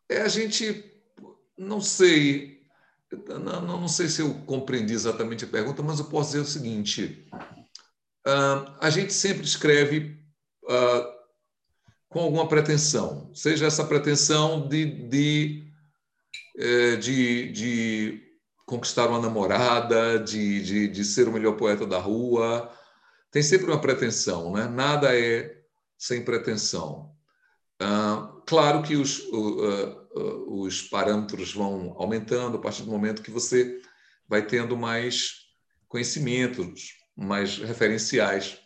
é 0.08 0.22
a 0.22 0.28
gente, 0.28 0.84
não 1.58 1.80
sei, 1.80 2.62
não, 3.28 3.80
não 3.80 3.88
sei 3.88 4.08
se 4.08 4.22
eu 4.22 4.34
compreendi 4.44 4.92
exatamente 4.92 5.44
a 5.44 5.48
pergunta, 5.48 5.82
mas 5.82 5.98
eu 5.98 6.06
posso 6.06 6.30
dizer 6.30 6.42
o 6.42 6.44
seguinte: 6.44 7.26
Uh, 8.26 8.76
a 8.80 8.90
gente 8.90 9.12
sempre 9.12 9.44
escreve 9.44 10.18
uh, 10.64 11.20
com 12.08 12.20
alguma 12.20 12.46
pretensão, 12.46 13.30
seja 13.34 13.66
essa 13.66 13.84
pretensão 13.84 14.68
de, 14.68 14.84
de, 15.08 15.72
é, 16.58 16.96
de, 16.96 17.52
de 17.52 18.22
conquistar 18.66 19.06
uma 19.06 19.20
namorada, 19.20 20.18
de, 20.18 20.62
de, 20.62 20.88
de 20.88 21.04
ser 21.04 21.28
o 21.28 21.32
melhor 21.32 21.56
poeta 21.56 21.86
da 21.86 21.98
rua. 21.98 22.70
Tem 23.30 23.42
sempre 23.42 23.66
uma 23.66 23.80
pretensão, 23.80 24.52
né? 24.52 24.66
Nada 24.66 25.16
é 25.16 25.62
sem 25.96 26.24
pretensão. 26.24 27.14
Claro 28.44 28.82
que 28.82 28.96
os, 28.96 29.22
os 30.48 30.82
parâmetros 30.82 31.54
vão 31.54 31.94
aumentando 31.96 32.56
a 32.56 32.60
partir 32.60 32.82
do 32.82 32.90
momento 32.90 33.22
que 33.22 33.30
você 33.30 33.80
vai 34.28 34.44
tendo 34.44 34.76
mais 34.76 35.46
conhecimentos, 35.86 36.99
mais 37.20 37.58
referenciais. 37.58 38.58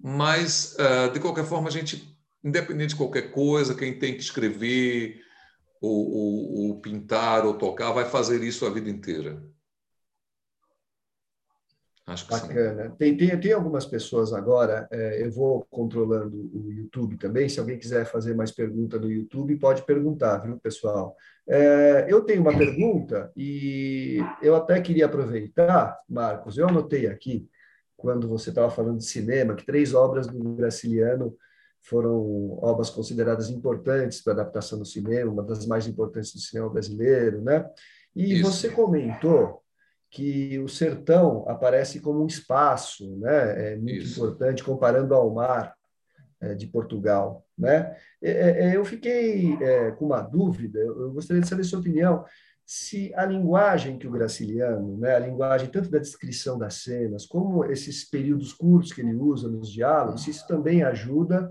Mas, 0.00 0.76
de 1.12 1.18
qualquer 1.18 1.44
forma, 1.44 1.68
a 1.68 1.72
gente, 1.72 2.16
independente 2.44 2.90
de 2.90 2.96
qualquer 2.96 3.32
coisa, 3.32 3.74
quem 3.74 3.98
tem 3.98 4.14
que 4.14 4.20
escrever, 4.20 5.20
ou, 5.80 6.10
ou, 6.10 6.68
ou 6.68 6.80
pintar, 6.80 7.44
ou 7.44 7.54
tocar, 7.54 7.92
vai 7.92 8.04
fazer 8.04 8.42
isso 8.42 8.64
a 8.66 8.70
vida 8.70 8.88
inteira. 8.88 9.42
Acho 12.06 12.24
que 12.24 12.30
Bacana. 12.30 12.90
Tem, 12.98 13.14
tem, 13.16 13.38
tem 13.38 13.52
algumas 13.52 13.84
pessoas 13.84 14.32
agora, 14.32 14.88
é, 14.90 15.22
eu 15.22 15.30
vou 15.30 15.66
controlando 15.70 16.50
o 16.54 16.72
YouTube 16.72 17.18
também, 17.18 17.50
se 17.50 17.60
alguém 17.60 17.78
quiser 17.78 18.06
fazer 18.06 18.34
mais 18.34 18.50
pergunta 18.50 18.98
no 18.98 19.10
YouTube, 19.10 19.54
pode 19.56 19.84
perguntar, 19.84 20.38
viu, 20.38 20.58
pessoal? 20.58 21.14
É, 21.46 22.06
eu 22.08 22.22
tenho 22.22 22.40
uma 22.40 22.56
pergunta 22.56 23.30
e 23.36 24.18
eu 24.40 24.56
até 24.56 24.80
queria 24.80 25.04
aproveitar, 25.04 25.98
Marcos, 26.08 26.56
eu 26.56 26.66
anotei 26.66 27.06
aqui, 27.06 27.46
quando 27.98 28.28
você 28.28 28.50
estava 28.50 28.70
falando 28.70 28.98
de 28.98 29.04
cinema, 29.04 29.56
que 29.56 29.66
três 29.66 29.92
obras 29.92 30.28
do 30.28 30.38
Graciliano 30.54 31.36
foram 31.82 32.56
obras 32.62 32.88
consideradas 32.88 33.50
importantes 33.50 34.22
para 34.22 34.34
adaptação 34.34 34.78
do 34.78 34.84
cinema, 34.84 35.32
uma 35.32 35.42
das 35.42 35.66
mais 35.66 35.86
importantes 35.86 36.32
do 36.32 36.38
cinema 36.38 36.70
brasileiro, 36.70 37.42
né? 37.42 37.68
E 38.14 38.34
Isso. 38.34 38.50
você 38.50 38.70
comentou 38.70 39.62
que 40.10 40.60
o 40.60 40.68
sertão 40.68 41.44
aparece 41.48 41.98
como 41.98 42.22
um 42.22 42.26
espaço, 42.26 43.16
né? 43.18 43.72
É 43.72 43.76
muito 43.76 44.04
Isso. 44.04 44.20
importante 44.20 44.62
comparando 44.62 45.12
ao 45.12 45.34
mar 45.34 45.74
é, 46.40 46.54
de 46.54 46.68
Portugal, 46.68 47.44
né? 47.58 47.96
É, 48.22 48.70
é, 48.70 48.76
eu 48.76 48.84
fiquei 48.84 49.56
com 49.98 50.06
uma 50.06 50.20
dúvida. 50.20 50.78
Eu 50.78 51.12
gostaria 51.12 51.42
de 51.42 51.48
saber 51.48 51.64
sua 51.64 51.80
opinião 51.80 52.24
se 52.70 53.14
a 53.14 53.24
linguagem 53.24 53.98
que 53.98 54.06
o 54.06 54.10
Graciliano, 54.10 54.98
né, 54.98 55.16
a 55.16 55.18
linguagem 55.20 55.70
tanto 55.70 55.88
da 55.88 55.98
descrição 55.98 56.58
das 56.58 56.74
cenas 56.74 57.24
como 57.24 57.64
esses 57.64 58.04
períodos 58.04 58.52
curtos 58.52 58.92
que 58.92 59.00
ele 59.00 59.14
usa 59.14 59.48
nos 59.48 59.72
diálogos, 59.72 60.28
isso 60.28 60.46
também 60.46 60.82
ajuda 60.82 61.50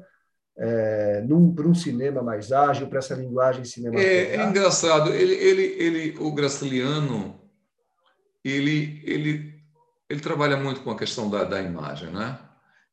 é, 0.56 1.26
para 1.56 1.68
um 1.68 1.74
cinema 1.74 2.22
mais 2.22 2.52
ágil, 2.52 2.86
para 2.86 3.00
essa 3.00 3.16
linguagem 3.16 3.66
cinematográfica. 3.66 4.32
É, 4.32 4.36
é 4.36 4.46
engraçado. 4.46 5.12
Ele, 5.12 5.34
ele, 5.34 5.64
ele, 5.64 6.20
o 6.20 6.32
Graciliano 6.32 7.42
ele, 8.44 9.02
ele, 9.04 9.60
ele 10.08 10.20
trabalha 10.20 10.56
muito 10.56 10.82
com 10.82 10.92
a 10.92 10.98
questão 10.98 11.32
da, 11.32 11.44
da 11.44 11.60
imagem, 11.60 12.12
né? 12.12 12.38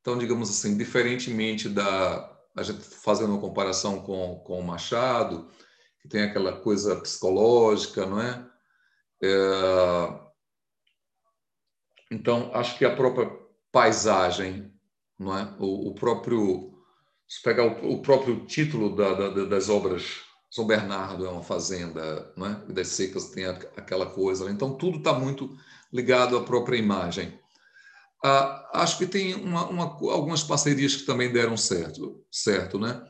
Então, 0.01 0.17
digamos 0.17 0.49
assim, 0.49 0.79
diferentemente 0.79 1.69
da 1.69 2.31
a 2.57 2.63
gente 2.63 2.81
fazendo 2.81 3.33
uma 3.33 3.41
comparação 3.41 4.01
com, 4.01 4.41
com 4.47 4.61
o 4.61 4.63
Machado, 4.63 5.47
que 6.05 6.09
tem 6.09 6.23
aquela 6.23 6.61
coisa 6.61 6.97
psicológica, 6.97 8.05
não 8.05 8.21
é? 8.21 8.47
é... 9.23 10.21
Então, 12.11 12.51
acho 12.53 12.77
que 12.77 12.85
a 12.85 12.95
própria 12.95 13.31
paisagem, 13.73 14.71
não 15.19 15.37
é? 15.37 15.57
O, 15.59 15.89
o 15.89 15.95
próprio, 15.95 16.75
se 17.27 17.43
pegar 17.43 17.65
o, 17.65 17.95
o 17.95 18.03
próprio 18.03 18.45
título 18.45 18.95
da, 18.95 19.15
da, 19.15 19.45
das 19.47 19.71
obras 19.71 20.21
são 20.51 20.67
Bernardo 20.67 21.27
é 21.27 21.31
uma 21.31 21.43
fazenda, 21.43 22.33
né? 22.37 22.63
das 22.69 22.89
secas 22.89 23.31
tem 23.31 23.47
aquela 23.47 24.07
coisa. 24.07 24.49
Então, 24.51 24.77
tudo 24.77 24.99
está 24.99 25.15
muito 25.15 25.57
ligado 25.91 26.37
à 26.37 26.45
própria 26.45 26.77
imagem. 26.77 27.37
Ah, 28.23 28.71
acho 28.75 28.99
que 28.99 29.07
tem 29.07 29.35
uma, 29.35 29.67
uma, 29.67 29.85
algumas 30.13 30.45
parcerias 30.45 30.95
que 30.95 31.07
também 31.07 31.33
deram 31.33 31.57
certo, 31.57 32.25
certo, 32.31 32.79
né? 32.79 33.03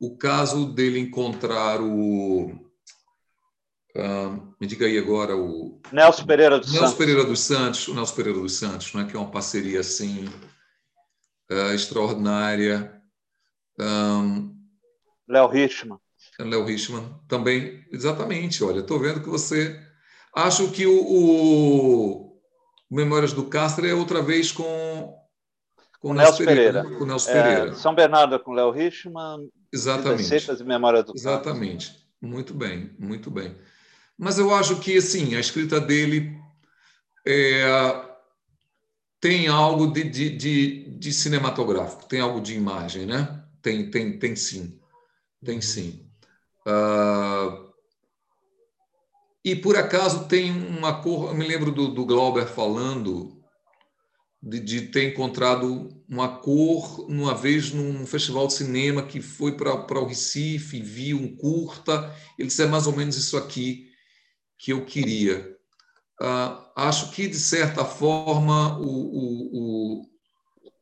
O 0.00 0.16
caso 0.16 0.72
dele 0.72 0.98
encontrar 0.98 1.80
o 1.80 2.70
ah, 3.96 4.38
me 4.60 4.66
diga 4.66 4.86
aí 4.86 4.96
agora 4.96 5.36
o 5.36 5.80
Nelson 5.92 6.24
Pereira 6.24 6.58
dos 6.58 6.68
Nelson 6.68 6.86
Santos. 6.86 6.98
Pereira 6.98 7.24
dos 7.24 7.40
Santos, 7.40 7.88
o 7.88 7.94
Nelson 7.94 8.14
Pereira 8.14 8.38
dos 8.38 8.56
Santos, 8.56 8.94
né? 8.94 9.04
Que 9.04 9.16
é 9.16 9.18
uma 9.18 9.30
parceria 9.30 9.80
assim 9.80 10.26
uh, 11.50 11.74
extraordinária. 11.74 13.02
Um, 13.78 14.54
Léo 15.28 15.48
Richman. 15.48 15.98
Léo 16.38 16.64
Richman 16.64 17.20
também, 17.26 17.84
exatamente. 17.90 18.62
Olha, 18.62 18.80
estou 18.80 19.00
vendo 19.00 19.22
que 19.22 19.28
você. 19.28 19.80
Acho 20.34 20.70
que 20.70 20.86
o, 20.86 21.02
o, 21.02 22.40
Memórias 22.88 23.32
do 23.32 23.48
Castro 23.48 23.86
é 23.86 23.94
outra 23.94 24.22
vez 24.22 24.52
com. 24.52 25.18
Com, 25.98 26.14
Nelson 26.14 26.44
Pereira. 26.44 26.82
Pereira. 26.82 26.98
Com 26.98 27.06
Nelson 27.06 27.30
é, 27.30 27.42
Pereira. 27.42 27.74
São 27.74 27.94
Bernardo 27.94 28.38
com 28.38 28.52
Léo 28.52 28.70
Richman. 28.70 29.50
Exatamente. 29.72 30.22
Receitas 30.22 30.60
e 30.60 30.64
Memórias 30.64 31.04
do. 31.04 31.12
Exatamente. 31.14 31.96
Muito 32.20 32.52
bem, 32.52 32.90
muito 32.98 33.30
bem. 33.30 33.56
Mas 34.18 34.38
eu 34.38 34.54
acho 34.54 34.78
que, 34.80 34.98
assim, 34.98 35.34
a 35.34 35.40
escrita 35.40 35.80
dele 35.80 36.38
é, 37.26 37.64
tem 39.20 39.48
algo 39.48 39.86
de, 39.92 40.04
de, 40.04 40.36
de, 40.36 40.98
de 40.98 41.12
cinematográfico, 41.12 42.06
tem 42.06 42.20
algo 42.20 42.40
de 42.40 42.54
imagem, 42.54 43.06
né? 43.06 43.42
Tem, 43.62 43.90
tem, 43.90 44.18
tem 44.18 44.36
sim. 44.36 44.78
Tem 45.44 45.60
sim. 45.60 46.06
Uh, 46.66 47.70
e 49.44 49.56
por 49.56 49.76
acaso 49.76 50.28
tem 50.28 50.50
uma 50.50 51.02
cor, 51.02 51.30
eu 51.30 51.34
me 51.34 51.46
lembro 51.46 51.70
do, 51.70 51.88
do 51.88 52.04
Glauber 52.04 52.46
falando 52.46 53.42
de, 54.42 54.60
de, 54.60 54.82
ter 54.82 55.12
encontrado 55.12 55.99
uma 56.10 56.38
cor 56.38 57.08
uma 57.08 57.34
vez 57.34 57.72
num 57.72 58.04
festival 58.06 58.48
de 58.48 58.54
cinema 58.54 59.02
que 59.02 59.22
foi 59.22 59.56
para 59.56 60.00
o 60.00 60.06
Recife, 60.06 60.82
viu 60.82 61.16
um 61.16 61.36
curta, 61.36 62.14
ele 62.38 62.48
disse 62.48 62.62
é 62.62 62.66
mais 62.66 62.86
ou 62.86 62.96
menos 62.96 63.16
isso 63.16 63.36
aqui 63.36 63.88
que 64.58 64.72
eu 64.72 64.84
queria. 64.84 65.56
Uh, 66.20 66.68
acho 66.76 67.12
que, 67.12 67.26
de 67.28 67.38
certa 67.38 67.84
forma, 67.84 68.78
o, 68.78 68.84
o, 68.84 69.50
o, 69.52 70.02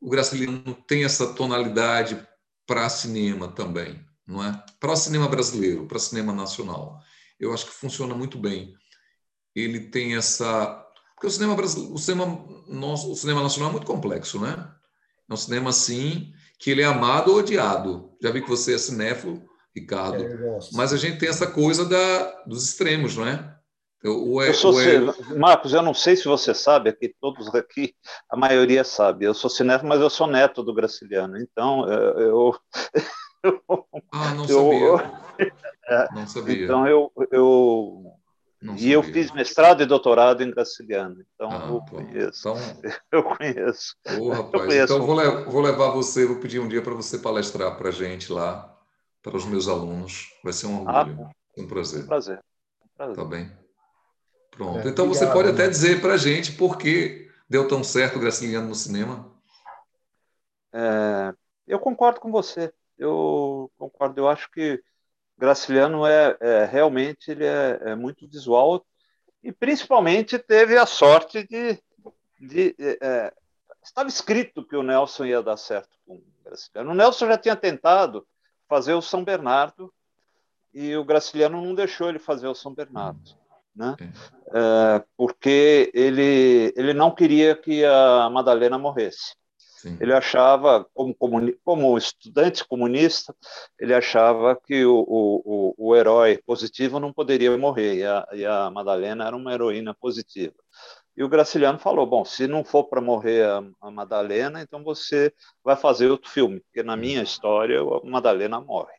o 0.01 0.09
Graciliano 0.09 0.73
tem 0.85 1.05
essa 1.05 1.33
tonalidade 1.33 2.27
para 2.67 2.89
cinema 2.89 3.47
também 3.47 4.03
não 4.29 4.43
é? 4.43 4.63
Para 4.79 4.93
o 4.93 4.95
cinema 4.95 5.27
brasileiro, 5.27 5.87
para 5.87 5.97
o 5.97 5.99
cinema 5.99 6.31
nacional, 6.31 7.01
eu 7.39 7.51
acho 7.51 7.65
que 7.65 7.73
funciona 7.73 8.13
muito 8.13 8.37
bem. 8.37 8.75
Ele 9.55 9.79
tem 9.89 10.15
essa, 10.15 10.85
porque 11.15 11.27
o 11.27 11.31
cinema 11.31 11.55
brasileiro, 11.55 11.93
o 11.93 11.97
cinema 11.97 12.25
nosso, 12.67 13.11
o 13.11 13.15
cinema 13.15 13.41
nacional 13.41 13.69
é 13.69 13.73
muito 13.73 13.87
complexo, 13.87 14.39
né? 14.39 14.71
É 15.29 15.33
um 15.33 15.37
cinema 15.37 15.69
assim 15.69 16.33
que 16.57 16.71
ele 16.71 16.81
é 16.81 16.85
amado 16.85 17.31
ou 17.31 17.37
odiado. 17.37 18.11
Já 18.21 18.31
vi 18.31 18.41
que 18.41 18.49
você 18.49 18.75
é 18.75 18.77
cinéfilo, 18.77 19.41
Ricardo, 19.75 20.23
é, 20.23 20.59
mas 20.73 20.91
a 20.91 20.97
gente 20.97 21.19
tem 21.19 21.29
essa 21.29 21.47
coisa 21.47 21.85
da 21.85 22.43
dos 22.45 22.65
extremos, 22.65 23.15
não 23.15 23.27
é? 23.27 23.55
Eu, 24.01 24.41
é, 24.41 24.49
eu 24.49 24.53
sou, 24.53 24.81
é... 24.81 24.99
Marcos, 25.37 25.73
eu 25.73 25.81
não 25.81 25.93
sei 25.93 26.15
se 26.15 26.25
você 26.25 26.53
sabe, 26.53 26.89
aqui 26.89 27.13
todos 27.19 27.53
aqui, 27.53 27.93
a 28.29 28.37
maioria 28.37 28.83
sabe. 28.83 29.25
Eu 29.25 29.33
sou 29.33 29.49
cinéfilo, 29.49 29.89
mas 29.89 29.99
eu 29.99 30.09
sou 30.09 30.25
neto 30.25 30.63
do 30.63 30.73
Graciliano. 30.73 31.37
Então, 31.37 31.85
eu, 32.17 32.55
ah, 34.11 34.33
não 34.33 34.47
sabia. 34.47 34.79
Eu, 34.87 35.01
não 36.15 36.27
sabia. 36.27 36.63
Então 36.63 36.87
eu, 36.87 37.11
eu 37.31 38.18
não 38.61 38.75
e 38.75 38.79
sabia. 38.79 38.93
eu 38.93 39.03
fiz 39.03 39.31
mestrado 39.31 39.81
e 39.81 39.85
doutorado 39.85 40.43
em 40.43 40.51
Graciliano, 40.51 41.25
então 41.33 41.49
ah, 41.49 41.67
eu 41.69 41.81
conheço. 41.81 42.49
Então, 42.49 42.57
eu 43.11 43.23
conheço. 43.23 43.95
Oh, 44.19 44.29
rapaz, 44.29 44.53
eu 44.53 44.67
conheço. 44.67 44.93
Então 44.93 45.05
vou, 45.05 45.45
vou 45.45 45.61
levar 45.61 45.89
você, 45.91 46.25
vou 46.25 46.37
pedir 46.37 46.59
um 46.59 46.67
dia 46.67 46.81
para 46.81 46.93
você 46.93 47.17
palestrar 47.17 47.77
para 47.77 47.89
a 47.89 47.91
gente 47.91 48.31
lá, 48.31 48.77
para 49.21 49.37
os 49.37 49.45
meus 49.45 49.67
alunos. 49.67 50.27
Vai 50.43 50.53
ser 50.53 50.67
um 50.67 50.87
ah, 50.89 51.01
orgulho, 51.01 51.25
ah, 51.25 51.61
um 51.61 51.67
prazer. 51.67 52.03
Um 52.03 52.07
prazer. 52.07 52.39
Um 52.83 52.97
prazer. 52.97 53.15
Tá 53.15 53.25
bem. 53.25 53.51
Pronto. 54.51 54.79
É, 54.79 54.89
então 54.89 55.05
obrigado, 55.05 55.27
você 55.27 55.33
pode 55.33 55.49
até 55.49 55.67
dizer 55.69 56.01
para 56.01 56.13
a 56.13 56.17
gente 56.17 56.51
por 56.51 56.77
que 56.77 57.29
deu 57.49 57.67
tão 57.67 57.83
certo 57.83 58.17
o 58.17 58.19
Graciliano 58.19 58.67
no 58.67 58.75
cinema. 58.75 59.31
É, 60.73 61.33
eu 61.65 61.79
concordo 61.79 62.19
com 62.19 62.29
você 62.29 62.73
eu 62.99 63.71
concordo. 63.77 64.19
Eu 64.19 64.27
acho 64.27 64.51
que 64.51 64.83
Graciliano 65.39 66.05
é, 66.05 66.37
é 66.41 66.65
realmente 66.65 67.31
ele 67.31 67.45
é, 67.45 67.79
é, 67.81 67.95
muito 67.95 68.27
visual 68.27 68.85
e 69.41 69.53
principalmente 69.53 70.37
teve 70.37 70.77
a 70.77 70.85
sorte 70.85 71.47
de, 71.47 71.81
de 72.37 72.75
é, 72.77 72.97
é, 73.01 73.33
estava 73.81 74.09
escrito 74.09 74.65
que 74.65 74.75
o 74.75 74.83
Nelson 74.83 75.25
ia 75.25 75.41
dar 75.41 75.55
certo 75.55 75.97
com 76.05 76.21
Graciliano. 76.43 76.91
O 76.91 76.93
Nelson 76.93 77.27
já 77.27 77.37
tinha 77.37 77.55
tentado 77.55 78.27
fazer 78.67 78.93
o 78.93 79.01
São 79.01 79.23
Bernardo 79.23 79.93
e 80.73 80.95
o 80.97 81.05
Graciliano 81.05 81.63
não 81.63 81.73
deixou 81.73 82.09
ele 82.09 82.19
fazer 82.19 82.47
o 82.47 82.53
São 82.53 82.73
Bernardo, 82.73 83.31
né? 83.73 83.95
É, 84.53 85.03
porque 85.15 85.89
ele 85.93 86.73
ele 86.75 86.93
não 86.93 87.11
queria 87.15 87.55
que 87.55 87.85
a 87.85 88.29
Madalena 88.29 88.77
morresse. 88.77 89.35
Sim. 89.81 89.97
Ele 90.01 90.11
achava, 90.11 90.85
como, 90.93 91.15
comuni 91.15 91.53
como 91.63 91.97
estudante 91.97 92.67
comunista, 92.67 93.33
ele 93.79 93.93
achava 93.93 94.53
que 94.53 94.83
o, 94.83 95.05
o, 95.07 95.73
o, 95.77 95.95
herói 95.95 96.37
positivo 96.45 96.99
não 96.99 97.13
poderia 97.13 97.57
morrer, 97.57 97.95
e 97.95 98.03
a, 98.03 98.27
e 98.33 98.45
a 98.45 98.69
Madalena 98.69 99.25
era 99.25 99.37
uma 99.37 99.53
heroína 99.53 99.93
positiva. 99.93 100.53
E 101.15 101.23
o 101.23 101.29
Graciliano 101.29 101.79
falou: 101.79 102.05
bom, 102.05 102.25
se 102.25 102.45
não 102.45 102.61
for 102.61 102.89
para 102.89 102.99
morrer 102.99 103.45
a, 103.45 103.63
a, 103.79 103.89
Madalena, 103.89 104.61
então 104.61 104.83
você 104.83 105.31
vai 105.63 105.77
fazer 105.77 106.09
outro 106.11 106.29
filme, 106.29 106.59
porque 106.59 106.83
na 106.83 106.97
minha 106.97 107.23
história 107.23 107.79
a 107.79 108.05
Madalena 108.05 108.59
morre. 108.59 108.91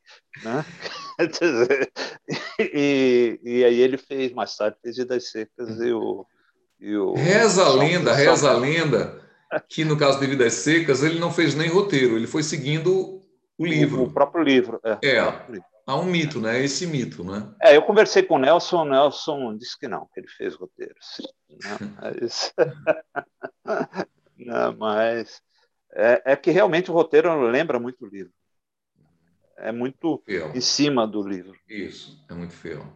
Né? 0.42 0.64
e, 2.58 3.38
e 3.42 3.64
aí 3.66 3.80
ele 3.80 3.98
fez, 3.98 4.32
mais 4.32 4.56
tarde, 4.56 4.78
fez 4.82 4.96
Vidas 4.96 5.30
Secas 5.30 5.78
e 5.78 5.92
o. 5.92 6.24
E 6.82 6.96
o 6.96 7.12
reza 7.12 7.66
a 7.66 7.74
lenda, 7.74 8.14
reza 8.14 8.50
a 8.50 8.56
lenda 8.56 9.29
que 9.68 9.84
no 9.84 9.96
caso 9.96 10.20
de 10.20 10.26
Vidas 10.26 10.54
Secas 10.54 11.02
ele 11.02 11.18
não 11.18 11.32
fez 11.32 11.54
nem 11.54 11.68
roteiro, 11.68 12.16
ele 12.16 12.26
foi 12.26 12.42
seguindo 12.42 13.20
o 13.58 13.66
livro. 13.66 14.02
O, 14.04 14.12
próprio 14.12 14.42
livro. 14.42 14.80
É, 14.84 15.16
é 15.16 15.20
há 15.86 15.96
um 15.96 16.04
mito, 16.04 16.40
né? 16.40 16.62
Esse 16.62 16.86
mito, 16.86 17.24
né? 17.24 17.52
É, 17.60 17.76
eu 17.76 17.82
conversei 17.82 18.22
com 18.22 18.36
o 18.36 18.38
Nelson, 18.38 18.82
o 18.82 18.88
Nelson 18.88 19.56
disse 19.56 19.78
que 19.78 19.88
não, 19.88 20.06
que 20.12 20.20
ele 20.20 20.28
fez 20.28 20.54
roteiros. 20.54 21.20
Né? 21.48 21.78
Mas, 22.00 22.54
não, 24.38 24.76
mas 24.76 25.42
é, 25.92 26.22
é, 26.24 26.36
que 26.36 26.50
realmente 26.50 26.90
o 26.90 26.94
roteiro 26.94 27.40
lembra 27.42 27.78
muito 27.78 28.04
o 28.04 28.08
livro. 28.08 28.32
É 29.56 29.70
muito 29.70 30.22
fiel. 30.24 30.52
em 30.54 30.60
cima 30.60 31.06
do 31.06 31.22
livro. 31.22 31.54
Isso, 31.68 32.24
é 32.30 32.34
muito 32.34 32.54
fiel. 32.54 32.86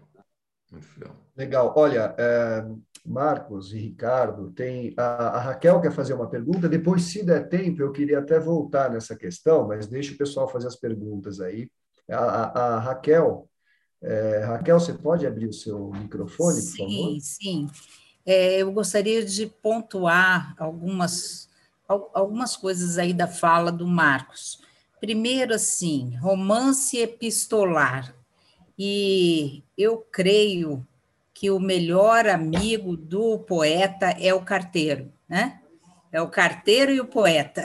Muito 0.71 0.87
fiel. 0.87 1.15
Legal. 1.37 1.75
Olha, 1.77 2.15
é, 2.17 2.65
Marcos 3.05 3.73
e 3.75 3.79
Ricardo, 3.79 4.51
tem 4.53 4.95
a, 4.97 5.03
a, 5.03 5.41
Raquel 5.41 5.81
quer 5.81 5.93
fazer 5.93 6.15
uma 6.15 6.29
pergunta. 6.29 6.69
Depois, 6.69 7.03
se 7.03 7.23
der 7.23 7.49
tempo, 7.49 7.83
eu 7.83 7.93
queria 7.93 8.19
até 8.19 8.41
voltar 8.41 8.91
nessa 8.91 9.15
questão, 9.15 9.69
mas 9.69 9.87
deixa 9.87 10.15
o 10.15 10.17
pessoal 10.17 10.49
fazer 10.49 10.69
as 10.69 10.77
perguntas 10.77 11.39
aí. 11.39 11.71
A, 12.11 12.17
a, 12.17 12.77
a 12.77 12.81
Raquel, 12.81 13.49
é, 14.03 14.45
Raquel, 14.47 14.81
você 14.81 14.95
pode 14.95 15.27
abrir 15.27 15.49
o 15.49 15.53
seu 15.53 15.91
microfone, 15.91 16.63
por 16.63 16.77
favor? 16.77 17.11
Sim, 17.11 17.21
sim. 17.21 17.71
É, 18.25 18.63
eu 18.63 18.73
gostaria 18.73 19.23
de 19.23 19.47
pontuar 19.47 20.55
algumas, 20.59 21.49
algumas 21.87 22.57
coisas 22.57 22.97
aí 22.97 23.13
da 23.13 23.27
fala 23.27 23.71
do 23.71 23.87
Marcos. 23.87 24.63
Primeiro, 24.99 25.53
assim, 25.53 26.17
romance 26.17 26.97
epistolar. 26.97 28.15
E 28.79 29.63
eu 29.77 29.99
creio 30.11 30.87
que 31.35 31.51
o 31.51 31.59
melhor 31.59 32.28
amigo 32.28 32.97
do 32.97 33.41
poeta 33.41 34.07
é 34.20 34.32
o 34.32 34.43
carteiro, 34.43 35.12
né? 35.28 35.61
É 36.12 36.22
o 36.22 36.28
carteiro 36.28 36.93
e 36.93 37.01
o 37.01 37.07
poeta. 37.07 37.64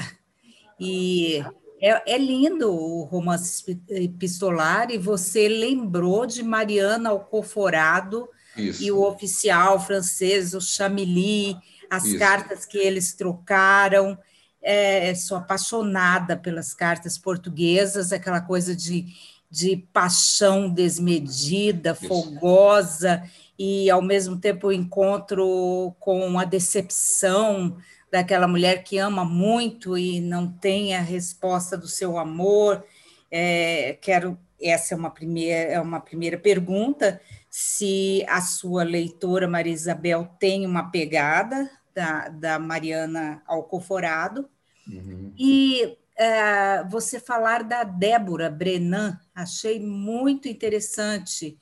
E 0.80 1.46
é, 1.80 2.16
é 2.16 2.18
lindo 2.18 2.74
o 2.74 3.04
romance 3.04 3.80
epistolar, 3.90 4.90
e 4.90 4.98
você 4.98 5.48
lembrou 5.48 6.26
de 6.26 6.42
Mariana 6.42 7.12
Alcoforado 7.12 8.28
Isso. 8.58 8.84
e 8.84 8.92
o 8.92 9.02
oficial 9.04 9.80
francês, 9.80 10.56
o 10.56 10.60
Chamilly, 10.62 11.56
as 11.90 12.06
Isso. 12.06 12.18
cartas 12.18 12.66
que 12.66 12.78
eles 12.78 13.14
trocaram. 13.14 14.18
É, 14.62 15.14
sou 15.16 15.38
apaixonada 15.38 16.36
pelas 16.36 16.74
cartas 16.74 17.18
portuguesas, 17.18 18.12
aquela 18.12 18.42
coisa 18.42 18.76
de, 18.76 19.06
de 19.50 19.78
paixão 19.94 20.70
desmedida, 20.70 21.92
Isso. 21.92 22.08
fogosa, 22.08 23.24
e 23.60 23.90
ao 23.90 24.02
mesmo 24.02 24.40
tempo 24.40 24.68
o 24.68 24.72
encontro 24.72 25.94
com 26.00 26.40
a 26.40 26.46
decepção 26.46 27.76
daquela 28.10 28.48
mulher 28.48 28.84
que 28.86 28.98
ama 28.98 29.26
muito 29.26 29.98
e 29.98 30.22
não 30.22 30.50
tem 30.50 30.96
a 30.96 31.02
resposta 31.02 31.78
do 31.78 31.86
seu 31.86 32.18
amor. 32.18 32.82
É, 33.30 33.98
quero 34.02 34.40
essa 34.62 34.94
é 34.94 34.98
uma 34.98 35.10
primeira 35.10 35.74
é 35.74 35.80
uma 35.80 36.00
primeira 36.00 36.38
pergunta 36.38 37.22
se 37.50 38.26
a 38.28 38.42
sua 38.42 38.84
leitora 38.84 39.48
Maria 39.48 39.74
Isabel 39.74 40.30
tem 40.40 40.66
uma 40.66 40.90
pegada 40.90 41.70
da, 41.94 42.30
da 42.30 42.60
Mariana 42.60 43.42
Alcoforado 43.46 44.50
uhum. 44.88 45.34
e 45.38 45.98
é, 46.18 46.84
você 46.86 47.20
falar 47.20 47.64
da 47.64 47.84
Débora 47.84 48.50
Brenan 48.50 49.18
achei 49.34 49.80
muito 49.80 50.48
interessante 50.48 51.58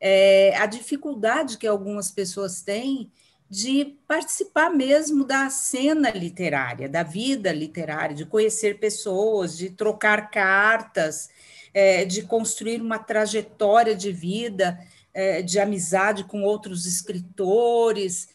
é, 0.00 0.56
a 0.56 0.66
dificuldade 0.66 1.58
que 1.58 1.66
algumas 1.66 2.10
pessoas 2.10 2.62
têm 2.62 3.10
de 3.50 3.96
participar 4.06 4.70
mesmo 4.70 5.24
da 5.24 5.48
cena 5.48 6.10
literária, 6.10 6.88
da 6.88 7.02
vida 7.02 7.50
literária, 7.50 8.14
de 8.14 8.26
conhecer 8.26 8.78
pessoas, 8.78 9.56
de 9.56 9.70
trocar 9.70 10.30
cartas, 10.30 11.30
é, 11.72 12.04
de 12.04 12.22
construir 12.22 12.80
uma 12.80 12.98
trajetória 12.98 13.94
de 13.94 14.12
vida, 14.12 14.78
é, 15.14 15.40
de 15.40 15.58
amizade 15.58 16.24
com 16.24 16.42
outros 16.42 16.84
escritores. 16.84 18.28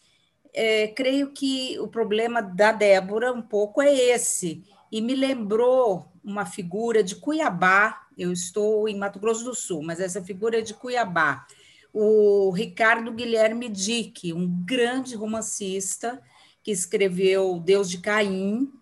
É, 0.52 0.88
creio 0.88 1.30
que 1.30 1.78
o 1.78 1.86
problema 1.86 2.42
da 2.42 2.72
Débora 2.72 3.32
um 3.32 3.42
pouco 3.42 3.80
é 3.80 3.92
esse, 3.94 4.64
e 4.90 5.00
me 5.00 5.14
lembrou 5.14 6.06
uma 6.24 6.46
figura 6.46 7.02
de 7.02 7.16
Cuiabá, 7.16 8.03
eu 8.16 8.32
estou 8.32 8.88
em 8.88 8.96
Mato 8.96 9.18
Grosso 9.18 9.44
do 9.44 9.54
Sul, 9.54 9.82
mas 9.82 10.00
essa 10.00 10.22
figura 10.22 10.58
é 10.58 10.62
de 10.62 10.74
Cuiabá, 10.74 11.46
o 11.92 12.50
Ricardo 12.50 13.12
Guilherme 13.12 13.68
Dick, 13.68 14.32
um 14.32 14.48
grande 14.64 15.14
romancista 15.14 16.20
que 16.62 16.70
escreveu 16.70 17.60
Deus 17.60 17.88
de 17.88 17.98
Caim, 17.98 18.72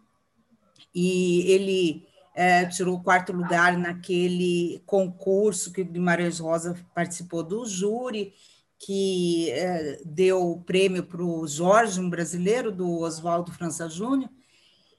e 0.95 1.51
ele 1.51 2.07
é, 2.35 2.65
tirou 2.65 3.03
quarto 3.03 3.33
lugar 3.33 3.77
naquele 3.77 4.83
concurso 4.87 5.73
que 5.73 5.83
o 5.83 5.87
Guimarães 5.87 6.39
Rosa 6.39 6.75
participou 6.95 7.43
do 7.43 7.67
júri, 7.67 8.33
que 8.79 9.51
é, 9.51 10.01
deu 10.05 10.51
o 10.51 10.61
prêmio 10.63 11.05
para 11.05 11.23
o 11.23 11.47
Jorge, 11.47 12.01
um 12.01 12.11
brasileiro, 12.11 12.73
do 12.73 13.01
Oswaldo 13.01 13.53
França 13.53 13.89
Júnior, 13.89 14.31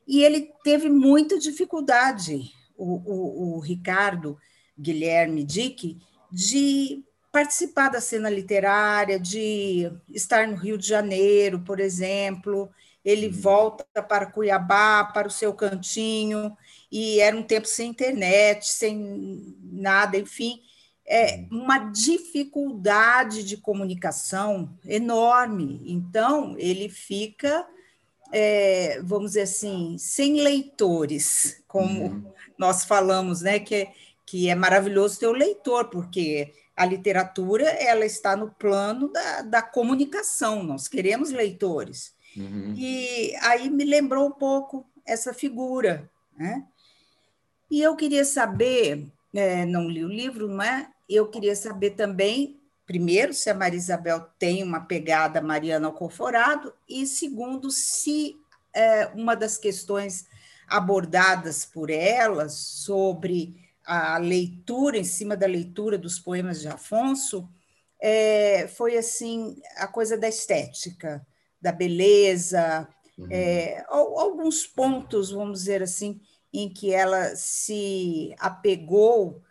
e 0.08 0.22
ele 0.22 0.52
teve 0.64 0.90
muita 0.90 1.40
dificuldade, 1.40 2.52
o, 2.78 2.96
o, 2.96 3.58
o 3.58 3.60
Ricardo 3.60 4.38
Guilherme 4.78 5.44
Dick, 5.44 6.00
de 6.32 7.04
participar 7.32 7.90
da 7.90 8.00
cena 8.00 8.30
literária, 8.30 9.20
de 9.20 9.92
estar 10.10 10.48
no 10.48 10.56
Rio 10.56 10.78
de 10.78 10.88
Janeiro, 10.88 11.60
por 11.62 11.80
exemplo. 11.80 12.70
Ele 13.04 13.28
uhum. 13.28 13.34
volta 13.34 14.04
para 14.04 14.28
Cuiabá, 14.28 15.04
para 15.06 15.28
o 15.28 15.32
seu 15.32 15.54
cantinho, 15.54 16.56
e 16.92 17.20
era 17.20 17.36
um 17.36 17.44
tempo 17.44 17.68
sem 17.68 17.90
internet, 17.90 18.68
sem 18.68 19.58
nada, 19.64 20.18
enfim, 20.18 20.62
é 21.06 21.38
uhum. 21.52 21.64
uma 21.64 21.80
dificuldade 21.80 23.44
de 23.44 23.58
comunicação 23.58 24.78
enorme. 24.86 25.82
Então, 25.86 26.56
ele 26.58 26.88
fica, 26.88 27.68
é, 28.36 29.00
vamos 29.04 29.32
dizer 29.32 29.44
assim, 29.44 29.96
sem 30.00 30.42
leitores, 30.42 31.64
como 31.68 32.06
uhum. 32.06 32.34
nós 32.58 32.84
falamos, 32.84 33.42
né? 33.42 33.60
Que, 33.60 33.76
é, 33.76 33.94
que 34.26 34.50
é 34.50 34.56
maravilhoso 34.56 35.20
ter 35.20 35.28
o 35.28 35.34
leitor, 35.34 35.86
porque 35.92 36.52
a 36.76 36.84
literatura 36.84 37.66
ela 37.66 38.04
está 38.08 38.36
no 38.36 38.50
plano 38.50 39.10
da, 39.10 39.44
da 39.44 39.62
comunicação, 39.62 40.64
nós 40.64 40.88
queremos 40.88 41.30
leitores. 41.30 42.16
Uhum. 42.36 42.74
E 42.76 43.36
aí 43.40 43.70
me 43.70 43.86
lembrou 43.86 44.26
um 44.26 44.32
pouco 44.32 44.84
essa 45.06 45.32
figura. 45.32 46.10
Né? 46.36 46.66
E 47.70 47.84
eu 47.84 47.96
queria 47.96 48.26
saber, 48.26 49.06
é, 49.32 49.64
não 49.64 49.88
li 49.88 50.04
o 50.04 50.10
livro, 50.10 50.48
não 50.48 50.64
é? 50.64 50.90
Eu 51.08 51.28
queria 51.28 51.56
saber 51.56 51.92
também, 51.92 52.60
primeiro, 52.94 53.34
se 53.34 53.50
a 53.50 53.56
Maria 53.56 53.80
Isabel 53.80 54.22
tem 54.38 54.62
uma 54.62 54.82
pegada 54.82 55.42
Mariana 55.42 55.88
Alcoforado, 55.88 56.72
e 56.88 57.08
segundo, 57.08 57.72
se 57.72 58.36
é, 58.72 59.08
uma 59.16 59.36
das 59.36 59.58
questões 59.58 60.28
abordadas 60.68 61.66
por 61.66 61.90
ela 61.90 62.48
sobre 62.50 63.56
a 63.84 64.20
leitura, 64.20 64.96
em 64.96 65.04
cima 65.04 65.36
da 65.36 65.48
leitura 65.48 65.98
dos 65.98 66.20
poemas 66.20 66.62
de 66.62 66.68
Afonso, 66.68 67.50
é, 68.00 68.68
foi 68.68 68.96
assim 68.96 69.60
a 69.78 69.88
coisa 69.88 70.16
da 70.16 70.28
estética, 70.28 71.26
da 71.60 71.72
beleza, 71.72 72.88
uhum. 73.18 73.28
é, 73.32 73.84
alguns 73.90 74.68
pontos, 74.68 75.32
vamos 75.32 75.62
dizer 75.62 75.82
assim, 75.82 76.22
em 76.54 76.72
que 76.72 76.94
ela 76.94 77.36
se 77.36 78.36
apegou 78.38 79.42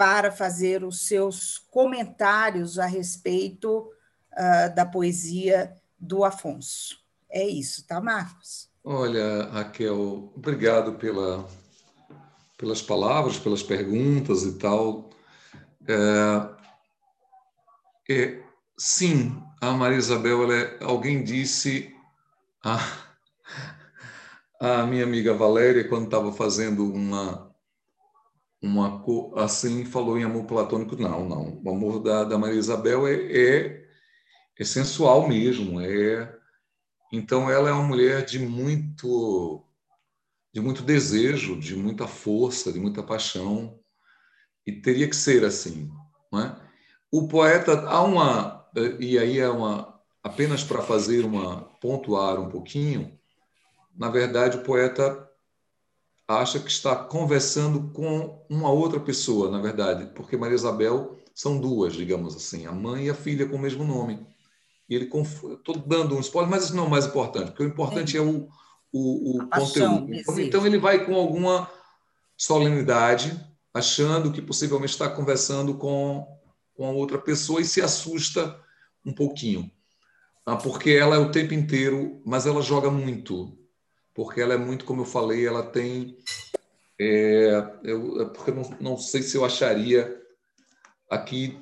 para 0.00 0.32
fazer 0.32 0.82
os 0.82 1.06
seus 1.06 1.58
comentários 1.70 2.78
a 2.78 2.86
respeito 2.86 3.80
uh, 4.32 4.74
da 4.74 4.86
poesia 4.86 5.76
do 5.98 6.24
Afonso. 6.24 6.96
É 7.28 7.46
isso, 7.46 7.86
tá, 7.86 8.00
Marcos? 8.00 8.70
Olha, 8.82 9.42
Raquel, 9.52 10.32
obrigado 10.34 10.94
pela, 10.94 11.46
pelas 12.56 12.80
palavras, 12.80 13.38
pelas 13.38 13.62
perguntas 13.62 14.44
e 14.44 14.56
tal. 14.56 15.10
É, 15.86 16.48
é, 18.10 18.42
sim, 18.78 19.38
a 19.60 19.72
Maria 19.72 19.98
Isabel, 19.98 20.50
é, 20.50 20.78
alguém 20.82 21.22
disse, 21.22 21.94
a, 22.64 22.80
a 24.58 24.86
minha 24.86 25.04
amiga 25.04 25.34
Valéria, 25.34 25.86
quando 25.86 26.06
estava 26.06 26.32
fazendo 26.32 26.90
uma, 26.90 27.49
uma 28.62 29.02
assim, 29.36 29.84
falou 29.84 30.18
em 30.18 30.24
amor 30.24 30.44
platônico. 30.44 30.96
Não, 30.96 31.28
não. 31.28 31.60
O 31.64 31.70
amor 31.70 32.02
da, 32.02 32.24
da 32.24 32.38
Maria 32.38 32.58
Isabel 32.58 33.06
é, 33.06 33.14
é, 33.14 33.86
é 34.58 34.64
sensual 34.64 35.28
mesmo. 35.28 35.80
É, 35.80 36.36
então, 37.12 37.50
ela 37.50 37.70
é 37.70 37.72
uma 37.72 37.86
mulher 37.86 38.24
de 38.24 38.38
muito, 38.38 39.64
de 40.52 40.60
muito 40.60 40.82
desejo, 40.82 41.58
de 41.58 41.74
muita 41.74 42.06
força, 42.06 42.72
de 42.72 42.78
muita 42.78 43.02
paixão. 43.02 43.78
E 44.66 44.72
teria 44.72 45.08
que 45.08 45.16
ser 45.16 45.44
assim. 45.44 45.90
Não 46.30 46.40
é? 46.40 46.56
O 47.10 47.26
poeta, 47.28 47.80
há 47.88 48.02
uma. 48.02 48.68
E 48.98 49.18
aí 49.18 49.38
é 49.38 49.48
uma. 49.48 50.00
Apenas 50.22 50.62
para 50.62 50.82
fazer 50.82 51.24
uma. 51.24 51.62
pontuar 51.80 52.38
um 52.38 52.48
pouquinho 52.48 53.18
na 54.00 54.08
verdade, 54.08 54.56
o 54.56 54.62
poeta 54.62 55.29
acha 56.38 56.60
que 56.60 56.70
está 56.70 56.94
conversando 56.94 57.90
com 57.92 58.44
uma 58.48 58.70
outra 58.70 59.00
pessoa, 59.00 59.50
na 59.50 59.60
verdade, 59.60 60.06
porque 60.14 60.36
Maria 60.36 60.54
Isabel 60.54 61.18
são 61.34 61.58
duas, 61.58 61.94
digamos 61.94 62.36
assim, 62.36 62.66
a 62.66 62.72
mãe 62.72 63.06
e 63.06 63.10
a 63.10 63.14
filha 63.14 63.48
com 63.48 63.56
o 63.56 63.58
mesmo 63.58 63.84
nome. 63.84 64.24
E 64.88 64.94
ele 64.94 65.06
estou 65.06 65.76
dando 65.84 66.16
um 66.16 66.20
spoiler, 66.20 66.50
mas 66.50 66.64
isso 66.64 66.76
não 66.76 66.84
é 66.84 66.86
o 66.86 66.90
mais 66.90 67.06
importante, 67.06 67.48
porque 67.48 67.64
o 67.64 67.68
importante 67.68 68.16
é, 68.16 68.20
é 68.20 68.22
o, 68.22 68.48
o, 68.92 69.38
o 69.38 69.48
conteúdo. 69.48 70.14
Então, 70.14 70.40
então 70.40 70.66
ele 70.66 70.78
vai 70.78 71.04
com 71.04 71.14
alguma 71.14 71.68
solenidade, 72.36 73.38
achando 73.74 74.30
que 74.30 74.40
possivelmente 74.40 74.92
está 74.92 75.08
conversando 75.08 75.74
com, 75.74 76.26
com 76.74 76.86
a 76.86 76.90
outra 76.90 77.18
pessoa 77.18 77.60
e 77.60 77.64
se 77.64 77.80
assusta 77.80 78.56
um 79.04 79.12
pouquinho. 79.12 79.70
Ah, 80.46 80.56
porque 80.56 80.90
ela 80.90 81.16
é 81.16 81.18
o 81.18 81.30
tempo 81.30 81.54
inteiro, 81.54 82.20
mas 82.24 82.46
ela 82.46 82.62
joga 82.62 82.90
muito 82.90 83.59
porque 84.14 84.40
ela 84.40 84.54
é 84.54 84.58
muito, 84.58 84.84
como 84.84 85.02
eu 85.02 85.06
falei, 85.06 85.46
ela 85.46 85.62
tem. 85.62 86.18
É, 87.00 87.78
eu, 87.82 88.22
é 88.22 88.24
porque 88.26 88.50
não, 88.50 88.62
não 88.80 88.96
sei 88.96 89.22
se 89.22 89.36
eu 89.36 89.44
acharia 89.44 90.20
aqui 91.08 91.58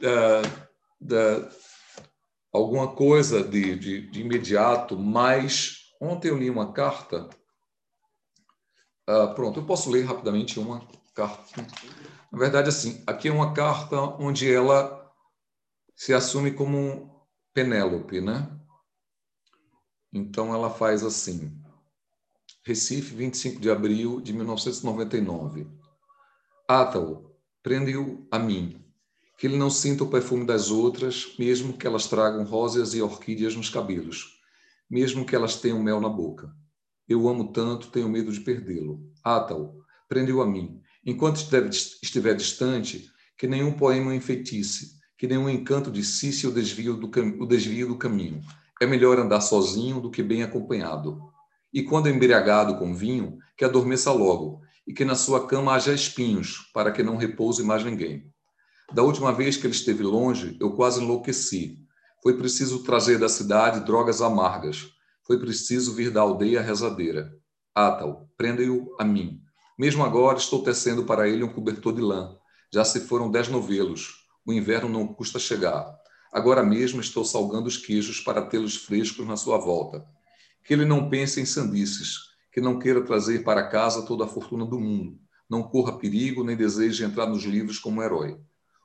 da, 1.01 1.49
alguma 2.53 2.95
coisa 2.95 3.43
de, 3.43 3.77
de, 3.77 4.11
de, 4.11 4.21
imediato, 4.21 4.99
mas 4.99 5.95
ontem 6.01 6.29
eu 6.29 6.39
li 6.39 6.51
uma 6.51 6.73
carta. 6.73 7.29
Uh, 9.09 9.35
pronto, 9.35 9.61
eu 9.61 9.67
posso 9.67 9.91
ler 9.91 10.05
rapidamente 10.05 10.59
uma 10.61 10.87
carta. 11.15 11.67
Na 12.31 12.39
verdade, 12.39 12.69
assim, 12.69 13.03
aqui 13.07 13.29
é 13.29 13.33
uma 13.33 13.55
carta 13.55 13.97
onde 13.97 14.53
ela 14.53 15.11
se 15.97 16.13
assume 16.13 16.53
como 16.53 17.27
Penélope, 17.55 18.21
né? 18.21 18.55
Então 20.13 20.55
ela 20.55 20.71
faz 20.71 21.03
assim: 21.03 21.58
Recife, 22.69 23.15
25 23.15 23.63
de 23.63 23.71
abril 23.71 24.21
de 24.21 24.31
1999. 24.31 25.67
Ata-o, 26.69 27.35
prende-o 27.63 28.29
a 28.31 28.39
mim, 28.39 28.85
que 29.39 29.47
ele 29.47 29.57
não 29.57 29.71
sinta 29.71 30.05
o 30.05 30.11
perfume 30.11 30.45
das 30.45 30.71
outras, 30.71 31.35
mesmo 31.39 31.73
que 31.73 31.87
elas 31.87 32.09
tragam 32.09 32.45
rosas 32.45 32.93
e 32.93 33.01
orquídeas 33.01 33.57
nos 33.57 33.71
cabelos, 33.71 34.39
mesmo 34.91 35.25
que 35.25 35.35
elas 35.35 35.57
tenham 35.57 35.83
mel 35.83 35.99
na 35.99 36.11
boca. 36.11 36.55
Eu 37.09 37.27
amo 37.27 37.53
tanto, 37.53 37.89
tenho 37.89 38.07
medo 38.07 38.31
de 38.31 38.41
perdê-lo. 38.41 39.01
Ata-o, 39.25 39.81
prende-o 40.07 40.43
a 40.43 40.47
mim, 40.47 40.83
enquanto 41.07 41.39
estiver 42.03 42.35
distante, 42.35 43.11
que 43.39 43.47
nenhum 43.47 43.73
poema 43.73 44.11
o 44.11 44.15
enfeitice, 44.15 44.99
que 45.17 45.27
nenhum 45.27 45.49
encanto 45.49 45.91
desvio 45.91 46.99
do, 46.99 47.11
o 47.43 47.47
desvio 47.47 47.89
do 47.89 47.97
caminho. 47.97 48.43
É 48.79 48.85
melhor 48.85 49.19
andar 49.19 49.41
sozinho 49.41 50.03
do 50.03 50.11
que 50.11 50.23
bem 50.23 50.43
acompanhado 50.43 51.33
e 51.73 51.83
quando 51.83 52.09
embriagado 52.09 52.77
com 52.77 52.95
vinho, 52.95 53.39
que 53.57 53.65
adormeça 53.65 54.13
logo, 54.13 54.61
e 54.87 54.93
que 54.93 55.05
na 55.05 55.15
sua 55.15 55.47
cama 55.47 55.75
haja 55.75 55.93
espinhos, 55.93 56.71
para 56.73 56.91
que 56.91 57.03
não 57.03 57.17
repouse 57.17 57.63
mais 57.63 57.85
ninguém. 57.85 58.33
Da 58.93 59.03
última 59.03 59.33
vez 59.33 59.57
que 59.57 59.67
ele 59.67 59.75
esteve 59.75 60.03
longe, 60.03 60.57
eu 60.59 60.73
quase 60.73 61.03
enlouqueci. 61.03 61.79
Foi 62.23 62.39
preciso 62.39 62.83
trazer 62.83 63.19
da 63.19 63.29
cidade 63.29 63.85
drogas 63.85 64.23
amargas. 64.23 64.89
Foi 65.27 65.39
preciso 65.39 65.95
vir 65.95 66.11
da 66.11 66.23
aldeia 66.23 66.63
rezadeira. 66.63 67.31
Atal, 67.75 68.31
prende-o 68.37 68.97
a 68.99 69.05
mim. 69.05 69.43
Mesmo 69.79 70.03
agora 70.03 70.39
estou 70.39 70.63
tecendo 70.63 71.05
para 71.05 71.29
ele 71.29 71.45
um 71.45 71.53
cobertor 71.53 71.93
de 71.93 72.01
lã. 72.01 72.35
Já 72.73 72.83
se 72.83 73.01
foram 73.01 73.31
dez 73.31 73.49
novelos. 73.49 74.27
O 74.45 74.55
inverno 74.55 74.89
não 74.89 75.07
custa 75.07 75.39
chegar. 75.39 75.87
Agora 76.33 76.63
mesmo 76.63 77.01
estou 77.01 77.25
salgando 77.27 77.69
os 77.69 77.77
queijos 77.77 78.21
para 78.21 78.43
tê-los 78.43 78.77
frescos 78.77 79.27
na 79.27 79.37
sua 79.37 79.59
volta 79.59 80.05
que 80.69 80.75
ele 80.75 80.85
não 80.85 81.09
pense 81.09 81.41
em 81.41 81.47
sandices, 81.47 82.19
que 82.53 82.61
não 82.61 82.79
queira 82.79 83.03
trazer 83.03 83.43
para 83.43 83.71
casa 83.71 84.05
toda 84.05 84.27
a 84.27 84.29
fortuna 84.29 84.67
do 84.67 84.79
mundo, 84.79 85.19
não 85.49 85.63
corra 85.63 85.97
perigo 85.97 86.45
nem 86.45 86.55
deseje 86.55 87.03
entrar 87.03 87.27
nos 87.27 87.43
livros 87.43 87.79
como 87.79 88.03
herói. 88.03 88.39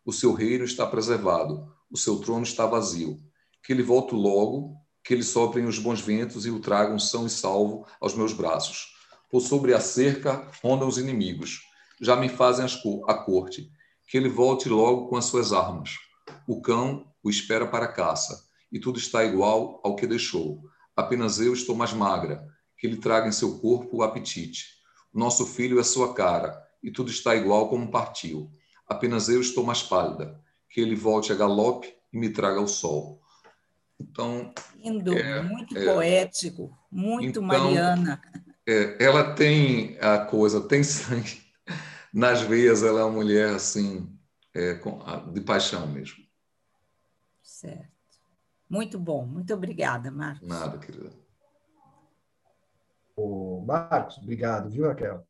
O 0.05 0.13
seu 0.13 0.31
reino 0.31 0.63
está 0.63 0.87
preservado, 0.87 1.67
o 1.91 1.97
seu 1.97 2.19
trono 2.21 2.43
está 2.43 2.65
vazio. 2.65 3.19
Que 3.61 3.73
ele 3.73 3.83
volte 3.83 4.15
logo, 4.15 4.77
que 5.03 5.13
ele 5.13 5.23
soprem 5.23 5.65
os 5.65 5.77
bons 5.77 5.99
ventos 5.99 6.45
e 6.45 6.49
o 6.49 6.61
tragam 6.61 6.97
são 6.97 7.25
e 7.25 7.29
salvo 7.29 7.85
aos 7.99 8.15
meus 8.15 8.31
braços. 8.31 8.93
Por 9.29 9.41
sobre 9.41 9.73
a 9.73 9.81
cerca 9.81 10.49
rondam 10.63 10.87
os 10.87 10.97
inimigos, 10.97 11.63
já 11.99 12.15
me 12.15 12.29
fazem 12.29 12.65
a 13.09 13.13
corte. 13.13 13.69
Que 14.07 14.15
ele 14.15 14.29
volte 14.29 14.69
logo 14.69 15.09
com 15.09 15.17
as 15.17 15.25
suas 15.25 15.51
armas. 15.51 15.97
O 16.47 16.61
cão 16.61 17.11
o 17.21 17.29
espera 17.29 17.67
para 17.67 17.85
a 17.85 17.91
caça, 17.91 18.45
e 18.71 18.79
tudo 18.79 18.97
está 18.97 19.25
igual 19.25 19.81
ao 19.83 19.97
que 19.97 20.07
deixou 20.07 20.63
apenas 20.95 21.39
eu 21.39 21.53
estou 21.53 21.75
mais 21.75 21.93
magra, 21.93 22.47
que 22.77 22.87
ele 22.87 22.97
traga 22.97 23.27
em 23.27 23.31
seu 23.31 23.59
corpo 23.59 23.97
o 23.97 24.03
apetite. 24.03 24.67
Nosso 25.13 25.45
filho 25.45 25.79
é 25.79 25.83
sua 25.83 26.13
cara, 26.13 26.61
e 26.81 26.91
tudo 26.91 27.09
está 27.09 27.35
igual 27.35 27.69
como 27.69 27.91
partiu. 27.91 28.51
Apenas 28.87 29.29
eu 29.29 29.39
estou 29.39 29.63
mais 29.63 29.81
pálida, 29.81 30.39
que 30.69 30.81
ele 30.81 30.95
volte 30.95 31.31
a 31.31 31.35
galope 31.35 31.93
e 32.11 32.17
me 32.17 32.29
traga 32.29 32.59
o 32.59 32.67
sol. 32.67 33.21
Então. 33.99 34.53
Lindo, 34.75 35.17
é, 35.17 35.41
muito 35.41 35.77
é, 35.77 35.85
poético, 35.85 36.77
muito 36.91 37.29
então, 37.29 37.43
Mariana. 37.43 38.21
É, 38.67 39.03
ela 39.03 39.33
tem 39.33 39.97
a 39.99 40.19
coisa, 40.19 40.61
tem 40.61 40.83
sangue 40.83 41.41
nas 42.13 42.41
veias, 42.41 42.83
ela 42.83 42.99
é 42.99 43.03
uma 43.03 43.13
mulher 43.13 43.55
assim, 43.55 44.07
é, 44.53 44.79
de 45.31 45.41
paixão 45.41 45.87
mesmo. 45.87 46.23
Certo. 47.41 47.92
Muito 48.73 48.97
bom, 48.97 49.23
muito 49.23 49.53
obrigada, 49.53 50.09
Marcos. 50.09 50.49
Nada, 50.49 50.79
querida. 50.79 51.11
O 53.15 53.63
Marcos, 53.67 54.17
obrigado, 54.17 54.67
viu, 54.67 54.87
Raquel? 54.87 55.23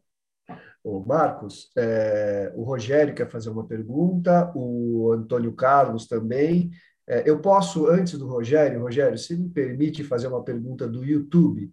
O 0.81 1.01
Marcos, 1.01 1.69
é, 1.75 2.53
o 2.55 2.63
Rogério 2.63 3.13
quer 3.13 3.29
fazer 3.29 3.49
uma 3.49 3.67
pergunta, 3.67 4.49
o 4.55 5.11
Antônio 5.11 5.51
Carlos 5.51 6.07
também. 6.07 6.71
É, 7.05 7.29
eu 7.29 7.41
posso, 7.41 7.85
antes 7.87 8.17
do 8.17 8.29
Rogério, 8.29 8.79
Rogério, 8.79 9.17
se 9.17 9.35
me 9.35 9.49
permite 9.49 10.05
fazer 10.05 10.27
uma 10.27 10.41
pergunta 10.41 10.87
do 10.87 11.03
YouTube, 11.03 11.69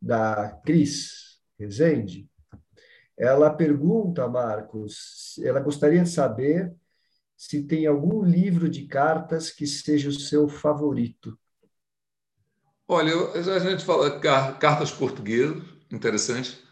da 0.00 0.58
Cris 0.64 1.38
Rezende. 1.58 2.26
Ela 3.14 3.50
pergunta, 3.50 4.26
Marcos, 4.26 5.38
ela 5.44 5.60
gostaria 5.60 6.02
de 6.02 6.08
saber 6.08 6.74
se 7.40 7.62
tem 7.62 7.86
algum 7.86 8.22
livro 8.22 8.68
de 8.68 8.86
cartas 8.86 9.50
que 9.50 9.66
seja 9.66 10.10
o 10.10 10.12
seu 10.12 10.46
favorito. 10.46 11.38
Olha, 12.86 13.14
a 13.32 13.58
gente 13.58 13.82
fala 13.82 14.20
cartas 14.20 14.90
portuguesas, 14.90 15.62
interessante. 15.90 16.62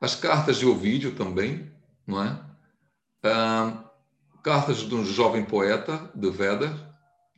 As 0.00 0.14
cartas 0.14 0.56
de 0.56 0.64
Ovídio 0.64 1.14
também, 1.14 1.70
não 2.06 2.24
é? 2.24 2.42
Ah, 3.22 3.84
cartas 4.42 4.78
de 4.78 4.94
um 4.94 5.04
jovem 5.04 5.44
poeta, 5.44 6.10
de 6.14 6.30
Vedder, 6.30 6.72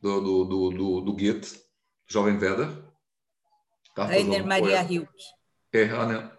do, 0.01 0.21
do, 0.21 0.45
do, 0.45 0.71
do, 0.71 1.01
do 1.01 1.12
Goethe, 1.12 1.61
jovem 2.07 2.39
Vedder. 2.39 2.68
Rainer 3.97 4.47
Maria 4.47 4.81
Hilke. 4.81 5.25
É, 5.73 5.89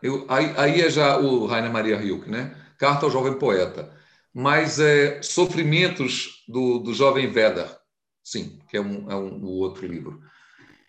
eu, 0.01 0.25
aí, 0.29 0.53
aí 0.55 0.81
é 0.81 0.89
já 0.89 1.17
o 1.17 1.45
Rainer 1.45 1.73
Maria 1.73 2.01
Hilke, 2.01 2.29
né? 2.29 2.55
Carta 2.77 3.05
ao 3.05 3.11
jovem 3.11 3.37
poeta 3.37 3.99
mas 4.33 4.79
é, 4.79 5.21
Sofrimentos 5.21 6.43
do, 6.47 6.79
do 6.79 6.93
Jovem 6.93 7.29
Vedder, 7.29 7.77
sim, 8.23 8.59
que 8.69 8.77
é 8.77 8.81
um, 8.81 9.11
é 9.11 9.15
um, 9.15 9.43
outro 9.45 9.85
livro. 9.85 10.21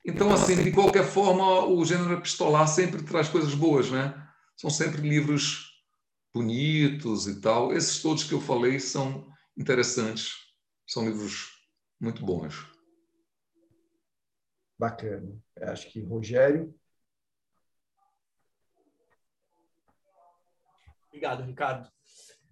Então, 0.05 0.33
assim, 0.33 0.63
de 0.63 0.73
qualquer 0.73 1.05
forma, 1.05 1.65
o 1.67 1.85
gênero 1.85 2.13
epistolar 2.15 2.67
sempre 2.69 3.03
traz 3.03 3.29
coisas 3.29 3.55
boas, 3.55 3.91
né? 3.91 4.15
São 4.57 4.71
sempre 4.71 5.01
livros 5.01 5.73
bonitos 6.35 7.27
e 7.27 7.41
tal. 7.41 7.73
Esses 7.73 8.01
todos 8.03 8.25
que 8.25 8.33
eu 8.33 8.41
falei 8.41 8.81
são 8.81 9.29
interessantes, 9.57 10.33
são 10.87 11.05
livros 11.05 11.51
muito 12.01 12.25
bons. 12.25 12.67
Bacana. 14.79 15.41
Acho 15.61 15.89
que 15.91 16.01
Rogério. 16.01 16.75
Obrigado, 21.09 21.45
Ricardo. 21.45 21.89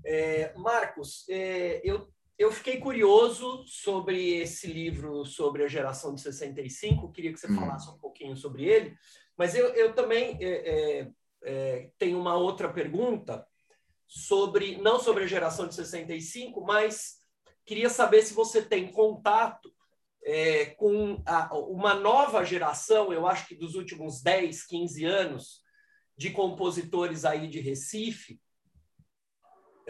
É, 0.05 0.53
Marcos, 0.57 1.29
é, 1.29 1.81
eu, 1.85 2.09
eu 2.39 2.51
fiquei 2.53 2.79
curioso 2.79 3.65
sobre 3.67 4.41
esse 4.41 4.67
livro 4.67 5.25
sobre 5.25 5.65
a 5.65 5.69
geração 5.69 6.15
de 6.15 6.21
65, 6.21 7.13
queria 7.13 7.33
que 7.33 7.41
você 7.41 7.51
hum. 7.51 7.57
falasse 7.57 7.91
um 7.91 7.99
pouquinho 7.99 8.37
sobre 8.37 8.65
ele, 8.65 8.95
mas 9.37 9.55
eu, 9.55 9.69
eu 9.75 9.95
também 9.95 10.39
é, 10.41 11.01
é 11.01 11.11
é, 11.43 11.91
tem 11.99 12.15
uma 12.15 12.37
outra 12.37 12.73
pergunta 12.73 13.47
sobre, 14.07 14.77
não 14.79 14.99
sobre 14.99 15.25
a 15.25 15.27
geração 15.27 15.67
de 15.67 15.75
65, 15.75 16.61
mas 16.65 17.19
queria 17.65 17.89
saber 17.89 18.23
se 18.23 18.35
você 18.35 18.63
tem 18.63 18.91
contato 18.91 19.73
é, 20.25 20.67
com 20.67 21.23
a, 21.25 21.55
uma 21.57 21.95
nova 21.95 22.45
geração, 22.45 23.13
eu 23.13 23.27
acho 23.27 23.47
que 23.47 23.55
dos 23.55 23.75
últimos 23.75 24.23
10, 24.23 24.67
15 24.67 25.05
anos, 25.05 25.63
de 26.17 26.31
compositores 26.31 27.25
aí 27.25 27.49
de 27.49 27.61
Recife. 27.61 28.39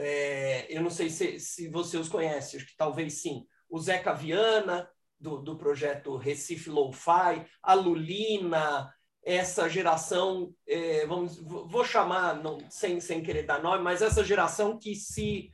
É, 0.03 0.67
eu 0.71 0.83
não 0.83 0.91
sei 0.91 1.11
se, 1.11 1.39
se 1.39 1.69
você 1.69 1.97
os 1.97 2.09
conhece, 2.09 2.57
acho 2.57 2.67
que 2.67 2.77
talvez 2.77 3.21
sim. 3.21 3.45
O 3.69 3.79
Zeca 3.79 4.15
Viana, 4.15 4.89
do, 5.19 5.39
do 5.39 5.57
projeto 5.57 6.17
Recife 6.17 6.71
Lo-Fi, 6.71 7.47
a 7.63 7.75
Lulina, 7.75 8.93
essa 9.23 9.69
geração, 9.69 10.55
é, 10.67 11.07
vamos, 11.07 11.37
vou 11.37 11.85
chamar, 11.85 12.43
não, 12.43 12.59
sem, 12.71 13.01
sem 13.01 13.23
querer 13.23 13.43
dar 13.43 13.63
nome, 13.63 13.83
mas 13.83 14.01
essa 14.01 14.25
geração 14.25 14.79
que 14.79 14.95
se, 14.95 15.51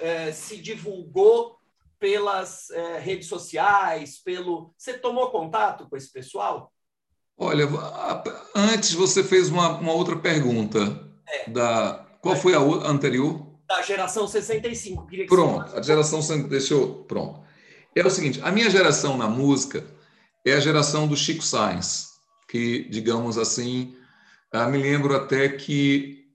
é, 0.00 0.32
se 0.32 0.56
divulgou 0.56 1.58
pelas 1.98 2.70
é, 2.70 2.98
redes 2.98 3.28
sociais, 3.28 4.18
pelo. 4.18 4.74
Você 4.76 4.94
tomou 4.94 5.30
contato 5.30 5.88
com 5.88 5.96
esse 5.96 6.10
pessoal? 6.10 6.72
Olha, 7.36 7.68
antes 8.54 8.92
você 8.94 9.22
fez 9.22 9.48
uma, 9.50 9.78
uma 9.78 9.92
outra 9.92 10.16
pergunta. 10.16 10.78
É. 11.28 11.50
Da, 11.50 12.04
qual 12.20 12.34
foi 12.34 12.54
a 12.54 12.58
anterior? 12.58 13.51
Da 13.68 13.82
geração 13.82 14.26
65. 14.26 15.06
Queria 15.06 15.24
que 15.24 15.30
pronto, 15.30 15.76
a 15.76 15.82
geração. 15.82 16.20
Deixa 16.48 16.74
eu. 16.74 17.04
Pronto. 17.08 17.40
É 17.94 18.06
o 18.06 18.10
seguinte: 18.10 18.40
a 18.42 18.50
minha 18.50 18.68
geração 18.68 19.16
na 19.16 19.28
música 19.28 19.84
é 20.44 20.54
a 20.54 20.60
geração 20.60 21.06
do 21.06 21.16
Chico 21.16 21.42
Sainz 21.42 22.12
que, 22.52 22.86
digamos 22.90 23.38
assim, 23.38 23.96
ah, 24.52 24.66
me 24.68 24.76
lembro 24.76 25.16
até 25.16 25.48
que 25.48 26.26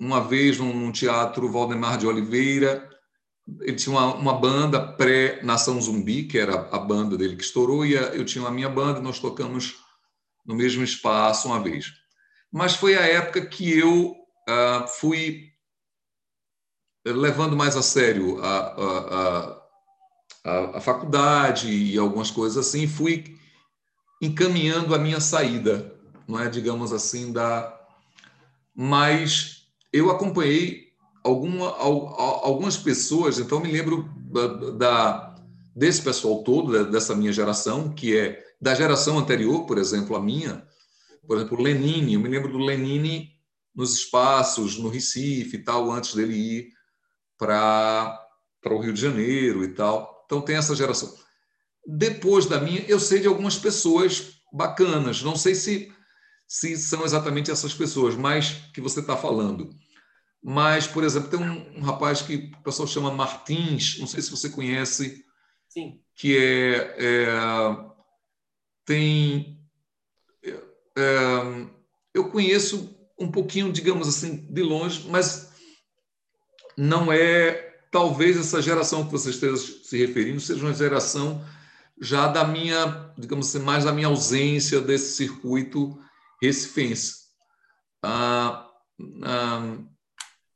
uma 0.00 0.20
vez 0.20 0.58
num 0.58 0.90
teatro 0.90 1.48
Valdemar 1.48 1.96
de 1.96 2.04
Oliveira, 2.04 2.90
ele 3.60 3.76
tinha 3.76 3.94
uma, 3.94 4.12
uma 4.12 4.34
banda 4.34 4.80
pré-Nação 4.80 5.80
Zumbi, 5.80 6.24
que 6.24 6.36
era 6.36 6.68
a 6.72 6.78
banda 6.80 7.16
dele 7.16 7.36
que 7.36 7.44
estourou, 7.44 7.86
e 7.86 7.92
eu 7.92 8.24
tinha 8.24 8.44
a 8.44 8.50
minha 8.50 8.68
banda, 8.68 8.98
e 8.98 9.02
nós 9.02 9.20
tocamos 9.20 9.76
no 10.44 10.56
mesmo 10.56 10.82
espaço 10.82 11.46
uma 11.46 11.62
vez. 11.62 11.92
Mas 12.50 12.74
foi 12.74 12.96
a 12.96 13.02
época 13.02 13.46
que 13.46 13.78
eu 13.78 14.10
uh, 14.10 14.88
fui 14.98 15.49
levando 17.04 17.56
mais 17.56 17.76
a 17.76 17.82
sério 17.82 18.42
a, 18.42 18.58
a, 18.58 19.62
a, 20.44 20.76
a, 20.78 20.80
faculdade 20.80 21.70
e 21.70 21.96
algumas 21.98 22.30
coisas 22.30 22.66
assim, 22.66 22.86
fui 22.86 23.36
encaminhando 24.20 24.94
a 24.94 24.98
minha 24.98 25.20
saída, 25.20 25.94
não 26.28 26.38
é, 26.38 26.48
digamos 26.48 26.92
assim, 26.92 27.32
da. 27.32 27.76
Mas 28.74 29.66
eu 29.92 30.10
acompanhei 30.10 30.92
alguma, 31.24 31.68
algumas 31.76 32.76
pessoas, 32.76 33.38
então 33.38 33.60
me 33.60 33.72
lembro 33.72 34.08
da, 34.78 35.34
desse 35.74 36.02
pessoal 36.02 36.42
todo, 36.42 36.90
dessa 36.90 37.14
minha 37.14 37.32
geração, 37.32 37.90
que 37.90 38.16
é 38.16 38.42
da 38.60 38.74
geração 38.74 39.18
anterior, 39.18 39.66
por 39.66 39.78
exemplo, 39.78 40.14
a 40.14 40.20
minha, 40.20 40.66
por 41.26 41.36
exemplo, 41.36 41.60
Lenine, 41.60 42.14
eu 42.14 42.20
me 42.20 42.28
lembro 42.28 42.52
do 42.52 42.58
Lenine 42.58 43.30
nos 43.74 43.94
espaços, 43.94 44.78
no 44.78 44.88
Recife 44.88 45.56
e 45.56 45.62
tal, 45.62 45.90
antes 45.90 46.14
dele 46.14 46.34
ir 46.34 46.79
para 47.40 48.28
o 48.66 48.78
Rio 48.78 48.92
de 48.92 49.00
Janeiro 49.00 49.64
e 49.64 49.68
tal. 49.68 50.22
Então 50.26 50.42
tem 50.42 50.56
essa 50.56 50.76
geração. 50.76 51.12
Depois 51.86 52.44
da 52.44 52.60
minha, 52.60 52.82
eu 52.82 53.00
sei 53.00 53.20
de 53.20 53.26
algumas 53.26 53.56
pessoas 53.56 54.34
bacanas. 54.52 55.22
Não 55.22 55.34
sei 55.34 55.54
se, 55.54 55.90
se 56.46 56.76
são 56.76 57.02
exatamente 57.02 57.50
essas 57.50 57.72
pessoas, 57.72 58.14
mas 58.14 58.50
que 58.74 58.80
você 58.80 59.00
está 59.00 59.16
falando. 59.16 59.70
Mas, 60.42 60.86
por 60.86 61.02
exemplo, 61.02 61.30
tem 61.30 61.40
um, 61.40 61.78
um, 61.78 61.82
rapaz 61.82 62.20
que 62.20 62.50
o 62.58 62.62
pessoal 62.62 62.86
chama 62.86 63.12
Martins, 63.12 63.98
não 63.98 64.06
sei 64.06 64.22
se 64.22 64.30
você 64.30 64.48
conhece, 64.50 65.24
Sim. 65.68 66.00
que 66.14 66.36
é, 66.36 66.96
é 66.98 67.90
tem 68.84 69.58
é, 70.42 70.50
é 70.96 71.66
eu 72.14 72.30
conheço 72.30 72.96
um 73.18 73.30
pouquinho, 73.30 73.70
digamos 73.72 74.08
assim, 74.08 74.46
de 74.50 74.62
longe, 74.62 75.06
mas 75.08 75.49
não 76.80 77.12
é 77.12 77.52
talvez 77.90 78.38
essa 78.38 78.62
geração 78.62 79.04
que 79.04 79.12
você 79.12 79.28
esteja 79.28 79.56
se 79.56 79.98
referindo 79.98 80.40
seja 80.40 80.64
uma 80.64 80.72
geração 80.72 81.44
já 82.00 82.26
da 82.26 82.42
minha, 82.42 83.12
digamos 83.18 83.48
assim, 83.48 83.62
mais 83.62 83.84
da 83.84 83.92
minha 83.92 84.06
ausência 84.06 84.80
desse 84.80 85.14
circuito 85.14 85.98
recifense. 86.40 87.16
Ah, 88.02 88.66
ah, 89.22 89.76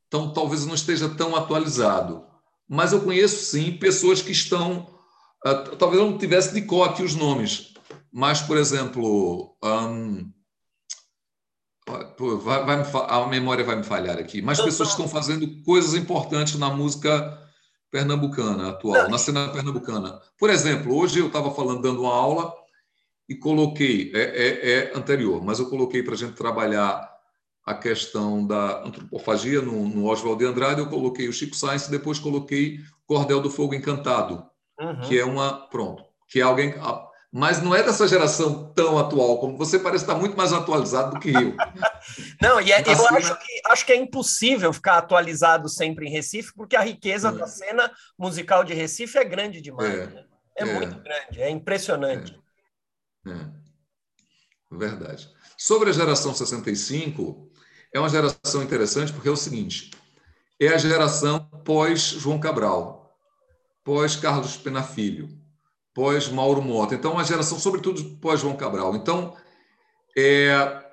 então, 0.09 0.33
talvez 0.33 0.65
não 0.65 0.75
esteja 0.75 1.11
tão 1.11 1.37
atualizado. 1.37 2.25
Mas 2.67 2.93
eu 2.93 3.03
conheço, 3.03 3.45
sim, 3.45 3.73
pessoas 3.73 4.23
que 4.23 4.33
estão. 4.33 4.99
Ah, 5.45 5.57
talvez 5.79 6.01
eu 6.01 6.11
não 6.11 6.17
tivesse 6.17 6.55
de 6.55 6.63
cor 6.63 6.89
aqui 6.89 7.03
os 7.03 7.15
nomes, 7.15 7.75
mas, 8.11 8.41
por 8.41 8.57
exemplo. 8.57 9.55
Vai, 12.19 12.65
vai 12.65 12.85
a 13.09 13.27
memória 13.27 13.65
vai 13.65 13.77
me 13.77 13.85
falhar 13.85 14.19
aqui, 14.19 14.43
mas 14.43 14.61
pessoas 14.61 14.95
que 14.95 15.01
estão 15.01 15.09
fazendo 15.09 15.63
coisas 15.63 15.95
importantes 15.95 16.59
na 16.59 16.71
música 16.71 17.41
pernambucana 17.91 18.71
atual, 18.71 19.09
na 19.09 19.19
cena 19.19 19.49
pernambucana. 19.49 20.21
Por 20.39 20.51
exemplo, 20.51 20.97
hoje 20.97 21.21
eu 21.21 21.29
estava 21.29 21.51
falando, 21.53 21.83
dando 21.83 22.03
uma 22.03 22.15
aula 22.15 22.53
e 23.29 23.35
coloquei, 23.35 24.13
é, 24.15 24.21
é, 24.21 24.71
é 24.71 24.97
anterior, 24.97 25.43
mas 25.43 25.59
eu 25.59 25.71
coloquei 25.71 26.03
para 26.03 26.15
a 26.15 26.17
gente 26.17 26.35
trabalhar 26.35 27.09
a 27.65 27.75
questão 27.75 28.47
da 28.47 28.85
antropofagia 28.85 29.63
no, 29.63 29.89
no 29.89 30.07
Oswald 30.07 30.39
de 30.39 30.45
Andrade, 30.45 30.81
eu 30.81 30.89
coloquei 30.89 31.29
o 31.29 31.33
Chico 31.33 31.57
Sainz 31.57 31.87
e 31.87 31.91
depois 31.91 32.19
coloquei 32.19 32.81
Cordel 33.07 33.41
do 33.41 33.51
Fogo 33.51 33.75
Encantado, 33.75 34.45
uhum. 34.79 35.01
que 35.01 35.19
é 35.19 35.25
uma, 35.25 35.67
pronto, 35.69 36.05
que 36.29 36.41
é 36.41 36.43
alguém, 36.43 36.75
mas 37.37 37.61
não 37.61 37.75
é 37.75 37.83
dessa 37.83 38.07
geração 38.07 38.73
tão 38.75 38.97
atual, 38.97 39.41
como 39.41 39.59
você 39.59 39.77
parece 39.77 40.05
estar 40.05 40.15
muito 40.15 40.37
mais 40.37 40.53
atualizado 40.53 41.15
do 41.15 41.21
que 41.21 41.35
eu. 41.35 41.53
não, 42.41 42.61
e 42.61 42.71
é, 42.71 42.81
eu 42.81 42.95
cena... 42.95 43.19
acho, 43.19 43.39
que, 43.41 43.63
acho 43.67 43.87
que 43.87 43.93
é 43.93 43.97
impossível 43.97 44.73
ficar 44.73 44.99
atualizado 44.99 45.69
sempre 45.69 46.07
em 46.07 46.11
Recife, 46.13 46.55
porque 46.55 46.77
a 46.77 46.81
riqueza 46.81 47.31
é. 47.31 47.33
da 47.33 47.49
cena 47.49 47.91
musical 48.17 48.63
de 48.63 48.73
Recife 48.73 49.19
é 49.19 49.25
grande 49.25 49.61
demais. 49.61 49.93
É, 49.93 50.07
né? 50.07 50.25
é, 50.57 50.63
é 50.63 50.65
muito 50.65 51.01
grande, 51.01 51.43
é 51.43 51.51
impressionante. 51.51 52.41
É. 53.27 53.31
é. 53.33 53.51
Verdade. 54.71 55.29
Sobre 55.59 55.91
a 55.91 55.93
geração 55.93 56.33
65, 56.33 57.51
é 57.93 57.99
uma 57.99 58.09
geração 58.09 58.63
interessante 58.63 59.13
porque 59.13 59.29
é 59.29 59.33
o 59.33 59.37
seguinte: 59.37 59.91
é 60.61 60.69
a 60.69 60.79
geração 60.79 61.41
pós-João 61.65 62.39
Cabral, 62.39 63.19
pós-Carlos 63.83 64.57
Pena 64.57 64.85
Filho 64.85 65.43
pós 65.95 66.29
Mauro 66.29 66.61
Mota. 66.61 66.95
Então, 66.95 67.13
uma 67.13 67.25
geração, 67.25 67.59
sobretudo 67.59 68.03
pós 68.17 68.41
João 68.41 68.57
Cabral. 68.57 68.97
Então, 68.97 69.37
é, 70.17 70.85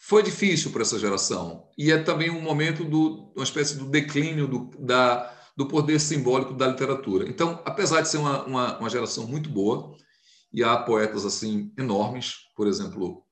foi 0.00 0.22
difícil 0.22 0.70
para 0.70 0.82
essa 0.82 0.98
geração. 0.98 1.68
E 1.76 1.90
é 1.90 1.98
também 1.98 2.30
um 2.30 2.40
momento 2.40 2.84
do 2.84 3.32
uma 3.34 3.44
espécie 3.44 3.76
do 3.76 3.86
declínio 3.86 4.46
do, 4.46 4.70
da, 4.78 5.32
do 5.56 5.66
poder 5.66 5.98
simbólico 5.98 6.52
da 6.52 6.68
literatura. 6.68 7.26
Então, 7.28 7.60
apesar 7.64 8.02
de 8.02 8.08
ser 8.08 8.18
uma, 8.18 8.44
uma, 8.44 8.78
uma 8.78 8.90
geração 8.90 9.26
muito 9.26 9.48
boa, 9.48 9.96
e 10.52 10.62
há 10.62 10.76
poetas 10.76 11.24
assim 11.24 11.72
enormes, 11.78 12.34
por 12.54 12.66
exemplo, 12.66 13.24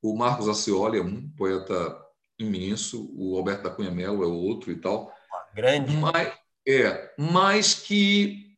o 0.00 0.16
Marcos 0.16 0.48
Acioli 0.48 0.98
é 0.98 1.02
um 1.02 1.28
poeta 1.30 2.00
imenso, 2.38 3.10
o 3.16 3.36
Alberto 3.36 3.64
da 3.64 3.70
Cunha 3.70 3.90
Mello 3.90 4.22
é 4.22 4.26
outro 4.26 4.70
e 4.70 4.76
tal. 4.76 5.12
Grande. 5.54 5.94
Mas, 5.96 6.32
é, 6.66 7.14
mas 7.18 7.74
que 7.74 8.49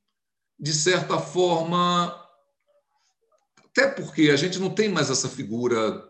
de 0.62 0.72
certa 0.72 1.18
forma, 1.18 2.16
até 3.66 3.88
porque 3.88 4.30
a 4.30 4.36
gente 4.36 4.60
não 4.60 4.70
tem 4.70 4.88
mais 4.88 5.10
essa 5.10 5.28
figura, 5.28 6.08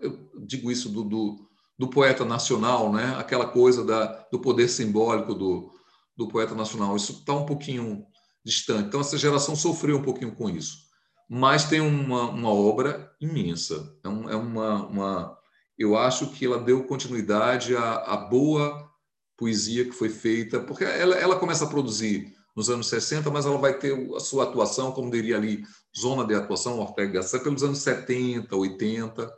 eu 0.00 0.30
digo 0.46 0.70
isso 0.72 0.88
do, 0.88 1.04
do, 1.04 1.46
do 1.78 1.90
poeta 1.90 2.24
nacional, 2.24 2.90
né? 2.90 3.14
aquela 3.18 3.46
coisa 3.46 3.84
da, 3.84 4.26
do 4.32 4.40
poder 4.40 4.68
simbólico 4.68 5.34
do, 5.34 5.70
do 6.16 6.26
poeta 6.26 6.54
nacional. 6.54 6.96
Isso 6.96 7.12
está 7.12 7.34
um 7.34 7.44
pouquinho 7.44 8.06
distante. 8.42 8.88
Então, 8.88 9.00
essa 9.00 9.18
geração 9.18 9.54
sofreu 9.54 9.98
um 9.98 10.02
pouquinho 10.02 10.34
com 10.34 10.48
isso. 10.48 10.86
Mas 11.28 11.64
tem 11.64 11.82
uma, 11.82 12.30
uma 12.30 12.50
obra 12.50 13.14
imensa. 13.20 13.94
É, 14.02 14.08
um, 14.08 14.30
é 14.30 14.36
uma, 14.36 14.86
uma, 14.86 15.38
eu 15.78 15.98
acho 15.98 16.28
que 16.28 16.46
ela 16.46 16.58
deu 16.58 16.84
continuidade 16.84 17.76
à, 17.76 17.96
à 17.96 18.16
boa 18.16 18.90
poesia 19.36 19.84
que 19.84 19.92
foi 19.92 20.08
feita, 20.08 20.60
porque 20.60 20.82
ela, 20.82 21.14
ela 21.16 21.38
começa 21.38 21.66
a 21.66 21.68
produzir 21.68 22.35
nos 22.56 22.70
anos 22.70 22.88
60, 22.88 23.30
mas 23.30 23.44
ela 23.44 23.58
vai 23.58 23.78
ter 23.78 23.94
a 24.16 24.20
sua 24.20 24.44
atuação, 24.44 24.90
como 24.90 25.10
diria 25.10 25.36
ali, 25.36 25.62
zona 25.96 26.24
de 26.24 26.34
atuação 26.34 26.80
Ortega 26.80 27.20
Gasset, 27.20 27.44
pelos 27.44 27.62
anos 27.62 27.78
70, 27.80 28.56
80. 28.56 29.30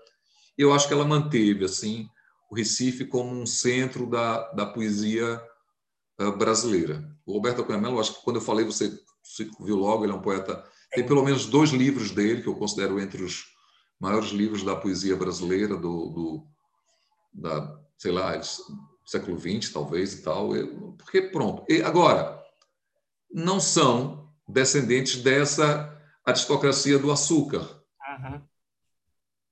Eu 0.56 0.72
acho 0.72 0.86
que 0.86 0.94
ela 0.94 1.04
manteve 1.04 1.64
assim 1.64 2.08
o 2.48 2.54
Recife 2.54 3.04
como 3.04 3.30
um 3.30 3.44
centro 3.44 4.08
da, 4.08 4.52
da 4.52 4.64
poesia 4.64 5.42
uh, 6.20 6.32
brasileira. 6.36 7.04
O 7.26 7.32
Roberto 7.32 7.64
Cunha 7.64 7.78
Mello, 7.78 8.00
acho 8.00 8.14
que 8.14 8.24
quando 8.24 8.36
eu 8.36 8.42
falei, 8.42 8.64
você 8.64 8.96
viu 9.60 9.76
logo, 9.76 10.04
ele 10.04 10.12
é 10.12 10.16
um 10.16 10.22
poeta. 10.22 10.64
Tem 10.92 11.04
pelo 11.04 11.24
menos 11.24 11.44
dois 11.44 11.70
livros 11.70 12.12
dele 12.12 12.40
que 12.40 12.48
eu 12.48 12.54
considero 12.54 13.00
entre 13.00 13.22
os 13.22 13.44
maiores 14.00 14.30
livros 14.30 14.62
da 14.62 14.76
poesia 14.76 15.16
brasileira, 15.16 15.76
do, 15.76 16.08
do 16.08 16.46
da 17.34 17.78
sei 17.98 18.12
lá, 18.12 18.40
século 19.04 19.38
XX, 19.38 19.72
talvez 19.72 20.14
e 20.14 20.22
tal. 20.22 20.50
Porque, 20.96 21.22
pronto. 21.22 21.64
E 21.68 21.82
agora, 21.82 22.37
não 23.30 23.60
são 23.60 24.30
descendentes 24.48 25.22
dessa 25.22 25.94
aristocracia 26.24 26.98
do 26.98 27.10
açúcar, 27.10 27.60
uhum. 27.60 28.40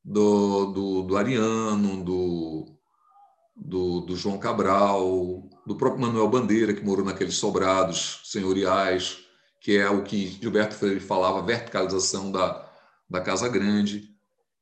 do, 0.05 0.67
do, 0.67 1.03
do, 1.03 1.17
Ariano, 1.17 2.05
do, 2.05 2.79
do, 3.55 4.01
do, 4.01 4.17
João 4.17 4.39
Cabral, 4.39 5.49
do 5.67 5.77
próprio 5.77 6.03
Manuel 6.03 6.29
Bandeira, 6.29 6.75
que 6.75 6.85
morou 6.85 7.05
naqueles 7.05 7.37
sobrados 7.37 8.21
senhoriais, 8.25 9.19
que 9.61 9.77
é 9.77 9.89
o 9.89 10.03
que 10.03 10.27
Gilberto 10.27 10.75
Freire 10.75 11.01
falava, 11.01 11.43
verticalização 11.43 12.31
da, 12.31 12.71
da 13.09 13.21
Casa 13.21 13.49
Grande. 13.49 14.15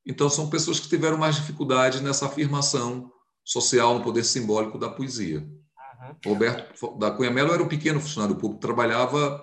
Então, 0.06 0.28
são 0.28 0.50
pessoas 0.50 0.78
que 0.78 0.88
tiveram 0.88 1.16
mais 1.16 1.36
dificuldade 1.36 2.02
nessa 2.02 2.26
afirmação 2.26 3.10
social 3.44 3.94
no 3.98 4.04
poder 4.04 4.24
simbólico 4.24 4.78
da 4.78 4.88
poesia. 4.88 5.46
Uhum. 6.08 6.32
Roberto 6.32 6.98
da 6.98 7.10
Cunha 7.10 7.30
Mello 7.30 7.52
era 7.52 7.62
um 7.62 7.68
pequeno 7.68 8.00
funcionário 8.00 8.36
público, 8.36 8.60
trabalhava 8.60 9.42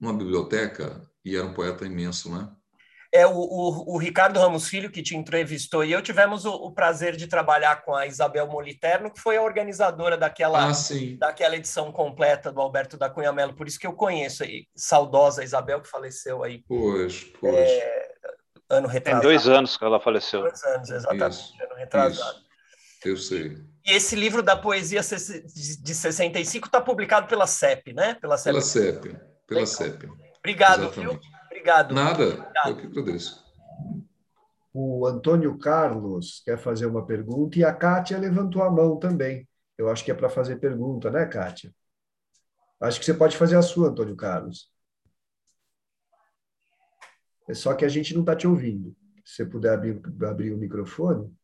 numa 0.00 0.14
biblioteca 0.14 1.02
e 1.24 1.36
era 1.36 1.46
um 1.46 1.54
poeta 1.54 1.84
imenso, 1.84 2.34
né? 2.34 2.48
É, 3.12 3.26
o, 3.26 3.32
o, 3.32 3.94
o, 3.94 3.98
Ricardo 3.98 4.38
Ramos 4.38 4.68
Filho, 4.68 4.88
que 4.88 5.02
te 5.02 5.16
entrevistou, 5.16 5.84
e 5.84 5.90
eu 5.90 6.00
tivemos 6.00 6.44
o, 6.44 6.52
o, 6.52 6.72
prazer 6.72 7.16
de 7.16 7.26
trabalhar 7.26 7.82
com 7.82 7.92
a 7.92 8.06
Isabel 8.06 8.46
Moliterno, 8.46 9.10
que 9.10 9.20
foi 9.20 9.36
a 9.36 9.42
organizadora 9.42 10.16
daquela, 10.16 10.70
ah, 10.70 10.72
daquela 11.18 11.56
edição 11.56 11.90
completa 11.90 12.52
do 12.52 12.60
Alberto 12.60 12.96
da 12.96 13.10
Cunha 13.10 13.32
Mello, 13.32 13.52
por 13.52 13.66
isso 13.66 13.80
que 13.80 13.86
eu 13.86 13.94
conheço 13.94 14.44
aí, 14.44 14.68
saudosa 14.76 15.42
Isabel, 15.42 15.80
que 15.80 15.88
faleceu 15.88 16.44
aí. 16.44 16.62
Pois, 16.68 17.24
pois. 17.40 17.56
É, 17.56 18.12
ano 18.70 18.86
retrasado. 18.86 19.22
Tem 19.22 19.30
dois 19.30 19.48
anos 19.48 19.76
que 19.76 19.84
ela 19.84 19.98
faleceu. 19.98 20.42
Dois 20.42 20.62
anos, 20.62 20.90
exatamente, 20.90 21.32
isso, 21.32 21.64
ano 21.64 21.74
retrasado. 21.74 22.38
Isso. 22.38 22.49
Eu 23.04 23.16
sei. 23.16 23.56
E 23.84 23.92
esse 23.92 24.14
livro 24.14 24.42
da 24.42 24.56
poesia 24.56 25.00
de 25.00 25.94
65 25.94 26.66
está 26.66 26.80
publicado 26.80 27.26
pela 27.26 27.46
CEP, 27.46 27.92
né? 27.92 28.14
Pela 28.14 28.36
CEP. 28.36 28.52
Pela 28.52 28.62
CEP. 28.62 29.18
Pela 29.46 29.66
CEP. 29.66 30.08
Obrigado, 30.38 30.82
Exatamente. 30.84 31.00
viu? 31.00 31.30
Obrigado. 31.46 31.94
Nada, 31.94 32.24
Obrigado. 32.24 32.68
eu 32.68 32.76
que 32.76 32.86
agradeço. 32.86 33.44
O 34.72 35.06
Antônio 35.06 35.58
Carlos 35.58 36.42
quer 36.44 36.58
fazer 36.58 36.86
uma 36.86 37.04
pergunta 37.04 37.58
e 37.58 37.64
a 37.64 37.72
Kátia 37.74 38.18
levantou 38.18 38.62
a 38.62 38.70
mão 38.70 38.98
também. 38.98 39.48
Eu 39.76 39.88
acho 39.88 40.04
que 40.04 40.10
é 40.10 40.14
para 40.14 40.28
fazer 40.28 40.56
pergunta, 40.56 41.10
né, 41.10 41.26
Kátia? 41.26 41.74
Acho 42.80 42.98
que 42.98 43.04
você 43.04 43.14
pode 43.14 43.36
fazer 43.36 43.56
a 43.56 43.62
sua, 43.62 43.88
Antônio 43.88 44.14
Carlos. 44.16 44.70
É 47.48 47.54
só 47.54 47.74
que 47.74 47.84
a 47.84 47.88
gente 47.88 48.14
não 48.14 48.20
está 48.20 48.36
te 48.36 48.46
ouvindo. 48.46 48.94
Se 49.24 49.36
você 49.36 49.46
puder 49.46 49.74
abrir, 49.74 50.00
abrir 50.22 50.52
o 50.52 50.56
microfone. 50.58 51.34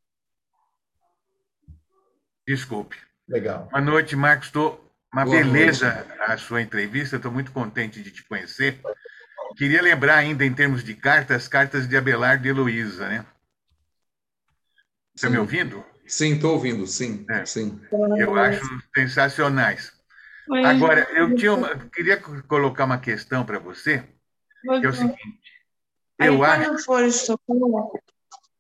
Desculpe. 2.46 2.96
Legal. 3.28 3.68
Boa 3.70 3.80
noite, 3.80 4.14
Marcos. 4.14 4.46
Estou 4.46 4.86
uma 5.12 5.24
Boa 5.24 5.36
beleza 5.36 5.92
noite. 5.94 6.22
a 6.30 6.36
sua 6.36 6.62
entrevista. 6.62 7.16
Estou 7.16 7.32
muito 7.32 7.50
contente 7.50 8.02
de 8.02 8.10
te 8.10 8.22
conhecer. 8.24 8.80
Queria 9.56 9.82
lembrar 9.82 10.16
ainda, 10.16 10.44
em 10.44 10.52
termos 10.52 10.84
de 10.84 10.94
cartas, 10.94 11.48
cartas 11.48 11.88
de 11.88 11.96
Abelardo 11.96 12.46
e 12.46 12.50
Heloísa, 12.50 13.08
né? 13.08 13.26
Está 15.14 15.30
me 15.30 15.38
ouvindo? 15.38 15.84
Sim, 16.06 16.34
estou 16.34 16.52
ouvindo, 16.52 16.86
sim, 16.86 17.24
é. 17.30 17.44
sim. 17.46 17.80
Eu 18.18 18.36
acho 18.36 18.62
sensacionais. 18.94 19.92
Agora, 20.64 21.08
eu 21.14 21.34
tinha 21.34 21.52
uma, 21.54 21.74
queria 21.88 22.16
colocar 22.18 22.84
uma 22.84 22.98
questão 22.98 23.44
para 23.44 23.58
você, 23.58 24.04
que 24.62 24.86
é 24.86 24.88
o 24.88 24.92
seguinte. 24.92 25.40
Eu 26.18 26.44
acho. 26.44 26.86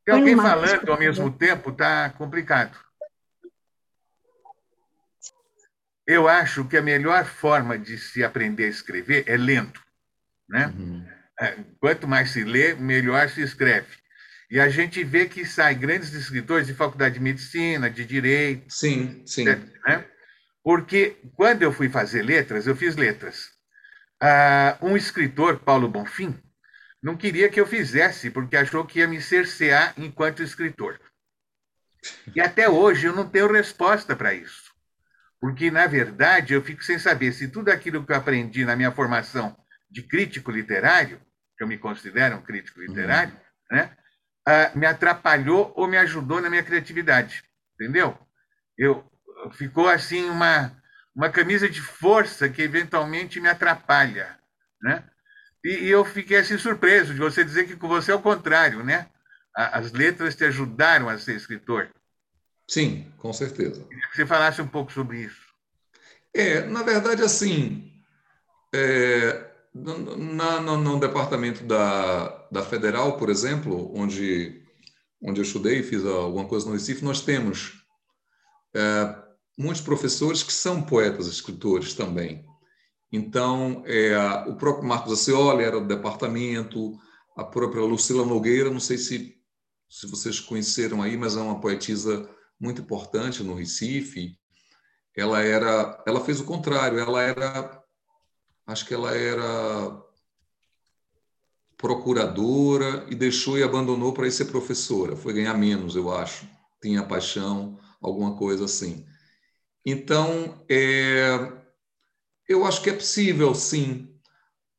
Tem 0.04 0.14
alguém 0.14 0.36
falando 0.36 0.90
ao 0.90 0.98
mesmo 0.98 1.30
tempo, 1.30 1.70
está 1.70 2.10
complicado. 2.10 2.85
Eu 6.06 6.28
acho 6.28 6.64
que 6.66 6.76
a 6.76 6.82
melhor 6.82 7.24
forma 7.24 7.78
de 7.78 7.98
se 7.98 8.22
aprender 8.22 8.64
a 8.64 8.68
escrever 8.68 9.24
é 9.26 9.36
lento. 9.36 9.82
Né? 10.48 10.66
Uhum. 10.66 11.06
É, 11.40 11.56
quanto 11.80 12.06
mais 12.06 12.30
se 12.30 12.44
lê, 12.44 12.74
melhor 12.74 13.28
se 13.28 13.42
escreve. 13.42 13.88
E 14.48 14.60
a 14.60 14.68
gente 14.68 15.02
vê 15.02 15.26
que 15.26 15.44
saem 15.44 15.78
grandes 15.78 16.12
escritores 16.12 16.68
de 16.68 16.74
faculdade 16.74 17.14
de 17.14 17.20
medicina, 17.20 17.90
de 17.90 18.04
direito. 18.04 18.72
Sim, 18.72 19.22
sim. 19.26 19.44
Né? 19.44 20.04
Porque 20.62 21.16
quando 21.34 21.62
eu 21.62 21.72
fui 21.72 21.88
fazer 21.88 22.22
letras, 22.22 22.66
eu 22.66 22.76
fiz 22.76 22.94
letras. 22.96 23.50
Ah, 24.20 24.78
um 24.80 24.96
escritor, 24.96 25.58
Paulo 25.58 25.88
Bonfim, 25.88 26.40
não 27.02 27.16
queria 27.16 27.48
que 27.48 27.60
eu 27.60 27.66
fizesse, 27.66 28.30
porque 28.30 28.56
achou 28.56 28.84
que 28.84 29.00
ia 29.00 29.08
me 29.08 29.20
cercear 29.20 29.92
enquanto 29.96 30.42
escritor. 30.42 30.98
E 32.34 32.40
até 32.40 32.68
hoje 32.68 33.06
eu 33.06 33.14
não 33.14 33.28
tenho 33.28 33.52
resposta 33.52 34.16
para 34.16 34.32
isso. 34.32 34.65
Porque, 35.46 35.70
na 35.70 35.86
verdade, 35.86 36.54
eu 36.54 36.60
fico 36.60 36.82
sem 36.82 36.98
saber 36.98 37.30
se 37.30 37.46
tudo 37.46 37.68
aquilo 37.68 38.04
que 38.04 38.10
eu 38.10 38.16
aprendi 38.16 38.64
na 38.64 38.74
minha 38.74 38.90
formação 38.90 39.56
de 39.88 40.02
crítico 40.02 40.50
literário, 40.50 41.20
que 41.56 41.62
eu 41.62 41.68
me 41.68 41.78
considero 41.78 42.34
um 42.34 42.42
crítico 42.42 42.80
literário, 42.80 43.32
uhum. 43.70 43.76
né, 43.76 43.96
uh, 44.48 44.76
me 44.76 44.86
atrapalhou 44.86 45.72
ou 45.76 45.86
me 45.86 45.96
ajudou 45.98 46.40
na 46.40 46.50
minha 46.50 46.64
criatividade. 46.64 47.44
Entendeu? 47.74 48.18
Eu, 48.76 49.08
ficou 49.52 49.88
assim 49.88 50.28
uma, 50.28 50.76
uma 51.14 51.30
camisa 51.30 51.70
de 51.70 51.80
força 51.80 52.48
que 52.48 52.62
eventualmente 52.62 53.38
me 53.38 53.48
atrapalha. 53.48 54.36
Né? 54.82 55.04
E, 55.64 55.84
e 55.84 55.88
eu 55.88 56.04
fiquei 56.04 56.38
assim 56.38 56.58
surpreso 56.58 57.14
de 57.14 57.20
você 57.20 57.44
dizer 57.44 57.68
que 57.68 57.76
com 57.76 57.86
você 57.86 58.10
é 58.10 58.16
o 58.16 58.20
contrário, 58.20 58.82
né? 58.82 59.06
As 59.54 59.92
letras 59.92 60.34
te 60.34 60.44
ajudaram 60.44 61.08
a 61.08 61.16
ser 61.16 61.36
escritor. 61.36 61.88
Sim, 62.68 63.12
com 63.18 63.32
certeza. 63.32 63.84
Queria 63.84 64.08
que 64.08 64.16
você 64.16 64.26
falasse 64.26 64.60
um 64.60 64.66
pouco 64.66 64.92
sobre 64.92 65.22
isso. 65.22 65.46
É, 66.34 66.66
na 66.66 66.82
verdade, 66.82 67.22
assim, 67.22 67.92
é, 68.74 69.50
na, 69.74 70.60
no, 70.60 70.76
no, 70.76 71.00
departamento 71.00 71.64
da, 71.64 72.48
da 72.50 72.62
Federal, 72.62 73.16
por 73.16 73.30
exemplo, 73.30 73.90
onde, 73.94 74.62
onde 75.22 75.40
eu 75.40 75.44
estudei, 75.44 75.82
fiz 75.82 76.04
alguma 76.04 76.46
coisa 76.46 76.66
no 76.66 76.72
Recife, 76.72 77.04
nós 77.04 77.20
temos 77.20 77.82
é, 78.74 79.14
muitos 79.56 79.80
professores 79.80 80.42
que 80.42 80.52
são 80.52 80.82
poetas, 80.82 81.26
escritores 81.26 81.94
também. 81.94 82.44
Então, 83.10 83.82
é, 83.86 84.18
o 84.48 84.56
próprio 84.56 84.86
Marcos 84.86 85.12
Acioli 85.12 85.62
era 85.62 85.80
do 85.80 85.86
departamento, 85.86 86.98
a 87.36 87.44
própria 87.44 87.82
Lucila 87.82 88.26
Nogueira, 88.26 88.70
não 88.70 88.80
sei 88.80 88.98
se, 88.98 89.36
se 89.88 90.06
vocês 90.06 90.40
conheceram 90.40 91.00
aí, 91.00 91.16
mas 91.16 91.36
é 91.36 91.40
uma 91.40 91.60
poetisa 91.60 92.28
muito 92.58 92.82
importante 92.82 93.42
no 93.42 93.54
Recife. 93.54 94.38
Ela 95.14 95.42
era, 95.42 96.02
ela 96.06 96.20
fez 96.20 96.40
o 96.40 96.44
contrário, 96.44 96.98
ela 96.98 97.22
era, 97.22 97.82
acho 98.66 98.86
que 98.86 98.94
ela 98.94 99.14
era 99.14 100.02
procuradora 101.76 103.06
e 103.08 103.14
deixou 103.14 103.58
e 103.58 103.62
abandonou 103.62 104.12
para 104.12 104.26
ir 104.26 104.32
ser 104.32 104.46
professora. 104.46 105.16
Foi 105.16 105.32
ganhar 105.32 105.54
menos, 105.54 105.94
eu 105.94 106.14
acho. 106.14 106.48
Tinha 106.82 107.02
paixão, 107.02 107.78
alguma 108.00 108.36
coisa 108.36 108.64
assim. 108.64 109.06
Então, 109.84 110.64
é, 110.68 111.52
eu 112.48 112.64
acho 112.64 112.82
que 112.82 112.90
é 112.90 112.92
possível, 112.92 113.54
sim, 113.54 114.08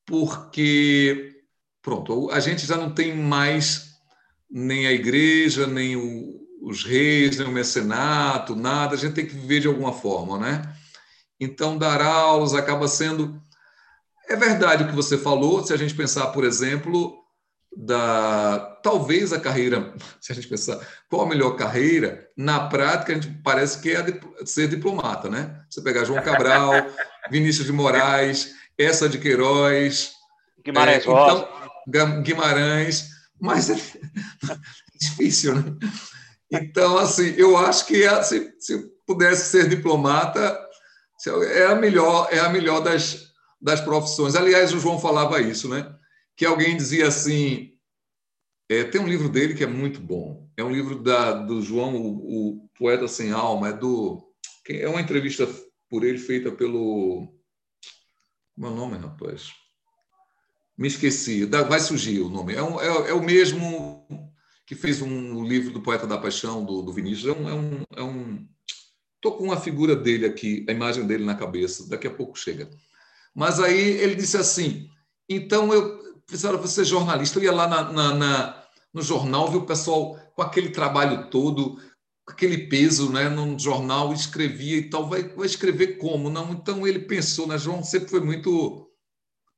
porque, 0.06 1.42
pronto, 1.82 2.30
a 2.32 2.40
gente 2.40 2.66
já 2.66 2.78
não 2.78 2.94
tem 2.94 3.16
mais 3.16 3.98
nem 4.50 4.88
a 4.88 4.92
igreja, 4.92 5.68
nem 5.68 5.96
o, 5.96 6.37
os 6.62 6.84
reis, 6.84 7.38
nem 7.38 7.48
o 7.48 7.52
mecenato, 7.52 8.56
nada, 8.56 8.96
a 8.96 8.98
gente 8.98 9.14
tem 9.14 9.26
que 9.26 9.34
viver 9.34 9.62
de 9.62 9.68
alguma 9.68 9.94
forma, 9.94 10.38
né? 10.38 10.62
Então, 11.40 11.78
dar 11.78 12.02
aulas 12.02 12.54
acaba 12.54 12.88
sendo. 12.88 13.42
É 14.28 14.36
verdade 14.36 14.84
o 14.84 14.88
que 14.88 14.96
você 14.96 15.18
falou, 15.18 15.64
se 15.64 15.72
a 15.72 15.78
gente 15.78 15.94
pensar, 15.94 16.28
por 16.28 16.44
exemplo, 16.44 17.16
da 17.76 18.80
talvez 18.82 19.32
a 19.32 19.40
carreira, 19.40 19.94
se 20.20 20.32
a 20.32 20.36
gente 20.36 20.48
pensar 20.48 20.80
qual 21.10 21.24
a 21.24 21.30
melhor 21.30 21.52
carreira, 21.52 22.28
na 22.36 22.68
prática 22.68 23.12
a 23.12 23.16
gente 23.16 23.30
parece 23.44 23.80
que 23.80 23.92
é 23.92 24.04
ser 24.46 24.68
diplomata, 24.68 25.30
né? 25.30 25.62
Você 25.70 25.82
pegar 25.82 26.04
João 26.04 26.22
Cabral, 26.24 26.72
Vinícius 27.30 27.68
de 27.68 27.74
Moraes, 27.74 28.54
essa 28.78 29.08
de 29.08 29.20
Queiroz, 29.20 30.12
Guimarães, 30.64 31.06
é, 31.06 31.10
então, 31.10 32.22
Guimarães, 32.22 33.10
mas 33.40 33.70
é 33.70 33.76
difícil, 35.00 35.56
né? 35.56 35.64
Então, 36.52 36.98
assim, 36.98 37.34
eu 37.38 37.58
acho 37.58 37.86
que 37.86 38.08
se, 38.24 38.56
se 38.60 38.92
pudesse 39.06 39.52
ser 39.52 39.68
diplomata, 39.68 40.58
é 41.54 41.66
a 41.66 41.76
melhor, 41.76 42.28
é 42.32 42.40
a 42.40 42.50
melhor 42.50 42.82
das, 42.82 43.34
das 43.62 43.82
profissões. 43.82 44.36
Aliás, 44.36 44.74
o 44.74 44.80
João 44.80 45.00
falava 45.00 45.42
isso, 45.42 45.68
né? 45.68 45.94
Que 46.36 46.46
alguém 46.46 46.78
dizia 46.78 47.08
assim, 47.08 47.74
é, 48.70 48.84
tem 48.84 49.02
um 49.02 49.08
livro 49.08 49.30
dele 49.30 49.56
que 49.56 49.64
é 49.64 49.68
muito 49.68 50.00
bom. 50.00 50.50
É 50.56 50.64
um 50.64 50.72
livro 50.72 51.02
da, 51.02 51.34
do 51.34 51.62
João, 51.62 51.96
o, 51.96 52.52
o 52.52 52.70
poeta 52.78 53.08
sem 53.08 53.32
alma, 53.32 53.70
é 53.70 53.74
do 53.74 54.24
é 54.70 54.88
uma 54.90 55.00
entrevista 55.00 55.48
por 55.90 56.04
ele 56.04 56.18
feita 56.18 56.52
pelo 56.52 57.34
como 58.58 58.68
é 58.68 58.70
o 58.72 58.76
nome, 58.76 58.98
rapaz? 58.98 59.52
Me 60.76 60.88
esqueci. 60.88 61.46
Vai 61.46 61.80
surgir 61.80 62.22
o 62.22 62.30
nome. 62.30 62.56
É, 62.56 62.64
um, 62.64 62.82
é, 62.82 63.10
é 63.10 63.14
o 63.14 63.24
mesmo 63.24 64.08
que 64.68 64.76
fez 64.76 65.02
um 65.02 65.46
livro 65.46 65.72
do 65.72 65.82
Poeta 65.82 66.06
da 66.06 66.18
Paixão, 66.18 66.64
do, 66.66 66.82
do 66.82 66.92
Vinícius. 66.92 67.34
É 67.34 67.40
um, 67.40 67.50
é 67.50 67.54
um, 67.54 67.84
é 67.96 68.04
um... 68.04 68.48
Tô 69.22 69.32
com 69.32 69.50
a 69.50 69.58
figura 69.58 69.96
dele 69.96 70.26
aqui, 70.26 70.66
a 70.68 70.74
imagem 70.74 71.08
dele 71.08 71.24
na 71.24 71.36
cabeça. 71.36 71.88
Daqui 71.88 72.06
a 72.06 72.14
pouco 72.14 72.38
chega. 72.38 72.70
Mas 73.34 73.62
aí 73.62 73.80
ele 73.80 74.14
disse 74.14 74.36
assim: 74.36 74.90
então 75.30 75.74
eu 75.74 76.22
precisaram 76.26 76.62
ser 76.68 76.84
jornalista. 76.84 77.40
Eu 77.40 77.44
ia 77.44 77.54
lá 77.54 77.66
na, 77.66 77.94
na, 77.94 78.14
na, 78.14 78.64
no 78.94 79.02
jornal, 79.02 79.50
vi 79.50 79.58
o 79.58 79.66
pessoal 79.66 80.20
com 80.36 80.42
aquele 80.42 80.70
trabalho 80.70 81.30
todo, 81.30 81.82
aquele 82.28 82.68
peso 82.68 83.10
né, 83.10 83.30
no 83.30 83.58
jornal, 83.58 84.12
escrevia 84.12 84.78
e 84.78 84.90
tal. 84.90 85.08
Vai, 85.08 85.30
vai 85.30 85.46
escrever 85.46 85.98
como? 85.98 86.30
Não, 86.30 86.52
então 86.52 86.86
ele 86.86 87.00
pensou, 87.00 87.48
né? 87.48 87.58
João 87.58 87.82
sempre 87.84 88.10
foi 88.10 88.20
muito 88.20 88.92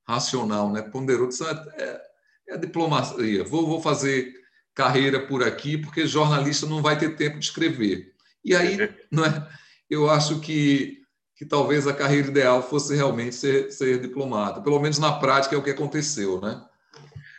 racional, 0.07 0.71
né? 0.71 0.83
ponderou, 0.83 1.27
disse, 1.27 1.43
ah, 1.43 1.65
é, 1.77 2.01
é 2.49 2.53
a 2.55 2.57
diplomacia, 2.57 3.43
vou, 3.43 3.67
vou 3.67 3.79
fazer 3.79 4.38
carreira 4.79 5.19
por 5.19 5.43
aqui, 5.43 5.77
porque 5.77 6.07
jornalista 6.07 6.65
não 6.65 6.81
vai 6.81 6.97
ter 6.97 7.17
tempo 7.17 7.37
de 7.37 7.43
escrever. 7.43 8.13
E 8.45 8.55
aí, 8.55 8.77
não 9.11 9.25
é? 9.25 9.49
eu 9.89 10.09
acho 10.09 10.39
que, 10.39 11.01
que 11.35 11.45
talvez 11.45 11.85
a 11.85 11.93
carreira 11.93 12.29
ideal 12.29 12.63
fosse 12.63 12.95
realmente 12.95 13.35
ser, 13.35 13.71
ser 13.73 13.99
diplomata. 13.99 14.61
Pelo 14.61 14.79
menos 14.79 14.97
na 14.97 15.19
prática 15.19 15.53
é 15.53 15.57
o 15.57 15.63
que 15.63 15.71
aconteceu, 15.71 16.39
né? 16.39 16.65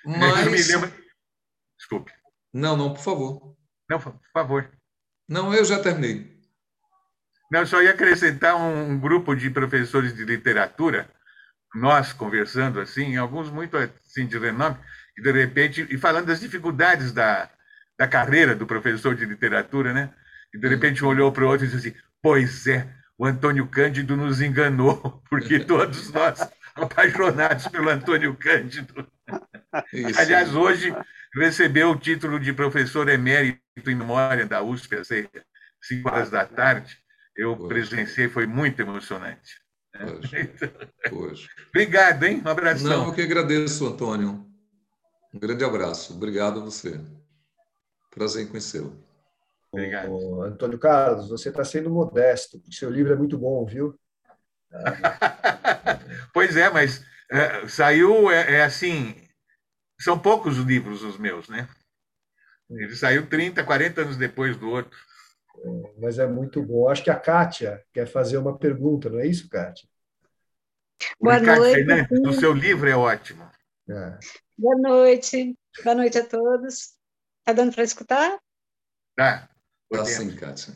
Mas... 0.04 0.44
Eu 0.44 0.52
me 0.52 0.62
lembro... 0.62 0.92
Desculpe. 1.78 2.12
Não, 2.52 2.76
não, 2.76 2.92
por 2.92 3.02
favor. 3.02 3.56
Não, 3.88 3.98
por 3.98 4.20
favor. 4.34 4.70
Não, 5.26 5.54
eu 5.54 5.64
já 5.64 5.78
terminei. 5.78 6.38
Não, 7.50 7.64
só 7.64 7.80
ia 7.80 7.92
acrescentar 7.92 8.54
um, 8.54 8.90
um 8.90 9.00
grupo 9.00 9.34
de 9.34 9.48
professores 9.48 10.14
de 10.14 10.26
literatura, 10.26 11.10
nós 11.74 12.12
conversando 12.12 12.80
assim, 12.80 13.16
alguns 13.16 13.48
muito 13.48 13.78
assim 13.78 14.26
de 14.26 14.38
renome, 14.38 14.76
e 15.20 15.22
de 15.22 15.32
repente, 15.32 15.86
e 15.90 15.98
falando 15.98 16.26
das 16.26 16.40
dificuldades 16.40 17.12
da, 17.12 17.50
da 17.98 18.08
carreira 18.08 18.54
do 18.54 18.66
professor 18.66 19.14
de 19.14 19.26
literatura, 19.26 19.92
né? 19.92 20.10
E 20.52 20.58
de 20.58 20.66
repente 20.66 21.04
um 21.04 21.08
olhou 21.08 21.30
para 21.30 21.44
o 21.44 21.48
outro 21.48 21.66
e 21.66 21.68
disse 21.68 21.88
assim: 21.88 21.98
Pois 22.22 22.66
é, 22.66 22.88
o 23.18 23.26
Antônio 23.26 23.66
Cândido 23.66 24.16
nos 24.16 24.40
enganou, 24.40 25.22
porque 25.28 25.60
todos 25.60 26.10
nós 26.10 26.40
apaixonados 26.74 27.68
pelo 27.68 27.90
Antônio 27.90 28.34
Cândido. 28.34 29.06
Isso. 29.92 30.18
Aliás, 30.18 30.54
hoje 30.54 30.94
recebeu 31.34 31.90
o 31.90 31.98
título 31.98 32.40
de 32.40 32.54
professor 32.54 33.06
emérito 33.08 33.60
em 33.86 33.94
memória 33.94 34.46
da 34.46 34.62
USP, 34.62 34.96
às 34.96 35.08
cinco 35.82 36.08
horas 36.08 36.30
da 36.30 36.46
tarde. 36.46 36.96
Eu 37.36 37.56
presenciei, 37.68 38.28
foi 38.28 38.46
muito 38.46 38.80
emocionante. 38.80 39.60
Poxa. 39.92 40.50
Poxa. 41.10 41.48
Obrigado, 41.68 42.24
hein? 42.24 42.42
Um 42.44 42.48
abraço. 42.48 42.84
Não, 42.84 43.08
eu 43.08 43.12
que 43.12 43.20
agradeço, 43.20 43.86
Antônio. 43.86 44.49
Um 45.32 45.38
grande 45.38 45.64
abraço. 45.64 46.14
Obrigado 46.14 46.60
a 46.60 46.64
você. 46.64 47.00
Prazer 48.10 48.44
em 48.44 48.48
conhecê-lo. 48.48 48.96
Obrigado. 49.72 50.10
Ô, 50.10 50.42
Antônio 50.42 50.78
Carlos, 50.78 51.28
você 51.28 51.48
está 51.48 51.64
sendo 51.64 51.90
modesto, 51.90 52.58
porque 52.58 52.74
seu 52.74 52.90
livro 52.90 53.12
é 53.12 53.16
muito 53.16 53.38
bom, 53.38 53.64
viu? 53.64 53.98
pois 56.34 56.56
é, 56.56 56.68
mas 56.68 57.04
é, 57.30 57.68
saiu, 57.68 58.30
é, 58.30 58.56
é, 58.56 58.64
assim, 58.64 59.14
são 60.00 60.18
poucos 60.18 60.58
os 60.58 60.64
livros 60.64 61.02
os 61.02 61.16
meus, 61.16 61.48
né? 61.48 61.68
Ele 62.68 62.94
saiu 62.94 63.26
30, 63.26 63.64
40 63.64 64.00
anos 64.02 64.16
depois 64.16 64.56
do 64.56 64.68
outro. 64.70 64.96
É, 65.58 66.00
mas 66.00 66.18
é 66.18 66.26
muito 66.26 66.62
bom. 66.62 66.88
Acho 66.88 67.04
que 67.04 67.10
a 67.10 67.18
Kátia 67.18 67.82
quer 67.92 68.06
fazer 68.06 68.38
uma 68.38 68.58
pergunta, 68.58 69.08
não 69.08 69.20
é 69.20 69.26
isso, 69.26 69.48
Kátia? 69.48 69.88
Boa 71.20 71.40
noite. 71.40 71.74
Fernandes, 71.76 72.20
o 72.26 72.32
seu 72.32 72.52
livro 72.52 72.88
é 72.88 72.96
ótimo. 72.96 73.49
É. 73.88 74.18
Boa 74.56 74.76
noite. 74.76 75.56
Boa 75.82 75.94
noite 75.94 76.18
a 76.18 76.26
todos. 76.26 76.94
Está 77.40 77.52
dando 77.52 77.74
para 77.74 77.84
escutar? 77.84 78.38
Tá. 79.16 79.48
Tá 79.90 80.04
sim, 80.04 80.34
Kátia. 80.36 80.74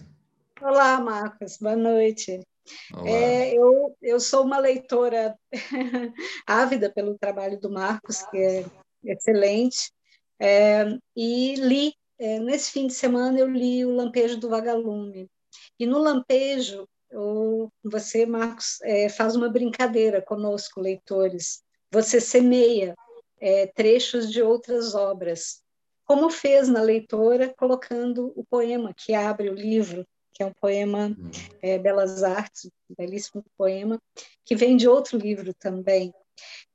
Olá, 0.61 1.01
Marcos. 1.01 1.59
Boa 1.59 1.77
noite. 1.77 2.41
É, 3.05 3.55
eu, 3.55 3.97
eu 4.01 4.19
sou 4.19 4.45
uma 4.45 4.59
leitora 4.59 5.39
ávida 6.47 6.91
pelo 6.91 7.19
trabalho 7.19 7.61
do 7.61 7.71
Marcos, 7.71 8.23
que 8.31 8.39
é 8.39 8.65
excelente, 9.05 9.93
é, 10.41 10.85
e 11.15 11.55
li, 11.57 11.95
é, 12.19 12.39
nesse 12.39 12.71
fim 12.71 12.87
de 12.87 12.95
semana, 12.95 13.39
eu 13.39 13.49
li 13.49 13.85
O 13.85 13.95
Lampejo 13.95 14.39
do 14.39 14.49
Vagalume. 14.49 15.31
E 15.79 15.87
no 15.87 15.99
Lampejo, 15.99 16.89
eu, 17.11 17.73
você, 17.83 18.27
Marcos, 18.27 18.81
é, 18.83 19.09
faz 19.09 19.37
uma 19.37 19.49
brincadeira 19.49 20.21
conosco, 20.21 20.81
leitores. 20.81 21.63
Você 21.95 22.21
semeia 22.21 22.97
é, 23.41 23.69
trechos 23.69 24.29
de 24.29 24.43
outras 24.43 24.97
obras, 24.97 25.63
como 26.05 26.29
fez 26.29 26.69
na 26.69 26.83
leitora, 26.83 27.55
colocando 27.57 28.33
o 28.35 28.45
poema 28.45 28.93
que 28.93 29.15
abre 29.15 29.49
o 29.49 29.55
livro, 29.55 30.05
que 30.33 30.43
é 30.43 30.47
um 30.47 30.53
poema 30.53 31.17
hum. 31.17 31.31
é, 31.63 31.79
Belas 31.79 32.25
Artes, 32.25 32.69
um 32.91 32.97
belíssimo 32.99 33.45
poema, 33.57 33.97
que 34.45 34.57
vem 34.57 34.77
de 34.77 34.89
outro 34.89 35.17
livro 35.17 35.55
também. 35.55 36.13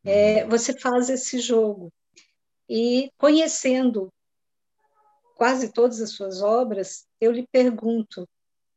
É, 0.05 0.45
hum. 0.45 0.49
você 0.51 0.71
faz 0.71 1.09
esse 1.09 1.37
jogo. 1.39 1.91
E 2.69 3.11
conhecendo 3.17 4.13
quase 5.35 5.73
todas 5.73 5.99
as 5.99 6.11
suas 6.11 6.41
obras, 6.41 7.05
eu 7.19 7.33
lhe 7.33 7.45
pergunto: 7.51 8.25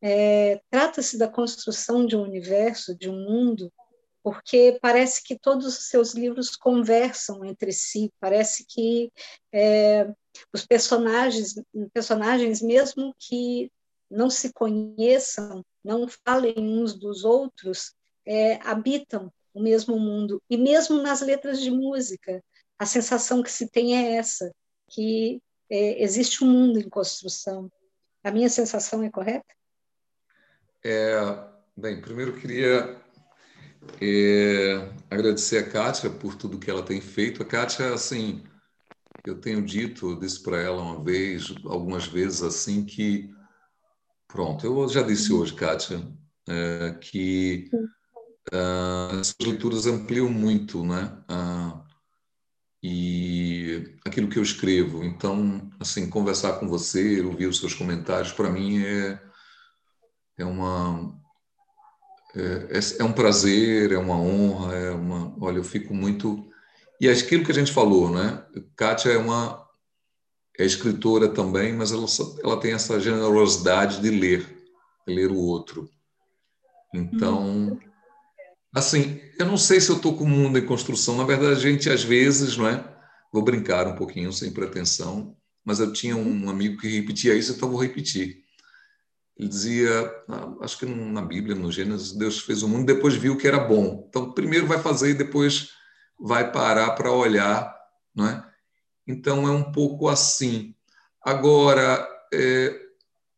é, 0.03 0.61
trata-se 0.69 1.17
da 1.17 1.29
construção 1.29 2.05
de 2.05 2.17
um 2.17 2.23
universo, 2.23 2.99
de 2.99 3.09
um 3.09 3.25
mundo 3.31 3.73
porque 4.23 4.79
parece 4.81 5.23
que 5.23 5.39
todos 5.39 5.67
os 5.67 5.89
seus 5.89 6.15
livros 6.15 6.57
conversam 6.57 7.45
entre 7.45 7.73
si, 7.73 8.13
parece 8.21 8.65
que 8.67 9.13
é, 9.53 10.09
os 10.53 10.65
personagens, 10.65 11.55
personagens 11.93 12.63
mesmo 12.63 13.15
que 13.19 13.71
não 14.11 14.31
se 14.31 14.53
conheçam, 14.53 15.65
não 15.85 16.07
falem 16.25 16.55
uns 16.59 16.95
dos 16.95 17.25
outros, 17.25 17.95
é, 18.25 18.55
habitam 18.67 19.33
o 19.53 19.61
mesmo 19.61 19.99
mundo. 19.99 20.41
E 20.49 20.57
mesmo 20.57 21.03
nas 21.03 21.21
letras 21.21 21.61
de 21.61 21.71
música, 21.71 22.43
a 22.79 22.87
sensação 22.87 23.43
que 23.43 23.51
se 23.51 23.69
tem 23.69 23.97
é 23.97 24.17
essa, 24.17 24.53
que 24.89 25.41
é, 25.69 26.03
existe 26.03 26.45
um 26.45 26.49
mundo 26.49 26.79
em 26.79 26.89
construção. 26.89 27.71
A 28.23 28.31
minha 28.31 28.49
sensação 28.49 29.03
é 29.03 29.11
correta? 29.11 29.55
É, 30.85 31.17
bem, 31.77 32.01
primeiro 32.01 32.39
queria 32.39 33.01
é, 34.01 34.93
agradecer 35.11 35.59
a 35.59 35.69
Kátia 35.69 36.11
por 36.11 36.35
tudo 36.35 36.59
que 36.59 36.71
ela 36.71 36.83
tem 36.83 37.01
feito. 37.01 37.43
A 37.43 37.47
Kátia, 37.47 37.93
assim, 37.93 38.43
eu 39.25 39.41
tenho 39.41 39.63
dito, 39.65 40.19
disse 40.19 40.43
para 40.43 40.61
ela 40.61 40.83
uma 40.83 41.03
vez, 41.03 41.53
algumas 41.65 42.07
vezes 42.07 42.43
assim, 42.43 42.85
que. 42.85 43.33
Pronto, 44.29 44.65
eu 44.65 44.89
já 44.89 45.03
disse 45.03 45.33
hoje, 45.33 45.55
Kátia, 45.55 46.09
é, 46.49 46.93
que 47.01 47.71
uh, 48.53 49.21
as 49.21 49.35
leituras 49.41 49.87
ampliam 49.87 50.29
muito, 50.31 50.85
né? 50.85 51.23
E 52.83 53.95
aquilo 54.05 54.29
que 54.29 54.39
eu 54.39 54.43
escrevo. 54.43 55.05
Então, 55.05 55.71
assim, 55.79 56.11
conversar 56.11 56.55
com 56.59 56.67
você, 56.67 57.21
ouvir 57.21 57.47
os 57.47 57.59
seus 57.59 57.75
comentários, 57.75 58.33
para 58.33 58.51
mim 58.51 58.83
é, 58.83 59.23
é 60.39 60.45
uma 60.45 61.22
é, 62.35 62.79
é, 62.79 62.81
é, 63.01 63.05
um 63.05 63.13
prazer, 63.13 63.93
é 63.93 63.99
uma 63.99 64.19
honra, 64.19 64.75
é 64.75 64.91
uma. 64.91 65.35
Olha, 65.41 65.59
eu 65.59 65.65
fico 65.65 65.95
muito. 65.95 66.45
E 67.01 67.09
é 67.09 67.13
aquilo 67.13 67.45
que 67.45 67.53
a 67.53 67.55
gente 67.55 67.73
falou, 67.73 68.11
né? 68.11 68.45
Kátia 68.77 69.11
é 69.11 69.19
uma 69.19 69.63
é 70.59 70.65
escritora 70.65 71.29
também, 71.29 71.73
mas 71.73 71.93
ela, 71.93 72.07
ela 72.43 72.61
tem 72.61 72.73
essa 72.73 73.01
generosidade 73.01 74.01
de 74.01 74.11
ler, 74.11 74.47
ler 75.07 75.31
o 75.31 75.39
outro. 75.39 75.91
Então, 76.95 77.79
assim, 78.75 79.21
eu 79.39 79.47
não 79.47 79.57
sei 79.57 79.81
se 79.81 79.91
eu 79.91 79.97
estou 79.97 80.17
com 80.17 80.25
o 80.25 80.29
mundo 80.29 80.59
em 80.59 80.67
construção. 80.67 81.17
Na 81.17 81.25
verdade, 81.25 81.53
a 81.53 81.59
gente 81.59 81.89
às 81.89 82.05
vezes, 82.05 82.57
não 82.57 82.69
é? 82.69 82.85
Vou 83.33 83.43
brincar 83.43 83.87
um 83.89 83.97
pouquinho, 83.97 84.33
sem 84.33 84.53
pretensão, 84.53 85.35
mas 85.65 85.81
eu 85.81 85.93
tinha 85.93 86.17
um 86.17 86.51
amigo 86.51 86.79
que 86.79 87.01
repetia 87.01 87.35
isso, 87.35 87.53
então 87.53 87.71
vou 87.71 87.81
repetir. 87.81 88.42
Ele 89.37 89.49
dizia, 89.49 89.91
ah, 90.29 90.55
acho 90.61 90.79
que 90.79 90.87
na 90.87 91.23
Bíblia, 91.23 91.55
no 91.55 91.73
Gênesis, 91.73 92.13
Deus 92.13 92.41
fez 92.41 92.63
o 92.63 92.69
mundo, 92.69 92.87
depois 92.87 93.15
viu 93.15 93.37
que 93.37 93.49
era 93.49 93.59
bom. 93.59 94.07
Então, 94.09 94.33
primeiro 94.33 94.67
vai 94.67 94.79
fazer 94.79 95.11
e 95.11 95.15
depois 95.15 95.71
vai 96.21 96.53
parar 96.53 96.91
para 96.93 97.11
olhar, 97.11 97.75
não 98.15 98.29
é? 98.29 98.47
Então, 99.07 99.47
é 99.49 99.51
um 99.51 99.73
pouco 99.73 100.09
assim. 100.09 100.75
Agora, 101.25 102.07
é, 102.33 102.79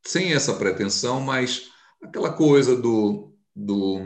sem 0.04 0.34
essa 0.34 0.54
pretensão, 0.54 1.20
mas 1.20 1.70
aquela 2.02 2.32
coisa 2.32 2.76
do, 2.76 3.34
do, 3.54 4.00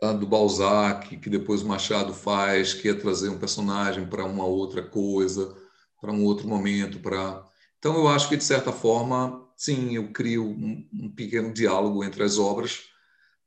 ah, 0.00 0.12
do 0.12 0.26
Balzac, 0.26 1.16
que 1.16 1.28
depois 1.28 1.62
Machado 1.62 2.14
faz, 2.14 2.72
que 2.72 2.88
é 2.88 2.94
trazer 2.94 3.28
um 3.28 3.38
personagem 3.38 4.06
para 4.06 4.24
uma 4.24 4.44
outra 4.44 4.82
coisa, 4.82 5.54
para 6.00 6.12
um 6.12 6.24
outro 6.24 6.48
momento, 6.48 7.00
para... 7.00 7.44
Então, 7.78 7.96
eu 7.96 8.08
acho 8.08 8.28
que, 8.28 8.36
de 8.36 8.44
certa 8.44 8.72
forma, 8.72 9.45
sim, 9.56 9.94
eu 9.94 10.12
crio 10.12 10.44
um, 10.44 10.88
um 10.92 11.10
pequeno 11.10 11.52
diálogo 11.52 12.04
entre 12.04 12.22
as 12.22 12.38
obras, 12.38 12.84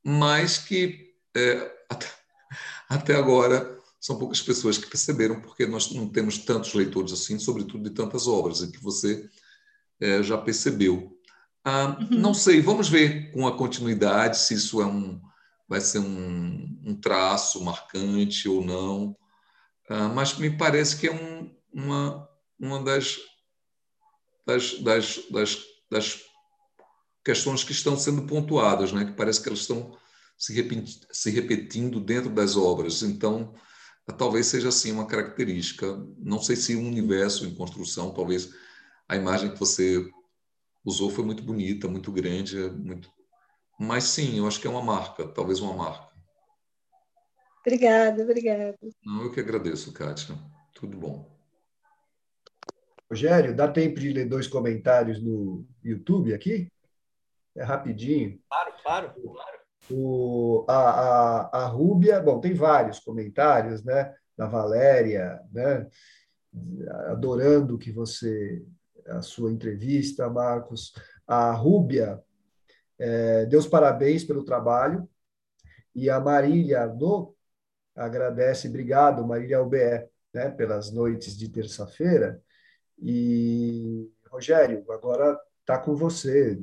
mas 0.03 0.57
que 0.57 1.13
é, 1.35 1.71
até, 1.89 2.07
até, 2.89 3.15
agora 3.15 3.77
são 3.99 4.17
poucas 4.17 4.41
pessoas 4.41 4.77
que 4.77 4.89
perceberam, 4.89 5.39
porque 5.41 5.65
nós 5.65 5.91
não 5.91 6.07
temos 6.09 6.37
tantos 6.39 6.73
leitores 6.73 7.11
assim, 7.13 7.37
sobretudo 7.37 7.83
de 7.83 7.95
tantas 7.95 8.27
obras, 8.27 8.61
e 8.61 8.71
que 8.71 8.81
você 8.81 9.29
é, 9.99 10.23
já 10.23 10.37
percebeu. 10.37 11.15
Ah, 11.63 11.97
uhum. 11.99 12.19
Não 12.19 12.33
sei, 12.33 12.61
vamos 12.61 12.89
ver 12.89 13.31
com 13.31 13.45
a 13.47 13.55
continuidade 13.55 14.37
se 14.37 14.53
isso 14.53 14.81
é 14.81 14.85
um, 14.85 15.21
vai 15.67 15.81
ser 15.81 15.99
um, 15.99 16.81
um 16.83 16.95
traço 16.95 17.63
marcante 17.63 18.47
ou 18.47 18.63
não. 18.63 19.15
Ah, 19.89 20.07
mas 20.07 20.37
me 20.37 20.49
parece 20.49 20.97
que 20.97 21.07
é 21.07 21.11
um, 21.11 21.53
uma, 21.71 22.27
uma 22.59 22.83
das, 22.83 23.17
das, 24.45 24.79
das, 24.79 25.19
das, 25.29 25.57
das 25.89 26.21
questões 27.23 27.63
que 27.63 27.71
estão 27.71 27.97
sendo 27.97 28.23
pontuadas, 28.23 28.91
né? 28.91 29.05
que 29.05 29.11
parece 29.13 29.41
que 29.41 29.49
elas 29.49 29.61
estão 29.61 29.97
se, 30.37 30.53
repetindo, 30.53 31.07
se 31.11 31.29
repetindo 31.31 31.99
dentro 31.99 32.29
das 32.29 32.55
obras. 32.55 33.03
Então, 33.03 33.53
talvez 34.17 34.47
seja 34.47 34.69
assim 34.69 34.91
uma 34.91 35.05
característica. 35.05 35.85
Não 36.17 36.41
sei 36.41 36.55
se 36.55 36.75
um 36.75 36.87
universo 36.87 37.45
em 37.45 37.53
construção, 37.53 38.13
talvez 38.13 38.53
a 39.07 39.15
imagem 39.15 39.51
que 39.51 39.59
você 39.59 40.09
usou 40.83 41.09
foi 41.09 41.25
muito 41.25 41.43
bonita, 41.43 41.87
muito 41.87 42.11
grande, 42.11 42.57
muito. 42.57 43.11
Mas 43.79 44.05
sim, 44.05 44.37
eu 44.37 44.47
acho 44.47 44.59
que 44.59 44.67
é 44.67 44.69
uma 44.69 44.81
marca, 44.81 45.27
talvez 45.27 45.59
uma 45.59 45.73
marca. 45.73 46.09
Obrigada, 47.61 48.23
obrigada. 48.23 48.77
Não, 49.03 49.23
eu 49.23 49.31
que 49.31 49.39
agradeço, 49.39 49.91
Kátia. 49.93 50.35
Tudo 50.73 50.97
bom. 50.97 51.38
Rogério, 53.09 53.55
dá 53.55 53.67
tempo 53.67 53.99
de 53.99 54.13
ler 54.13 54.25
dois 54.25 54.47
comentários 54.47 55.21
no 55.21 55.65
YouTube 55.83 56.33
aqui? 56.33 56.71
É 57.55 57.63
rapidinho. 57.63 58.39
Claro, 58.47 58.73
claro, 58.83 59.13
claro. 59.21 59.59
O, 59.91 60.65
a, 60.67 60.73
a, 60.73 61.63
a 61.63 61.65
Rúbia, 61.65 62.21
bom, 62.21 62.39
tem 62.39 62.53
vários 62.53 62.99
comentários, 62.99 63.83
né? 63.83 64.13
Da 64.37 64.45
Valéria, 64.45 65.41
né? 65.51 65.87
Adorando 67.07 67.77
que 67.77 67.91
você 67.91 68.63
a 69.07 69.21
sua 69.21 69.51
entrevista, 69.51 70.29
Marcos. 70.29 70.93
A 71.27 71.51
Rúbia 71.51 72.21
é, 72.97 73.45
deu 73.45 73.59
os 73.59 73.67
parabéns 73.67 74.23
pelo 74.23 74.43
trabalho 74.43 75.09
e 75.95 76.09
a 76.09 76.19
Marília 76.19 76.85
no 76.85 77.35
agradece, 77.95 78.67
obrigado, 78.67 79.25
Marília 79.25 79.61
UBE, 79.61 80.07
né, 80.33 80.49
pelas 80.49 80.91
noites 80.91 81.35
de 81.35 81.49
terça-feira. 81.49 82.41
E 83.01 84.09
Rogério, 84.29 84.83
agora 84.89 85.39
está 85.59 85.77
com 85.77 85.95
você. 85.95 86.57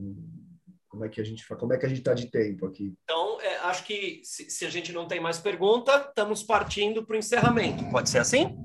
Como 0.88 1.04
é 1.04 1.08
que 1.08 1.20
a 1.20 1.24
gente 1.24 1.46
como 1.46 1.72
é 1.72 1.78
que 1.78 1.86
a 1.86 1.88
gente 1.88 1.98
está 1.98 2.14
de 2.14 2.30
tempo 2.30 2.66
aqui? 2.66 2.94
Então, 3.04 3.40
é, 3.40 3.56
acho 3.58 3.84
que 3.84 4.20
se, 4.24 4.48
se, 4.48 4.64
a 4.64 4.70
gente 4.70 4.92
não 4.92 5.06
tem 5.06 5.20
mais 5.20 5.38
pergunta, 5.38 5.94
estamos 6.08 6.42
partindo 6.42 7.04
para 7.04 7.16
o 7.16 7.18
encerramento. 7.18 7.84
Pode 7.90 8.08
ser 8.08 8.18
assim? 8.18 8.56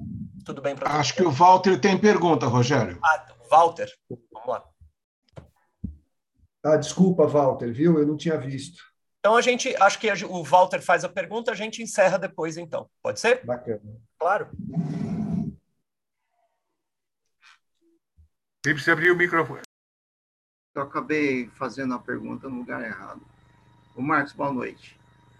Tudo 0.46 0.62
bem 0.62 0.76
para 0.76 0.90
Acho 0.92 1.14
que 1.14 1.24
o 1.24 1.32
Walter 1.32 1.80
tem 1.80 1.98
pergunta, 1.98 2.48
Rogério. 2.48 3.00
Ah, 3.04 3.26
Walter, 3.50 3.92
vamos 4.10 4.48
lá. 4.48 4.64
Ah, 6.64 6.78
desculpa, 6.78 7.26
Walter, 7.26 7.74
viu? 7.74 8.00
Eu 8.00 8.08
não 8.08 8.16
tinha 8.16 8.38
visto. 8.38 8.82
Então 9.20 9.36
a 9.36 9.42
gente, 9.42 9.76
acho 9.76 10.00
que 10.00 10.12
o 10.26 10.44
Walter 10.44 10.82
faz 10.82 11.04
a 11.04 11.10
pergunta, 11.10 11.52
a 11.52 11.56
gente 11.56 11.84
encerra 11.84 12.18
depois, 12.18 12.58
então. 12.58 12.90
Pode 13.04 13.20
ser? 13.20 13.46
Bacana. 13.46 13.82
Claro. 14.18 14.50
Você 18.64 18.74
precisa 18.74 18.94
abrir 18.94 19.10
o 19.10 19.18
microfone. 19.18 19.62
Eu 20.76 20.84
acabei 20.84 21.50
fazendo 21.56 21.96
a 21.96 22.00
pergunta 22.00 22.48
no 22.48 22.58
lugar 22.58 22.84
errado. 22.84 23.20
O 23.96 24.04
Marcos, 24.04 24.34
boa 24.34 24.54
noite. 24.54 24.96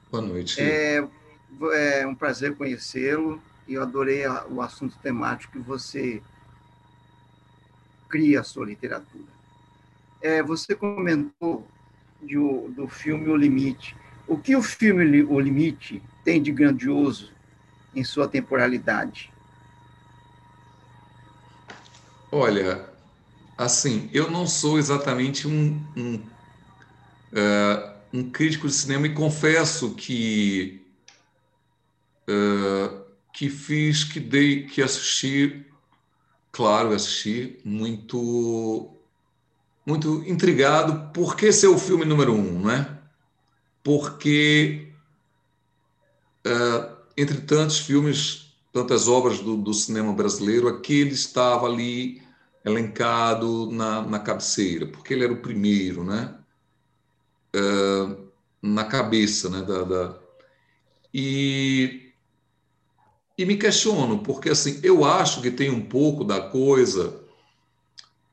Boa 0.10 0.24
noite. 0.24 0.60
É, 0.60 1.08
é 1.74 2.08
um 2.08 2.16
prazer 2.16 2.56
conhecê-lo 2.58 3.42
e 3.68 3.76
eu 3.76 3.84
adorei 3.84 4.26
a, 4.26 4.48
o 4.48 4.60
assunto 4.60 4.98
temático 4.98 5.54
que 5.54 5.60
você 5.60 6.22
cria 8.10 8.40
a 8.40 8.44
sua 8.44 8.66
literatura. 8.66 9.32
É, 10.20 10.42
você 10.42 10.74
comentou 10.76 11.68
de, 12.24 12.36
do 12.36 12.88
filme 12.88 13.30
O 13.30 13.36
Limite. 13.36 13.96
O 14.28 14.36
que 14.36 14.56
o 14.56 14.64
filme 14.64 15.22
O 15.24 15.40
Limite 15.40 16.02
tem 16.26 16.42
de 16.42 16.52
grandioso 16.52 17.32
em 17.94 18.04
sua 18.04 18.28
temporalidade? 18.28 19.32
Olha, 22.32 22.91
assim, 23.64 24.10
eu 24.14 24.30
não 24.30 24.48
sou 24.48 24.78
exatamente 24.80 25.48
um, 25.48 25.84
um, 25.96 26.16
uh, 26.16 27.92
um 28.14 28.30
crítico 28.30 28.68
de 28.68 28.74
cinema 28.74 29.08
e 29.08 29.14
confesso 29.14 29.96
que 29.96 30.82
uh, 32.28 33.02
que 33.34 33.50
fiz, 33.50 34.04
que 34.04 34.20
dei, 34.20 34.66
que 34.66 34.82
assisti 34.82 35.66
claro, 36.52 36.94
assisti, 36.94 37.58
muito, 37.64 38.92
muito 39.86 40.24
intrigado 40.28 41.12
por 41.14 41.36
que 41.36 41.52
ser 41.52 41.68
o 41.68 41.78
filme 41.78 42.06
número 42.06 42.34
um, 42.34 42.66
né? 42.66 42.98
Porque, 43.84 44.90
uh, 46.46 46.96
entre 47.18 47.38
tantos 47.42 47.80
filmes, 47.80 48.54
tantas 48.72 49.08
obras 49.08 49.40
do, 49.40 49.56
do, 49.58 49.74
cinema 49.74 50.14
brasileiro, 50.14 50.68
aquele 50.68 51.14
estava 51.14 51.66
ali 51.66 52.22
elencado 52.64 53.72
na, 53.72 54.02
na 54.02 54.20
cabeceira, 54.20 54.88
porque 54.88 55.14
ele 55.14 55.24
era 55.24 55.34
o 55.34 55.42
primeiro, 55.42 56.04
né? 56.04 56.36
Uh, 57.56 58.28
na 58.62 58.86
cabeça, 58.86 59.50
né? 59.50 59.62
Da, 59.62 59.84
da... 59.84 60.20
E 61.14 62.12
e 63.42 63.46
me 63.46 63.58
questiono, 63.58 64.20
porque 64.20 64.52
assim, 64.52 64.80
eu 64.84 65.04
acho 65.04 65.42
que 65.42 65.50
tem 65.50 65.72
um 65.72 65.82
pouco 65.82 66.24
da 66.24 66.40
coisa 66.40 67.24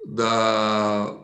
da, 0.04 1.16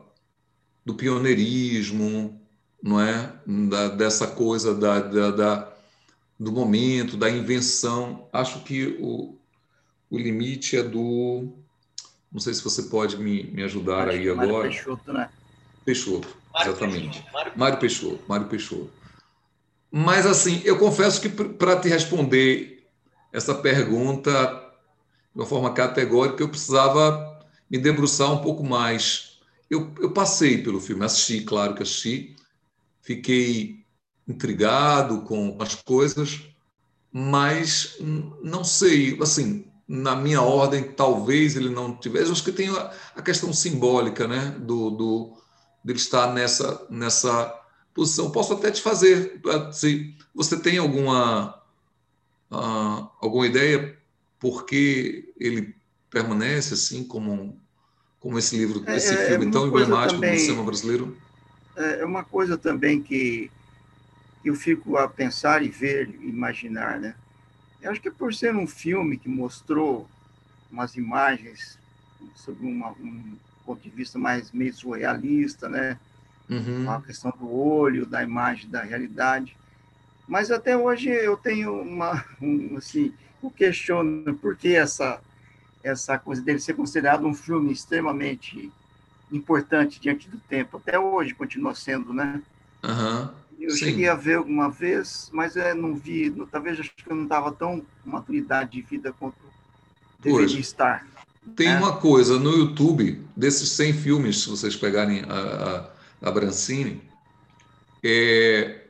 do 0.87 0.95
pioneirismo, 0.95 2.41
não 2.83 2.99
é? 3.01 3.33
Da, 3.47 3.89
dessa 3.89 4.27
coisa 4.27 4.75
da, 4.75 5.01
da, 5.01 5.31
da, 5.31 5.77
do 6.41 6.51
momento, 6.51 7.17
da 7.17 7.29
invenção. 7.29 8.27
Acho 8.33 8.63
que 8.65 8.97
o, 9.01 9.37
o 10.11 10.19
limite 10.19 10.79
é 10.79 10.83
do. 10.83 11.53
Não 12.35 12.41
sei 12.41 12.53
se 12.53 12.65
você 12.65 12.83
pode 12.83 13.17
me, 13.17 13.45
me 13.45 13.63
ajudar 13.63 14.09
acho 14.09 14.19
aí 14.19 14.29
agora. 14.29 14.49
Mário 14.49 14.63
Peixoto, 14.63 15.13
né? 15.13 15.31
Peixoto, 15.85 16.37
exatamente. 16.61 17.25
Mário 17.55 17.79
Peixoto, 17.79 18.21
Mário 18.27 18.49
Peixoto. 18.49 18.91
Mas, 19.89 20.27
assim, 20.27 20.61
eu 20.65 20.77
confesso 20.77 21.21
que 21.21 21.29
para 21.29 21.79
te 21.79 21.89
responder 21.89 22.89
essa 23.33 23.55
pergunta 23.55 24.33
de 25.33 25.41
uma 25.41 25.47
forma 25.47 25.73
categórica, 25.73 26.43
eu 26.43 26.49
precisava 26.49 27.39
me 27.71 27.79
debruçar 27.79 28.33
um 28.33 28.43
pouco 28.43 28.65
mais. 28.65 29.39
Eu, 29.71 29.95
eu 30.01 30.11
passei 30.11 30.61
pelo 30.61 30.81
filme, 30.81 31.05
assisti, 31.05 31.43
claro 31.43 31.75
que 31.75 31.85
assisti, 31.85 32.35
fiquei 33.01 33.85
intrigado 34.27 35.23
com 35.23 35.57
as 35.61 35.77
coisas, 35.77 36.41
mas 37.13 37.97
não 38.43 38.65
sei, 38.65 39.17
assim, 39.23 39.67
na 39.87 40.17
minha 40.17 40.41
ordem, 40.41 40.83
talvez 40.83 41.57
ele 41.57 41.69
não 41.69 41.95
tivesse. 41.95 42.27
Eu 42.27 42.33
acho 42.33 42.45
que 42.45 42.53
tem 42.53 42.69
a, 42.71 43.23
questão 43.23 43.53
simbólica, 43.53 44.27
né, 44.27 44.55
do, 44.59 44.91
do 44.91 45.37
dele 45.85 45.99
estar 45.99 46.33
nessa 46.33 46.87
nessa 46.91 47.61
posição. 47.93 48.31
Posso 48.31 48.55
até 48.55 48.71
te 48.71 48.81
fazer, 48.81 49.41
se 49.73 50.15
você 50.35 50.59
tem 50.59 50.79
alguma 50.79 51.61
ah, 52.51 53.09
alguma 53.21 53.47
ideia 53.47 53.99
por 54.39 54.65
que 54.65 55.33
ele 55.39 55.75
permanece 56.11 56.75
assim 56.75 57.05
como 57.05 57.61
como 58.19 58.39
esse 58.39 58.57
livro, 58.57 58.83
é, 58.87 58.97
esse 58.97 59.13
é, 59.13 59.27
filme 59.29 59.49
é 59.49 59.51
tão 59.51 59.67
emblemático 59.67 60.19
também, 60.19 60.37
do 60.37 60.41
cinema 60.41 60.65
brasileiro? 60.65 61.19
É, 61.77 62.01
é 62.01 62.05
uma 62.07 62.25
coisa 62.25 62.57
também 62.57 63.03
que 63.03 63.51
eu 64.43 64.55
fico 64.55 64.97
a 64.97 65.07
pensar 65.07 65.63
e 65.63 65.69
ver, 65.69 66.09
imaginar, 66.23 66.99
né? 66.99 67.15
Eu 67.85 67.91
acho 67.91 68.01
que 68.01 68.11
por 68.11 68.33
ser 68.33 68.57
um 68.57 68.67
filme 68.67 69.19
que 69.19 69.29
mostrou 69.29 70.09
umas 70.73 70.97
imagens 70.97 71.79
sobre 72.35 72.67
uma, 72.67 72.93
um 72.93 73.37
ponto 73.67 73.83
de 73.83 73.91
vista 73.91 74.19
mais 74.19 74.51
meio 74.53 74.73
surrealista, 74.73 75.69
né? 75.69 75.99
Uhum. 76.49 76.91
A 76.91 77.03
questão 77.03 77.31
do 77.39 77.55
olho, 77.55 78.07
da 78.07 78.23
imagem, 78.23 78.71
da 78.71 78.83
realidade. 78.83 79.55
Mas 80.27 80.51
até 80.51 80.75
hoje 80.75 81.11
eu 81.11 81.37
tenho 81.37 81.79
uma, 81.79 82.25
um, 82.41 82.79
assim, 82.79 83.13
o 83.43 83.51
questiono 83.51 84.35
por 84.37 84.57
que 84.57 84.75
essa, 84.75 85.21
essa 85.83 86.19
coisa 86.19 86.41
dele 86.41 86.61
ser 86.61 86.73
considerado 86.73 87.27
um 87.27 87.35
filme 87.35 87.71
extremamente 87.71 88.73
importante 89.31 90.01
diante 90.01 90.27
do 90.27 90.39
tempo. 90.39 90.79
Até 90.79 90.99
hoje 90.99 91.35
continua 91.35 91.75
sendo, 91.75 92.15
né? 92.15 92.43
Uhum, 92.83 93.31
eu 93.65 93.71
sim. 93.71 93.87
cheguei 93.87 94.09
a 94.09 94.15
ver 94.15 94.37
alguma 94.37 94.71
vez, 94.71 95.31
mas 95.33 95.57
eu 95.57 95.75
não 95.75 95.95
vi, 95.95 96.31
talvez 96.51 96.79
acho 96.81 96.95
que 96.95 97.11
eu 97.11 97.17
não 97.17 97.25
estava 97.25 97.53
tão 97.53 97.85
maturidade 98.05 98.73
de 98.73 98.83
vida 98.83 99.13
quanto 99.13 99.37
deveria 100.21 100.61
estar. 100.61 101.07
Tem 101.55 101.69
né? 101.69 101.79
uma 101.79 101.97
coisa 101.97 102.39
no 102.39 102.51
YouTube, 102.51 103.21
desses 103.37 103.71
100 103.71 103.93
filmes, 103.95 104.43
se 104.43 104.49
vocês 104.49 104.75
pegarem 104.75 105.23
a, 105.29 105.91
a, 106.23 106.29
a 106.29 106.31
Brancini, 106.31 107.03
é, 108.03 108.85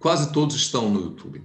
Quase 0.00 0.32
todos 0.32 0.56
estão 0.56 0.88
no 0.88 0.98
YouTube. 0.98 1.44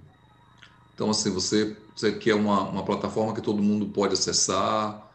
Então, 0.94 1.10
assim, 1.10 1.30
você, 1.30 1.76
você 1.94 2.14
quer 2.14 2.34
uma, 2.36 2.62
uma 2.62 2.86
plataforma 2.86 3.34
que 3.34 3.41
todo 3.41 3.62
mundo 3.62 3.88
pode 3.88 4.14
acessar. 4.14 5.12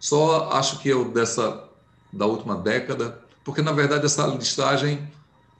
Só 0.00 0.50
acho 0.52 0.78
que 0.78 0.88
eu, 0.88 1.04
dessa, 1.10 1.68
da 2.10 2.24
última 2.24 2.56
década, 2.56 3.22
porque, 3.44 3.60
na 3.60 3.72
verdade, 3.72 4.06
essa 4.06 4.26
listagem 4.26 5.06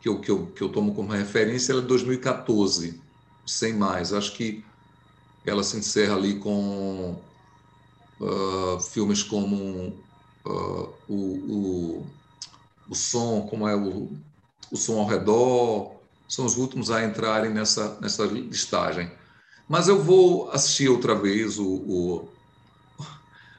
que 0.00 0.08
eu, 0.08 0.20
que 0.20 0.30
eu, 0.30 0.46
que 0.46 0.62
eu 0.62 0.68
tomo 0.68 0.94
como 0.94 1.12
referência 1.12 1.72
é 1.72 1.76
de 1.76 1.82
2014, 1.82 3.00
sem 3.46 3.74
mais. 3.74 4.12
Acho 4.12 4.32
que 4.34 4.64
ela 5.44 5.62
se 5.62 5.76
encerra 5.76 6.14
ali 6.14 6.38
com 6.38 7.20
uh, 8.20 8.80
filmes 8.80 9.22
como 9.22 9.94
uh, 10.46 10.94
o, 11.08 11.14
o, 11.14 12.06
o 12.88 12.94
som, 12.94 13.46
como 13.48 13.66
é 13.68 13.74
o, 13.74 14.10
o 14.70 14.76
som 14.76 15.00
ao 15.00 15.06
redor, 15.06 15.92
são 16.28 16.44
os 16.44 16.56
últimos 16.56 16.90
a 16.90 17.04
entrarem 17.04 17.52
nessa, 17.52 17.98
nessa 18.00 18.24
listagem. 18.24 19.10
Mas 19.68 19.88
eu 19.88 20.02
vou 20.02 20.50
assistir 20.50 20.88
outra 20.88 21.14
vez 21.14 21.58
o, 21.58 21.66
o, 21.66 22.28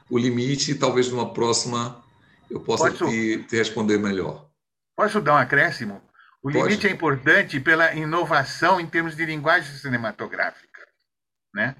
o 0.08 0.18
limite 0.18 0.72
e 0.72 0.74
talvez 0.74 1.08
numa 1.08 1.32
próxima 1.32 2.02
eu 2.48 2.60
possa 2.60 2.90
posso, 2.90 3.06
te, 3.06 3.44
te 3.48 3.56
responder 3.56 3.98
melhor. 3.98 4.46
Posso 4.96 5.20
dar 5.20 5.34
um 5.34 5.38
acréscimo? 5.38 6.00
O 6.42 6.50
Pode. 6.50 6.58
limite 6.58 6.86
é 6.86 6.90
importante 6.90 7.60
pela 7.60 7.94
inovação 7.94 8.80
em 8.80 8.86
termos 8.86 9.14
de 9.14 9.24
linguagem 9.26 9.74
cinematográfica. 9.76 10.86
Né? 11.54 11.76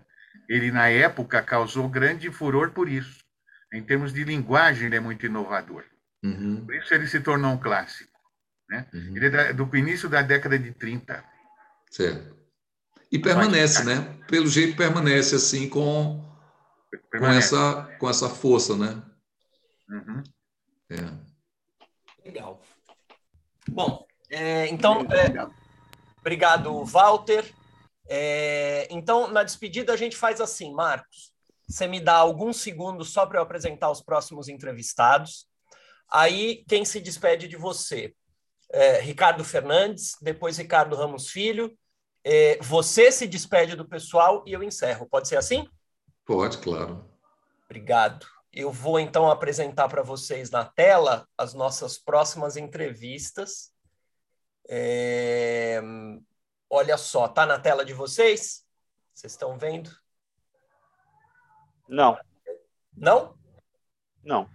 Ele, 0.49 0.71
na 0.71 0.89
época, 0.89 1.43
causou 1.43 1.89
grande 1.89 2.31
furor 2.31 2.73
por 2.73 2.89
isso. 2.89 3.25
Em 3.73 3.83
termos 3.83 4.13
de 4.13 4.25
linguagem, 4.25 4.87
ele 4.87 4.97
é 4.97 5.01
muito 5.01 5.25
inovador. 5.25 5.85
Uhum. 6.23 6.67
Por 6.67 6.75
isso 6.75 6.93
ele 6.93 7.07
se 7.07 7.21
tornou 7.21 7.53
um 7.53 7.59
clássico. 7.59 8.11
Né? 8.69 8.87
Uhum. 8.93 9.17
Ele 9.17 9.37
é 9.37 9.53
do 9.53 9.77
início 9.77 10.09
da 10.09 10.23
década 10.23 10.59
de 10.59 10.73
30. 10.73 11.25
Certo. 11.91 12.37
E 13.11 13.19
permanece, 13.19 13.83
né? 13.85 14.19
Pelo 14.29 14.47
jeito 14.47 14.77
permanece 14.77 15.35
assim 15.35 15.69
com, 15.69 16.25
permanece. 17.11 17.51
com, 17.51 17.57
essa, 17.57 17.97
com 17.99 18.11
essa 18.11 18.29
força, 18.29 18.77
né? 18.77 19.03
Uhum. 19.89 20.23
É. 20.91 22.25
Legal. 22.25 22.63
Bom, 23.69 24.07
é, 24.31 24.69
então, 24.69 25.01
é, 25.03 25.49
obrigado, 26.21 26.85
Walter. 26.85 27.53
É, 28.09 28.87
então, 28.91 29.29
na 29.29 29.43
despedida, 29.43 29.93
a 29.93 29.97
gente 29.97 30.17
faz 30.17 30.41
assim, 30.41 30.73
Marcos. 30.73 31.33
Você 31.69 31.87
me 31.87 32.01
dá 32.01 32.17
alguns 32.17 32.57
segundos 32.57 33.13
só 33.13 33.27
para 33.27 33.39
eu 33.39 33.43
apresentar 33.43 33.91
os 33.91 34.01
próximos 34.01 34.49
entrevistados. 34.49 35.47
Aí, 36.11 36.65
quem 36.69 36.85
se 36.85 37.01
despede 37.01 37.47
de 37.47 37.57
você? 37.57 38.15
É, 38.73 39.01
Ricardo 39.01 39.45
Fernandes, 39.45 40.17
depois 40.21 40.59
Ricardo 40.59 40.97
Ramos 40.97 41.29
Filho. 41.29 41.77
É, 42.25 42.59
você 42.61 43.11
se 43.11 43.27
despede 43.27 43.77
do 43.77 43.89
pessoal 43.89 44.45
e 44.47 44.53
eu 44.53 44.63
encerro. 44.63 45.09
Pode 45.09 45.29
ser 45.29 45.37
assim? 45.37 45.69
Pode, 46.27 46.59
claro. 46.59 47.05
Obrigado. 47.65 48.27
Eu 48.53 48.73
vou 48.73 48.99
então 48.99 49.31
apresentar 49.31 49.89
para 49.89 50.03
vocês 50.03 50.51
na 50.51 50.65
tela 50.65 51.27
as 51.39 51.55
nossas 51.55 51.99
próximas 51.99 52.57
entrevistas. 52.57 53.73
É... 54.73 55.83
Olha 56.71 56.97
só, 56.97 57.27
tá 57.27 57.45
na 57.45 57.59
tela 57.59 57.85
de 57.85 57.93
vocês? 57.93 58.65
Vocês 59.13 59.33
estão 59.33 59.59
vendo? 59.59 59.91
Não. 61.89 62.17
Não? 62.97 63.35
Não. 64.23 64.49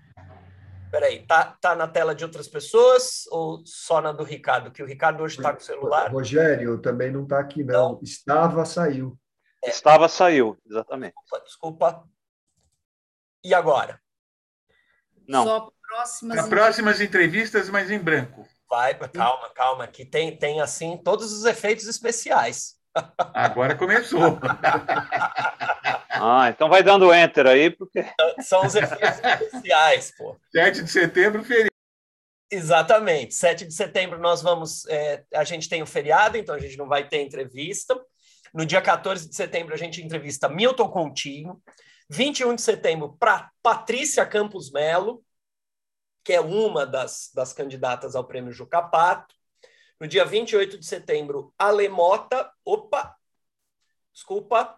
Peraí, 0.89 1.27
tá, 1.27 1.57
tá 1.59 1.75
na 1.75 1.89
tela 1.89 2.15
de 2.15 2.23
outras 2.23 2.47
pessoas 2.47 3.27
ou 3.29 3.61
só 3.65 3.99
na 3.99 4.13
do 4.13 4.23
Ricardo? 4.23 4.71
Que 4.71 4.81
o 4.81 4.85
Ricardo 4.85 5.21
hoje 5.21 5.35
está 5.35 5.51
com 5.51 5.59
o 5.59 5.63
celular. 5.63 6.09
Rogério 6.09 6.81
também 6.81 7.11
não 7.11 7.23
está 7.23 7.39
aqui, 7.39 7.65
não. 7.65 7.95
não. 7.95 7.99
Estava, 8.01 8.63
saiu. 8.63 9.19
É. 9.61 9.69
Estava, 9.69 10.07
saiu, 10.07 10.57
exatamente. 10.65 11.13
Desculpa, 11.13 11.43
desculpa. 11.43 12.09
E 13.43 13.53
agora? 13.53 14.01
Não. 15.27 15.43
Só 15.43 15.71
próximas, 15.81 16.47
próximas 16.47 17.01
entrevistas, 17.01 17.69
mas 17.69 17.91
em 17.91 17.99
branco. 17.99 18.47
Vai, 18.69 18.95
calma, 18.95 19.49
calma, 19.53 19.87
que 19.87 20.03
tem, 20.03 20.35
tem 20.35 20.59
assim 20.59 20.97
todos 20.97 21.31
os 21.31 21.45
efeitos 21.45 21.87
especiais. 21.87 22.75
Agora 23.33 23.75
começou. 23.75 24.39
ah, 26.09 26.49
então 26.49 26.69
vai 26.69 26.81
dando 26.81 27.13
enter 27.13 27.45
aí, 27.45 27.69
porque. 27.69 28.05
São 28.41 28.65
os 28.65 28.75
efeitos 28.75 29.19
especiais, 29.19 30.13
pô. 30.17 30.37
7 30.51 30.83
de 30.83 30.89
setembro, 30.89 31.43
feriado. 31.43 31.69
Exatamente. 32.49 33.33
7 33.33 33.65
de 33.65 33.73
setembro 33.73 34.19
nós 34.19 34.41
vamos. 34.41 34.85
É, 34.87 35.23
a 35.33 35.43
gente 35.43 35.67
tem 35.67 35.83
o 35.83 35.87
feriado, 35.87 36.37
então 36.37 36.55
a 36.55 36.59
gente 36.59 36.77
não 36.77 36.87
vai 36.87 37.07
ter 37.07 37.21
entrevista. 37.21 37.99
No 38.53 38.65
dia 38.65 38.81
14 38.81 39.27
de 39.27 39.35
setembro, 39.35 39.73
a 39.73 39.77
gente 39.77 40.01
entrevista 40.01 40.47
Milton 40.47 40.89
Continho. 40.89 41.61
21 42.09 42.53
de 42.55 42.61
setembro, 42.61 43.17
para 43.19 43.49
Patrícia 43.63 44.23
Campos 44.27 44.71
Melo 44.71 45.24
que 46.25 46.33
é 46.33 46.41
uma 46.41 46.87
das, 46.87 47.29
das 47.35 47.53
candidatas 47.53 48.15
ao 48.15 48.25
prêmio 48.25 48.51
Jucapato. 48.51 49.35
No 49.99 50.07
dia 50.07 50.25
28 50.25 50.79
de 50.79 50.85
setembro, 50.85 51.53
Alemota. 51.55 52.51
Opa! 52.65 53.15
Desculpa. 54.11 54.75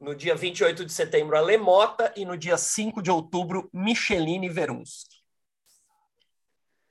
No 0.00 0.12
dia 0.12 0.34
28 0.34 0.84
de 0.84 0.92
setembro, 0.92 1.36
Alemota. 1.36 2.12
E 2.16 2.24
no 2.24 2.36
dia 2.36 2.58
5 2.58 3.00
de 3.00 3.12
outubro, 3.12 3.70
Micheline 3.72 4.48
Verunski. 4.48 5.20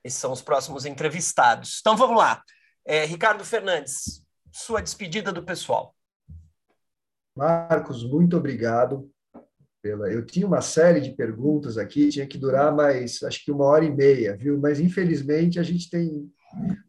Esses 0.02 0.18
são 0.18 0.32
os 0.32 0.40
próximos 0.40 0.86
entrevistados. 0.86 1.80
Então 1.80 1.94
vamos 1.98 2.16
lá. 2.16 2.42
É, 2.82 3.04
Ricardo 3.04 3.44
Fernandes, 3.44 4.24
sua 4.50 4.80
despedida 4.80 5.30
do 5.30 5.44
pessoal. 5.44 5.94
Marcos, 7.36 8.02
muito 8.02 8.38
obrigado 8.38 9.12
pela. 9.82 10.10
Eu 10.10 10.24
tinha 10.24 10.46
uma 10.46 10.60
série 10.60 11.00
de 11.00 11.10
perguntas 11.12 11.78
aqui, 11.78 12.08
tinha 12.08 12.26
que 12.26 12.38
durar 12.38 12.74
mais, 12.74 13.22
acho 13.22 13.44
que 13.44 13.50
uma 13.50 13.64
hora 13.64 13.84
e 13.84 13.94
meia, 13.94 14.36
viu? 14.36 14.58
Mas 14.58 14.80
infelizmente 14.80 15.58
a 15.58 15.62
gente 15.62 15.88
tem 15.90 16.30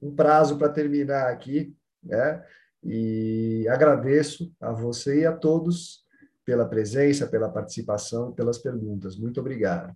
um 0.02 0.16
prazo 0.16 0.58
para 0.58 0.70
terminar 0.70 1.30
aqui, 1.30 1.76
né? 2.04 2.44
E 2.84 3.68
agradeço 3.70 4.52
a 4.60 4.72
você 4.72 5.22
e 5.22 5.26
a 5.26 5.36
todos 5.36 6.04
pela 6.44 6.68
presença, 6.68 7.28
pela 7.28 7.50
participação, 7.50 8.34
pelas 8.34 8.58
perguntas. 8.58 9.16
Muito 9.16 9.40
obrigado. 9.40 9.96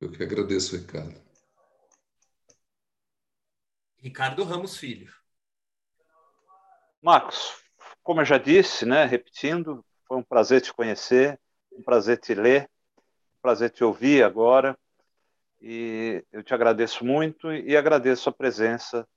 Eu 0.00 0.10
que 0.10 0.22
agradeço, 0.22 0.76
Ricardo. 0.76 1.20
Ricardo 3.96 4.44
Ramos 4.44 4.76
Filho. 4.76 5.12
Marcos, 7.02 7.60
como 8.02 8.20
eu 8.20 8.24
já 8.24 8.38
disse, 8.38 8.86
né, 8.86 9.04
repetindo, 9.04 9.84
foi 10.06 10.16
um 10.16 10.22
prazer 10.22 10.60
te 10.60 10.72
conhecer 10.72 11.38
um 11.78 11.82
prazer 11.82 12.18
te 12.18 12.34
ler, 12.34 12.68
prazer 13.40 13.70
te 13.70 13.84
ouvir 13.84 14.24
agora. 14.24 14.76
E 15.60 16.24
eu 16.32 16.42
te 16.42 16.52
agradeço 16.52 17.04
muito 17.04 17.52
e 17.52 17.76
agradeço 17.76 18.28
a 18.28 18.32
presença 18.32 19.08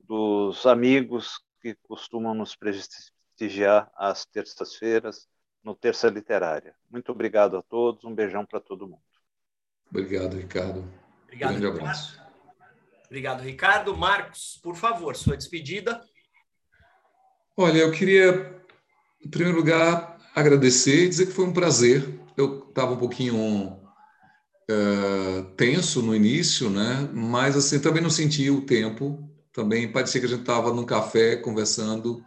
dos 0.00 0.64
amigos 0.66 1.40
que 1.60 1.74
costumam 1.82 2.34
nos 2.34 2.56
prestigiar 2.56 3.90
às 3.94 4.24
terças-feiras 4.24 5.28
no 5.62 5.74
Terça 5.74 6.08
Literária. 6.08 6.74
Muito 6.90 7.12
obrigado 7.12 7.56
a 7.56 7.62
todos, 7.62 8.04
um 8.04 8.14
beijão 8.14 8.44
para 8.46 8.60
todo 8.60 8.88
mundo. 8.88 9.02
Obrigado, 9.90 10.36
Ricardo. 10.36 10.84
Obrigado, 11.24 11.50
Grande 11.50 11.66
Ricardo. 11.66 11.80
abraço. 11.80 12.22
Obrigado, 13.06 13.40
Ricardo. 13.42 13.96
Marcos, 13.96 14.58
por 14.62 14.76
favor, 14.76 15.16
sua 15.16 15.36
despedida. 15.36 16.04
Olha, 17.56 17.78
eu 17.78 17.90
queria, 17.92 18.62
em 19.24 19.30
primeiro 19.30 19.58
lugar, 19.58 20.17
agradecer 20.40 21.04
e 21.04 21.08
dizer 21.08 21.26
que 21.26 21.32
foi 21.32 21.44
um 21.44 21.52
prazer. 21.52 22.20
Eu 22.36 22.68
estava 22.68 22.92
um 22.92 22.96
pouquinho 22.96 23.78
uh, 24.70 25.44
tenso 25.56 26.02
no 26.02 26.14
início, 26.14 26.70
né? 26.70 27.08
mas 27.12 27.56
assim 27.56 27.80
também 27.80 28.02
não 28.02 28.10
senti 28.10 28.50
o 28.50 28.64
tempo. 28.64 29.28
Também 29.52 29.90
parecia 29.90 30.20
que 30.20 30.26
a 30.26 30.30
gente 30.30 30.40
estava 30.40 30.72
num 30.72 30.84
café 30.84 31.36
conversando 31.36 32.22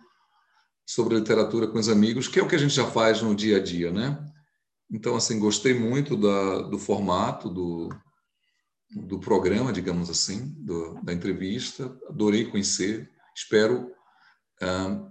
sobre 0.86 1.16
literatura 1.16 1.68
com 1.68 1.80
os 1.80 1.88
amigos, 1.88 2.28
que 2.28 2.40
é 2.40 2.44
o 2.44 2.48
que 2.48 2.56
a 2.56 2.60
gente 2.60 2.74
já 2.74 2.86
faz 2.86 3.22
no 3.22 3.34
dia 3.34 3.58
a 3.58 3.64
dia, 3.64 3.92
né? 3.92 4.20
Então, 4.92 5.16
assim, 5.16 5.40
gostei 5.40 5.74
muito 5.74 6.18
da, 6.18 6.64
do 6.64 6.78
formato 6.78 7.50
do, 7.50 7.90
do 9.08 9.18
programa, 9.20 9.72
digamos 9.72 10.10
assim, 10.10 10.54
do, 10.58 10.96
da 11.02 11.14
entrevista. 11.14 11.98
Adorei 12.10 12.46
conhecer. 12.46 13.10
Espero 13.34 13.90
uh, 14.62 15.11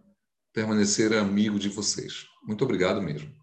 permanecer 0.52 1.12
amigo 1.12 1.59
de 1.59 1.68
vocês. 1.68 2.27
Muito 2.44 2.64
obrigado 2.64 3.01
mesmo. 3.01 3.40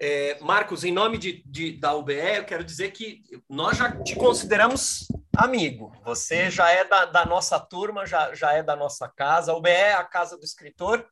É, 0.00 0.38
Marcos, 0.40 0.84
em 0.84 0.92
nome 0.92 1.16
de, 1.18 1.42
de, 1.46 1.78
da 1.78 1.94
UBE, 1.94 2.14
eu 2.14 2.44
quero 2.44 2.64
dizer 2.64 2.90
que 2.90 3.22
nós 3.48 3.78
já 3.78 3.90
te 4.02 4.16
consideramos 4.16 5.06
amigo. 5.36 5.92
Você 6.04 6.50
já 6.50 6.70
é 6.70 6.84
da, 6.84 7.04
da 7.06 7.24
nossa 7.24 7.58
turma, 7.60 8.04
já, 8.04 8.34
já 8.34 8.52
é 8.52 8.62
da 8.62 8.76
nossa 8.76 9.08
casa. 9.08 9.52
A 9.52 9.56
UBE 9.56 9.70
é 9.70 9.94
a 9.94 10.04
casa 10.04 10.36
do 10.36 10.44
escritor 10.44 11.06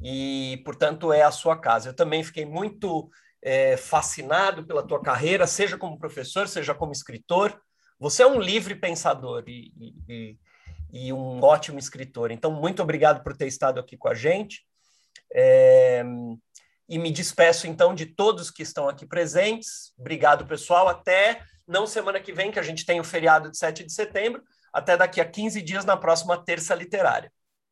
e, 0.00 0.62
portanto, 0.64 1.12
é 1.12 1.22
a 1.22 1.30
sua 1.30 1.58
casa. 1.58 1.88
Eu 1.88 1.96
também 1.96 2.22
fiquei 2.22 2.44
muito 2.44 3.10
é, 3.42 3.76
fascinado 3.76 4.66
pela 4.66 4.86
tua 4.86 5.02
carreira, 5.02 5.46
seja 5.46 5.78
como 5.78 5.98
professor, 5.98 6.46
seja 6.46 6.74
como 6.74 6.92
escritor. 6.92 7.60
Você 7.98 8.22
é 8.22 8.26
um 8.26 8.40
livre 8.40 8.74
pensador 8.74 9.44
e, 9.46 9.72
e, 10.08 10.38
e 10.92 11.12
um 11.12 11.42
ótimo 11.42 11.78
escritor. 11.78 12.30
Então, 12.30 12.50
muito 12.50 12.82
obrigado 12.82 13.22
por 13.22 13.36
ter 13.36 13.46
estado 13.46 13.78
aqui 13.80 13.96
com 13.96 14.08
a 14.08 14.14
gente. 14.14 14.64
É, 15.32 16.04
e 16.88 16.98
me 16.98 17.10
despeço 17.10 17.66
então 17.66 17.94
de 17.94 18.06
todos 18.06 18.50
que 18.50 18.62
estão 18.62 18.88
aqui 18.88 19.06
presentes. 19.06 19.92
Obrigado, 19.98 20.46
pessoal. 20.46 20.88
Até 20.88 21.42
não 21.66 21.86
semana 21.86 22.18
que 22.18 22.32
vem, 22.32 22.50
que 22.50 22.58
a 22.58 22.64
gente 22.64 22.84
tem 22.84 22.98
o 22.98 23.04
feriado 23.04 23.50
de 23.50 23.56
7 23.56 23.84
de 23.84 23.92
setembro, 23.92 24.42
até 24.72 24.96
daqui 24.96 25.20
a 25.20 25.24
15 25.24 25.62
dias 25.62 25.84
na 25.84 25.96
próxima 25.96 26.36
terça 26.44 26.74
literária. 26.74 27.32